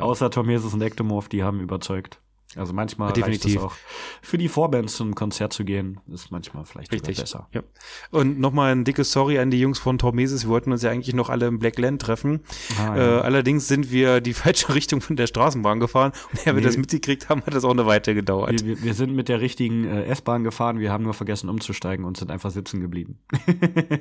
Außer 0.00 0.30
Tomesis 0.30 0.72
und 0.74 0.82
Ectomorph, 0.82 1.28
die 1.28 1.42
haben 1.42 1.60
überzeugt. 1.60 2.20
Also 2.56 2.72
manchmal 2.72 3.12
Definitiv. 3.12 3.44
reicht 3.44 3.56
es 3.56 3.62
auch. 3.62 3.74
Für 4.22 4.38
die 4.38 4.48
Vorbands 4.48 4.96
zum 4.96 5.14
Konzert 5.14 5.52
zu 5.52 5.64
gehen, 5.64 6.00
ist 6.12 6.30
manchmal 6.30 6.64
vielleicht 6.64 6.92
Richtig. 6.92 7.18
besser. 7.18 7.48
Ja. 7.52 7.62
Und 8.10 8.38
nochmal 8.38 8.72
ein 8.72 8.84
dickes 8.84 9.12
Sorry 9.12 9.38
an 9.38 9.50
die 9.50 9.60
Jungs 9.60 9.78
von 9.78 9.98
Tormesis. 9.98 10.44
Wir 10.44 10.50
wollten 10.50 10.72
uns 10.72 10.82
ja 10.82 10.90
eigentlich 10.90 11.14
noch 11.14 11.30
alle 11.30 11.46
im 11.46 11.58
Black 11.58 11.78
Land 11.78 12.02
treffen. 12.02 12.40
Ah, 12.78 12.96
äh, 12.96 13.00
ja. 13.00 13.20
allerdings 13.22 13.68
sind 13.68 13.90
wir 13.90 14.20
die 14.20 14.34
falsche 14.34 14.74
Richtung 14.74 15.00
von 15.00 15.16
der 15.16 15.26
Straßenbahn 15.26 15.80
gefahren. 15.80 16.12
Und 16.32 16.46
wir 16.46 16.52
Nee. 16.54 16.60
das 16.62 16.76
mitgekriegt 16.76 17.28
haben, 17.28 17.42
hat 17.44 17.54
das 17.54 17.64
auch 17.64 17.70
eine 17.70 17.86
Weile 17.86 18.14
gedauert. 18.14 18.52
Wir, 18.52 18.66
wir, 18.66 18.82
wir 18.82 18.94
sind 18.94 19.14
mit 19.14 19.28
der 19.28 19.40
richtigen 19.40 19.84
äh, 19.84 20.04
S-Bahn 20.04 20.44
gefahren, 20.44 20.78
wir 20.78 20.90
haben 20.92 21.04
nur 21.04 21.14
vergessen 21.14 21.48
umzusteigen 21.48 22.04
und 22.04 22.16
sind 22.16 22.30
einfach 22.30 22.50
sitzen 22.50 22.80
geblieben. 22.80 23.18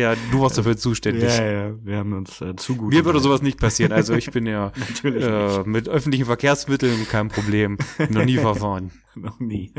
Ja, 0.00 0.14
du 0.32 0.40
warst 0.40 0.56
dafür 0.56 0.78
zuständig. 0.78 1.24
Ja, 1.24 1.44
ja, 1.44 1.84
wir 1.84 1.98
haben 1.98 2.14
uns 2.14 2.40
äh, 2.40 2.56
zu 2.56 2.74
gut. 2.74 2.94
Mir 2.94 3.04
würde 3.04 3.20
sowas 3.20 3.42
nicht 3.42 3.60
passieren. 3.60 3.92
Also 3.92 4.14
ich 4.14 4.30
bin 4.30 4.46
ja 4.46 4.72
äh, 5.04 5.62
mit 5.64 5.90
öffentlichen 5.90 6.24
Verkehrsmitteln 6.24 7.06
kein 7.06 7.28
Problem. 7.28 7.76
Noch 8.08 8.24
nie 8.24 8.36
verfahren. 8.38 8.92
Noch 9.14 9.38
nie. 9.40 9.74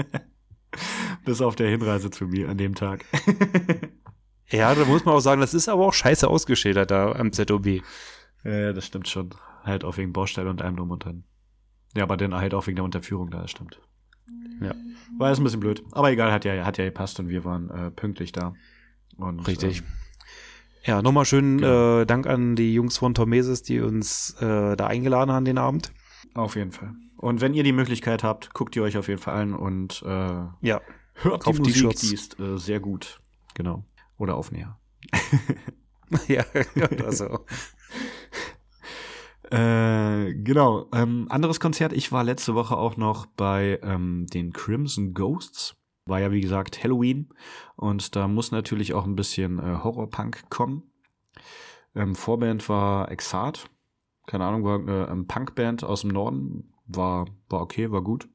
Bis 1.26 1.42
auf 1.42 1.56
der 1.56 1.70
Hinreise 1.70 2.12
zu 2.12 2.26
mir 2.26 2.50
an 2.50 2.58
dem 2.58 2.76
Tag. 2.76 3.04
Ja, 4.50 4.76
da 4.76 4.86
muss 4.86 5.06
man 5.06 5.16
auch 5.16 5.22
sagen, 5.22 5.42
das 5.42 5.54
ist 5.54 5.70
aber 5.70 5.88
auch 5.88 5.94
scheiße 5.94 6.28
ausgeschildert 6.28 6.92
da 6.92 7.14
am 7.14 7.32
ZOB. 7.32 7.82
Ja, 8.44 8.52
ja, 8.52 8.74
das 8.74 8.86
stimmt 8.86 9.08
schon. 9.08 9.32
Halt 9.64 9.84
auch 9.84 9.98
wegen 9.98 10.14
Baustelle 10.14 10.50
und 10.50 10.62
allem 10.62 10.76
drum 10.76 10.92
und 10.92 11.04
dran. 11.04 11.24
Ja, 11.96 12.04
aber 12.04 12.16
dann 12.16 12.36
halt 12.36 12.54
auch 12.54 12.68
wegen 12.68 12.76
der 12.76 12.86
Unterführung 12.86 13.32
da, 13.32 13.42
das 13.42 13.52
stimmt. 13.52 13.82
Ja. 14.62 14.76
War 15.18 15.30
jetzt 15.30 15.40
ein 15.40 15.44
bisschen 15.44 15.60
blöd. 15.60 15.84
Aber 15.92 16.12
egal, 16.12 16.32
hat 16.32 16.46
ja, 16.46 16.66
hat 16.66 16.78
ja 16.78 16.86
gepasst 16.86 17.20
und 17.20 17.30
wir 17.30 17.44
waren 17.44 17.70
äh, 17.70 17.92
pünktlich 17.92 18.32
da. 18.32 18.54
Und, 19.18 19.48
Richtig. 19.48 19.80
Ähm, 19.80 19.86
Ja, 20.84 21.02
nochmal 21.02 21.26
schön 21.26 21.58
Genau. 21.60 22.00
äh, 22.02 22.06
Dank 22.06 22.26
an 22.28 22.56
die 22.56 22.74
Jungs 22.74 22.98
von 22.98 23.14
Tormesis, 23.14 23.62
die 23.64 23.80
uns 23.82 24.36
äh, 24.40 24.76
da 24.76 24.88
eingeladen 24.88 25.32
haben 25.32 25.46
den 25.46 25.58
Abend. 25.58 25.92
auf 26.34 26.56
jeden 26.56 26.72
Fall. 26.72 26.94
Und 27.18 27.40
wenn 27.42 27.54
ihr 27.54 27.64
die 27.64 27.72
Möglichkeit 27.74 28.24
habt, 28.24 28.54
guckt 28.54 28.76
ihr 28.76 28.82
euch 28.84 28.98
auf 28.98 29.08
jeden 29.08 29.22
Fall 29.22 29.40
an 29.40 29.54
und 29.54 30.02
äh, 30.06 30.08
Ja. 30.62 30.82
hört 31.14 31.44
Kauft 31.44 31.58
die 31.60 31.62
Musik, 31.62 31.96
die 32.00 32.14
ist 32.16 32.40
äh, 32.40 32.58
sehr 32.58 32.80
gut. 32.80 33.20
Genau. 33.54 33.86
Oder 34.18 34.36
Aufnäher. 34.36 34.80
ja, 36.28 36.44
also. 37.06 37.46
Äh, 39.50 40.34
genau. 40.36 40.88
Ähm, 40.94 41.26
anderes 41.30 41.60
Konzert. 41.60 41.92
Ich 41.92 42.14
war 42.14 42.24
letzte 42.24 42.56
Woche 42.56 42.78
auch 42.78 42.96
noch 42.96 43.26
bei 43.26 43.80
ähm, 43.84 44.26
den 44.28 44.54
Crimson 44.54 45.14
Ghosts. 45.14 45.76
War 46.12 46.20
ja, 46.20 46.30
wie 46.34 46.42
gesagt, 46.42 46.84
Halloween. 46.84 47.30
Und 47.78 48.18
da 48.18 48.28
muss 48.28 48.52
natürlich 48.52 48.94
auch 48.94 49.06
ein 49.06 49.16
bisschen 49.16 49.60
äh, 49.60 49.78
Horrorpunk 49.82 50.50
kommen. 50.50 50.84
Ähm, 51.96 52.16
Vorband 52.16 52.68
war 52.68 53.10
Exart. 53.10 53.70
Keine 54.28 54.44
Ahnung, 54.44 54.66
war 54.66 54.80
eine 54.80 55.08
ähm, 55.10 55.26
Punkband 55.28 55.86
aus 55.86 56.02
dem 56.02 56.10
Norden. 56.10 56.74
War, 56.86 57.28
war 57.48 57.62
okay, 57.62 57.92
war 57.92 58.02
gut. 58.02 58.28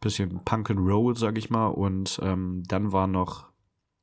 Bisschen 0.00 0.44
Punk 0.44 0.68
and 0.68 0.80
Roll, 0.80 1.16
sag 1.16 1.38
ich 1.38 1.48
mal. 1.48 1.68
Und 1.68 2.20
ähm, 2.22 2.62
dann 2.68 2.92
war 2.92 3.06
noch 3.06 3.48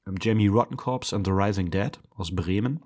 ähm, 0.07 0.15
Jamie 0.19 0.47
Rottenkorps 0.47 1.13
and 1.13 1.27
the 1.27 1.31
Rising 1.31 1.69
Dead 1.69 1.91
aus 2.15 2.35
Bremen. 2.35 2.83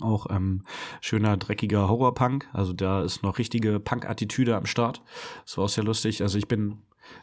Auch 0.00 0.26
ähm, 0.30 0.62
schöner, 1.02 1.36
dreckiger 1.36 1.86
Horrorpunk. 1.90 2.48
Also 2.54 2.72
da 2.72 3.02
ist 3.02 3.22
noch 3.22 3.36
richtige 3.36 3.78
Punk-Attitüde 3.78 4.56
am 4.56 4.64
Start. 4.64 5.02
Das 5.44 5.58
war 5.58 5.64
auch 5.64 5.68
sehr 5.68 5.84
lustig. 5.84 6.22
Also 6.22 6.38
ich 6.38 6.48
bin 6.48 6.78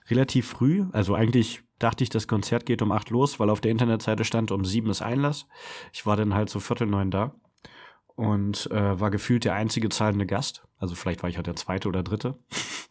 relativ 0.09 0.47
früh, 0.47 0.85
also 0.91 1.15
eigentlich 1.15 1.61
dachte 1.79 2.03
ich, 2.03 2.09
das 2.09 2.27
Konzert 2.27 2.65
geht 2.65 2.81
um 2.81 2.91
acht 2.91 3.09
los, 3.09 3.39
weil 3.39 3.49
auf 3.49 3.61
der 3.61 3.71
Internetseite 3.71 4.23
stand, 4.23 4.51
um 4.51 4.65
sieben 4.65 4.89
ist 4.89 5.01
Einlass. 5.01 5.47
Ich 5.91 6.05
war 6.05 6.15
dann 6.15 6.33
halt 6.33 6.49
so 6.49 6.59
viertel 6.59 6.87
neun 6.87 7.11
da. 7.11 7.33
und 8.15 8.69
äh, 8.71 8.99
war 8.99 9.11
gefühlt 9.11 9.43
der 9.43 9.55
einzige 9.55 9.89
zahlende 9.89 10.25
Gast. 10.25 10.63
Also 10.77 10.95
vielleicht 10.95 11.23
war 11.23 11.29
ich 11.29 11.37
halt 11.37 11.47
der 11.47 11.55
zweite 11.55 11.87
oder 11.87 12.03
dritte. 12.03 12.37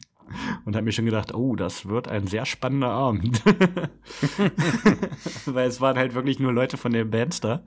Und 0.64 0.76
habe 0.76 0.84
mir 0.84 0.92
schon 0.92 1.04
gedacht, 1.04 1.34
oh, 1.34 1.56
das 1.56 1.86
wird 1.86 2.08
ein 2.08 2.26
sehr 2.26 2.46
spannender 2.46 2.88
Abend. 2.88 3.42
Weil 5.44 5.68
es 5.68 5.80
waren 5.82 5.98
halt 5.98 6.14
wirklich 6.14 6.38
nur 6.38 6.54
Leute 6.54 6.78
von 6.78 6.92
den 6.92 7.10
Bands 7.10 7.40
da 7.40 7.64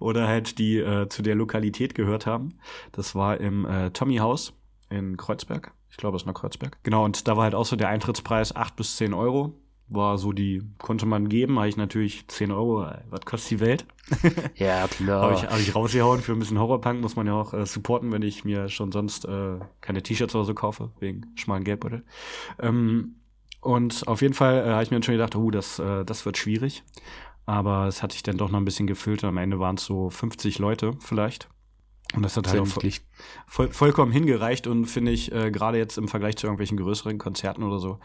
oder 0.00 0.26
halt 0.26 0.58
die 0.58 0.78
äh, 0.78 1.08
zu 1.08 1.22
der 1.22 1.36
Lokalität 1.36 1.94
gehört 1.94 2.26
haben. 2.26 2.58
Das 2.90 3.14
war 3.14 3.38
im 3.38 3.66
äh, 3.66 3.90
Tommy 3.90 4.16
House 4.16 4.52
in 4.90 5.16
Kreuzberg. 5.16 5.72
Ich 5.98 6.00
glaube, 6.00 6.16
es 6.16 6.22
ist 6.22 6.26
noch 6.26 6.34
Kreuzberg. 6.34 6.78
Genau, 6.84 7.04
und 7.04 7.26
da 7.26 7.36
war 7.36 7.42
halt 7.42 7.56
auch 7.56 7.66
so 7.66 7.74
der 7.74 7.88
Eintrittspreis 7.88 8.54
acht 8.54 8.76
bis 8.76 8.96
zehn 8.96 9.14
Euro 9.14 9.52
war 9.88 10.18
so 10.18 10.32
die, 10.32 10.62
konnte 10.78 11.06
man 11.06 11.28
geben, 11.28 11.58
habe 11.58 11.68
ich 11.68 11.76
natürlich 11.76 12.28
10 12.28 12.52
Euro, 12.52 12.86
was 13.08 13.20
kostet 13.22 13.50
die 13.52 13.60
Welt? 13.60 13.86
Ja, 14.56 14.86
klar. 14.88 15.22
habe 15.22 15.34
ich, 15.34 15.42
hab 15.42 15.58
ich 15.58 15.74
rausgehauen 15.74 16.20
für 16.20 16.32
ein 16.32 16.38
bisschen 16.38 16.58
Horrorpunk, 16.58 17.00
muss 17.00 17.16
man 17.16 17.26
ja 17.26 17.34
auch 17.34 17.54
äh, 17.54 17.66
supporten, 17.66 18.12
wenn 18.12 18.22
ich 18.22 18.44
mir 18.44 18.68
schon 18.68 18.92
sonst 18.92 19.24
äh, 19.24 19.58
keine 19.80 20.02
T-Shirts 20.02 20.34
oder 20.34 20.44
so 20.44 20.54
kaufe, 20.54 20.90
wegen 20.98 21.26
schmalen 21.36 21.64
Geldbeutel. 21.64 22.04
Ähm, 22.58 23.16
und 23.60 24.06
auf 24.06 24.22
jeden 24.22 24.34
Fall 24.34 24.66
äh, 24.66 24.70
habe 24.70 24.82
ich 24.82 24.90
mir 24.90 25.02
schon 25.02 25.14
gedacht, 25.14 25.36
oh, 25.36 25.50
das, 25.50 25.78
äh, 25.78 26.04
das 26.04 26.24
wird 26.26 26.38
schwierig. 26.38 26.84
Aber 27.46 27.86
es 27.86 28.02
hat 28.02 28.12
sich 28.12 28.22
dann 28.22 28.36
doch 28.36 28.50
noch 28.50 28.58
ein 28.58 28.64
bisschen 28.64 28.86
gefüllt. 28.86 29.24
Am 29.24 29.38
Ende 29.38 29.58
waren 29.58 29.76
es 29.76 29.84
so 29.84 30.10
50 30.10 30.58
Leute 30.58 30.92
vielleicht. 31.00 31.48
Und 32.14 32.22
das 32.22 32.36
hat 32.36 32.48
halt 32.48 32.60
auch 32.60 32.66
voll, 32.66 32.90
voll, 33.46 33.68
vollkommen 33.68 34.12
hingereicht 34.12 34.66
und 34.66 34.86
finde 34.86 35.12
ich, 35.12 35.30
äh, 35.30 35.50
gerade 35.50 35.76
jetzt 35.76 35.98
im 35.98 36.08
Vergleich 36.08 36.36
zu 36.36 36.46
irgendwelchen 36.46 36.78
größeren 36.78 37.18
Konzerten 37.18 37.62
oder 37.62 37.80
so, 37.80 37.98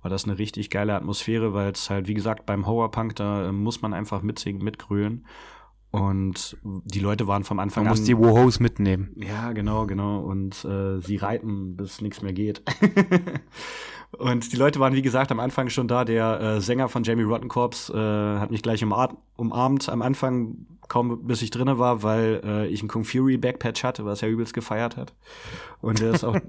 war 0.00 0.10
das 0.10 0.24
eine 0.24 0.38
richtig 0.38 0.70
geile 0.70 0.94
Atmosphäre, 0.94 1.52
weil 1.52 1.72
es 1.72 1.90
halt, 1.90 2.08
wie 2.08 2.14
gesagt, 2.14 2.46
beim 2.46 2.66
Horrorpunk, 2.66 3.16
da 3.16 3.48
äh, 3.48 3.52
muss 3.52 3.82
man 3.82 3.92
einfach 3.92 4.22
mitsingen, 4.22 4.62
mitgrölen. 4.62 5.26
Und 5.90 6.56
die 6.62 7.00
Leute 7.00 7.26
waren 7.26 7.42
vom 7.42 7.58
Anfang 7.58 7.84
man 7.84 7.92
an. 7.92 7.96
Man 7.96 8.00
muss 8.00 8.06
die 8.06 8.16
Wohos 8.16 8.60
mitnehmen. 8.60 9.10
Ja, 9.16 9.52
genau, 9.52 9.86
genau. 9.86 10.20
Und 10.20 10.64
äh, 10.64 11.00
sie 11.00 11.16
reiten, 11.16 11.76
bis 11.76 12.00
nichts 12.00 12.22
mehr 12.22 12.32
geht. 12.32 12.62
Und 14.18 14.52
die 14.52 14.56
Leute 14.56 14.80
waren, 14.80 14.94
wie 14.94 15.02
gesagt, 15.02 15.30
am 15.30 15.40
Anfang 15.40 15.68
schon 15.68 15.88
da. 15.88 16.04
Der 16.04 16.40
äh, 16.40 16.60
Sänger 16.60 16.88
von 16.88 17.04
Jamie 17.04 17.22
Rotten 17.22 17.48
Corps 17.48 17.90
äh, 17.90 18.38
hat 18.38 18.50
mich 18.50 18.62
gleich 18.62 18.84
umarmt 18.84 19.88
am 19.88 20.02
Anfang, 20.02 20.66
kaum 20.88 21.26
bis 21.26 21.42
ich 21.42 21.50
drinne 21.50 21.78
war, 21.78 22.02
weil 22.02 22.40
äh, 22.44 22.66
ich 22.66 22.80
einen 22.80 22.88
Kung 22.88 23.04
Fury 23.04 23.36
Backpatch 23.36 23.84
hatte, 23.84 24.04
was 24.04 24.22
er 24.22 24.28
übelst 24.28 24.54
gefeiert 24.54 24.96
hat. 24.96 25.14
Und 25.80 26.00
der 26.00 26.14
ist 26.14 26.24
auch. 26.24 26.36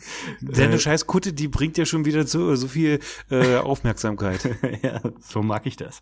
Deine 0.40 0.74
äh, 0.74 0.78
scheiß 0.78 1.06
Kutte, 1.06 1.32
die 1.32 1.48
bringt 1.48 1.78
ja 1.78 1.84
schon 1.84 2.04
wieder 2.04 2.26
so, 2.26 2.54
so 2.54 2.68
viel 2.68 3.00
äh, 3.30 3.56
Aufmerksamkeit. 3.56 4.48
ja, 4.82 5.00
so 5.20 5.42
mag 5.42 5.66
ich 5.66 5.76
das. 5.76 6.00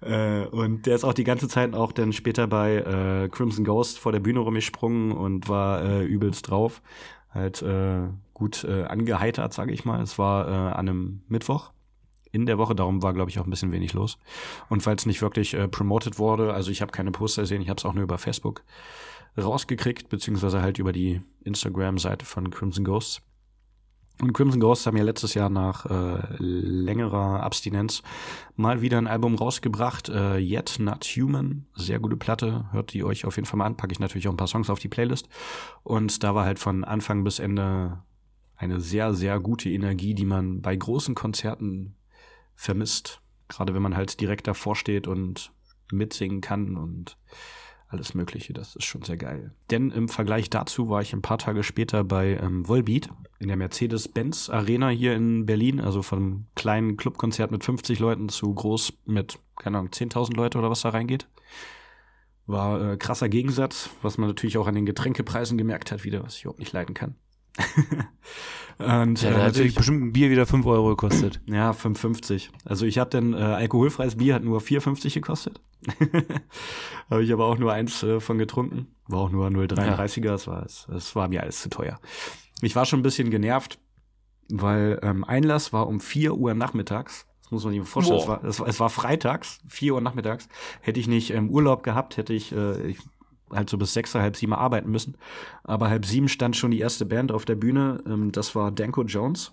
Äh, 0.00 0.44
und 0.46 0.86
der 0.86 0.96
ist 0.96 1.04
auch 1.04 1.14
die 1.14 1.24
ganze 1.24 1.48
Zeit 1.48 1.74
auch 1.74 1.92
dann 1.92 2.12
später 2.12 2.46
bei 2.46 2.76
äh, 2.76 3.28
Crimson 3.28 3.64
Ghost 3.64 3.98
vor 3.98 4.12
der 4.12 4.20
Bühne 4.20 4.40
rumgesprungen 4.40 5.12
und 5.12 5.48
war 5.48 5.84
äh, 5.84 6.04
übelst 6.04 6.48
drauf. 6.48 6.82
Halt 7.38 7.62
äh, 7.62 8.08
gut 8.34 8.64
äh, 8.64 8.84
angeheitert, 8.84 9.54
sage 9.54 9.72
ich 9.72 9.84
mal. 9.84 10.02
Es 10.02 10.18
war 10.18 10.48
äh, 10.48 10.50
an 10.50 10.88
einem 10.88 11.22
Mittwoch 11.28 11.70
in 12.32 12.46
der 12.46 12.58
Woche, 12.58 12.74
darum 12.74 13.02
war, 13.02 13.14
glaube 13.14 13.30
ich, 13.30 13.38
auch 13.38 13.44
ein 13.44 13.50
bisschen 13.50 13.72
wenig 13.72 13.92
los. 13.92 14.18
Und 14.68 14.84
weil 14.84 14.96
es 14.96 15.06
nicht 15.06 15.22
wirklich 15.22 15.54
äh, 15.54 15.68
promoted 15.68 16.18
wurde, 16.18 16.52
also 16.52 16.70
ich 16.70 16.82
habe 16.82 16.92
keine 16.92 17.10
Poster 17.10 17.42
gesehen, 17.42 17.62
ich 17.62 17.68
habe 17.68 17.78
es 17.78 17.84
auch 17.84 17.94
nur 17.94 18.02
über 18.02 18.18
Facebook 18.18 18.64
rausgekriegt, 19.36 20.08
beziehungsweise 20.08 20.60
halt 20.60 20.78
über 20.78 20.92
die 20.92 21.22
Instagram-Seite 21.44 22.26
von 22.26 22.50
Crimson 22.50 22.84
Ghosts. 22.84 23.22
Und 24.20 24.32
Crimson 24.32 24.58
Ghosts 24.60 24.86
haben 24.86 24.96
ja 24.96 25.04
letztes 25.04 25.34
Jahr 25.34 25.48
nach 25.48 25.86
äh, 25.86 26.36
längerer 26.38 27.42
Abstinenz 27.42 28.02
mal 28.56 28.80
wieder 28.80 28.98
ein 28.98 29.06
Album 29.06 29.36
rausgebracht. 29.36 30.08
Äh, 30.08 30.38
Yet 30.38 30.78
Not 30.80 31.04
Human. 31.04 31.66
Sehr 31.74 32.00
gute 32.00 32.16
Platte. 32.16 32.66
Hört 32.72 32.92
die 32.92 33.04
euch 33.04 33.24
auf 33.24 33.36
jeden 33.36 33.46
Fall 33.46 33.58
mal 33.58 33.66
an. 33.66 33.76
Packe 33.76 33.92
ich 33.92 34.00
natürlich 34.00 34.26
auch 34.26 34.32
ein 34.32 34.36
paar 34.36 34.48
Songs 34.48 34.70
auf 34.70 34.80
die 34.80 34.88
Playlist. 34.88 35.28
Und 35.84 36.24
da 36.24 36.34
war 36.34 36.44
halt 36.44 36.58
von 36.58 36.82
Anfang 36.82 37.22
bis 37.22 37.38
Ende 37.38 38.02
eine 38.56 38.80
sehr, 38.80 39.14
sehr 39.14 39.38
gute 39.38 39.70
Energie, 39.70 40.14
die 40.14 40.24
man 40.24 40.62
bei 40.62 40.74
großen 40.74 41.14
Konzerten 41.14 41.94
vermisst. 42.56 43.20
Gerade 43.46 43.72
wenn 43.72 43.82
man 43.82 43.96
halt 43.96 44.20
direkt 44.20 44.48
davor 44.48 44.74
steht 44.74 45.06
und 45.06 45.52
mitsingen 45.92 46.40
kann 46.40 46.76
und 46.76 47.16
alles 47.86 48.14
Mögliche. 48.14 48.52
Das 48.52 48.74
ist 48.74 48.84
schon 48.84 49.02
sehr 49.02 49.16
geil. 49.16 49.54
Denn 49.70 49.90
im 49.90 50.08
Vergleich 50.08 50.50
dazu 50.50 50.88
war 50.88 51.02
ich 51.02 51.12
ein 51.12 51.22
paar 51.22 51.38
Tage 51.38 51.62
später 51.62 52.04
bei 52.04 52.36
ähm, 52.36 52.68
Volbeat 52.68 53.08
in 53.38 53.48
der 53.48 53.56
Mercedes-Benz 53.56 54.50
Arena 54.50 54.88
hier 54.88 55.14
in 55.14 55.46
Berlin. 55.46 55.80
Also 55.80 56.02
von 56.02 56.46
kleinen 56.54 56.96
Clubkonzert 56.96 57.50
mit 57.50 57.64
50 57.64 57.98
Leuten 57.98 58.28
zu 58.28 58.52
groß 58.52 58.94
mit, 59.06 59.38
keine 59.56 59.78
Ahnung, 59.78 59.90
10.000 59.90 60.34
Leute 60.34 60.58
oder 60.58 60.70
was 60.70 60.82
da 60.82 60.90
reingeht. 60.90 61.28
War 62.46 62.92
äh, 62.92 62.96
krasser 62.96 63.28
Gegensatz, 63.28 63.90
was 64.02 64.18
man 64.18 64.28
natürlich 64.28 64.58
auch 64.58 64.66
an 64.66 64.74
den 64.74 64.86
Getränkepreisen 64.86 65.58
gemerkt 65.58 65.92
hat, 65.92 66.04
wieder, 66.04 66.24
was 66.24 66.36
ich 66.36 66.44
überhaupt 66.44 66.60
nicht 66.60 66.72
leiden 66.72 66.94
kann. 66.94 67.14
Und, 68.78 69.22
ja, 69.22 69.30
äh, 69.30 69.38
natürlich 69.38 69.74
bestimmt 69.74 70.02
ein 70.02 70.12
Bier 70.12 70.30
wieder 70.30 70.46
5 70.46 70.64
Euro 70.66 70.90
gekostet. 70.90 71.40
Ja, 71.46 71.72
5,50. 71.72 72.50
Also 72.64 72.86
ich 72.86 72.98
habe 72.98 73.10
dann 73.10 73.34
äh, 73.34 73.38
alkoholfreies 73.38 74.16
Bier 74.16 74.34
hat 74.34 74.44
nur 74.44 74.60
4,50 74.60 75.14
gekostet. 75.14 75.60
habe 77.10 77.24
ich 77.24 77.32
aber 77.32 77.46
auch 77.46 77.58
nur 77.58 77.72
eins 77.72 78.02
äh, 78.04 78.20
von 78.20 78.38
getrunken. 78.38 78.86
War 79.08 79.20
auch 79.20 79.30
nur 79.30 79.48
0,33er, 79.48 80.24
ja. 80.24 80.32
das, 80.32 80.46
war, 80.46 80.62
das 80.62 81.16
war 81.16 81.28
mir 81.28 81.42
alles 81.42 81.60
zu 81.60 81.70
teuer. 81.70 81.98
Ich 82.62 82.74
war 82.76 82.84
schon 82.84 83.00
ein 83.00 83.04
bisschen 83.04 83.30
genervt, 83.30 83.78
weil 84.48 84.98
ähm, 85.02 85.24
Einlass 85.24 85.72
war 85.72 85.86
um 85.86 86.00
4 86.00 86.34
Uhr 86.34 86.54
nachmittags. 86.54 87.26
Das 87.42 87.50
muss 87.52 87.64
man 87.64 87.72
sich 87.72 87.88
vorstellen. 87.88 88.20
Es 88.20 88.28
war, 88.28 88.44
es, 88.44 88.60
es 88.60 88.80
war 88.80 88.90
freitags, 88.90 89.60
4 89.68 89.94
Uhr 89.94 90.00
nachmittags. 90.00 90.48
Hätte 90.80 91.00
ich 91.00 91.08
nicht 91.08 91.30
ähm, 91.30 91.50
Urlaub 91.50 91.82
gehabt, 91.82 92.16
hätte 92.16 92.34
ich, 92.34 92.52
äh, 92.52 92.88
ich 92.88 92.98
halt 93.50 93.70
so 93.70 93.78
bis 93.78 93.94
sechs, 93.94 94.14
halb 94.14 94.36
sieben 94.36 94.52
arbeiten 94.52 94.90
müssen. 94.90 95.16
Aber 95.64 95.88
halb 95.88 96.04
sieben 96.04 96.28
stand 96.28 96.56
schon 96.56 96.70
die 96.70 96.80
erste 96.80 97.06
Band 97.06 97.32
auf 97.32 97.44
der 97.44 97.54
Bühne. 97.54 98.02
Ähm, 98.06 98.32
das 98.32 98.54
war 98.54 98.70
Danko 98.70 99.02
Jones. 99.04 99.52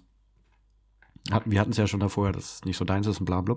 Hatten, 1.31 1.51
wir 1.51 1.59
hatten 1.59 1.71
es 1.71 1.77
ja 1.77 1.87
schon 1.87 2.01
davor, 2.01 2.31
dass 2.31 2.55
es 2.55 2.65
nicht 2.65 2.77
so 2.77 2.85
deins 2.85 3.07
ist 3.07 3.19
und 3.19 3.25
bla, 3.25 3.41
bla. 3.41 3.55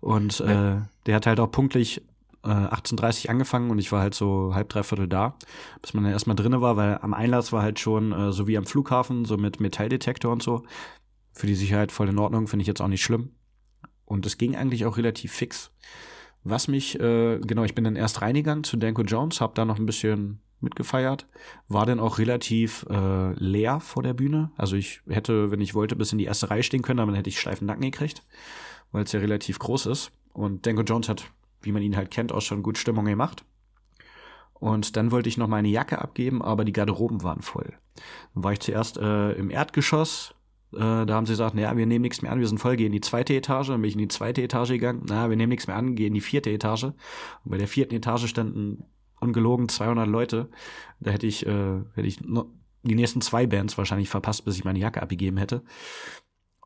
Und 0.00 0.38
ja. 0.38 0.76
äh, 0.76 0.80
der 1.06 1.16
hat 1.16 1.26
halt 1.26 1.40
auch 1.40 1.50
punktlich 1.50 2.02
äh, 2.44 2.48
18.30 2.48 3.28
angefangen 3.28 3.70
und 3.70 3.78
ich 3.78 3.90
war 3.92 4.00
halt 4.00 4.14
so 4.14 4.54
halb, 4.54 4.68
dreiviertel 4.68 5.08
da, 5.08 5.36
bis 5.82 5.94
man 5.94 6.04
dann 6.04 6.12
erstmal 6.12 6.36
drinne 6.36 6.60
war, 6.60 6.76
weil 6.76 6.98
am 6.98 7.14
Einlass 7.14 7.52
war 7.52 7.62
halt 7.62 7.78
schon 7.78 8.12
äh, 8.12 8.32
so 8.32 8.46
wie 8.46 8.58
am 8.58 8.66
Flughafen, 8.66 9.24
so 9.24 9.36
mit 9.36 9.60
Metalldetektor 9.60 10.32
und 10.32 10.42
so. 10.42 10.64
Für 11.32 11.46
die 11.46 11.54
Sicherheit 11.54 11.90
voll 11.90 12.08
in 12.08 12.18
Ordnung, 12.18 12.46
finde 12.46 12.62
ich 12.62 12.68
jetzt 12.68 12.80
auch 12.80 12.88
nicht 12.88 13.02
schlimm. 13.02 13.30
Und 14.04 14.26
es 14.26 14.38
ging 14.38 14.54
eigentlich 14.54 14.84
auch 14.84 14.96
relativ 14.96 15.32
fix. 15.32 15.72
Was 16.44 16.68
mich, 16.68 17.00
äh, 17.00 17.38
genau, 17.40 17.64
ich 17.64 17.74
bin 17.74 17.84
dann 17.84 17.96
erst 17.96 18.20
reingegangen 18.20 18.64
zu 18.64 18.76
Danko 18.76 19.02
Jones, 19.02 19.40
hab 19.40 19.54
da 19.54 19.64
noch 19.64 19.78
ein 19.78 19.86
bisschen 19.86 20.40
mitgefeiert, 20.60 21.26
war 21.68 21.86
dann 21.86 22.00
auch 22.00 22.18
relativ 22.18 22.84
äh, 22.90 23.32
leer 23.34 23.80
vor 23.80 24.02
der 24.02 24.14
Bühne. 24.14 24.50
Also 24.56 24.76
ich 24.76 25.00
hätte, 25.08 25.50
wenn 25.50 25.60
ich 25.60 25.74
wollte, 25.74 25.96
bis 25.96 26.12
in 26.12 26.18
die 26.18 26.24
erste 26.24 26.50
Reihe 26.50 26.62
stehen 26.62 26.82
können, 26.82 27.00
aber 27.00 27.12
dann 27.12 27.16
hätte 27.16 27.30
ich 27.30 27.40
steifen 27.40 27.66
Nacken 27.66 27.82
gekriegt, 27.82 28.22
weil 28.92 29.04
es 29.04 29.12
ja 29.12 29.20
relativ 29.20 29.58
groß 29.58 29.86
ist. 29.86 30.12
Und 30.32 30.66
Danko 30.66 30.82
Jones 30.82 31.08
hat, 31.08 31.30
wie 31.64 31.72
man 31.72 31.82
ihn 31.82 31.96
halt 31.96 32.10
kennt, 32.10 32.32
auch 32.32 32.42
schon 32.42 32.62
gut 32.62 32.78
Stimmung 32.78 33.04
gemacht. 33.04 33.44
Und 34.54 34.96
dann 34.96 35.10
wollte 35.10 35.28
ich 35.28 35.36
noch 35.36 35.48
meine 35.48 35.68
Jacke 35.68 36.00
abgeben, 36.00 36.40
aber 36.40 36.64
die 36.64 36.72
Garderoben 36.72 37.22
waren 37.22 37.42
voll. 37.42 37.74
Dann 38.34 38.44
war 38.44 38.52
ich 38.52 38.60
zuerst 38.60 38.96
äh, 38.96 39.32
im 39.32 39.50
Erdgeschoss, 39.50 40.34
äh, 40.74 41.06
da 41.06 41.14
haben 41.14 41.26
sie 41.26 41.32
gesagt, 41.32 41.54
naja, 41.54 41.76
wir 41.76 41.86
nehmen 41.86 42.02
nichts 42.02 42.22
mehr 42.22 42.32
an, 42.32 42.40
wir 42.40 42.48
sind 42.48 42.58
voll, 42.58 42.76
gehen 42.76 42.86
in 42.86 42.92
die 42.92 43.00
zweite 43.00 43.34
Etage. 43.34 43.68
Dann 43.68 43.80
bin 43.80 43.88
ich 43.88 43.94
in 43.94 44.00
die 44.00 44.08
zweite 44.08 44.42
Etage 44.42 44.70
gegangen. 44.70 45.02
Naja, 45.08 45.30
wir 45.30 45.36
nehmen 45.36 45.50
nichts 45.50 45.66
mehr 45.66 45.76
an, 45.76 45.94
gehen 45.94 46.08
in 46.08 46.14
die 46.14 46.20
vierte 46.20 46.50
Etage. 46.50 46.84
Und 46.84 46.94
bei 47.44 47.58
der 47.58 47.68
vierten 47.68 47.94
Etage 47.94 48.26
standen 48.26 48.84
ungelogen 49.20 49.68
200 49.68 50.06
Leute. 50.06 50.50
Da 51.00 51.10
hätte 51.10 51.26
ich, 51.26 51.46
äh, 51.46 51.80
hätte 51.94 52.06
ich 52.06 52.18
die 52.82 52.94
nächsten 52.94 53.20
zwei 53.20 53.46
Bands 53.46 53.78
wahrscheinlich 53.78 54.08
verpasst, 54.08 54.44
bis 54.44 54.56
ich 54.56 54.64
meine 54.64 54.78
Jacke 54.78 55.02
abgegeben 55.02 55.36
hätte. 55.36 55.62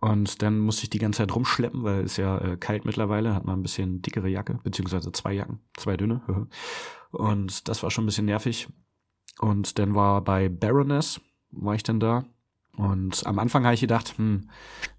Und 0.00 0.42
dann 0.42 0.60
musste 0.60 0.84
ich 0.84 0.90
die 0.90 0.98
ganze 0.98 1.18
Zeit 1.18 1.34
rumschleppen, 1.34 1.82
weil 1.82 2.04
es 2.04 2.16
ja 2.16 2.38
äh, 2.38 2.56
kalt 2.56 2.84
mittlerweile, 2.84 3.34
hat 3.34 3.44
man 3.44 3.58
ein 3.58 3.62
bisschen 3.62 4.00
dickere 4.00 4.28
Jacke, 4.28 4.60
beziehungsweise 4.62 5.10
zwei 5.12 5.32
Jacken, 5.32 5.60
zwei 5.76 5.96
dünne. 5.96 6.22
Und 7.10 7.68
das 7.68 7.82
war 7.82 7.90
schon 7.90 8.04
ein 8.04 8.06
bisschen 8.06 8.26
nervig. 8.26 8.68
Und 9.40 9.78
dann 9.78 9.94
war 9.94 10.22
bei 10.22 10.48
Baroness, 10.48 11.20
war 11.50 11.74
ich 11.74 11.82
dann 11.82 12.00
da. 12.00 12.24
Und 12.76 13.26
am 13.26 13.40
Anfang 13.40 13.64
habe 13.64 13.74
ich 13.74 13.80
gedacht, 13.80 14.16
hm, 14.18 14.50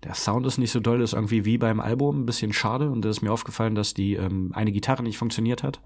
der 0.03 0.13
Sound 0.13 0.45
ist 0.45 0.57
nicht 0.57 0.71
so 0.71 0.81
doll, 0.81 1.01
ist 1.01 1.13
irgendwie 1.13 1.45
wie 1.45 1.57
beim 1.57 1.79
Album, 1.79 2.21
ein 2.21 2.25
bisschen 2.25 2.51
schade. 2.51 2.89
Und 2.89 3.05
da 3.05 3.09
ist 3.09 3.21
mir 3.21 3.31
aufgefallen, 3.31 3.75
dass 3.75 3.93
die 3.93 4.15
ähm, 4.15 4.51
eine 4.53 4.73
Gitarre 4.73 5.03
nicht 5.03 5.17
funktioniert 5.17 5.63
hat. 5.63 5.81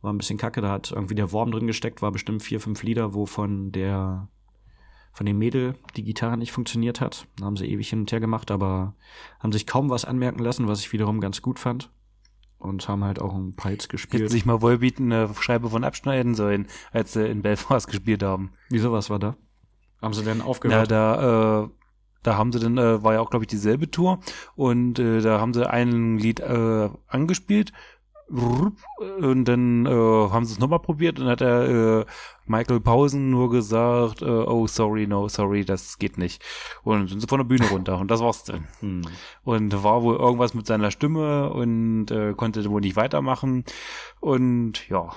War 0.00 0.12
ein 0.12 0.18
bisschen 0.18 0.38
kacke, 0.38 0.60
da 0.60 0.72
hat 0.72 0.90
irgendwie 0.90 1.14
der 1.14 1.30
Wurm 1.30 1.52
drin 1.52 1.68
gesteckt, 1.68 2.02
war 2.02 2.10
bestimmt 2.10 2.42
vier, 2.42 2.60
fünf 2.60 2.82
Lieder, 2.82 3.14
wovon 3.14 3.70
der 3.70 4.28
von 5.16 5.24
dem 5.24 5.38
Mädel 5.38 5.74
die 5.96 6.04
Gitarre 6.04 6.36
nicht 6.36 6.52
funktioniert 6.52 7.00
hat. 7.00 7.26
Da 7.38 7.46
haben 7.46 7.56
sie 7.56 7.64
ewig 7.64 7.88
hin 7.88 8.00
und 8.00 8.12
her 8.12 8.20
gemacht, 8.20 8.50
aber 8.50 8.94
haben 9.40 9.50
sich 9.50 9.66
kaum 9.66 9.88
was 9.88 10.04
anmerken 10.04 10.40
lassen, 10.40 10.68
was 10.68 10.80
ich 10.80 10.92
wiederum 10.92 11.22
ganz 11.22 11.40
gut 11.40 11.58
fand. 11.58 11.90
Und 12.58 12.86
haben 12.86 13.02
halt 13.02 13.18
auch 13.18 13.34
ein 13.34 13.56
paar 13.56 13.70
Hits 13.70 13.88
gespielt. 13.88 14.24
Hätten 14.24 14.32
sich 14.32 14.44
mal 14.44 14.60
Wollbeat 14.60 14.98
eine 14.98 15.30
Scheibe 15.40 15.70
von 15.70 15.84
abschneiden 15.84 16.34
sollen, 16.34 16.66
als 16.92 17.14
sie 17.14 17.26
in 17.26 17.40
Belfast 17.40 17.86
gespielt 17.90 18.22
haben. 18.22 18.52
Wieso, 18.68 18.92
was 18.92 19.08
war 19.08 19.18
da? 19.18 19.36
Haben 20.02 20.12
sie 20.12 20.22
denn 20.22 20.42
aufgehört? 20.42 20.90
Ja, 20.90 21.16
da, 21.16 21.62
äh, 21.62 21.68
da 22.22 22.36
haben 22.36 22.52
sie 22.52 22.60
dann, 22.60 22.76
äh, 22.76 23.02
war 23.02 23.14
ja 23.14 23.20
auch, 23.20 23.30
glaube 23.30 23.44
ich, 23.44 23.48
dieselbe 23.48 23.90
Tour 23.90 24.20
und 24.54 24.98
äh, 24.98 25.22
da 25.22 25.40
haben 25.40 25.54
sie 25.54 25.66
ein 25.66 26.18
Lied 26.18 26.40
äh, 26.40 26.90
angespielt 27.06 27.72
und 28.28 29.44
dann 29.44 29.86
äh, 29.86 29.90
haben 29.90 30.44
sie 30.44 30.54
es 30.54 30.58
nochmal 30.58 30.80
probiert 30.80 31.20
und 31.20 31.28
hat 31.28 31.40
er 31.40 32.00
äh, 32.00 32.04
Michael 32.46 32.80
Pausen 32.80 33.30
nur 33.30 33.50
gesagt, 33.50 34.22
äh, 34.22 34.24
oh 34.24 34.66
sorry, 34.66 35.06
no, 35.06 35.28
sorry, 35.28 35.64
das 35.64 35.98
geht 35.98 36.18
nicht. 36.18 36.44
Und 36.82 36.98
dann 36.98 37.06
sind 37.06 37.20
sie 37.20 37.28
von 37.28 37.38
der 37.38 37.44
Bühne 37.44 37.68
runter 37.68 37.98
und 37.98 38.10
das 38.10 38.20
war's 38.20 38.42
dann. 38.44 38.66
Hm. 38.80 39.02
Und 39.44 39.84
war 39.84 40.02
wohl 40.02 40.16
irgendwas 40.16 40.54
mit 40.54 40.66
seiner 40.66 40.90
Stimme 40.90 41.50
und 41.50 42.10
äh, 42.10 42.34
konnte 42.34 42.68
wohl 42.68 42.80
nicht 42.80 42.96
weitermachen. 42.96 43.64
Und 44.20 44.88
ja, 44.88 45.12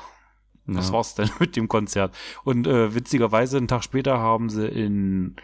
das 0.67 0.89
ja. 0.89 0.93
war's 0.93 1.15
dann 1.15 1.31
mit 1.39 1.55
dem 1.55 1.67
Konzert. 1.67 2.15
Und 2.43 2.67
äh, 2.67 2.93
witzigerweise, 2.93 3.57
einen 3.57 3.67
Tag 3.67 3.83
später 3.83 4.19
haben 4.19 4.49
sie 4.49 4.67
in 4.67 5.35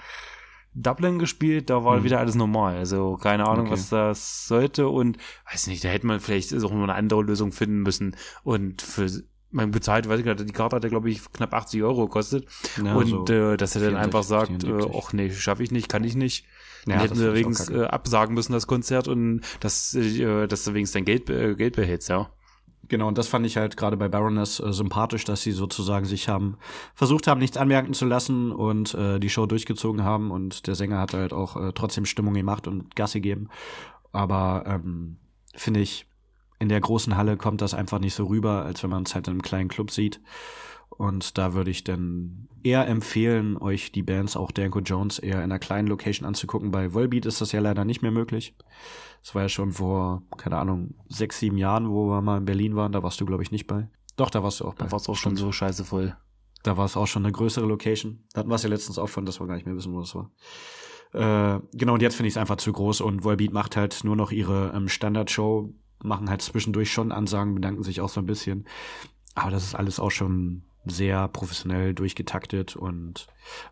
Dublin 0.75 1.19
gespielt, 1.19 1.69
da 1.69 1.83
war 1.83 1.97
hm. 1.97 2.03
wieder 2.03 2.19
alles 2.19 2.35
normal. 2.35 2.77
Also 2.77 3.15
keine 3.15 3.47
Ahnung, 3.47 3.67
okay. 3.67 3.73
was 3.73 3.89
das 3.89 4.47
sollte. 4.47 4.89
Und 4.89 5.17
weiß 5.51 5.67
nicht, 5.67 5.83
da 5.83 5.89
hätte 5.89 6.05
man 6.05 6.19
vielleicht 6.19 6.53
auch 6.53 6.71
noch 6.71 6.83
eine 6.83 6.93
andere 6.93 7.23
Lösung 7.23 7.51
finden 7.51 7.81
müssen. 7.81 8.15
Und 8.43 8.81
für 8.81 9.09
man 9.51 9.71
bezahlt, 9.71 10.09
weiß 10.09 10.19
ich 10.19 10.25
nicht, 10.25 10.39
die 10.41 10.53
Karte 10.53 10.75
hat 10.75 10.83
ja, 10.83 10.89
glaube 10.89 11.09
ich, 11.09 11.31
knapp 11.31 11.53
80 11.53 11.81
Euro 11.81 12.07
gekostet. 12.07 12.45
Ja, 12.83 12.93
und 12.95 13.07
so 13.07 13.25
äh, 13.33 13.57
dass 13.57 13.75
er 13.75 13.83
dann 13.83 13.95
einfach 13.95 14.23
sagt, 14.23 14.65
äh, 14.65 14.81
ach 14.93 15.13
nee, 15.13 15.31
schaffe 15.31 15.63
ich 15.63 15.71
nicht, 15.71 15.87
kann 15.87 16.03
ich 16.03 16.15
nicht. 16.15 16.45
Ja, 16.85 16.99
hätten 16.99 17.15
sie 17.15 17.33
wenigstens 17.33 17.69
äh, 17.69 17.85
absagen 17.85 18.35
müssen, 18.35 18.53
das 18.53 18.67
Konzert, 18.67 19.07
und 19.07 19.41
dass, 19.61 19.95
äh, 19.95 20.47
dass 20.47 20.65
du 20.65 20.73
wenigstens 20.73 20.93
dein 20.93 21.05
Geld, 21.05 21.29
äh, 21.29 21.55
Geld 21.55 21.75
behältst, 21.77 22.09
ja. 22.09 22.29
Genau, 22.87 23.07
und 23.07 23.17
das 23.17 23.27
fand 23.27 23.45
ich 23.45 23.57
halt 23.57 23.77
gerade 23.77 23.97
bei 23.97 24.09
Baroness 24.09 24.59
äh, 24.59 24.71
sympathisch, 24.71 25.23
dass 25.23 25.41
sie 25.41 25.51
sozusagen 25.51 26.05
sich 26.05 26.29
haben 26.29 26.57
versucht 26.93 27.27
haben, 27.27 27.39
nichts 27.39 27.57
anmerken 27.57 27.93
zu 27.93 28.05
lassen 28.05 28.51
und 28.51 28.93
äh, 28.93 29.19
die 29.19 29.29
Show 29.29 29.45
durchgezogen 29.45 30.03
haben 30.03 30.31
und 30.31 30.67
der 30.67 30.75
Sänger 30.75 30.99
hat 30.99 31.13
halt 31.13 31.33
auch 31.33 31.55
äh, 31.55 31.71
trotzdem 31.73 32.05
Stimmung 32.05 32.33
gemacht 32.33 32.67
und 32.67 32.95
Gas 32.95 33.13
gegeben. 33.13 33.49
Aber 34.11 34.63
ähm, 34.67 35.17
finde 35.55 35.79
ich, 35.79 36.05
in 36.59 36.69
der 36.69 36.79
großen 36.79 37.17
Halle 37.17 37.37
kommt 37.37 37.61
das 37.61 37.73
einfach 37.73 37.99
nicht 37.99 38.13
so 38.13 38.25
rüber, 38.25 38.63
als 38.63 38.83
wenn 38.83 38.89
man 38.89 39.03
es 39.03 39.15
halt 39.15 39.27
in 39.27 39.33
einem 39.33 39.41
kleinen 39.41 39.69
Club 39.69 39.91
sieht. 39.91 40.21
Und 40.97 41.37
da 41.37 41.53
würde 41.53 41.71
ich 41.71 41.83
dann 41.83 42.47
eher 42.63 42.87
empfehlen, 42.87 43.57
euch 43.57 43.91
die 43.91 44.03
Bands, 44.03 44.37
auch 44.37 44.51
Danko 44.51 44.79
Jones, 44.79 45.19
eher 45.19 45.37
in 45.37 45.43
einer 45.43 45.59
kleinen 45.59 45.87
Location 45.87 46.27
anzugucken. 46.27 46.71
Bei 46.71 46.93
Volbeat 46.93 47.25
ist 47.25 47.41
das 47.41 47.51
ja 47.51 47.59
leider 47.59 47.85
nicht 47.85 48.01
mehr 48.01 48.11
möglich. 48.11 48.55
Das 49.21 49.35
war 49.35 49.43
ja 49.43 49.49
schon 49.49 49.73
vor, 49.73 50.23
keine 50.37 50.57
Ahnung, 50.57 50.95
sechs, 51.09 51.39
sieben 51.39 51.57
Jahren, 51.57 51.89
wo 51.89 52.07
wir 52.09 52.21
mal 52.21 52.37
in 52.37 52.45
Berlin 52.45 52.75
waren. 52.75 52.91
Da 52.91 53.03
warst 53.03 53.19
du, 53.19 53.25
glaube 53.25 53.43
ich, 53.43 53.51
nicht 53.51 53.67
bei. 53.67 53.89
Doch, 54.15 54.29
da 54.29 54.41
warst 54.43 54.61
du 54.61 54.65
auch 54.65 54.75
bei. 54.75 54.85
Da 54.85 54.91
war 54.91 54.99
es 54.99 55.09
auch 55.09 55.15
schon 55.15 55.35
so 55.35 55.51
scheiße 55.51 55.83
voll. 55.83 56.15
Da 56.63 56.77
war 56.77 56.85
es 56.85 56.97
auch 56.97 57.07
schon 57.07 57.25
eine 57.25 57.31
größere 57.31 57.65
Location. 57.65 58.23
Da 58.33 58.39
hatten 58.39 58.49
wir 58.49 58.55
es 58.55 58.63
ja 58.63 58.69
letztens 58.69 58.97
auch 58.97 59.09
von, 59.09 59.25
dass 59.25 59.39
wir 59.39 59.47
gar 59.47 59.55
nicht 59.55 59.65
mehr 59.65 59.75
wissen, 59.75 59.93
wo 59.93 59.99
das 59.99 60.15
war. 60.15 60.31
Äh, 61.13 61.61
genau, 61.73 61.93
und 61.93 62.01
jetzt 62.01 62.15
finde 62.15 62.27
ich 62.27 62.33
es 62.33 62.37
einfach 62.37 62.57
zu 62.57 62.73
groß 62.73 63.01
und 63.01 63.23
Volbeat 63.23 63.53
macht 63.53 63.77
halt 63.77 64.03
nur 64.03 64.15
noch 64.15 64.31
ihre 64.31 64.73
ähm, 64.75 64.89
Standardshow, 64.89 65.73
machen 66.03 66.29
halt 66.29 66.41
zwischendurch 66.41 66.91
schon 66.91 67.11
Ansagen, 67.11 67.55
bedanken 67.55 67.83
sich 67.83 68.01
auch 68.01 68.09
so 68.09 68.19
ein 68.19 68.25
bisschen. 68.25 68.67
Aber 69.35 69.51
das 69.51 69.63
ist 69.63 69.75
alles 69.75 69.99
auch 69.99 70.11
schon 70.11 70.63
sehr 70.85 71.27
professionell 71.27 71.93
durchgetaktet 71.93 72.75
und 72.75 73.27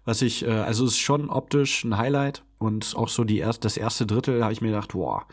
was 0.06 0.22
ich, 0.22 0.46
äh, 0.46 0.52
also 0.52 0.86
es 0.86 0.94
ist 0.94 1.00
schon 1.00 1.30
optisch 1.30 1.84
ein 1.84 1.98
Highlight 1.98 2.44
und 2.58 2.94
auch 2.96 3.10
so 3.10 3.24
die 3.24 3.40
erst, 3.40 3.66
das 3.66 3.78
erste 3.78 4.06
Drittel 4.06 4.44
habe 4.44 4.54
ich 4.54 4.62
mir 4.62 4.70
gedacht, 4.70 4.94
boah, 4.94 5.28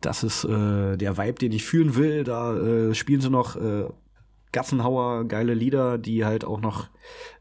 das 0.00 0.22
ist 0.22 0.44
äh, 0.44 0.96
der 0.96 1.16
Vibe, 1.16 1.34
den 1.34 1.52
ich 1.52 1.64
fühlen 1.64 1.94
will. 1.96 2.24
Da 2.24 2.56
äh, 2.56 2.94
spielen 2.94 3.20
sie 3.20 3.30
noch 3.30 3.56
äh, 3.56 3.84
Gassenhauer, 4.52 5.24
geile 5.24 5.54
Lieder, 5.54 5.98
die 5.98 6.24
halt 6.24 6.44
auch 6.44 6.60
noch 6.60 6.88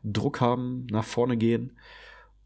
Druck 0.04 0.42
haben, 0.42 0.88
nach 0.90 1.04
vorne 1.04 1.38
gehen. 1.38 1.78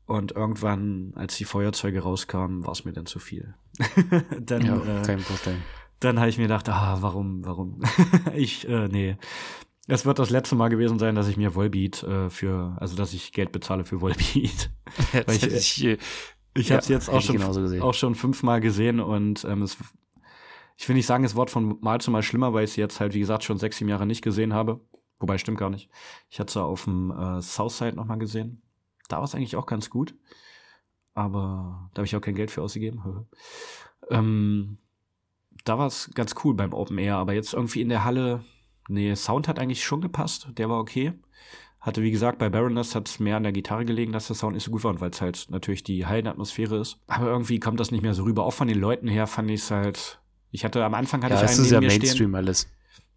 Und 0.05 0.31
irgendwann, 0.31 1.13
als 1.15 1.35
die 1.37 1.45
Feuerzeuge 1.45 2.01
rauskamen, 2.01 2.65
war 2.65 2.71
es 2.71 2.85
mir 2.85 2.93
dann 2.93 3.05
zu 3.05 3.19
viel. 3.19 3.53
dann, 4.39 4.65
ja, 4.65 4.75
äh, 4.77 5.03
kann 5.03 5.11
ich 5.11 5.17
mir 5.17 5.19
vorstellen. 5.19 5.63
Dann 5.99 6.19
habe 6.19 6.29
ich 6.29 6.37
mir 6.37 6.43
gedacht, 6.43 6.69
ah, 6.69 6.97
warum, 7.01 7.45
warum? 7.45 7.81
ich, 8.35 8.67
äh, 8.67 8.87
nee, 8.87 9.17
es 9.87 10.05
wird 10.05 10.19
das 10.19 10.29
letzte 10.29 10.55
Mal 10.55 10.69
gewesen 10.69 10.99
sein, 10.99 11.15
dass 11.15 11.27
ich 11.27 11.37
mir 11.37 11.55
Volbeat 11.55 12.03
äh, 12.03 12.29
für, 12.29 12.75
also 12.79 12.95
dass 12.95 13.13
ich 13.13 13.31
Geld 13.31 13.51
bezahle 13.51 13.83
für 13.83 14.01
Volbeat. 14.01 14.69
Ich, 15.27 15.43
ich, 15.43 15.83
äh, 15.83 15.97
ich 16.53 16.71
habe 16.71 16.81
es 16.81 16.87
jetzt 16.87 17.09
auch 17.09 17.21
schon, 17.21 17.41
auch 17.81 17.93
schon 17.93 18.15
fünfmal 18.15 18.61
gesehen 18.61 18.99
und 18.99 19.45
ähm, 19.45 19.61
es, 19.61 19.77
ich 20.75 20.87
will 20.87 20.95
nicht 20.95 21.05
sagen, 21.05 21.23
es 21.23 21.35
wird 21.35 21.49
von 21.49 21.77
Mal 21.81 22.01
zu 22.01 22.09
Mal 22.09 22.23
schlimmer, 22.23 22.53
weil 22.53 22.63
ich 22.63 22.71
es 22.71 22.75
jetzt 22.77 22.99
halt, 22.99 23.13
wie 23.13 23.19
gesagt, 23.19 23.43
schon 23.43 23.57
sechs, 23.57 23.77
sieben 23.77 23.89
Jahre 23.89 24.05
nicht 24.05 24.23
gesehen 24.23 24.53
habe. 24.53 24.81
Wobei, 25.19 25.37
stimmt 25.37 25.57
gar 25.57 25.69
nicht. 25.69 25.89
Ich 26.29 26.39
hatte 26.39 26.49
es 26.51 26.57
auf 26.57 26.85
dem 26.85 27.11
äh, 27.11 27.41
Southside 27.41 27.95
nochmal 27.95 28.17
gesehen. 28.17 28.61
Da 29.07 29.17
war 29.17 29.23
es 29.23 29.35
eigentlich 29.35 29.55
auch 29.55 29.65
ganz 29.65 29.89
gut. 29.89 30.15
Aber 31.13 31.89
da 31.93 31.99
habe 31.99 32.05
ich 32.05 32.15
auch 32.15 32.21
kein 32.21 32.35
Geld 32.35 32.51
für 32.51 32.61
ausgegeben. 32.61 33.27
ähm, 34.09 34.77
da 35.63 35.79
war 35.79 35.87
es 35.87 36.11
ganz 36.13 36.35
cool 36.43 36.53
beim 36.53 36.73
Open 36.73 36.97
Air, 36.97 37.15
aber 37.17 37.33
jetzt 37.33 37.53
irgendwie 37.53 37.81
in 37.81 37.89
der 37.89 38.03
Halle 38.03 38.43
Nee, 38.87 39.15
Sound 39.15 39.47
hat 39.47 39.59
eigentlich 39.59 39.83
schon 39.83 40.01
gepasst. 40.01 40.47
Der 40.57 40.69
war 40.69 40.79
okay. 40.79 41.13
Hatte, 41.79 42.01
wie 42.01 42.11
gesagt, 42.11 42.39
bei 42.39 42.49
Baroness 42.49 42.95
hat 42.95 43.07
es 43.07 43.19
mehr 43.19 43.37
an 43.37 43.43
der 43.43 43.51
Gitarre 43.51 43.85
gelegen, 43.85 44.11
dass 44.11 44.27
der 44.27 44.35
Sound 44.35 44.55
nicht 44.55 44.63
so 44.63 44.71
gut 44.71 44.83
war 44.83 44.91
und 44.91 44.99
weil 44.99 45.11
es 45.11 45.21
halt 45.21 45.47
natürlich 45.49 45.83
die 45.83 46.05
Hallenatmosphäre 46.05 46.77
ist. 46.77 46.99
Aber 47.07 47.27
irgendwie 47.27 47.59
kommt 47.59 47.79
das 47.79 47.91
nicht 47.91 48.01
mehr 48.01 48.13
so 48.13 48.23
rüber. 48.23 48.45
Auch 48.45 48.53
von 48.53 48.67
den 48.67 48.79
Leuten 48.79 49.07
her 49.07 49.27
fand 49.27 49.49
ich 49.51 49.61
es 49.61 49.71
halt. 49.71 50.19
Ich 50.51 50.65
hatte 50.65 50.83
am 50.83 50.93
Anfang 50.93 51.23
hatte 51.23 51.35
ja, 51.35 51.43
ich 51.43 51.49
einen 51.49 51.61
neben 51.61 51.73
ja 51.73 51.79
mir 51.79 51.87
Mainstream 51.87 52.15
stehen. 52.15 52.35
alles. 52.35 52.67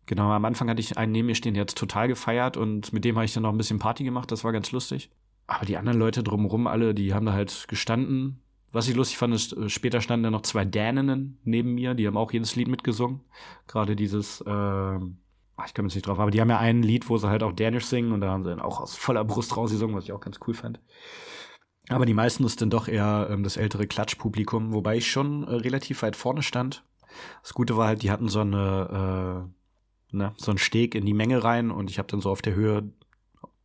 Genau, 0.06 0.30
am 0.30 0.44
Anfang 0.44 0.68
hatte 0.68 0.80
ich 0.80 0.98
einen 0.98 1.12
neben 1.12 1.26
mir 1.26 1.34
stehen, 1.36 1.54
der 1.54 1.62
hat 1.62 1.74
total 1.74 2.08
gefeiert 2.08 2.56
und 2.56 2.92
mit 2.92 3.04
dem 3.04 3.14
habe 3.14 3.24
ich 3.24 3.32
dann 3.32 3.44
noch 3.44 3.50
ein 3.50 3.56
bisschen 3.56 3.78
Party 3.78 4.04
gemacht. 4.04 4.30
Das 4.30 4.44
war 4.44 4.52
ganz 4.52 4.72
lustig. 4.72 5.10
Aber 5.46 5.66
die 5.66 5.76
anderen 5.76 5.98
Leute 5.98 6.22
drumherum, 6.22 6.66
alle, 6.66 6.94
die 6.94 7.14
haben 7.14 7.26
da 7.26 7.32
halt 7.32 7.66
gestanden. 7.68 8.42
Was 8.72 8.88
ich 8.88 8.94
lustig 8.94 9.18
fand, 9.18 9.34
ist, 9.34 9.52
äh, 9.52 9.68
später 9.68 10.00
standen 10.00 10.24
da 10.24 10.30
noch 10.30 10.42
zwei 10.42 10.64
Däninnen 10.64 11.38
neben 11.44 11.74
mir, 11.74 11.94
die 11.94 12.06
haben 12.06 12.16
auch 12.16 12.32
jedes 12.32 12.54
Lied 12.56 12.68
mitgesungen. 12.68 13.20
Gerade 13.66 13.96
dieses, 13.96 14.40
äh, 14.42 14.98
ach, 15.60 15.66
ich 15.66 15.74
komme 15.74 15.88
jetzt 15.88 15.94
nicht 15.94 16.06
drauf, 16.06 16.18
aber 16.18 16.30
die 16.30 16.40
haben 16.40 16.50
ja 16.50 16.58
ein 16.58 16.82
Lied, 16.82 17.08
wo 17.08 17.18
sie 17.18 17.28
halt 17.28 17.42
auch 17.42 17.52
Dänisch 17.52 17.86
singen 17.86 18.12
und 18.12 18.20
da 18.20 18.30
haben 18.30 18.42
sie 18.42 18.50
dann 18.50 18.60
auch 18.60 18.80
aus 18.80 18.96
voller 18.96 19.24
Brust 19.24 19.56
rausgesungen, 19.56 19.96
was 19.96 20.04
ich 20.04 20.12
auch 20.12 20.20
ganz 20.20 20.38
cool 20.46 20.54
fand. 20.54 20.80
Aber 21.88 22.06
die 22.06 22.14
meisten 22.14 22.44
ist 22.44 22.60
dann 22.62 22.70
doch 22.70 22.88
eher 22.88 23.28
ähm, 23.30 23.42
das 23.42 23.56
ältere 23.56 23.86
Klatschpublikum, 23.86 24.72
wobei 24.72 24.96
ich 24.96 25.10
schon 25.10 25.44
äh, 25.44 25.54
relativ 25.54 26.02
weit 26.02 26.16
vorne 26.16 26.42
stand. 26.42 26.84
Das 27.42 27.52
Gute 27.52 27.76
war 27.76 27.88
halt, 27.88 28.02
die 28.02 28.10
hatten 28.10 28.28
so 28.28 28.40
eine, 28.40 29.48
äh, 30.12 30.16
ne, 30.16 30.32
so 30.36 30.52
einen 30.52 30.58
Steg 30.58 30.94
in 30.94 31.04
die 31.04 31.14
Menge 31.14 31.42
rein 31.42 31.70
und 31.70 31.90
ich 31.90 31.98
habe 31.98 32.08
dann 32.08 32.20
so 32.20 32.30
auf 32.30 32.42
der 32.42 32.54
Höhe 32.54 32.92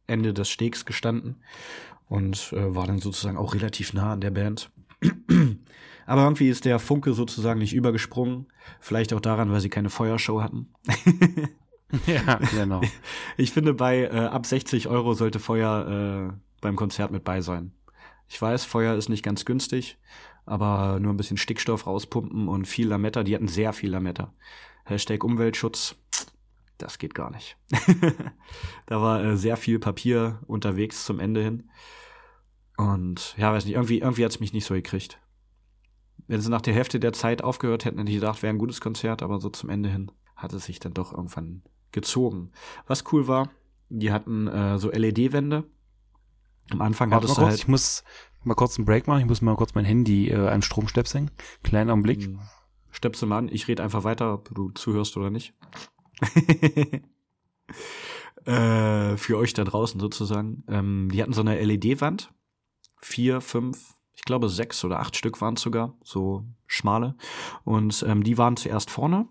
Ende 0.08 0.34
des 0.34 0.50
Stegs 0.50 0.86
gestanden 0.86 1.44
und 2.08 2.52
äh, 2.54 2.76
war 2.76 2.88
dann 2.88 3.00
sozusagen 3.00 3.38
auch 3.38 3.54
relativ 3.54 3.94
nah 3.94 4.14
an 4.14 4.22
der 4.22 4.32
Band. 4.32 4.72
Aber 6.08 6.24
irgendwie 6.24 6.50
ist 6.50 6.66
der 6.66 6.80
Funke 6.80 7.14
sozusagen 7.14 7.60
nicht 7.60 7.74
übergesprungen. 7.74 8.48
Vielleicht 8.80 9.14
auch 9.14 9.20
daran, 9.20 9.52
weil 9.52 9.62
sie 9.62 9.70
keine 9.70 9.90
Feuershow 9.90 10.42
hatten. 10.42 10.70
Ja, 12.08 12.40
genau. 12.52 12.82
Ich 13.38 13.52
finde, 13.52 13.74
bei 13.74 14.04
äh, 14.04 14.10
ab 14.10 14.46
60 14.46 14.88
Euro 14.88 15.14
sollte 15.14 15.40
Feuer 15.40 16.32
äh, 16.32 16.34
beim 16.62 16.76
Konzert 16.76 17.12
mit 17.12 17.24
bei 17.24 17.42
sein. 17.42 17.74
Ich 18.28 18.42
weiß, 18.42 18.66
Feuer 18.66 18.96
ist 18.96 19.10
nicht 19.10 19.24
ganz 19.24 19.46
günstig, 19.46 19.98
aber 20.46 21.00
nur 21.00 21.14
ein 21.14 21.18
bisschen 21.18 21.38
Stickstoff 21.38 21.88
rauspumpen 21.88 22.48
und 22.48 22.66
viel 22.66 22.88
Lametta. 22.88 23.24
Die 23.24 23.36
hatten 23.36 23.48
sehr 23.48 23.74
viel 23.74 23.92
Lametta. 23.92 24.34
Hashtag 24.86 25.24
Umweltschutz, 25.24 25.96
das 26.78 26.98
geht 26.98 27.16
gar 27.16 27.32
nicht. 27.32 27.58
da 28.86 29.02
war 29.02 29.24
äh, 29.24 29.38
sehr 29.38 29.58
viel 29.58 29.80
Papier 29.80 30.40
unterwegs 30.48 31.06
zum 31.06 31.20
Ende 31.20 31.44
hin. 31.44 31.70
Und 32.78 33.36
ja, 33.38 33.54
weiß 33.54 33.66
nicht, 33.66 33.76
irgendwie, 33.76 34.00
irgendwie 34.00 34.26
hat 34.26 34.32
es 34.32 34.40
mich 34.40 34.54
nicht 34.54 34.66
so 34.66 34.74
gekriegt. 34.74 35.20
Wenn 36.28 36.42
sie 36.42 36.50
nach 36.50 36.62
der 36.62 36.74
Hälfte 36.74 37.00
der 37.00 37.14
Zeit 37.14 37.44
aufgehört 37.44 37.86
hätten, 37.86 38.00
hätte 38.00 38.10
ich 38.10 38.18
gedacht, 38.18 38.42
wäre 38.42 38.54
ein 38.54 38.60
gutes 38.60 38.82
Konzert, 38.82 39.22
aber 39.22 39.40
so 39.40 39.50
zum 39.50 39.70
Ende 39.70 39.90
hin 39.90 40.12
hat 40.36 40.54
es 40.54 40.66
sich 40.66 40.80
dann 40.80 40.94
doch 40.94 41.14
irgendwann 41.14 41.64
gezogen. 41.96 42.52
Was 42.86 43.04
cool 43.12 43.28
war, 43.28 43.50
die 43.90 44.12
hatten 44.12 44.48
äh, 44.48 44.78
so 44.78 44.92
LED-Wände. 44.92 45.64
Am 46.70 46.82
Anfang 46.82 47.12
hat 47.14 47.24
es 47.24 47.38
halt. 47.38 47.56
Ich 47.56 47.68
muss 47.68 48.04
mal 48.44 48.54
kurz 48.54 48.78
einen 48.78 48.86
Break 48.86 49.08
machen. 49.08 49.22
Ich 49.22 49.26
muss 49.26 49.42
mal 49.42 49.56
kurz 49.56 49.74
mein 49.74 49.86
Handy 49.86 50.30
äh, 50.30 50.48
an 50.48 50.62
Strom 50.62 50.88
stöpseln. 50.88 51.32
Kleiner 51.64 51.94
Augenblick. 51.94 52.24
Hm. 52.24 52.40
Stöpsel 52.92 53.28
mal 53.28 53.40
an. 53.40 53.50
Ich 53.52 53.68
rede 53.68 53.82
einfach 53.84 54.04
weiter, 54.04 54.34
ob 54.34 54.54
du 54.54 54.70
zuhörst 54.72 55.18
oder 55.18 55.30
nicht. 55.30 55.54
äh, 58.46 59.18
für 59.18 59.38
euch 59.38 59.54
da 59.54 59.64
draußen 59.64 60.00
sozusagen. 60.00 60.64
Ähm, 60.68 61.10
die 61.12 61.22
hatten 61.22 61.34
so 61.34 61.42
eine 61.42 61.60
LED-Wand. 61.60 62.30
Vier, 63.02 63.42
fünf, 63.42 63.96
ich 64.14 64.24
glaube 64.24 64.50
sechs 64.50 64.84
oder 64.84 65.00
acht 65.00 65.16
Stück 65.16 65.42
waren 65.42 65.56
es 65.56 65.62
sogar. 65.62 65.96
So 66.04 66.46
schmale. 66.66 67.16
Und 67.64 68.04
ähm, 68.08 68.24
die 68.24 68.38
waren 68.38 68.58
zuerst 68.58 68.90
vorne 68.90 69.28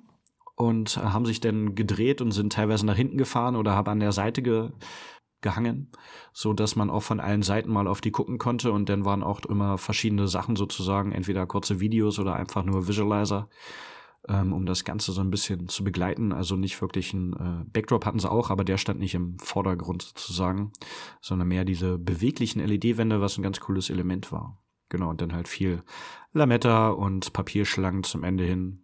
und 0.54 0.96
haben 0.96 1.26
sich 1.26 1.40
dann 1.40 1.74
gedreht 1.74 2.20
und 2.20 2.30
sind 2.30 2.52
teilweise 2.52 2.86
nach 2.86 2.96
hinten 2.96 3.18
gefahren 3.18 3.56
oder 3.56 3.74
haben 3.74 3.90
an 3.90 4.00
der 4.00 4.12
Seite 4.12 4.42
ge 4.42 4.70
gehangen, 5.40 5.92
so 6.32 6.54
dass 6.54 6.74
man 6.74 6.88
auch 6.88 7.02
von 7.02 7.20
allen 7.20 7.42
Seiten 7.42 7.70
mal 7.70 7.86
auf 7.86 8.00
die 8.00 8.10
gucken 8.10 8.38
konnte 8.38 8.72
und 8.72 8.88
dann 8.88 9.04
waren 9.04 9.22
auch 9.22 9.44
immer 9.44 9.76
verschiedene 9.76 10.26
Sachen 10.26 10.56
sozusagen, 10.56 11.12
entweder 11.12 11.46
kurze 11.46 11.80
Videos 11.80 12.18
oder 12.18 12.34
einfach 12.34 12.64
nur 12.64 12.88
Visualizer, 12.88 13.50
ähm, 14.26 14.54
um 14.54 14.64
das 14.64 14.84
Ganze 14.84 15.12
so 15.12 15.20
ein 15.20 15.30
bisschen 15.30 15.68
zu 15.68 15.84
begleiten. 15.84 16.32
Also 16.32 16.56
nicht 16.56 16.80
wirklich 16.80 17.12
ein 17.12 17.34
äh, 17.34 17.64
Backdrop 17.70 18.06
hatten 18.06 18.18
sie 18.18 18.30
auch, 18.30 18.50
aber 18.50 18.64
der 18.64 18.78
stand 18.78 19.00
nicht 19.00 19.14
im 19.14 19.38
Vordergrund 19.38 20.02
sozusagen, 20.02 20.72
sondern 21.20 21.48
mehr 21.48 21.66
diese 21.66 21.98
beweglichen 21.98 22.66
LED-Wände, 22.66 23.20
was 23.20 23.36
ein 23.36 23.42
ganz 23.42 23.60
cooles 23.60 23.90
Element 23.90 24.32
war. 24.32 24.58
Genau, 24.88 25.10
und 25.10 25.20
dann 25.20 25.34
halt 25.34 25.48
viel 25.48 25.82
Lametta 26.32 26.88
und 26.88 27.32
Papierschlangen 27.32 28.02
zum 28.02 28.24
Ende 28.24 28.44
hin, 28.44 28.83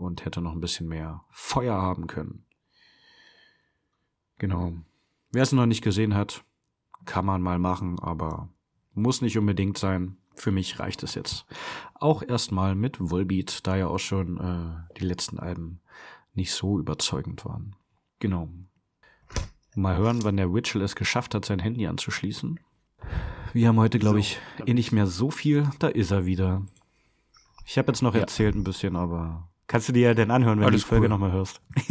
und 0.00 0.24
hätte 0.24 0.40
noch 0.40 0.52
ein 0.52 0.60
bisschen 0.60 0.88
mehr 0.88 1.24
Feuer 1.30 1.74
haben 1.74 2.06
können. 2.06 2.44
Genau. 4.38 4.72
Wer 5.30 5.42
es 5.42 5.52
noch 5.52 5.66
nicht 5.66 5.82
gesehen 5.82 6.14
hat, 6.14 6.44
kann 7.04 7.26
man 7.26 7.42
mal 7.42 7.58
machen, 7.58 7.98
aber 8.00 8.48
muss 8.94 9.20
nicht 9.20 9.38
unbedingt 9.38 9.78
sein. 9.78 10.16
Für 10.34 10.50
mich 10.50 10.78
reicht 10.78 11.02
es 11.02 11.14
jetzt 11.14 11.46
auch 11.94 12.22
erstmal 12.22 12.74
mit 12.74 12.96
Volbeat, 12.98 13.66
da 13.66 13.76
ja 13.76 13.88
auch 13.88 13.98
schon 13.98 14.38
äh, 14.38 14.98
die 14.98 15.04
letzten 15.04 15.38
Alben 15.38 15.80
nicht 16.34 16.52
so 16.52 16.78
überzeugend 16.78 17.44
waren. 17.44 17.76
Genau. 18.18 18.48
Mal 19.74 19.96
hören, 19.96 20.24
wann 20.24 20.36
der 20.36 20.52
Witchell 20.52 20.82
es 20.82 20.96
geschafft 20.96 21.34
hat, 21.34 21.44
sein 21.44 21.58
Handy 21.58 21.86
anzuschließen. 21.86 22.58
Wir 23.52 23.68
haben 23.68 23.78
heute, 23.78 23.98
glaube 23.98 24.20
ich, 24.20 24.38
eh 24.66 24.74
nicht 24.74 24.92
mehr 24.92 25.06
so 25.06 25.30
viel. 25.30 25.68
Da 25.78 25.88
ist 25.88 26.10
er 26.10 26.26
wieder. 26.26 26.66
Ich 27.66 27.78
habe 27.78 27.88
jetzt 27.88 28.02
noch 28.02 28.14
ja. 28.14 28.20
erzählt 28.20 28.54
ein 28.54 28.64
bisschen, 28.64 28.96
aber 28.96 29.49
kannst 29.70 29.88
du 29.88 29.92
dir 29.92 30.08
ja 30.08 30.14
denn 30.14 30.32
anhören, 30.32 30.58
wenn 30.58 30.66
Alles 30.66 30.80
du 30.80 30.84
die 30.84 30.88
Folge 30.88 31.04
cool. 31.04 31.10
nochmal 31.10 31.30
hörst. 31.30 31.60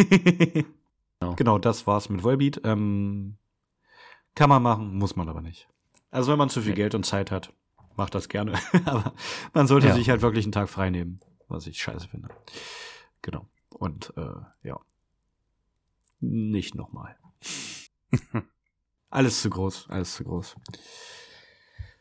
genau. 1.19 1.35
genau, 1.35 1.57
das 1.57 1.87
war's 1.87 2.09
mit 2.09 2.23
Volbeat. 2.23 2.59
Ähm, 2.65 3.37
kann 4.35 4.49
man 4.49 4.61
machen, 4.61 4.97
muss 4.97 5.15
man 5.15 5.29
aber 5.29 5.41
nicht. 5.41 5.69
Also 6.11 6.29
wenn 6.33 6.37
man 6.37 6.49
zu 6.49 6.59
viel 6.61 6.71
nee. 6.71 6.75
Geld 6.75 6.93
und 6.93 7.05
Zeit 7.05 7.31
hat, 7.31 7.53
macht 7.95 8.15
das 8.15 8.27
gerne. 8.27 8.59
aber 8.85 9.13
man 9.53 9.65
sollte 9.65 9.87
ja. 9.87 9.93
sich 9.93 10.09
halt 10.09 10.21
wirklich 10.21 10.43
einen 10.43 10.51
Tag 10.51 10.67
frei 10.67 10.89
nehmen, 10.89 11.21
was 11.47 11.67
ich 11.67 11.81
scheiße 11.81 12.09
finde. 12.09 12.27
Genau. 13.21 13.47
Und 13.69 14.13
äh, 14.17 14.67
ja. 14.67 14.77
Nicht 16.19 16.75
nochmal. 16.75 17.15
alles 19.09 19.41
zu 19.41 19.49
groß, 19.49 19.89
alles 19.89 20.15
zu 20.15 20.25
groß. 20.25 20.57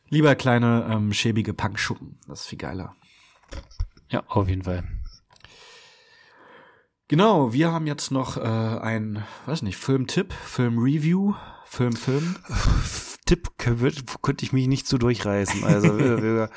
Lieber 0.09 0.35
kleine, 0.35 0.89
ähm, 0.91 1.13
schäbige 1.13 1.55
Punkschuppen. 1.55 2.19
Das 2.27 2.41
ist 2.41 2.47
viel 2.47 2.59
geiler. 2.59 2.97
Ja, 4.09 4.25
auf 4.27 4.49
jeden 4.49 4.65
Fall. 4.65 4.89
Genau, 7.09 7.55
wir 7.55 7.73
haben 7.73 7.87
jetzt 7.87 8.11
noch 8.11 8.37
äh, 8.37 8.41
ein, 8.41 9.25
weiß 9.47 9.63
nicht, 9.63 9.79
Filmtipp, 9.79 10.33
Filmreview, 10.33 11.35
Film, 11.65 11.93
Film. 11.93 12.37
Tipp 13.25 13.49
könnte 13.59 14.45
ich 14.45 14.53
mich 14.53 14.69
nicht 14.69 14.87
so 14.87 14.99
durchreißen. 14.99 15.65
Also 15.65 15.99
wir, 15.99 16.23
wir, 16.23 16.51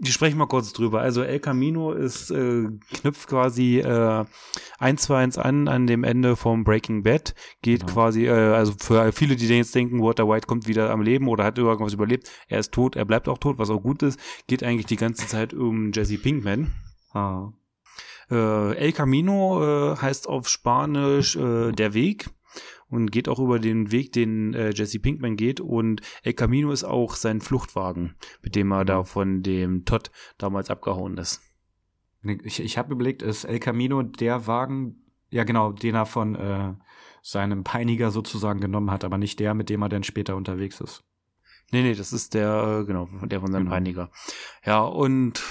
die 0.00 0.12
sprechen 0.12 0.38
mal 0.38 0.46
kurz 0.46 0.72
drüber. 0.72 1.00
Also 1.00 1.22
El 1.22 1.40
Camino 1.40 1.92
ist 1.92 2.30
äh, 2.30 2.66
knüpft 2.92 3.28
quasi 3.28 3.78
äh, 3.78 4.24
eins 4.78 5.02
zu 5.02 5.14
eins 5.14 5.38
an 5.38 5.68
an 5.68 5.86
dem 5.86 6.02
Ende 6.04 6.34
vom 6.36 6.64
Breaking 6.64 7.04
Bad. 7.04 7.34
Geht 7.62 7.80
genau. 7.80 7.92
quasi, 7.92 8.26
äh, 8.26 8.30
also 8.30 8.74
für 8.78 9.12
viele, 9.12 9.36
die 9.36 9.46
jetzt 9.46 9.74
denken, 9.74 10.02
Walter 10.02 10.28
White 10.28 10.46
kommt 10.46 10.66
wieder 10.66 10.90
am 10.90 11.02
Leben 11.02 11.28
oder 11.28 11.44
hat 11.44 11.58
irgendwas 11.58 11.94
überlebt, 11.94 12.30
er 12.48 12.60
ist 12.60 12.72
tot, 12.72 12.96
er 12.96 13.04
bleibt 13.04 13.28
auch 13.28 13.38
tot, 13.38 13.58
was 13.58 13.70
auch 13.70 13.82
gut 13.82 14.02
ist, 14.02 14.18
geht 14.46 14.62
eigentlich 14.62 14.86
die 14.86 14.96
ganze 14.96 15.26
Zeit 15.26 15.54
um 15.54 15.92
Jesse 15.92 16.18
Pinkman. 16.18 16.72
Ah. 17.12 17.52
Äh, 18.30 18.76
El 18.76 18.92
Camino 18.92 19.92
äh, 19.92 19.96
heißt 19.96 20.28
auf 20.28 20.48
Spanisch 20.48 21.36
äh, 21.36 21.72
der 21.72 21.94
Weg 21.94 22.30
und 22.88 23.10
geht 23.10 23.28
auch 23.28 23.38
über 23.38 23.58
den 23.58 23.90
Weg, 23.90 24.12
den 24.12 24.54
äh, 24.54 24.70
Jesse 24.70 24.98
Pinkman 24.98 25.36
geht. 25.36 25.60
Und 25.60 26.00
El 26.22 26.34
Camino 26.34 26.70
ist 26.70 26.84
auch 26.84 27.14
sein 27.14 27.40
Fluchtwagen, 27.40 28.16
mit 28.42 28.54
dem 28.56 28.72
er 28.72 28.84
da 28.84 29.00
mhm. 29.00 29.04
von 29.04 29.42
dem 29.42 29.84
Todd 29.84 30.10
damals 30.38 30.70
abgehauen 30.70 31.16
ist. 31.18 31.42
Ich, 32.44 32.60
ich 32.60 32.78
habe 32.78 32.92
überlegt, 32.92 33.22
ist 33.22 33.44
El 33.44 33.60
Camino 33.60 34.02
der 34.02 34.46
Wagen, 34.46 35.04
ja 35.30 35.44
genau, 35.44 35.72
den 35.72 35.94
er 35.94 36.06
von 36.06 36.34
äh, 36.34 36.74
seinem 37.22 37.64
Peiniger 37.64 38.10
sozusagen 38.10 38.60
genommen 38.60 38.90
hat, 38.90 39.04
aber 39.04 39.18
nicht 39.18 39.38
der, 39.40 39.54
mit 39.54 39.68
dem 39.70 39.82
er 39.82 39.88
dann 39.88 40.02
später 40.02 40.36
unterwegs 40.36 40.80
ist. 40.80 41.04
Nee, 41.70 41.82
nee, 41.82 41.94
das 41.94 42.12
ist 42.12 42.34
der, 42.34 42.80
äh, 42.80 42.84
genau, 42.86 43.08
der 43.24 43.40
von 43.40 43.52
seinem 43.52 43.64
genau. 43.64 43.74
Peiniger. 43.74 44.10
Ja, 44.64 44.80
und 44.80 45.42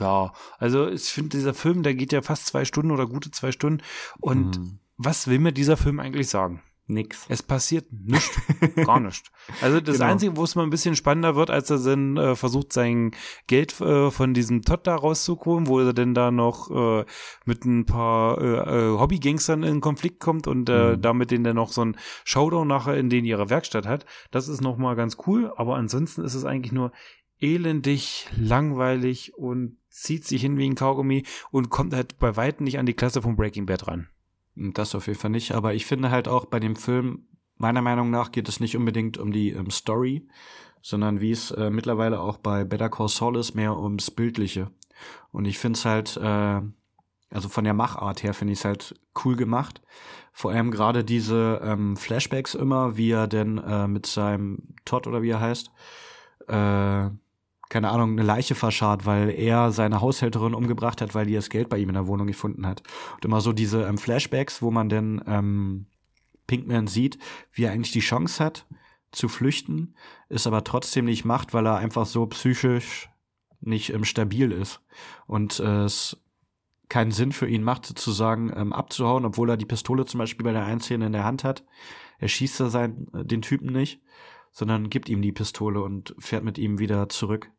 ja, 0.00 0.32
also 0.58 0.88
ich 0.88 1.04
finde, 1.04 1.36
dieser 1.36 1.54
Film, 1.54 1.82
der 1.82 1.94
geht 1.94 2.12
ja 2.12 2.22
fast 2.22 2.46
zwei 2.46 2.64
Stunden 2.64 2.90
oder 2.90 3.06
gute 3.06 3.30
zwei 3.30 3.52
Stunden. 3.52 3.82
Und 4.18 4.58
mhm 4.58 4.80
was 5.02 5.28
will 5.28 5.38
mir 5.38 5.52
dieser 5.52 5.78
Film 5.78 5.98
eigentlich 5.98 6.28
sagen? 6.28 6.62
Nix. 6.86 7.24
Es 7.28 7.42
passiert 7.42 7.86
nichts. 7.90 8.38
Gar 8.84 9.00
nichts. 9.00 9.30
Also 9.62 9.80
das 9.80 9.98
genau. 9.98 10.10
Einzige, 10.10 10.36
wo 10.36 10.44
es 10.44 10.56
mal 10.56 10.64
ein 10.64 10.70
bisschen 10.70 10.96
spannender 10.96 11.36
wird, 11.36 11.48
als 11.48 11.70
er 11.70 11.78
dann 11.78 12.16
äh, 12.16 12.34
versucht, 12.34 12.72
sein 12.72 13.12
Geld 13.46 13.80
äh, 13.80 14.10
von 14.10 14.34
diesem 14.34 14.62
Todd 14.62 14.86
da 14.88 14.96
rauszuholen, 14.96 15.68
wo 15.68 15.78
er 15.78 15.92
denn 15.92 16.14
da 16.14 16.32
noch 16.32 16.70
äh, 16.70 17.04
mit 17.44 17.64
ein 17.64 17.86
paar 17.86 18.38
äh, 18.40 18.88
äh, 18.88 18.98
Hobbygangstern 18.98 19.62
in 19.62 19.80
Konflikt 19.80 20.18
kommt 20.18 20.48
und 20.48 20.68
äh, 20.68 20.96
mhm. 20.96 21.00
damit 21.00 21.30
den 21.30 21.44
dann 21.44 21.56
noch 21.56 21.70
so 21.70 21.82
ein 21.82 21.96
Showdown 22.24 22.66
nachher 22.66 22.96
in 22.96 23.08
den 23.08 23.24
ihrer 23.24 23.48
Werkstatt 23.48 23.86
hat. 23.86 24.04
Das 24.32 24.48
ist 24.48 24.60
nochmal 24.60 24.96
ganz 24.96 25.16
cool, 25.26 25.52
aber 25.56 25.76
ansonsten 25.76 26.24
ist 26.24 26.34
es 26.34 26.44
eigentlich 26.44 26.72
nur 26.72 26.90
elendig, 27.40 28.28
langweilig 28.36 29.34
und 29.36 29.76
zieht 29.88 30.26
sich 30.26 30.42
hin 30.42 30.56
wie 30.56 30.68
ein 30.68 30.74
Kaugummi 30.74 31.24
und 31.50 31.70
kommt 31.70 31.94
halt 31.94 32.18
bei 32.18 32.36
weitem 32.36 32.64
nicht 32.64 32.78
an 32.78 32.86
die 32.86 32.94
Klasse 32.94 33.22
von 33.22 33.36
Breaking 33.36 33.66
Bad 33.66 33.88
ran. 33.88 34.08
Das 34.54 34.94
auf 34.94 35.06
jeden 35.06 35.18
Fall 35.18 35.30
nicht. 35.30 35.52
Aber 35.52 35.74
ich 35.74 35.86
finde 35.86 36.10
halt 36.10 36.28
auch 36.28 36.46
bei 36.46 36.60
dem 36.60 36.76
Film, 36.76 37.26
meiner 37.56 37.82
Meinung 37.82 38.10
nach, 38.10 38.32
geht 38.32 38.48
es 38.48 38.60
nicht 38.60 38.76
unbedingt 38.76 39.18
um 39.18 39.32
die 39.32 39.50
ähm, 39.50 39.70
Story, 39.70 40.26
sondern 40.82 41.20
wie 41.20 41.30
es 41.30 41.50
äh, 41.50 41.70
mittlerweile 41.70 42.20
auch 42.20 42.38
bei 42.38 42.64
Better 42.64 42.88
Call 42.88 43.08
Saul 43.08 43.36
ist, 43.36 43.54
mehr 43.54 43.76
ums 43.76 44.10
Bildliche. 44.10 44.70
Und 45.30 45.44
ich 45.44 45.58
finde 45.58 45.78
es 45.78 45.84
halt, 45.84 46.16
äh, 46.16 46.60
also 47.30 47.48
von 47.48 47.64
der 47.64 47.74
Machart 47.74 48.22
her 48.22 48.34
finde 48.34 48.52
ich 48.52 48.60
es 48.60 48.64
halt 48.64 48.94
cool 49.24 49.36
gemacht. 49.36 49.82
Vor 50.32 50.52
allem 50.52 50.70
gerade 50.70 51.04
diese 51.04 51.60
ähm, 51.62 51.96
Flashbacks 51.96 52.54
immer, 52.54 52.96
wie 52.96 53.10
er 53.10 53.28
denn 53.28 53.58
äh, 53.58 53.88
mit 53.88 54.06
seinem 54.06 54.74
Todd 54.84 55.06
oder 55.06 55.22
wie 55.22 55.30
er 55.30 55.40
heißt, 55.40 55.70
äh, 56.48 57.10
keine 57.70 57.90
Ahnung, 57.90 58.10
eine 58.10 58.24
Leiche 58.24 58.54
verscharrt, 58.54 59.06
weil 59.06 59.30
er 59.30 59.70
seine 59.70 60.00
Haushälterin 60.00 60.54
umgebracht 60.54 61.00
hat, 61.00 61.14
weil 61.14 61.24
die 61.24 61.34
das 61.34 61.48
Geld 61.48 61.68
bei 61.68 61.78
ihm 61.78 61.88
in 61.88 61.94
der 61.94 62.08
Wohnung 62.08 62.26
gefunden 62.26 62.66
hat. 62.66 62.82
Und 63.14 63.24
immer 63.24 63.40
so 63.40 63.52
diese 63.52 63.84
ähm, 63.84 63.96
Flashbacks, 63.96 64.60
wo 64.60 64.72
man 64.72 64.88
dann 64.88 65.22
ähm, 65.26 65.86
Pinkman 66.48 66.88
sieht, 66.88 67.18
wie 67.52 67.64
er 67.64 67.72
eigentlich 67.72 67.92
die 67.92 68.00
Chance 68.00 68.44
hat 68.44 68.66
zu 69.12 69.28
flüchten, 69.28 69.94
ist 70.28 70.48
aber 70.48 70.64
trotzdem 70.64 71.04
nicht 71.04 71.24
macht, 71.24 71.54
weil 71.54 71.64
er 71.64 71.76
einfach 71.76 72.06
so 72.06 72.26
psychisch 72.26 73.08
nicht 73.60 73.92
ähm, 73.94 74.04
stabil 74.04 74.50
ist. 74.50 74.80
Und 75.26 75.60
äh, 75.60 75.84
es 75.84 76.20
keinen 76.88 77.12
Sinn 77.12 77.30
für 77.30 77.48
ihn 77.48 77.62
macht, 77.62 77.86
sozusagen 77.86 78.52
ähm, 78.54 78.72
abzuhauen, 78.72 79.24
obwohl 79.24 79.48
er 79.48 79.56
die 79.56 79.64
Pistole 79.64 80.06
zum 80.06 80.18
Beispiel 80.18 80.44
bei 80.44 80.52
der 80.52 80.64
einen 80.64 80.80
Szene 80.80 81.06
in 81.06 81.12
der 81.12 81.24
Hand 81.24 81.44
hat. 81.44 81.64
Er 82.18 82.26
schießt 82.26 82.58
da 82.58 82.68
sein, 82.68 83.06
äh, 83.14 83.24
den 83.24 83.42
Typen 83.42 83.72
nicht, 83.72 84.02
sondern 84.50 84.90
gibt 84.90 85.08
ihm 85.08 85.22
die 85.22 85.30
Pistole 85.30 85.80
und 85.82 86.16
fährt 86.18 86.42
mit 86.42 86.58
ihm 86.58 86.80
wieder 86.80 87.08
zurück. 87.08 87.52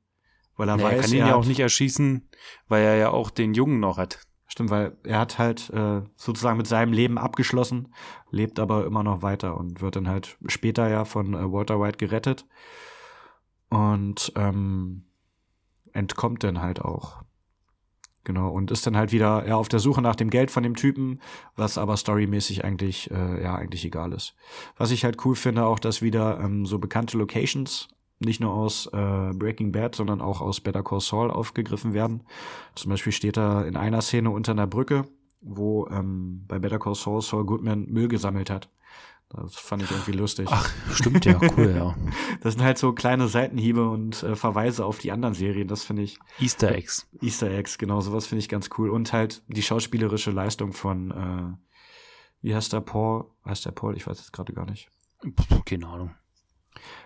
Weil 0.61 0.69
er 0.69 0.77
ja, 0.77 0.83
weiß, 0.83 0.93
er 0.93 1.01
kann 1.01 1.11
ihn 1.11 1.21
er 1.21 1.27
ja 1.29 1.35
auch 1.35 1.45
nicht 1.45 1.59
erschießen, 1.59 2.29
weil 2.67 2.83
er 2.83 2.95
ja 2.95 3.09
auch 3.09 3.31
den 3.31 3.55
Jungen 3.55 3.79
noch 3.79 3.97
hat. 3.97 4.19
Stimmt, 4.45 4.69
weil 4.69 4.95
er 5.03 5.17
hat 5.17 5.39
halt 5.39 5.71
äh, 5.71 6.03
sozusagen 6.15 6.57
mit 6.57 6.67
seinem 6.67 6.93
Leben 6.93 7.17
abgeschlossen, 7.17 7.91
lebt 8.29 8.59
aber 8.59 8.85
immer 8.85 9.01
noch 9.01 9.23
weiter 9.23 9.57
und 9.57 9.81
wird 9.81 9.95
dann 9.95 10.07
halt 10.07 10.38
später 10.45 10.88
ja 10.88 11.03
von 11.03 11.33
äh, 11.33 11.51
Walter 11.51 11.81
White 11.81 11.97
gerettet 11.97 12.45
und 13.69 14.33
ähm, 14.35 15.05
entkommt 15.93 16.43
dann 16.43 16.61
halt 16.61 16.79
auch. 16.79 17.23
Genau, 18.23 18.51
und 18.51 18.69
ist 18.69 18.85
dann 18.85 18.95
halt 18.95 19.11
wieder 19.11 19.47
ja, 19.47 19.55
auf 19.55 19.67
der 19.67 19.79
Suche 19.79 20.03
nach 20.03 20.15
dem 20.15 20.29
Geld 20.29 20.51
von 20.51 20.61
dem 20.61 20.75
Typen, 20.75 21.21
was 21.55 21.79
aber 21.79 21.97
storymäßig 21.97 22.63
eigentlich, 22.63 23.09
äh, 23.09 23.41
ja, 23.41 23.55
eigentlich 23.55 23.83
egal 23.83 24.13
ist. 24.13 24.35
Was 24.77 24.91
ich 24.91 25.05
halt 25.05 25.25
cool 25.25 25.35
finde, 25.35 25.65
auch, 25.65 25.79
dass 25.79 26.03
wieder 26.03 26.39
ähm, 26.39 26.67
so 26.67 26.77
bekannte 26.77 27.17
Locations 27.17 27.88
nicht 28.22 28.39
nur 28.39 28.53
aus 28.53 28.88
äh, 28.88 29.34
Breaking 29.34 29.72
Bad, 29.72 29.95
sondern 29.95 30.22
auch 30.22 30.41
aus 30.41 30.61
Better 30.61 30.84
Call 30.84 31.02
Saul 31.02 31.31
aufgegriffen 31.31 31.93
werden. 31.93 32.23
Zum 32.76 32.89
Beispiel 32.89 33.11
steht 33.11 33.38
da 33.38 33.64
in 33.64 33.76
einer 33.76 34.02
Szene 34.02 34.30
unter 34.30 34.52
einer 34.52 34.68
Brücke, 34.68 35.06
wo 35.41 35.88
ähm, 35.88 36.45
bei 36.48 36.60
Better 36.60 36.80
Call 36.80 36.95
Saul 36.95 37.22
Saul 37.22 37.45
Goodman 37.45 37.88
Müll 37.89 38.07
gesammelt 38.07 38.49
hat. 38.49 38.69
Das 39.30 39.56
fand 39.56 39.81
ich 39.84 39.91
irgendwie 39.91 40.11
lustig. 40.11 40.49
Ach, 40.52 40.69
stimmt 40.93 41.23
ja, 41.23 41.39
cool, 41.56 41.73
ja. 41.73 41.95
Das 42.41 42.53
sind 42.53 42.64
halt 42.64 42.77
so 42.77 42.91
kleine 42.91 43.30
Seitenhiebe 43.30 43.89
und 43.89 44.23
äh, 44.23 44.35
Verweise 44.35 44.85
auf 44.85 44.99
die 44.99 45.11
anderen 45.11 45.34
Serien, 45.34 45.69
das 45.69 45.84
finde 45.84 46.02
ich. 46.02 46.19
Easter 46.39 46.76
Eggs. 46.76 47.07
Easter 47.22 47.49
Eggs, 47.49 47.77
genau, 47.77 48.02
sowas 48.02 48.27
finde 48.27 48.41
ich 48.41 48.49
ganz 48.49 48.69
cool. 48.77 48.89
Und 48.89 49.14
halt 49.14 49.41
die 49.48 49.61
schauspielerische 49.61 50.31
Leistung 50.31 50.73
von, 50.73 51.11
äh, 51.11 51.69
wie 52.41 52.53
heißt 52.53 52.73
der 52.73 52.81
Paul? 52.81 53.26
Heißt 53.45 53.65
der 53.65 53.72
Paul? 53.72 53.95
Ich 53.95 54.06
weiß 54.06 54.18
jetzt 54.18 54.34
gerade 54.34 54.52
gar 54.52 54.65
nicht. 54.65 54.89
Keine 55.65 55.88
Ahnung 55.88 56.11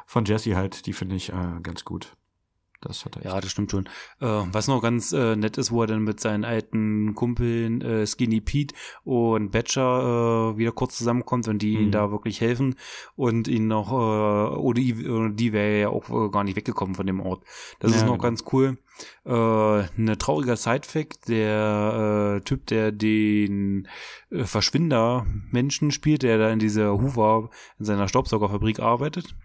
von 0.06 0.26
Jesse 0.26 0.56
halt, 0.56 0.86
die 0.86 0.94
finde 0.94 1.15
ich 1.15 1.30
äh, 1.30 1.60
ganz 1.61 1.86
gut. 1.86 2.15
Das 2.86 3.03
hat 3.06 3.15
er 3.18 3.23
ja, 3.23 3.41
das 3.41 3.52
stimmt 3.52 3.72
schon. 3.72 3.86
Äh, 4.19 4.44
was 4.52 4.68
noch 4.68 4.82
ganz 4.82 5.11
äh, 5.11 5.36
nett 5.36 5.57
ist, 5.57 5.72
wo 5.72 5.82
er 5.82 5.88
dann 5.88 6.03
mit 6.03 6.19
seinen 6.19 6.45
alten 6.45 7.15
Kumpeln 7.15 7.82
äh, 7.82 8.06
Skinny 8.06 8.41
Pete 8.41 8.76
und 9.03 9.52
Batcher 9.52 10.52
äh, 10.53 10.57
wieder 10.57 10.72
kurz 10.72 10.98
zusammenkommt 10.98 11.48
und 11.48 11.61
die 11.61 11.76
mhm. 11.76 11.84
ihm 11.84 11.91
da 11.91 12.11
wirklich 12.11 12.41
helfen 12.41 12.76
und 13.15 13.48
ihn 13.48 13.68
noch, 13.68 13.91
äh, 13.91 14.56
oder 14.56 14.80
die, 14.80 15.53
wäre 15.53 15.80
ja 15.80 15.90
auch 15.90 16.10
äh, 16.10 16.30
gar 16.30 16.44
nicht 16.44 16.56
weggekommen 16.56 16.95
von 16.95 17.07
dem 17.07 17.22
Ort. 17.22 17.44
Das 17.80 17.91
ja, 17.91 17.98
ist 17.98 18.03
noch 18.03 18.14
genau. 18.14 18.23
ganz 18.23 18.44
cool. 18.52 18.77
Eine 19.26 20.18
trauriger 20.18 20.56
Sidefact, 20.56 21.27
der 21.27 22.41
Typ, 22.45 22.65
der 22.68 22.94
den 22.94 23.90
äh, 24.30 24.45
Verschwinder-Menschen 24.45 25.91
spielt, 25.91 26.23
der 26.23 26.38
da 26.38 26.49
in 26.49 26.60
dieser 26.60 26.94
Hoover 26.94 27.49
in 27.77 27.84
seiner 27.84 28.07
Staubsaugerfabrik 28.07 28.80
arbeitet, 28.80 29.36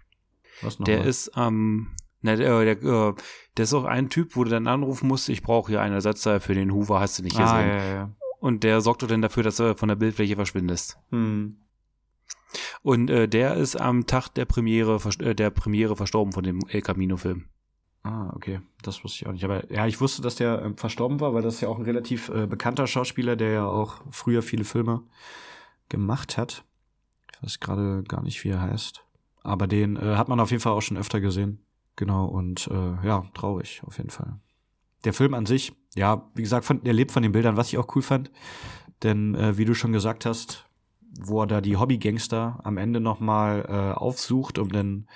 was 0.61 0.79
noch 0.79 0.85
der 0.85 0.99
mal? 0.99 1.07
ist 1.07 1.37
am 1.37 1.95
Na, 2.21 2.35
der, 2.35 2.75
der, 2.75 2.83
äh, 2.83 3.13
der 3.57 3.63
ist 3.63 3.73
auch 3.73 3.85
ein 3.85 4.09
Typ, 4.09 4.35
wo 4.35 4.43
du 4.43 4.49
dann 4.49 4.67
anrufen 4.67 5.07
musst, 5.07 5.29
ich 5.29 5.41
brauche 5.41 5.71
hier 5.71 5.81
einen 5.81 5.95
Ersatzteil 5.95 6.39
für 6.39 6.53
den 6.53 6.71
Hoover, 6.71 6.99
hast 6.99 7.19
du 7.19 7.23
nicht 7.23 7.37
gesehen. 7.37 7.47
Ah, 7.47 7.65
ja, 7.65 7.93
ja. 7.93 8.11
Und 8.39 8.63
der 8.63 8.81
sorgt 8.81 9.03
doch 9.03 9.07
dann 9.07 9.21
dafür, 9.21 9.43
dass 9.43 9.57
du 9.57 9.75
von 9.75 9.89
der 9.89 9.95
Bildfläche 9.95 10.35
verschwindest. 10.35 10.97
Hm. 11.09 11.57
Und 12.81 13.09
äh, 13.09 13.27
der 13.27 13.55
ist 13.55 13.75
am 13.75 14.07
Tag 14.07 14.29
der 14.29 14.45
Premiere, 14.45 14.99
äh, 15.19 15.35
der 15.35 15.51
Premiere 15.51 15.95
verstorben 15.95 16.33
von 16.33 16.43
dem 16.43 16.59
El 16.67 16.81
Camino-Film. 16.81 17.45
Ah, 18.03 18.31
okay. 18.35 18.61
Das 18.81 19.03
wusste 19.03 19.21
ich 19.21 19.27
auch 19.27 19.31
nicht. 19.31 19.43
Aber 19.43 19.71
ja, 19.71 19.85
ich 19.85 20.01
wusste, 20.01 20.21
dass 20.21 20.35
der 20.35 20.61
ähm, 20.63 20.75
verstorben 20.75 21.19
war, 21.19 21.33
weil 21.33 21.43
das 21.43 21.55
ist 21.55 21.61
ja 21.61 21.69
auch 21.69 21.77
ein 21.77 21.85
relativ 21.85 22.29
äh, 22.29 22.47
bekannter 22.47 22.87
Schauspieler, 22.87 23.35
der 23.35 23.51
ja 23.51 23.65
auch 23.65 24.01
früher 24.09 24.41
viele 24.41 24.63
Filme 24.63 25.03
gemacht 25.89 26.37
hat. 26.37 26.63
Ich 27.35 27.43
weiß 27.43 27.59
gerade 27.59 28.03
gar 28.07 28.23
nicht, 28.23 28.43
wie 28.43 28.49
er 28.49 28.61
heißt. 28.61 29.03
Aber 29.43 29.67
den 29.67 29.97
äh, 29.97 30.15
hat 30.15 30.29
man 30.29 30.39
auf 30.39 30.51
jeden 30.51 30.61
Fall 30.61 30.73
auch 30.73 30.81
schon 30.81 30.97
öfter 30.97 31.19
gesehen. 31.19 31.63
Genau, 31.95 32.25
und 32.25 32.67
äh, 32.67 33.05
ja, 33.05 33.25
traurig, 33.33 33.81
auf 33.85 33.97
jeden 33.97 34.09
Fall. 34.09 34.39
Der 35.03 35.13
Film 35.13 35.33
an 35.33 35.45
sich, 35.45 35.73
ja, 35.95 36.29
wie 36.35 36.43
gesagt, 36.43 36.65
von, 36.65 36.83
der 36.83 36.93
lebt 36.93 37.11
von 37.11 37.23
den 37.23 37.31
Bildern, 37.31 37.57
was 37.57 37.69
ich 37.69 37.77
auch 37.77 37.95
cool 37.95 38.01
fand. 38.01 38.31
Denn, 39.03 39.35
äh, 39.35 39.57
wie 39.57 39.65
du 39.65 39.73
schon 39.73 39.91
gesagt 39.91 40.25
hast, 40.25 40.65
wo 41.19 41.41
er 41.41 41.47
da 41.47 41.61
die 41.61 41.77
Hobbygangster 41.77 42.59
am 42.63 42.77
Ende 42.77 42.99
nochmal 42.99 43.65
äh, 43.67 43.97
aufsucht, 43.97 44.57
um 44.57 44.69
dann 44.69 45.07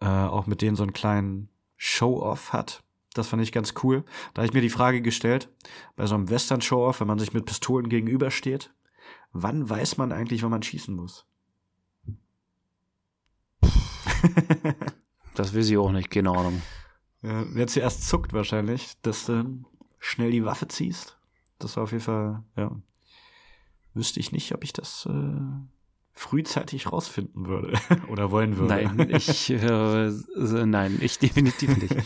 äh, 0.00 0.06
auch 0.06 0.46
mit 0.46 0.62
denen 0.62 0.76
so 0.76 0.82
einen 0.82 0.92
kleinen 0.92 1.48
Show-Off 1.76 2.52
hat. 2.52 2.82
Das 3.14 3.28
fand 3.28 3.42
ich 3.42 3.52
ganz 3.52 3.74
cool. 3.82 4.04
Da 4.32 4.40
habe 4.40 4.46
ich 4.46 4.54
mir 4.54 4.60
die 4.60 4.70
Frage 4.70 5.00
gestellt, 5.00 5.48
bei 5.96 6.06
so 6.06 6.14
einem 6.14 6.30
Western-Show-Off, 6.30 7.00
wenn 7.00 7.06
man 7.06 7.18
sich 7.18 7.32
mit 7.32 7.46
Pistolen 7.46 7.88
gegenübersteht, 7.88 8.70
wann 9.32 9.68
weiß 9.68 9.96
man 9.96 10.12
eigentlich, 10.12 10.42
wann 10.42 10.50
man 10.50 10.62
schießen 10.62 10.94
muss? 10.94 11.26
Das 15.34 15.54
weiß 15.54 15.68
ich 15.68 15.76
auch 15.76 15.90
nicht, 15.90 16.10
keine 16.10 16.30
Ahnung. 16.30 16.62
Ja, 17.22 17.44
wer 17.50 17.66
zuerst 17.66 18.08
zuckt 18.08 18.32
wahrscheinlich, 18.32 18.92
dass 19.02 19.26
du 19.26 19.64
schnell 19.98 20.30
die 20.30 20.44
Waffe 20.44 20.68
ziehst. 20.68 21.18
Das 21.58 21.76
war 21.76 21.84
auf 21.84 21.92
jeden 21.92 22.04
Fall, 22.04 22.42
ja. 22.56 22.70
Wüsste 23.94 24.20
ich 24.20 24.32
nicht, 24.32 24.54
ob 24.54 24.64
ich 24.64 24.72
das 24.72 25.06
äh, 25.06 25.40
frühzeitig 26.12 26.90
rausfinden 26.90 27.46
würde 27.46 27.78
oder 28.08 28.30
wollen 28.30 28.56
würde. 28.56 28.74
Nein, 28.74 29.10
ich, 29.10 29.50
äh, 29.50 30.06
äh, 30.06 30.66
nein, 30.66 30.98
ich 31.00 31.18
definitiv 31.18 31.76
nicht. 31.76 31.96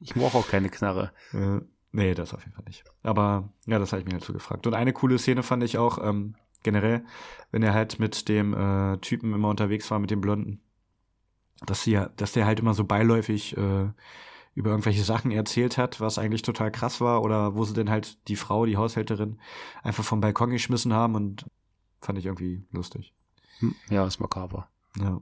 Ich 0.00 0.14
brauche 0.14 0.38
auch 0.38 0.48
keine 0.48 0.70
Knarre. 0.70 1.12
Äh, 1.32 1.60
nee, 1.92 2.14
das 2.14 2.34
auf 2.34 2.42
jeden 2.42 2.52
Fall 2.52 2.64
nicht. 2.66 2.84
Aber 3.02 3.52
ja, 3.66 3.78
das 3.78 3.92
habe 3.92 4.00
ich 4.00 4.06
mir 4.06 4.14
halt 4.14 4.24
so 4.24 4.32
gefragt. 4.32 4.66
Und 4.66 4.74
eine 4.74 4.92
coole 4.92 5.18
Szene 5.18 5.42
fand 5.42 5.64
ich 5.64 5.78
auch 5.78 5.98
ähm, 6.02 6.34
generell, 6.62 7.04
wenn 7.50 7.62
er 7.62 7.74
halt 7.74 7.98
mit 7.98 8.28
dem 8.28 8.54
äh, 8.54 8.98
Typen 8.98 9.32
immer 9.34 9.48
unterwegs 9.48 9.90
war, 9.90 9.98
mit 9.98 10.10
dem 10.10 10.20
Blonden, 10.20 10.60
dass 11.66 11.82
sie 11.84 11.92
ja, 11.92 12.08
dass 12.16 12.32
der 12.32 12.46
halt 12.46 12.60
immer 12.60 12.74
so 12.74 12.84
beiläufig 12.84 13.56
äh, 13.56 13.88
über 14.54 14.70
irgendwelche 14.70 15.04
Sachen 15.04 15.30
erzählt 15.30 15.78
hat, 15.78 16.00
was 16.00 16.18
eigentlich 16.18 16.42
total 16.42 16.70
krass 16.72 17.00
war, 17.00 17.22
oder 17.22 17.54
wo 17.54 17.64
sie 17.64 17.74
denn 17.74 17.90
halt 17.90 18.26
die 18.28 18.36
Frau, 18.36 18.66
die 18.66 18.76
Haushälterin, 18.76 19.38
einfach 19.82 20.04
vom 20.04 20.20
Balkon 20.20 20.50
geschmissen 20.50 20.92
haben 20.92 21.14
und 21.14 21.46
fand 22.00 22.18
ich 22.18 22.26
irgendwie 22.26 22.64
lustig. 22.72 23.14
Hm, 23.60 23.74
Ja, 23.90 24.06
ist 24.06 24.18
makaber. 24.20 24.68
Ja. 24.98 25.16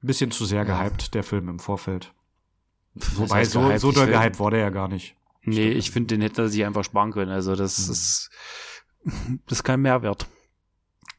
Ein 0.00 0.06
bisschen 0.06 0.30
zu 0.30 0.44
sehr 0.44 0.64
Ja. 0.66 0.82
gehypt, 0.82 1.14
der 1.14 1.22
Film 1.22 1.48
im 1.48 1.58
Vorfeld. 1.58 2.12
Was 2.94 3.18
Wobei, 3.18 3.44
so, 3.44 3.60
gehypt? 3.60 3.80
so 3.80 3.92
doll 3.92 4.06
gehypt 4.08 4.38
wurde 4.38 4.56
er 4.56 4.62
ja 4.64 4.70
gar 4.70 4.88
nicht. 4.88 5.16
Nee, 5.42 5.68
ich 5.70 5.90
finde, 5.92 6.08
den 6.14 6.20
hätte 6.22 6.42
er 6.42 6.48
sich 6.48 6.64
einfach 6.64 6.84
sparen 6.84 7.12
können. 7.12 7.30
Also 7.30 7.54
das 7.54 7.86
Mhm. 7.86 7.92
ist, 7.92 8.30
das 9.46 9.58
ist 9.58 9.64
kein 9.64 9.80
Mehrwert. 9.82 10.26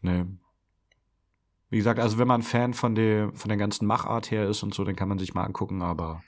Nee. 0.01 0.25
Wie 1.69 1.77
gesagt, 1.77 1.99
also 1.99 2.17
wenn 2.17 2.27
man 2.27 2.41
Fan 2.41 2.73
von 2.73 2.95
der, 2.95 3.31
von 3.33 3.49
der 3.49 3.57
ganzen 3.57 3.85
Machart 3.85 4.31
her 4.31 4.47
ist 4.49 4.63
und 4.63 4.73
so, 4.73 4.83
dann 4.83 4.95
kann 4.95 5.07
man 5.07 5.19
sich 5.19 5.33
mal 5.35 5.43
angucken, 5.43 5.81
aber 5.81 6.23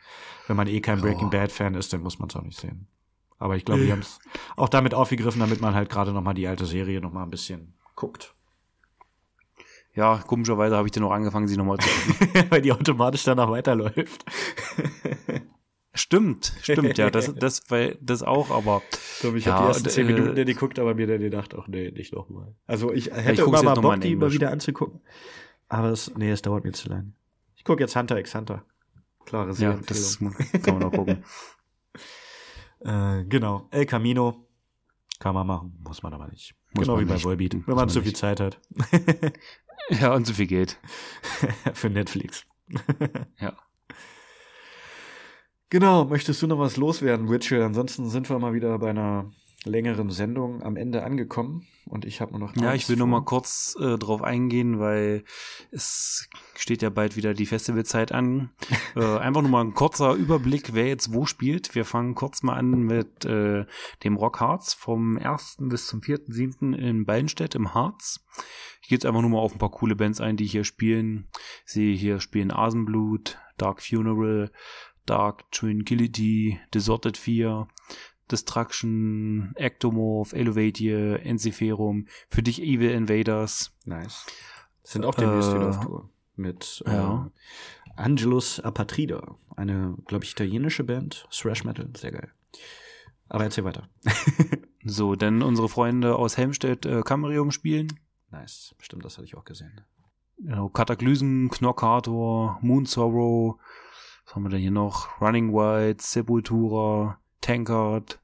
wenn 0.48 0.56
man 0.56 0.68
eh 0.68 0.82
kein 0.82 1.00
Ja. 1.00 1.06
Breaking 1.06 1.30
Bad 1.30 1.52
Fan 1.52 1.74
ist, 1.74 1.94
dann 1.94 2.02
muss 2.02 2.20
man 2.20 2.30
es 2.30 2.36
auch 2.36 2.44
nicht 2.44 2.60
sehen. 2.60 2.88
Aber 3.40 3.56
ich 3.56 3.66
glaube, 3.66 3.84
die 3.84 3.92
haben 3.92 4.02
es 4.02 4.20
auch 4.56 4.70
damit 4.70 4.94
aufgegriffen, 4.94 5.40
damit 5.40 5.62
man 5.62 5.74
halt 5.74 5.90
gerade 5.90 6.14
noch 6.14 6.22
mal 6.22 6.36
die 6.36 6.48
alte 6.48 6.68
Serie 6.68 7.02
noch 7.02 7.12
mal 7.12 7.24
ein 7.24 7.32
bisschen 7.32 7.74
guckt. 7.96 8.36
Ja, 9.96 10.20
komischerweise 10.26 10.78
habe 10.78 10.88
ich 10.88 10.92
den 10.92 11.02
noch 11.02 11.12
angefangen, 11.12 11.48
sie 11.48 11.58
nochmal 11.58 11.80
zu 11.80 11.90
gucken. 12.20 12.52
Weil 12.52 12.62
die 12.62 12.72
automatisch 12.72 13.24
danach 13.24 13.50
weiterläuft. 13.50 14.24
Stimmt, 15.94 16.54
stimmt, 16.62 16.98
ja, 16.98 17.10
das, 17.10 17.34
das, 17.40 17.64
weil, 17.70 17.98
das 18.02 18.24
auch, 18.24 18.50
aber 18.50 18.82
Ich 18.92 19.20
glaube, 19.20 19.38
ich 19.38 19.46
Ja, 19.46 19.54
habe 19.54 19.64
die 19.66 19.68
ersten 19.70 19.90
zehn 19.90 20.08
äh, 20.08 20.14
Minuten 20.14 20.36
der 20.36 20.46
geguckt, 20.46 20.80
aber 20.80 20.96
mir 20.96 21.06
dann 21.08 21.20
gedacht, 21.20 21.54
ach 21.54 21.68
nee, 21.68 21.92
nicht 21.92 22.14
nochmal. 22.14 22.56
Also 22.66 22.94
ich 22.94 23.12
hätte 23.12 23.42
ich 23.42 23.48
immer 23.48 23.64
mal 23.64 23.76
Bock, 23.76 24.00
die 24.00 24.14
immer 24.14 24.32
wieder 24.32 24.52
anzugucken. 24.52 25.02
Aber 25.68 25.90
es, 25.90 26.14
nee, 26.16 26.32
es 26.32 26.42
dauert 26.42 26.64
mir 26.64 26.72
zu 26.72 26.90
lang. 26.90 27.14
Ich 27.56 27.64
gucke 27.64 27.82
jetzt 27.82 27.96
Hunter 27.96 28.18
x 28.18 28.34
Hunter. 28.36 28.64
Klare 29.26 29.50
ja, 29.50 29.54
Serienempfehlung. 29.54 30.36
das 30.38 30.62
kann 30.64 30.80
man 30.80 30.84
noch 30.84 30.92
gucken. 30.92 31.24
Äh, 32.84 33.26
genau. 33.26 33.68
El 33.70 33.86
Camino 33.86 34.48
kann 35.20 35.36
man 35.36 35.46
machen, 35.46 35.80
muss 35.84 36.02
man 36.02 36.16
aber 36.16 36.28
nicht. 36.30 36.56
Muss 36.74 36.88
genau 36.88 36.96
man 36.96 37.06
wie 37.06 37.10
bei. 37.14 37.24
Volbeat, 37.24 37.54
wenn 37.54 37.62
man 37.68 37.76
man 37.76 37.90
zu 37.90 38.02
viel. 38.02 38.14
Zeit 38.14 38.40
hat. 38.40 38.60
Ja, 39.90 40.14
und 40.14 40.26
so 40.26 40.34
viel 40.34 40.48
Geld. 40.48 40.80
Für 41.74 41.90
Netflix. 41.90 42.46
Ja. 43.40 43.58
Genau, 45.72 46.04
möchtest 46.04 46.42
du 46.42 46.48
noch 46.48 46.60
was 46.60 46.76
loswerden, 46.76 47.30
Witchell? 47.30 47.64
Ansonsten 47.64 48.10
sind 48.10 48.30
wir 48.30 48.38
mal 48.40 48.54
wieder 48.54 48.78
bei 48.78 48.90
einer 48.90 49.32
längeren 49.64 50.10
Sendung 50.10 50.62
am 50.64 50.76
Ende 50.76 51.04
angekommen 51.04 51.66
und 51.86 52.04
ich 52.04 52.20
habe 52.20 52.32
nur 52.32 52.42
noch 52.42 52.54
Ja, 52.58 52.74
ich 52.74 52.90
will 52.90 52.98
nur 52.98 53.08
vor. 53.08 53.20
mal 53.20 53.26
kurz 53.26 53.78
äh, 53.80 53.98
drauf 53.98 54.22
eingehen, 54.22 54.82
weil 54.82 55.24
es 55.72 56.28
steht 56.58 56.82
ja 56.82 56.90
bald 56.90 57.16
wieder 57.16 57.34
die 57.34 57.46
Festivalzeit 57.46 58.12
an. 58.12 58.50
äh, 58.98 59.18
einfach 59.18 59.42
nur 59.42 59.50
mal 59.50 59.64
ein 59.64 59.74
kurzer 59.74 60.14
Überblick, 60.14 60.74
wer 60.74 60.88
jetzt 60.88 61.14
wo 61.14 61.26
spielt. 61.26 61.74
Wir 61.74 61.86
fangen 61.86 62.16
kurz 62.16 62.44
mal 62.44 62.56
an 62.56 62.82
mit 62.82 63.24
äh, 63.24 63.66
dem 64.04 64.18
Rock 64.18 64.42
Harz 64.42 64.74
vom 64.74 65.18
1. 65.18 65.56
bis 65.62 65.88
zum 65.88 66.02
4.7. 66.02 66.76
in 66.76 67.06
Ballenstedt 67.06 67.56
im 67.56 67.74
Harz. 67.74 68.20
Ich 68.82 68.90
gehe 68.90 68.98
jetzt 68.98 69.06
einfach 69.06 69.22
nur 69.22 69.30
mal 69.30 69.40
auf 69.40 69.54
ein 69.56 69.60
paar 69.60 69.72
coole 69.72 69.96
Bands 69.96 70.20
ein, 70.20 70.36
die 70.36 70.48
hier 70.48 70.66
spielen. 70.66 71.30
Ich 71.66 71.72
sehe 71.72 71.96
hier 71.96 72.20
spielen 72.20 72.52
Asenblut, 72.52 73.38
Dark 73.58 73.82
Funeral, 73.82 74.52
Dark 75.06 75.52
Tranquility, 75.52 76.60
Deserted 76.74 77.18
4, 77.18 77.68
Destruction, 78.32 79.52
Ectomorph, 79.56 80.34
Elevatia, 80.34 81.18
Ensiferum, 81.18 82.08
für 82.30 82.44
dich 82.44 82.62
Evil 82.62 82.92
Invaders. 82.92 83.72
Nice. 83.86 84.26
Sind 84.84 85.06
auch 85.06 85.16
demnächst 85.16 85.52
Äh, 85.52 85.56
wieder 85.56 85.70
auf 85.70 85.80
Tour. 85.82 86.10
Mit 86.36 86.84
ja. 86.86 87.26
äh, 87.28 87.92
Angelus 88.02 88.60
Apatrida. 88.60 89.36
Eine, 89.56 89.96
glaube 90.08 90.24
ich, 90.24 90.32
italienische 90.32 90.84
Band. 90.84 91.28
Thrash 91.30 91.64
Metal. 91.66 91.90
Sehr 91.96 92.12
geil. 92.12 92.32
Aber 93.30 93.44
erzähl 93.44 93.64
weiter. 93.64 93.90
So, 94.84 95.16
dann 95.16 95.44
unsere 95.44 95.70
Freunde 95.70 96.16
aus 96.16 96.38
Helmstedt 96.38 96.88
äh, 96.88 97.02
Camerium 97.04 97.52
spielen. 97.52 98.00
Nice. 98.32 98.74
Stimmt, 98.80 99.06
das 99.06 99.18
hatte 99.18 99.26
ich 99.26 99.38
auch 99.38 99.46
gesehen. 99.46 99.82
Genau, 100.40 100.70
Kataklysm, 100.70 101.50
Knockator, 101.50 102.58
Moon 102.62 102.86
Sorrow, 102.86 103.60
was 104.32 104.36
haben 104.38 104.44
wir 104.44 104.50
denn 104.50 104.62
hier 104.62 104.72
noch? 104.72 105.20
Running 105.20 105.52
Wild, 105.52 106.02
Sepultura, 106.02 107.20
Tankard 107.42 108.22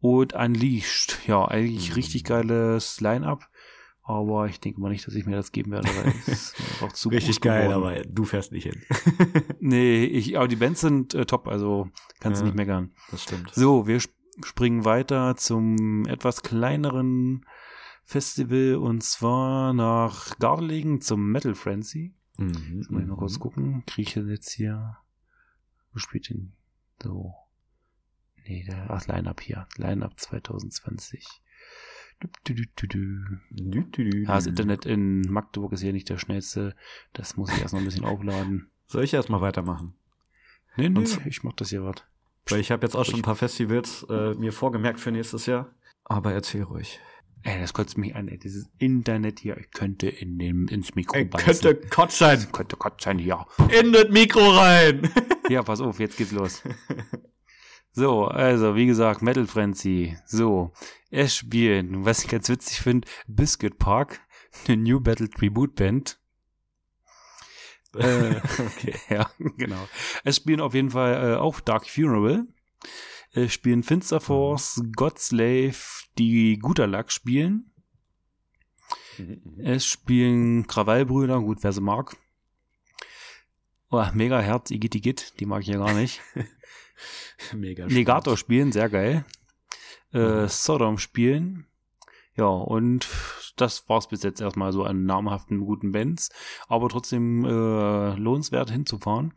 und 0.00 0.32
Unleashed. 0.32 1.20
Ja, 1.28 1.46
eigentlich 1.46 1.90
Mhm. 1.90 1.94
richtig 1.94 2.24
geiles 2.24 3.00
Line-Up. 3.00 3.48
Aber 4.02 4.46
ich 4.48 4.58
denke 4.60 4.80
mal 4.80 4.90
nicht, 4.90 5.06
dass 5.06 5.14
ich 5.14 5.24
mir 5.24 5.36
das 5.36 5.52
geben 5.52 5.70
werde, 5.70 5.88
weil 5.88 6.12
es 6.26 6.52
einfach 6.82 6.92
zu 6.92 7.08
Richtig 7.10 7.40
geil, 7.40 7.68
geworden. 7.68 7.94
aber 7.96 8.02
du 8.04 8.24
fährst 8.24 8.50
nicht 8.52 8.64
hin. 8.64 8.82
Nee, 9.60 10.04
ich, 10.04 10.36
aber 10.36 10.48
die 10.48 10.56
Bands 10.56 10.80
sind 10.82 11.14
äh, 11.14 11.24
top, 11.24 11.46
also 11.48 11.88
kannst 12.20 12.40
du 12.40 12.44
Ja. 12.44 12.46
nicht 12.50 12.56
meckern. 12.56 12.90
Das 13.10 13.22
stimmt. 13.22 13.50
So, 13.54 13.86
wir 13.86 13.96
sp 14.02 14.12
springen 14.42 14.84
weiter 14.84 15.36
zum 15.36 16.06
etwas 16.06 16.42
kleineren 16.42 17.46
Festival 18.04 18.74
und 18.76 19.04
zwar 19.04 19.72
nach 19.72 20.36
Gardelegen 20.40 21.00
zum 21.00 21.30
Metal 21.30 21.54
Frenzy. 21.54 22.14
Mhm. 22.36 22.78
Jetzt 22.78 22.90
muss 22.90 23.00
ich 23.02 23.06
mal 23.08 23.16
kurz 23.16 23.38
gucken. 23.38 23.84
Kriege 23.86 24.08
ich 24.10 24.28
jetzt 24.28 24.50
hier? 24.50 24.96
Wo 25.94 25.98
spielt 26.00 26.28
denn? 26.28 26.52
So. 27.02 27.34
Nee, 28.46 28.64
der, 28.68 28.90
ach, 28.90 29.06
Line-Up 29.06 29.40
hier. 29.40 29.66
Line-Up 29.76 30.18
2020. 30.20 31.24
Du, 32.20 32.28
du, 32.44 32.86
du, 32.86 34.16
Ja, 34.22 34.34
das. 34.34 34.46
Internet 34.46 34.84
in 34.86 35.22
Magdeburg 35.22 35.72
ist 35.72 35.80
hier 35.80 35.92
nicht 35.92 36.08
der 36.08 36.18
schnellste. 36.18 36.74
Das 37.12 37.36
muss 37.36 37.50
ich 37.52 37.60
erst 37.60 37.72
noch 37.74 37.80
ein 37.80 37.86
bisschen 37.86 38.04
aufladen. 38.04 38.70
Soll 38.86 39.04
ich 39.04 39.14
erstmal 39.14 39.40
weitermachen? 39.40 39.94
Nee, 40.76 40.88
nee, 40.90 40.98
Und- 41.00 41.26
ich 41.26 41.42
mach 41.42 41.52
das 41.54 41.70
hier 41.70 41.84
was. 41.84 41.96
Weil 42.48 42.60
ich 42.60 42.70
habe 42.70 42.84
jetzt 42.84 42.94
auch 42.94 43.04
schon 43.06 43.20
ein 43.20 43.22
paar 43.22 43.36
Festivals 43.36 44.04
äh, 44.10 44.34
mir 44.34 44.52
vorgemerkt 44.52 45.00
für 45.00 45.10
nächstes 45.10 45.46
Jahr. 45.46 45.70
Aber 46.04 46.34
erzähl 46.34 46.62
ruhig. 46.62 47.00
Ey, 47.46 47.60
das 47.60 47.74
kotzt 47.74 47.98
mich 47.98 48.16
an, 48.16 48.26
ey. 48.28 48.38
Dieses 48.38 48.70
Internet 48.78 49.38
hier, 49.38 49.58
ich 49.58 49.70
könnte 49.70 50.08
in 50.08 50.38
dem, 50.38 50.66
ins 50.68 50.94
Mikro 50.94 51.14
Ey, 51.16 51.24
beißen. 51.26 51.46
könnte 51.46 51.88
Kotz 51.88 52.16
sein. 52.18 52.46
könnte 52.52 52.76
Gott 52.76 53.02
sein, 53.02 53.18
ja. 53.18 53.46
In 53.78 53.92
das 53.92 54.08
Mikro 54.08 54.40
rein. 54.50 55.10
Ja, 55.50 55.62
pass 55.62 55.82
auf, 55.82 56.00
jetzt 56.00 56.16
geht's 56.16 56.32
los. 56.32 56.62
So, 57.92 58.24
also, 58.24 58.74
wie 58.76 58.86
gesagt, 58.86 59.20
Metal 59.20 59.46
Frenzy. 59.46 60.16
So, 60.24 60.72
es 61.10 61.36
spielen, 61.36 62.06
was 62.06 62.24
ich 62.24 62.30
ganz 62.30 62.48
witzig 62.48 62.80
finde, 62.80 63.06
Biscuit 63.26 63.76
Park, 63.78 64.22
eine 64.66 64.78
New 64.78 65.00
Battle 65.00 65.28
Tribute 65.28 65.74
Band. 65.74 66.18
Äh, 67.96 68.40
okay. 68.58 68.94
Ja, 69.08 69.30
genau. 69.56 69.86
Es 70.24 70.36
spielen 70.36 70.60
auf 70.60 70.74
jeden 70.74 70.90
Fall 70.90 71.34
äh, 71.34 71.36
auch 71.36 71.60
Dark 71.60 71.86
Funeral. 71.88 72.44
Es 73.36 73.52
spielen 73.52 73.82
Finster 73.82 74.20
Force, 74.20 74.80
Godslave, 74.94 75.74
die 76.18 76.56
Guterlack 76.56 77.10
spielen. 77.10 77.72
Es 79.58 79.84
spielen 79.84 80.68
Krawallbrüder, 80.68 81.40
gut, 81.40 81.58
wer 81.62 81.72
sie 81.72 81.80
mag. 81.80 82.16
Oh, 83.90 84.06
mega 84.14 84.40
Herz, 84.40 84.70
Igit 84.70 84.94
Igit, 84.94 85.34
die 85.40 85.46
mag 85.46 85.62
ich 85.62 85.68
ja 85.68 85.78
gar 85.78 85.94
nicht. 85.94 86.20
Mega 87.52 87.86
Legator 87.86 88.36
spielen, 88.36 88.70
sehr 88.70 88.88
geil. 88.88 89.24
Äh, 90.12 90.46
Sodom 90.46 90.98
spielen. 90.98 91.66
Ja, 92.36 92.46
und 92.48 93.08
das 93.56 93.88
war's 93.88 94.08
bis 94.08 94.24
jetzt 94.24 94.40
erstmal 94.40 94.72
so 94.72 94.82
an 94.82 95.04
namhaften 95.04 95.60
guten 95.60 95.92
Bands, 95.92 96.30
aber 96.66 96.88
trotzdem 96.88 97.44
äh, 97.44 98.16
lohnenswert 98.16 98.70
hinzufahren. 98.70 99.34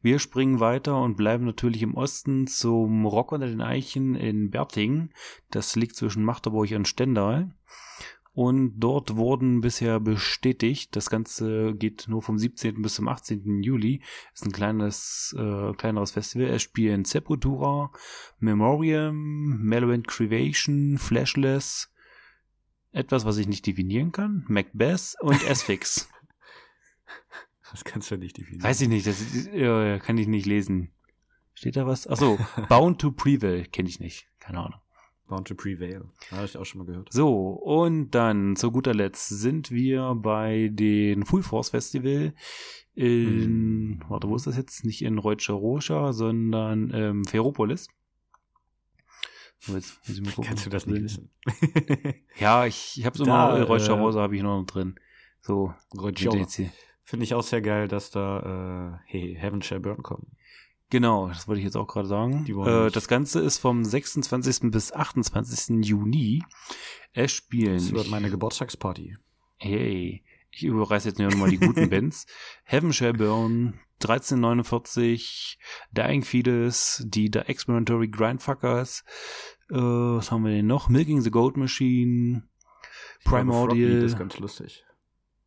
Wir 0.00 0.18
springen 0.18 0.58
weiter 0.58 1.00
und 1.00 1.16
bleiben 1.16 1.44
natürlich 1.44 1.82
im 1.82 1.94
Osten 1.94 2.46
zum 2.46 3.04
Rock 3.04 3.32
unter 3.32 3.46
den 3.46 3.60
Eichen 3.60 4.14
in 4.14 4.50
Berting. 4.50 5.10
Das 5.50 5.76
liegt 5.76 5.96
zwischen 5.96 6.24
Magdeburg 6.24 6.70
und 6.72 6.88
Stendal. 6.88 7.52
Und 8.32 8.78
dort 8.78 9.16
wurden 9.16 9.60
bisher 9.60 9.98
bestätigt, 9.98 10.94
das 10.94 11.10
Ganze 11.10 11.74
geht 11.74 12.06
nur 12.06 12.22
vom 12.22 12.38
17. 12.38 12.80
bis 12.80 12.94
zum 12.94 13.08
18. 13.08 13.64
Juli, 13.64 14.00
ist 14.32 14.46
ein 14.46 14.52
kleines, 14.52 15.34
äh, 15.36 15.72
kleineres 15.72 16.12
Festival. 16.12 16.46
Es 16.46 16.62
spielen 16.62 17.04
Sepultura, 17.04 17.90
Memoriam, 18.38 19.58
Mellowant 19.60 20.06
Crivation, 20.06 20.98
Flashless, 20.98 21.90
etwas, 22.92 23.24
was 23.24 23.38
ich 23.38 23.46
nicht 23.46 23.66
definieren 23.66 24.12
kann, 24.12 24.44
Macbeth 24.48 25.16
und 25.20 25.44
Asphyx. 25.50 26.08
Das 27.70 27.84
kannst 27.84 28.10
du 28.10 28.14
ja 28.14 28.18
nicht 28.20 28.36
definieren. 28.36 28.62
Weiß 28.62 28.80
ich 28.80 28.88
nicht, 28.88 29.06
das 29.06 29.46
äh, 29.46 29.98
kann 29.98 30.18
ich 30.18 30.26
nicht 30.26 30.46
lesen. 30.46 30.90
Steht 31.54 31.76
da 31.76 31.86
was? 31.86 32.06
Achso, 32.06 32.38
Bound 32.68 33.00
to 33.00 33.10
Prevail 33.10 33.64
kenne 33.66 33.88
ich 33.88 34.00
nicht. 34.00 34.28
Keine 34.38 34.60
Ahnung. 34.60 34.80
Bound 35.26 35.46
to 35.46 35.54
Prevail. 35.54 36.04
Habe 36.30 36.46
ich 36.46 36.56
auch 36.56 36.64
schon 36.64 36.78
mal 36.78 36.86
gehört. 36.86 37.12
So, 37.12 37.50
und 37.50 38.12
dann 38.12 38.56
zu 38.56 38.70
guter 38.72 38.94
Letzt 38.94 39.28
sind 39.28 39.70
wir 39.70 40.14
bei 40.14 40.70
den 40.72 41.26
Full 41.26 41.42
Force 41.42 41.70
Festival 41.70 42.32
in, 42.94 44.02
warte, 44.08 44.28
wo 44.28 44.34
ist 44.34 44.46
das 44.46 44.56
jetzt? 44.56 44.84
Nicht 44.84 45.02
in 45.02 45.18
Reutscher 45.18 46.12
sondern 46.12 46.90
ähm, 46.94 47.24
Ferropolis. 47.24 47.88
Jetzt 49.66 49.98
muss 50.06 50.16
ich 50.16 50.20
mal 50.22 50.30
gucken. 50.32 50.48
Kannst 50.48 50.66
du 50.66 50.70
das 50.70 50.86
nicht 50.86 51.02
wissen? 51.02 51.30
Ja, 52.38 52.66
ich, 52.66 52.98
ich 52.98 53.04
habe 53.04 53.18
so 53.18 53.24
immer, 53.24 53.58
äh, 53.58 53.62
Reutscher 53.62 53.98
habe 53.98 54.36
ich 54.36 54.42
noch 54.42 54.64
drin. 54.64 54.94
So, 55.40 55.74
hier. 56.16 56.46
Finde 57.02 57.24
ich 57.24 57.34
auch 57.34 57.42
sehr 57.42 57.62
geil, 57.62 57.88
dass 57.88 58.10
da 58.10 58.98
äh, 58.98 58.98
hey, 59.06 59.36
Heaven 59.38 59.62
Shall 59.62 59.80
Burn 59.80 60.02
kommen. 60.02 60.36
Genau, 60.90 61.28
das 61.28 61.48
wollte 61.48 61.58
ich 61.60 61.64
jetzt 61.64 61.76
auch 61.76 61.86
gerade 61.86 62.08
sagen. 62.08 62.46
Äh, 62.46 62.90
das 62.90 63.08
Ganze 63.08 63.40
ist 63.40 63.58
vom 63.58 63.84
26. 63.84 64.70
bis 64.70 64.92
28. 64.92 65.84
Juni. 65.84 66.42
Es 67.12 67.32
spielen. 67.32 67.74
Das 67.74 67.92
wird 67.92 68.10
meine 68.10 68.30
Geburtstagsparty. 68.30 69.16
Hey, 69.56 70.22
ich 70.50 70.64
überreiße 70.64 71.08
jetzt 71.08 71.18
nur 71.18 71.30
noch 71.30 71.36
mal 71.36 71.50
die 71.50 71.58
guten 71.58 71.88
Bands. 71.90 72.26
Heaven 72.64 72.92
Shall 72.92 73.12
Burn, 73.12 73.80
1349, 74.00 75.58
Dying 75.92 76.22
Fetus, 76.22 77.02
die 77.06 77.30
The 77.32 77.40
Experimentary 77.40 78.08
Grindfuckers, 78.08 79.04
äh, 79.70 79.76
was 79.76 80.30
haben 80.30 80.44
wir 80.44 80.52
denn 80.52 80.66
noch? 80.66 80.88
Milking 80.88 81.20
the 81.20 81.30
Gold 81.30 81.56
Machine, 81.56 82.44
Ich 83.18 83.24
glaube, 83.24 83.44
Primordial, 83.44 84.02
ist 84.02 84.18
ganz 84.18 84.38
lustig. 84.38 84.84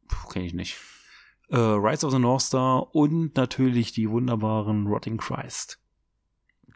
Puh, 0.07 0.27
kenn 0.29 0.43
ich 0.43 0.53
nicht. 0.53 0.77
Äh, 1.49 1.57
Rise 1.57 2.05
of 2.05 2.13
the 2.13 2.19
North 2.19 2.43
Star 2.43 2.95
und 2.95 3.35
natürlich 3.35 3.91
die 3.91 4.09
wunderbaren 4.09 4.87
Rotting 4.87 5.17
Christ. 5.17 5.79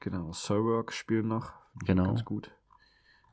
Genau, 0.01 0.31
Soulwork 0.33 0.91
spielen 0.91 1.27
noch. 1.27 1.53
Genau. 1.85 2.05
Ganz 2.05 2.25
gut. 2.25 2.51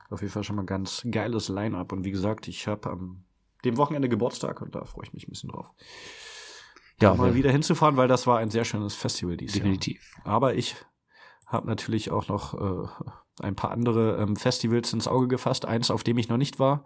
Auf 0.09 0.21
jeden 0.21 0.31
Fall 0.31 0.43
schon 0.43 0.55
mal 0.55 0.65
ganz 0.65 1.05
geiles 1.09 1.49
Line-Up. 1.49 1.91
Und 1.91 2.03
wie 2.03 2.11
gesagt, 2.11 2.47
ich 2.47 2.67
habe 2.67 2.89
am 2.89 3.25
dem 3.63 3.77
Wochenende 3.77 4.09
Geburtstag 4.09 4.61
und 4.61 4.75
da 4.75 4.85
freue 4.85 5.05
ich 5.05 5.13
mich 5.13 5.27
ein 5.27 5.31
bisschen 5.31 5.49
drauf. 5.49 5.71
Ja, 7.03 7.13
mal 7.15 7.35
wieder 7.35 7.51
hinzufahren, 7.51 7.97
weil 7.97 8.07
das 8.07 8.27
war 8.27 8.39
ein 8.39 8.49
sehr 8.49 8.65
schönes 8.65 8.95
Festival 8.95 9.37
dieses 9.37 9.55
definitiv. 9.55 10.01
Jahr. 10.17 10.35
Aber 10.35 10.55
ich 10.55 10.75
habe 11.45 11.67
natürlich 11.67 12.11
auch 12.11 12.27
noch 12.27 12.53
äh, 12.53 12.87
ein 13.41 13.55
paar 13.55 13.71
andere 13.71 14.17
ähm, 14.17 14.35
Festivals 14.35 14.93
ins 14.93 15.07
Auge 15.07 15.27
gefasst. 15.27 15.65
Eins, 15.65 15.91
auf 15.91 16.03
dem 16.03 16.17
ich 16.17 16.29
noch 16.29 16.37
nicht 16.37 16.59
war, 16.59 16.85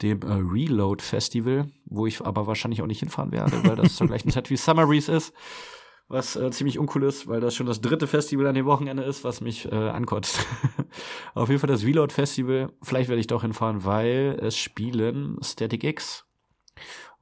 dem 0.00 0.22
äh, 0.22 0.32
Reload 0.32 1.02
Festival, 1.02 1.70
wo 1.84 2.06
ich 2.06 2.24
aber 2.24 2.46
wahrscheinlich 2.46 2.82
auch 2.82 2.86
nicht 2.86 3.00
hinfahren 3.00 3.32
werde, 3.32 3.62
weil 3.64 3.76
das 3.76 3.96
zur 3.96 4.06
gleichen 4.06 4.30
Zeit 4.32 4.50
wie 4.50 4.56
Summer 4.56 4.86
Breeze 4.86 5.12
ist. 5.12 5.34
Was 6.08 6.36
äh, 6.36 6.50
ziemlich 6.50 6.78
uncool 6.78 7.04
ist, 7.04 7.26
weil 7.26 7.40
das 7.40 7.54
schon 7.54 7.66
das 7.66 7.80
dritte 7.80 8.06
Festival 8.06 8.46
an 8.46 8.54
dem 8.54 8.66
Wochenende 8.66 9.02
ist, 9.02 9.24
was 9.24 9.40
mich 9.40 9.70
äh, 9.70 9.74
ankotzt. 9.74 10.44
Auf 11.34 11.48
jeden 11.48 11.60
Fall 11.60 11.70
das 11.70 11.84
Reload 11.84 12.12
Festival. 12.12 12.70
Vielleicht 12.82 13.08
werde 13.08 13.20
ich 13.20 13.28
doch 13.28 13.42
hinfahren, 13.42 13.84
weil 13.84 14.38
es 14.42 14.58
spielen 14.58 15.38
Static 15.42 15.84
X. 15.84 16.26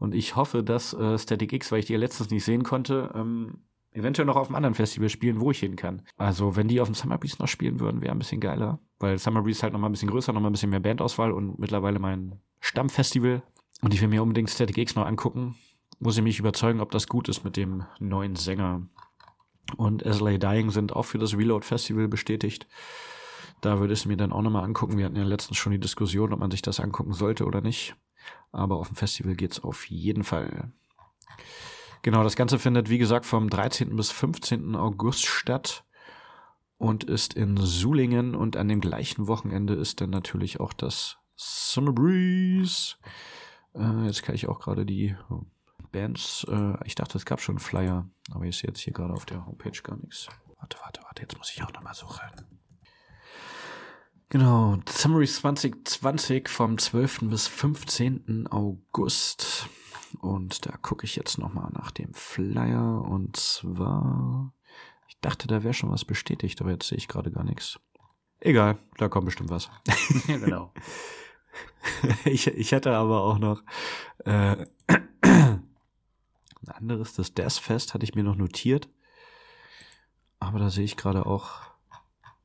Und 0.01 0.15
ich 0.15 0.35
hoffe, 0.35 0.65
dass 0.65 0.95
äh, 0.95 1.19
Static 1.19 1.53
X, 1.53 1.71
weil 1.71 1.81
ich 1.81 1.85
die 1.85 1.93
ja 1.93 1.99
letztens 1.99 2.31
nicht 2.31 2.45
sehen 2.45 2.63
konnte, 2.63 3.13
ähm, 3.15 3.59
eventuell 3.93 4.25
noch 4.25 4.37
auf 4.37 4.49
einem 4.49 4.57
anderen 4.57 4.75
Festival 4.75 5.11
spielen, 5.11 5.41
wo 5.41 5.51
ich 5.51 5.61
hin 5.61 5.77
kann. 5.77 6.03
Also, 6.17 6.57
wenn 6.57 6.69
die 6.69 6.81
auf 6.81 6.89
dem 6.89 6.95
Summer 6.95 7.19
Breeze 7.19 7.37
noch 7.39 7.49
spielen 7.49 7.81
würden, 7.81 8.01
wäre 8.01 8.13
ein 8.13 8.19
bisschen 8.19 8.41
geiler. 8.41 8.79
Weil 8.99 9.19
Summer 9.19 9.43
Breeze 9.43 9.63
halt 9.63 9.75
noch 9.75 9.79
mal 9.79 9.91
ein 9.91 9.93
bisschen 9.93 10.11
größer, 10.11 10.33
noch 10.33 10.41
mal 10.41 10.49
ein 10.49 10.53
bisschen 10.53 10.71
mehr 10.71 10.81
Bandauswahl 10.81 11.33
und 11.33 11.59
mittlerweile 11.59 11.99
mein 11.99 12.41
Stammfestival. 12.61 13.43
Und 13.83 13.93
ich 13.93 14.01
will 14.01 14.09
mir 14.09 14.23
unbedingt 14.23 14.49
Static 14.49 14.79
X 14.79 14.95
noch 14.95 15.07
angucken. 15.07 15.55
Muss 15.99 16.17
ich 16.17 16.25
mich 16.25 16.39
überzeugen, 16.39 16.81
ob 16.81 16.91
das 16.93 17.07
gut 17.07 17.29
ist 17.29 17.45
mit 17.45 17.59
dem 17.59 17.85
neuen 17.99 18.37
Sänger. 18.37 18.87
Und 19.77 20.03
SLA 20.03 20.39
Dying 20.39 20.71
sind 20.71 20.97
auch 20.97 21.05
für 21.05 21.19
das 21.19 21.37
Reload 21.37 21.67
Festival 21.67 22.09
bestätigt. 22.09 22.67
Da 23.61 23.81
würde 23.81 23.93
ich 23.93 24.01
es 24.01 24.07
mir 24.07 24.17
dann 24.17 24.33
auch 24.33 24.41
nochmal 24.41 24.65
angucken. 24.65 24.97
Wir 24.97 25.05
hatten 25.05 25.17
ja 25.17 25.25
letztens 25.25 25.59
schon 25.59 25.73
die 25.73 25.79
Diskussion, 25.79 26.33
ob 26.33 26.41
man 26.41 26.51
sich 26.51 26.63
das 26.63 26.81
angucken 26.81 27.13
sollte 27.13 27.45
oder 27.45 27.61
nicht. 27.61 27.95
Aber 28.53 28.77
auf 28.77 28.89
dem 28.89 28.97
Festival 28.97 29.35
geht's 29.35 29.61
auf 29.61 29.89
jeden 29.89 30.25
Fall. 30.25 30.73
Genau, 32.03 32.23
das 32.23 32.37
Ganze 32.37 32.59
findet, 32.59 32.89
wie 32.89 32.99
gesagt, 32.99 33.27
vom 33.27 33.51
13. 33.51 33.95
bis 33.95 34.11
15. 34.11 34.75
August 34.75 35.27
statt 35.27 35.85
und 36.79 37.05
ist 37.05 37.35
in 37.35 37.59
Sulingen 37.59 38.35
und 38.35 38.57
an 38.57 38.69
dem 38.69 38.81
gleichen 38.81 39.27
Wochenende 39.27 39.75
ist 39.75 40.01
dann 40.01 40.11
natürlich 40.11 40.61
auch 40.61 40.73
das 40.73 41.19
Summer 41.37 41.93
Breeze. 41.93 42.97
Äh, 43.75 44.07
jetzt 44.07 44.23
kann 44.23 44.35
ich 44.35 44.49
auch 44.49 44.61
gerade 44.61 44.87
die 44.87 45.15
Bands, 45.93 46.47
äh, 46.49 46.77
ich 46.87 46.95
dachte, 46.95 47.19
es 47.19 47.27
gab 47.27 47.41
schon 47.41 47.57
einen 47.57 47.61
Flyer, 47.61 48.09
aber 48.31 48.45
ich 48.45 48.57
sehe 48.57 48.69
jetzt 48.69 48.81
hier 48.81 48.93
gerade 48.93 49.13
auf 49.13 49.27
der 49.27 49.45
Homepage 49.45 49.83
gar 49.83 49.97
nichts. 49.97 50.29
Warte, 50.59 50.79
warte, 50.83 51.03
warte, 51.03 51.23
jetzt 51.23 51.37
muss 51.37 51.53
ich 51.55 51.63
auch 51.63 51.73
nochmal 51.73 51.95
suchen. 51.95 52.60
Genau, 54.32 54.78
Breeze 55.09 55.40
2020 55.40 56.48
vom 56.48 56.78
12. 56.78 57.23
bis 57.23 57.48
15. 57.48 58.47
August. 58.48 59.69
Und 60.20 60.66
da 60.66 60.77
gucke 60.77 61.05
ich 61.05 61.16
jetzt 61.16 61.36
nochmal 61.39 61.73
nach 61.73 61.90
dem 61.90 62.15
Flyer. 62.15 63.02
Und 63.02 63.35
zwar, 63.35 64.55
ich 65.09 65.19
dachte, 65.19 65.48
da 65.48 65.65
wäre 65.65 65.74
schon 65.74 65.90
was 65.90 66.05
bestätigt, 66.05 66.61
aber 66.61 66.70
jetzt 66.70 66.86
sehe 66.86 66.98
ich 66.98 67.09
gerade 67.09 67.32
gar 67.32 67.43
nichts. 67.43 67.81
Egal, 68.39 68.78
da 68.98 69.09
kommt 69.09 69.24
bestimmt 69.24 69.51
was. 69.51 69.69
Ja, 70.28 70.39
genau. 70.39 70.73
ich, 72.24 72.47
ich 72.47 72.70
hätte 72.70 72.93
aber 72.93 73.24
auch 73.24 73.39
noch 73.39 73.65
äh, 74.27 74.65
ein 74.86 75.65
anderes, 76.66 77.15
das 77.15 77.35
Deathfest 77.35 77.94
hatte 77.94 78.05
ich 78.05 78.15
mir 78.15 78.23
noch 78.23 78.36
notiert. 78.36 78.89
Aber 80.39 80.61
da 80.61 80.70
sehe 80.70 80.85
ich 80.85 80.97
gerade 80.97 81.27
auch, 81.27 81.70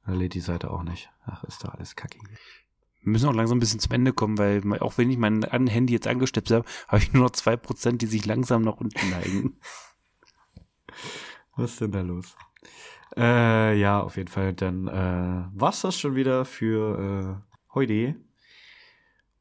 da 0.06 0.14
lädt 0.14 0.34
die 0.34 0.40
Seite 0.41 0.69
auch 0.72 0.84
nicht. 0.84 1.10
Ach, 1.26 1.44
ist 1.44 1.64
da 1.64 1.69
alles 1.69 1.95
kacke. 1.95 2.18
hier. 2.19 2.38
Wir 3.02 3.11
müssen 3.11 3.30
auch 3.30 3.34
langsam 3.34 3.57
ein 3.57 3.60
bisschen 3.60 3.80
zum 3.80 3.91
Ende 3.91 4.14
kommen, 4.14 4.38
weil 4.38 4.64
auch 4.80 4.98
wenn 4.98 5.11
ich 5.11 5.18
mein 5.18 5.44
an- 5.45 5.68
Handy 5.68 5.94
jetzt 5.94 6.07
angestöpselt 6.07 6.60
habe, 6.65 6.69
habe 6.88 7.03
ich 7.03 7.14
nur 7.14 7.23
noch 7.23 7.32
zwei 7.32 7.56
Prozent, 7.56 8.02
die 8.02 8.07
sich 8.07 8.26
langsam 8.26 8.64
nach 8.64 8.77
unten 8.77 9.10
neigen. 9.11 9.57
Was 11.56 11.72
ist 11.73 11.82
denn 11.82 11.91
da 11.91 12.02
los? 12.02 12.36
Äh, 13.15 13.80
ja, 13.80 14.02
auf 14.02 14.18
jeden 14.18 14.27
Fall. 14.30 14.53
Dann 14.53 14.88
äh, 14.88 15.45
war's 15.53 15.82
das 15.82 15.98
schon 15.99 16.15
wieder 16.15 16.45
für 16.45 17.41
äh, 17.41 17.73
heute. 17.73 18.15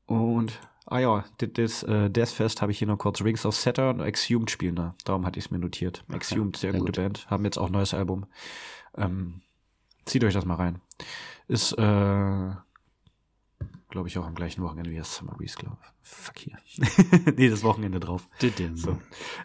Und, 0.07 0.61
ah 0.86 0.99
ja, 0.99 1.24
das, 1.39 1.82
äh, 1.85 2.11
Deathfest 2.11 2.61
habe 2.62 2.70
ich 2.70 2.78
hier 2.78 2.86
noch 2.89 2.99
kurz 2.99 3.23
Rings 3.23 3.47
of 3.47 3.57
Saturn, 3.57 4.01
Exhumed 4.01 4.51
spielen 4.51 4.77
da. 4.77 4.95
Darum 5.05 5.24
hatte 5.27 5.39
ich 5.39 5.47
es 5.47 5.51
mir 5.51 5.59
notiert. 5.59 6.05
Okay, 6.09 6.16
Exhumed, 6.16 6.57
sehr, 6.57 6.73
sehr 6.73 6.81
gute 6.81 6.93
gut. 6.93 6.97
Band. 6.97 7.31
Haben 7.31 7.45
jetzt 7.47 7.59
auch 7.59 7.66
ein 7.66 7.73
neues 7.73 7.95
Album. 7.95 8.27
Ähm, 8.97 9.41
zieht 10.05 10.24
euch 10.24 10.35
das 10.35 10.44
mal 10.44 10.55
rein. 10.55 10.81
Ist, 11.48 11.72
äh, 11.72 12.51
glaube 13.89 14.09
ich, 14.09 14.18
auch 14.18 14.26
am 14.26 14.35
gleichen 14.35 14.62
Wochenende 14.62 14.90
wie 14.90 14.97
das 14.97 15.14
Summer 15.14 15.35
Breeze, 15.35 15.56
glaube 15.56 15.78
ich. 15.82 15.89
Fuck 16.02 16.39
hier. 16.39 16.59
nee, 17.36 17.48
das 17.48 17.62
Wochenende 17.62 18.01
drauf. 18.01 18.26
So. 18.76 18.98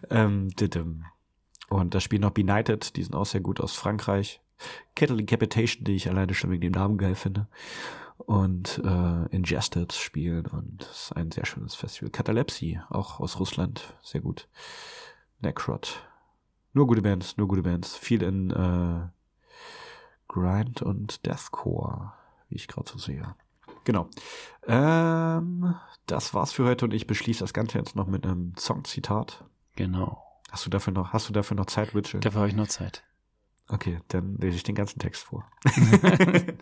Ähm, 0.10 0.50
didim. 0.50 1.06
Und 1.70 1.94
da 1.94 2.00
spielen 2.00 2.24
noch 2.24 2.32
Benighted, 2.32 2.96
die 2.96 3.04
sind 3.04 3.16
auch 3.16 3.26
sehr 3.26 3.42
gut 3.42 3.62
aus 3.62 3.76
Frankreich. 3.76 4.42
Kettle 4.96 5.18
Decapitation, 5.18 5.84
die 5.84 5.96
ich 5.96 6.10
alleine 6.10 6.34
schon 6.34 6.52
wegen 6.52 6.62
dem 6.62 6.74
Namen 6.74 6.98
geil 6.98 7.16
finde. 7.16 7.48
Und 8.18 8.82
äh, 8.84 9.26
Ingested 9.34 9.94
spielen 9.94 10.46
und 10.48 10.84
es 10.84 11.04
ist 11.04 11.16
ein 11.16 11.32
sehr 11.32 11.46
schönes 11.46 11.76
Festival. 11.76 12.12
Catalepsy, 12.12 12.80
auch 12.90 13.20
aus 13.20 13.40
Russland, 13.40 13.96
sehr 14.02 14.20
gut. 14.20 14.50
Necrot, 15.40 16.06
Nur 16.74 16.86
gute 16.88 17.02
Bands, 17.02 17.38
nur 17.38 17.48
gute 17.48 17.64
Bands. 17.64 17.96
Viel 17.96 18.24
in 18.24 18.52
äh, 18.52 19.08
Grind 20.30 20.82
und 20.82 21.26
Deathcore, 21.26 22.14
wie 22.48 22.56
ich 22.56 22.70
gerade 22.70 22.90
so 22.90 22.98
sehe. 22.98 23.36
Genau. 23.84 24.08
Ähm, 24.68 25.76
das 26.06 26.34
war's 26.34 26.54
für 26.54 26.66
heute 26.66 26.86
und 26.86 26.94
ich 26.94 27.08
beschließe 27.08 27.42
das 27.42 27.54
Ganze 27.54 27.78
jetzt 27.78 27.98
noch 27.98 28.08
mit 28.08 28.26
einem 28.26 28.54
Songzitat. 28.58 29.44
Genau. 29.76 30.24
Hast 30.50 30.66
du 30.66 30.70
dafür 30.70 30.94
noch, 30.94 31.12
hast 31.12 31.28
du 31.28 31.34
dafür 31.34 31.58
noch 31.58 31.66
Zeit, 31.66 31.94
Witchell? 31.94 32.22
Dafür 32.22 32.42
habe 32.42 32.50
ich 32.50 32.56
noch 32.56 32.68
Zeit. 32.68 33.04
Okay, 33.68 34.00
dann 34.08 34.38
lese 34.38 34.56
ich 34.56 34.64
den 34.64 34.76
ganzen 34.76 35.00
Text 35.00 35.24
vor. 35.24 35.44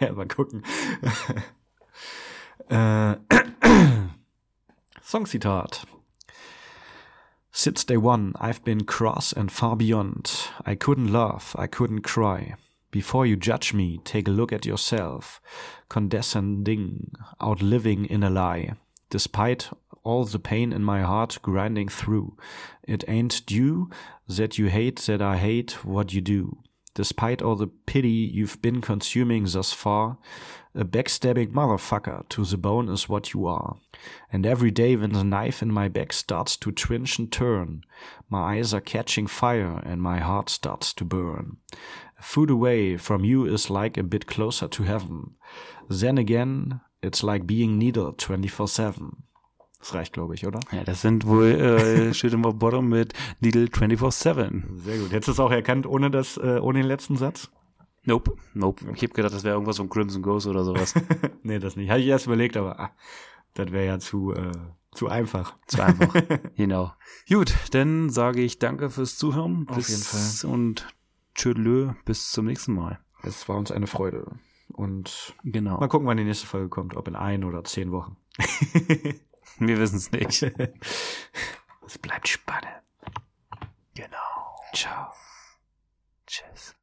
Ja, 0.00 0.12
mal 0.12 0.28
gucken. 0.28 0.62
äh, 2.68 3.16
Songzitat. 5.02 5.86
Since 7.56 7.84
day 7.84 7.96
one, 7.96 8.34
I've 8.40 8.64
been 8.64 8.82
cross 8.82 9.32
and 9.32 9.50
far 9.50 9.76
beyond. 9.76 10.48
I 10.66 10.74
couldn't 10.74 11.12
laugh, 11.12 11.54
I 11.56 11.68
couldn't 11.68 12.00
cry. 12.00 12.56
Before 12.90 13.24
you 13.24 13.36
judge 13.36 13.72
me, 13.72 14.00
take 14.04 14.26
a 14.26 14.32
look 14.32 14.52
at 14.52 14.66
yourself, 14.66 15.40
condescending, 15.88 17.12
outliving 17.40 18.06
in 18.06 18.24
a 18.24 18.28
lie. 18.28 18.72
Despite 19.08 19.70
all 20.02 20.24
the 20.24 20.40
pain 20.40 20.72
in 20.72 20.82
my 20.82 21.02
heart 21.02 21.38
grinding 21.42 21.88
through, 21.88 22.36
it 22.82 23.04
ain't 23.06 23.46
due 23.46 23.88
that 24.26 24.58
you 24.58 24.66
hate 24.66 24.98
that 25.02 25.22
I 25.22 25.36
hate 25.36 25.84
what 25.84 26.12
you 26.12 26.20
do. 26.20 26.58
Despite 26.94 27.40
all 27.40 27.54
the 27.54 27.68
pity 27.68 28.08
you've 28.34 28.60
been 28.62 28.80
consuming 28.80 29.44
thus 29.44 29.72
far, 29.72 30.18
a 30.74 30.84
backstabbing 30.84 31.52
motherfucker 31.52 32.28
to 32.30 32.44
the 32.44 32.58
bone 32.58 32.88
is 32.88 33.08
what 33.08 33.32
you 33.32 33.46
are. 33.46 33.76
And 34.32 34.46
every 34.46 34.70
day 34.70 34.96
when 34.96 35.12
the 35.12 35.24
knife 35.24 35.62
in 35.62 35.72
my 35.72 35.88
back 35.88 36.12
starts 36.12 36.56
to 36.58 36.72
twinge 36.72 37.18
and 37.18 37.30
turn, 37.30 37.82
my 38.28 38.56
eyes 38.56 38.74
are 38.74 38.80
catching 38.80 39.26
fire 39.26 39.82
and 39.84 40.02
my 40.02 40.18
heart 40.18 40.50
starts 40.50 40.94
to 40.94 41.04
burn. 41.04 41.58
A 42.18 42.22
foot 42.22 42.50
away 42.50 42.96
from 42.96 43.24
you 43.24 43.46
is 43.46 43.70
like 43.70 43.96
a 43.96 44.02
bit 44.02 44.26
closer 44.26 44.68
to 44.68 44.82
heaven. 44.82 45.34
Then 45.88 46.18
again, 46.18 46.80
it's 47.02 47.22
like 47.22 47.46
being 47.46 47.78
needled 47.78 48.18
24-7. 48.18 49.24
Das 49.84 49.92
reicht, 49.92 50.14
glaube 50.14 50.34
ich, 50.34 50.46
oder? 50.46 50.60
Ja, 50.72 50.82
das 50.82 51.02
sind 51.02 51.26
wohl 51.26 51.44
äh, 51.44 52.14
Shit 52.14 52.32
im 52.32 52.40
Bottom 52.40 52.88
mit 52.88 53.12
Needle 53.40 53.66
24-7. 53.66 54.80
Sehr 54.82 54.98
gut. 54.98 55.12
Hättest 55.12 55.28
du 55.28 55.32
es 55.32 55.40
auch 55.40 55.50
erkannt 55.50 55.86
ohne, 55.86 56.10
das, 56.10 56.38
äh, 56.38 56.58
ohne 56.58 56.78
den 56.78 56.88
letzten 56.88 57.16
Satz? 57.16 57.50
Nope, 58.06 58.36
nope. 58.54 58.84
Ich 58.94 59.02
hab 59.02 59.14
gedacht, 59.14 59.34
das 59.34 59.44
wäre 59.44 59.54
irgendwas 59.54 59.78
von 59.78 59.88
Crimson 59.88 60.22
Ghost 60.22 60.46
oder 60.46 60.64
sowas. 60.64 60.94
nee, 61.42 61.58
das 61.58 61.76
nicht. 61.76 61.90
Hatte 61.90 62.00
ich 62.00 62.06
erst 62.06 62.26
überlegt, 62.26 62.56
aber 62.56 62.78
ah, 62.78 62.90
das 63.54 63.70
wäre 63.72 63.86
ja 63.86 63.98
zu, 63.98 64.32
äh, 64.32 64.52
zu 64.92 65.08
einfach. 65.08 65.56
Zu 65.66 65.82
einfach. 65.82 66.14
genau. 66.56 66.92
Gut, 67.28 67.54
dann 67.72 68.10
sage 68.10 68.42
ich 68.42 68.58
danke 68.58 68.90
fürs 68.90 69.16
Zuhören. 69.16 69.66
Auf 69.68 69.88
jeden 69.88 70.02
Fall. 70.02 70.50
Und 70.50 70.86
tschüdelö, 71.34 71.94
bis 72.04 72.30
zum 72.30 72.46
nächsten 72.46 72.74
Mal. 72.74 73.00
Es 73.22 73.48
war 73.48 73.56
uns 73.56 73.70
eine 73.72 73.86
Freude. 73.86 74.38
Und 74.68 75.34
Genau. 75.44 75.78
mal 75.78 75.88
gucken, 75.88 76.06
wann 76.06 76.16
die 76.16 76.24
nächste 76.24 76.46
Folge 76.46 76.68
kommt. 76.68 76.96
Ob 76.96 77.08
in 77.08 77.16
ein 77.16 77.44
oder 77.44 77.64
zehn 77.64 77.92
Wochen. 77.92 78.16
Wir 79.58 79.78
wissen 79.78 79.96
es 79.96 80.10
nicht. 80.10 80.42
es 81.86 81.98
bleibt 81.98 82.28
spannend. 82.28 82.82
Genau. 83.94 84.60
Ciao. 84.74 85.12
Tschüss. 86.26 86.73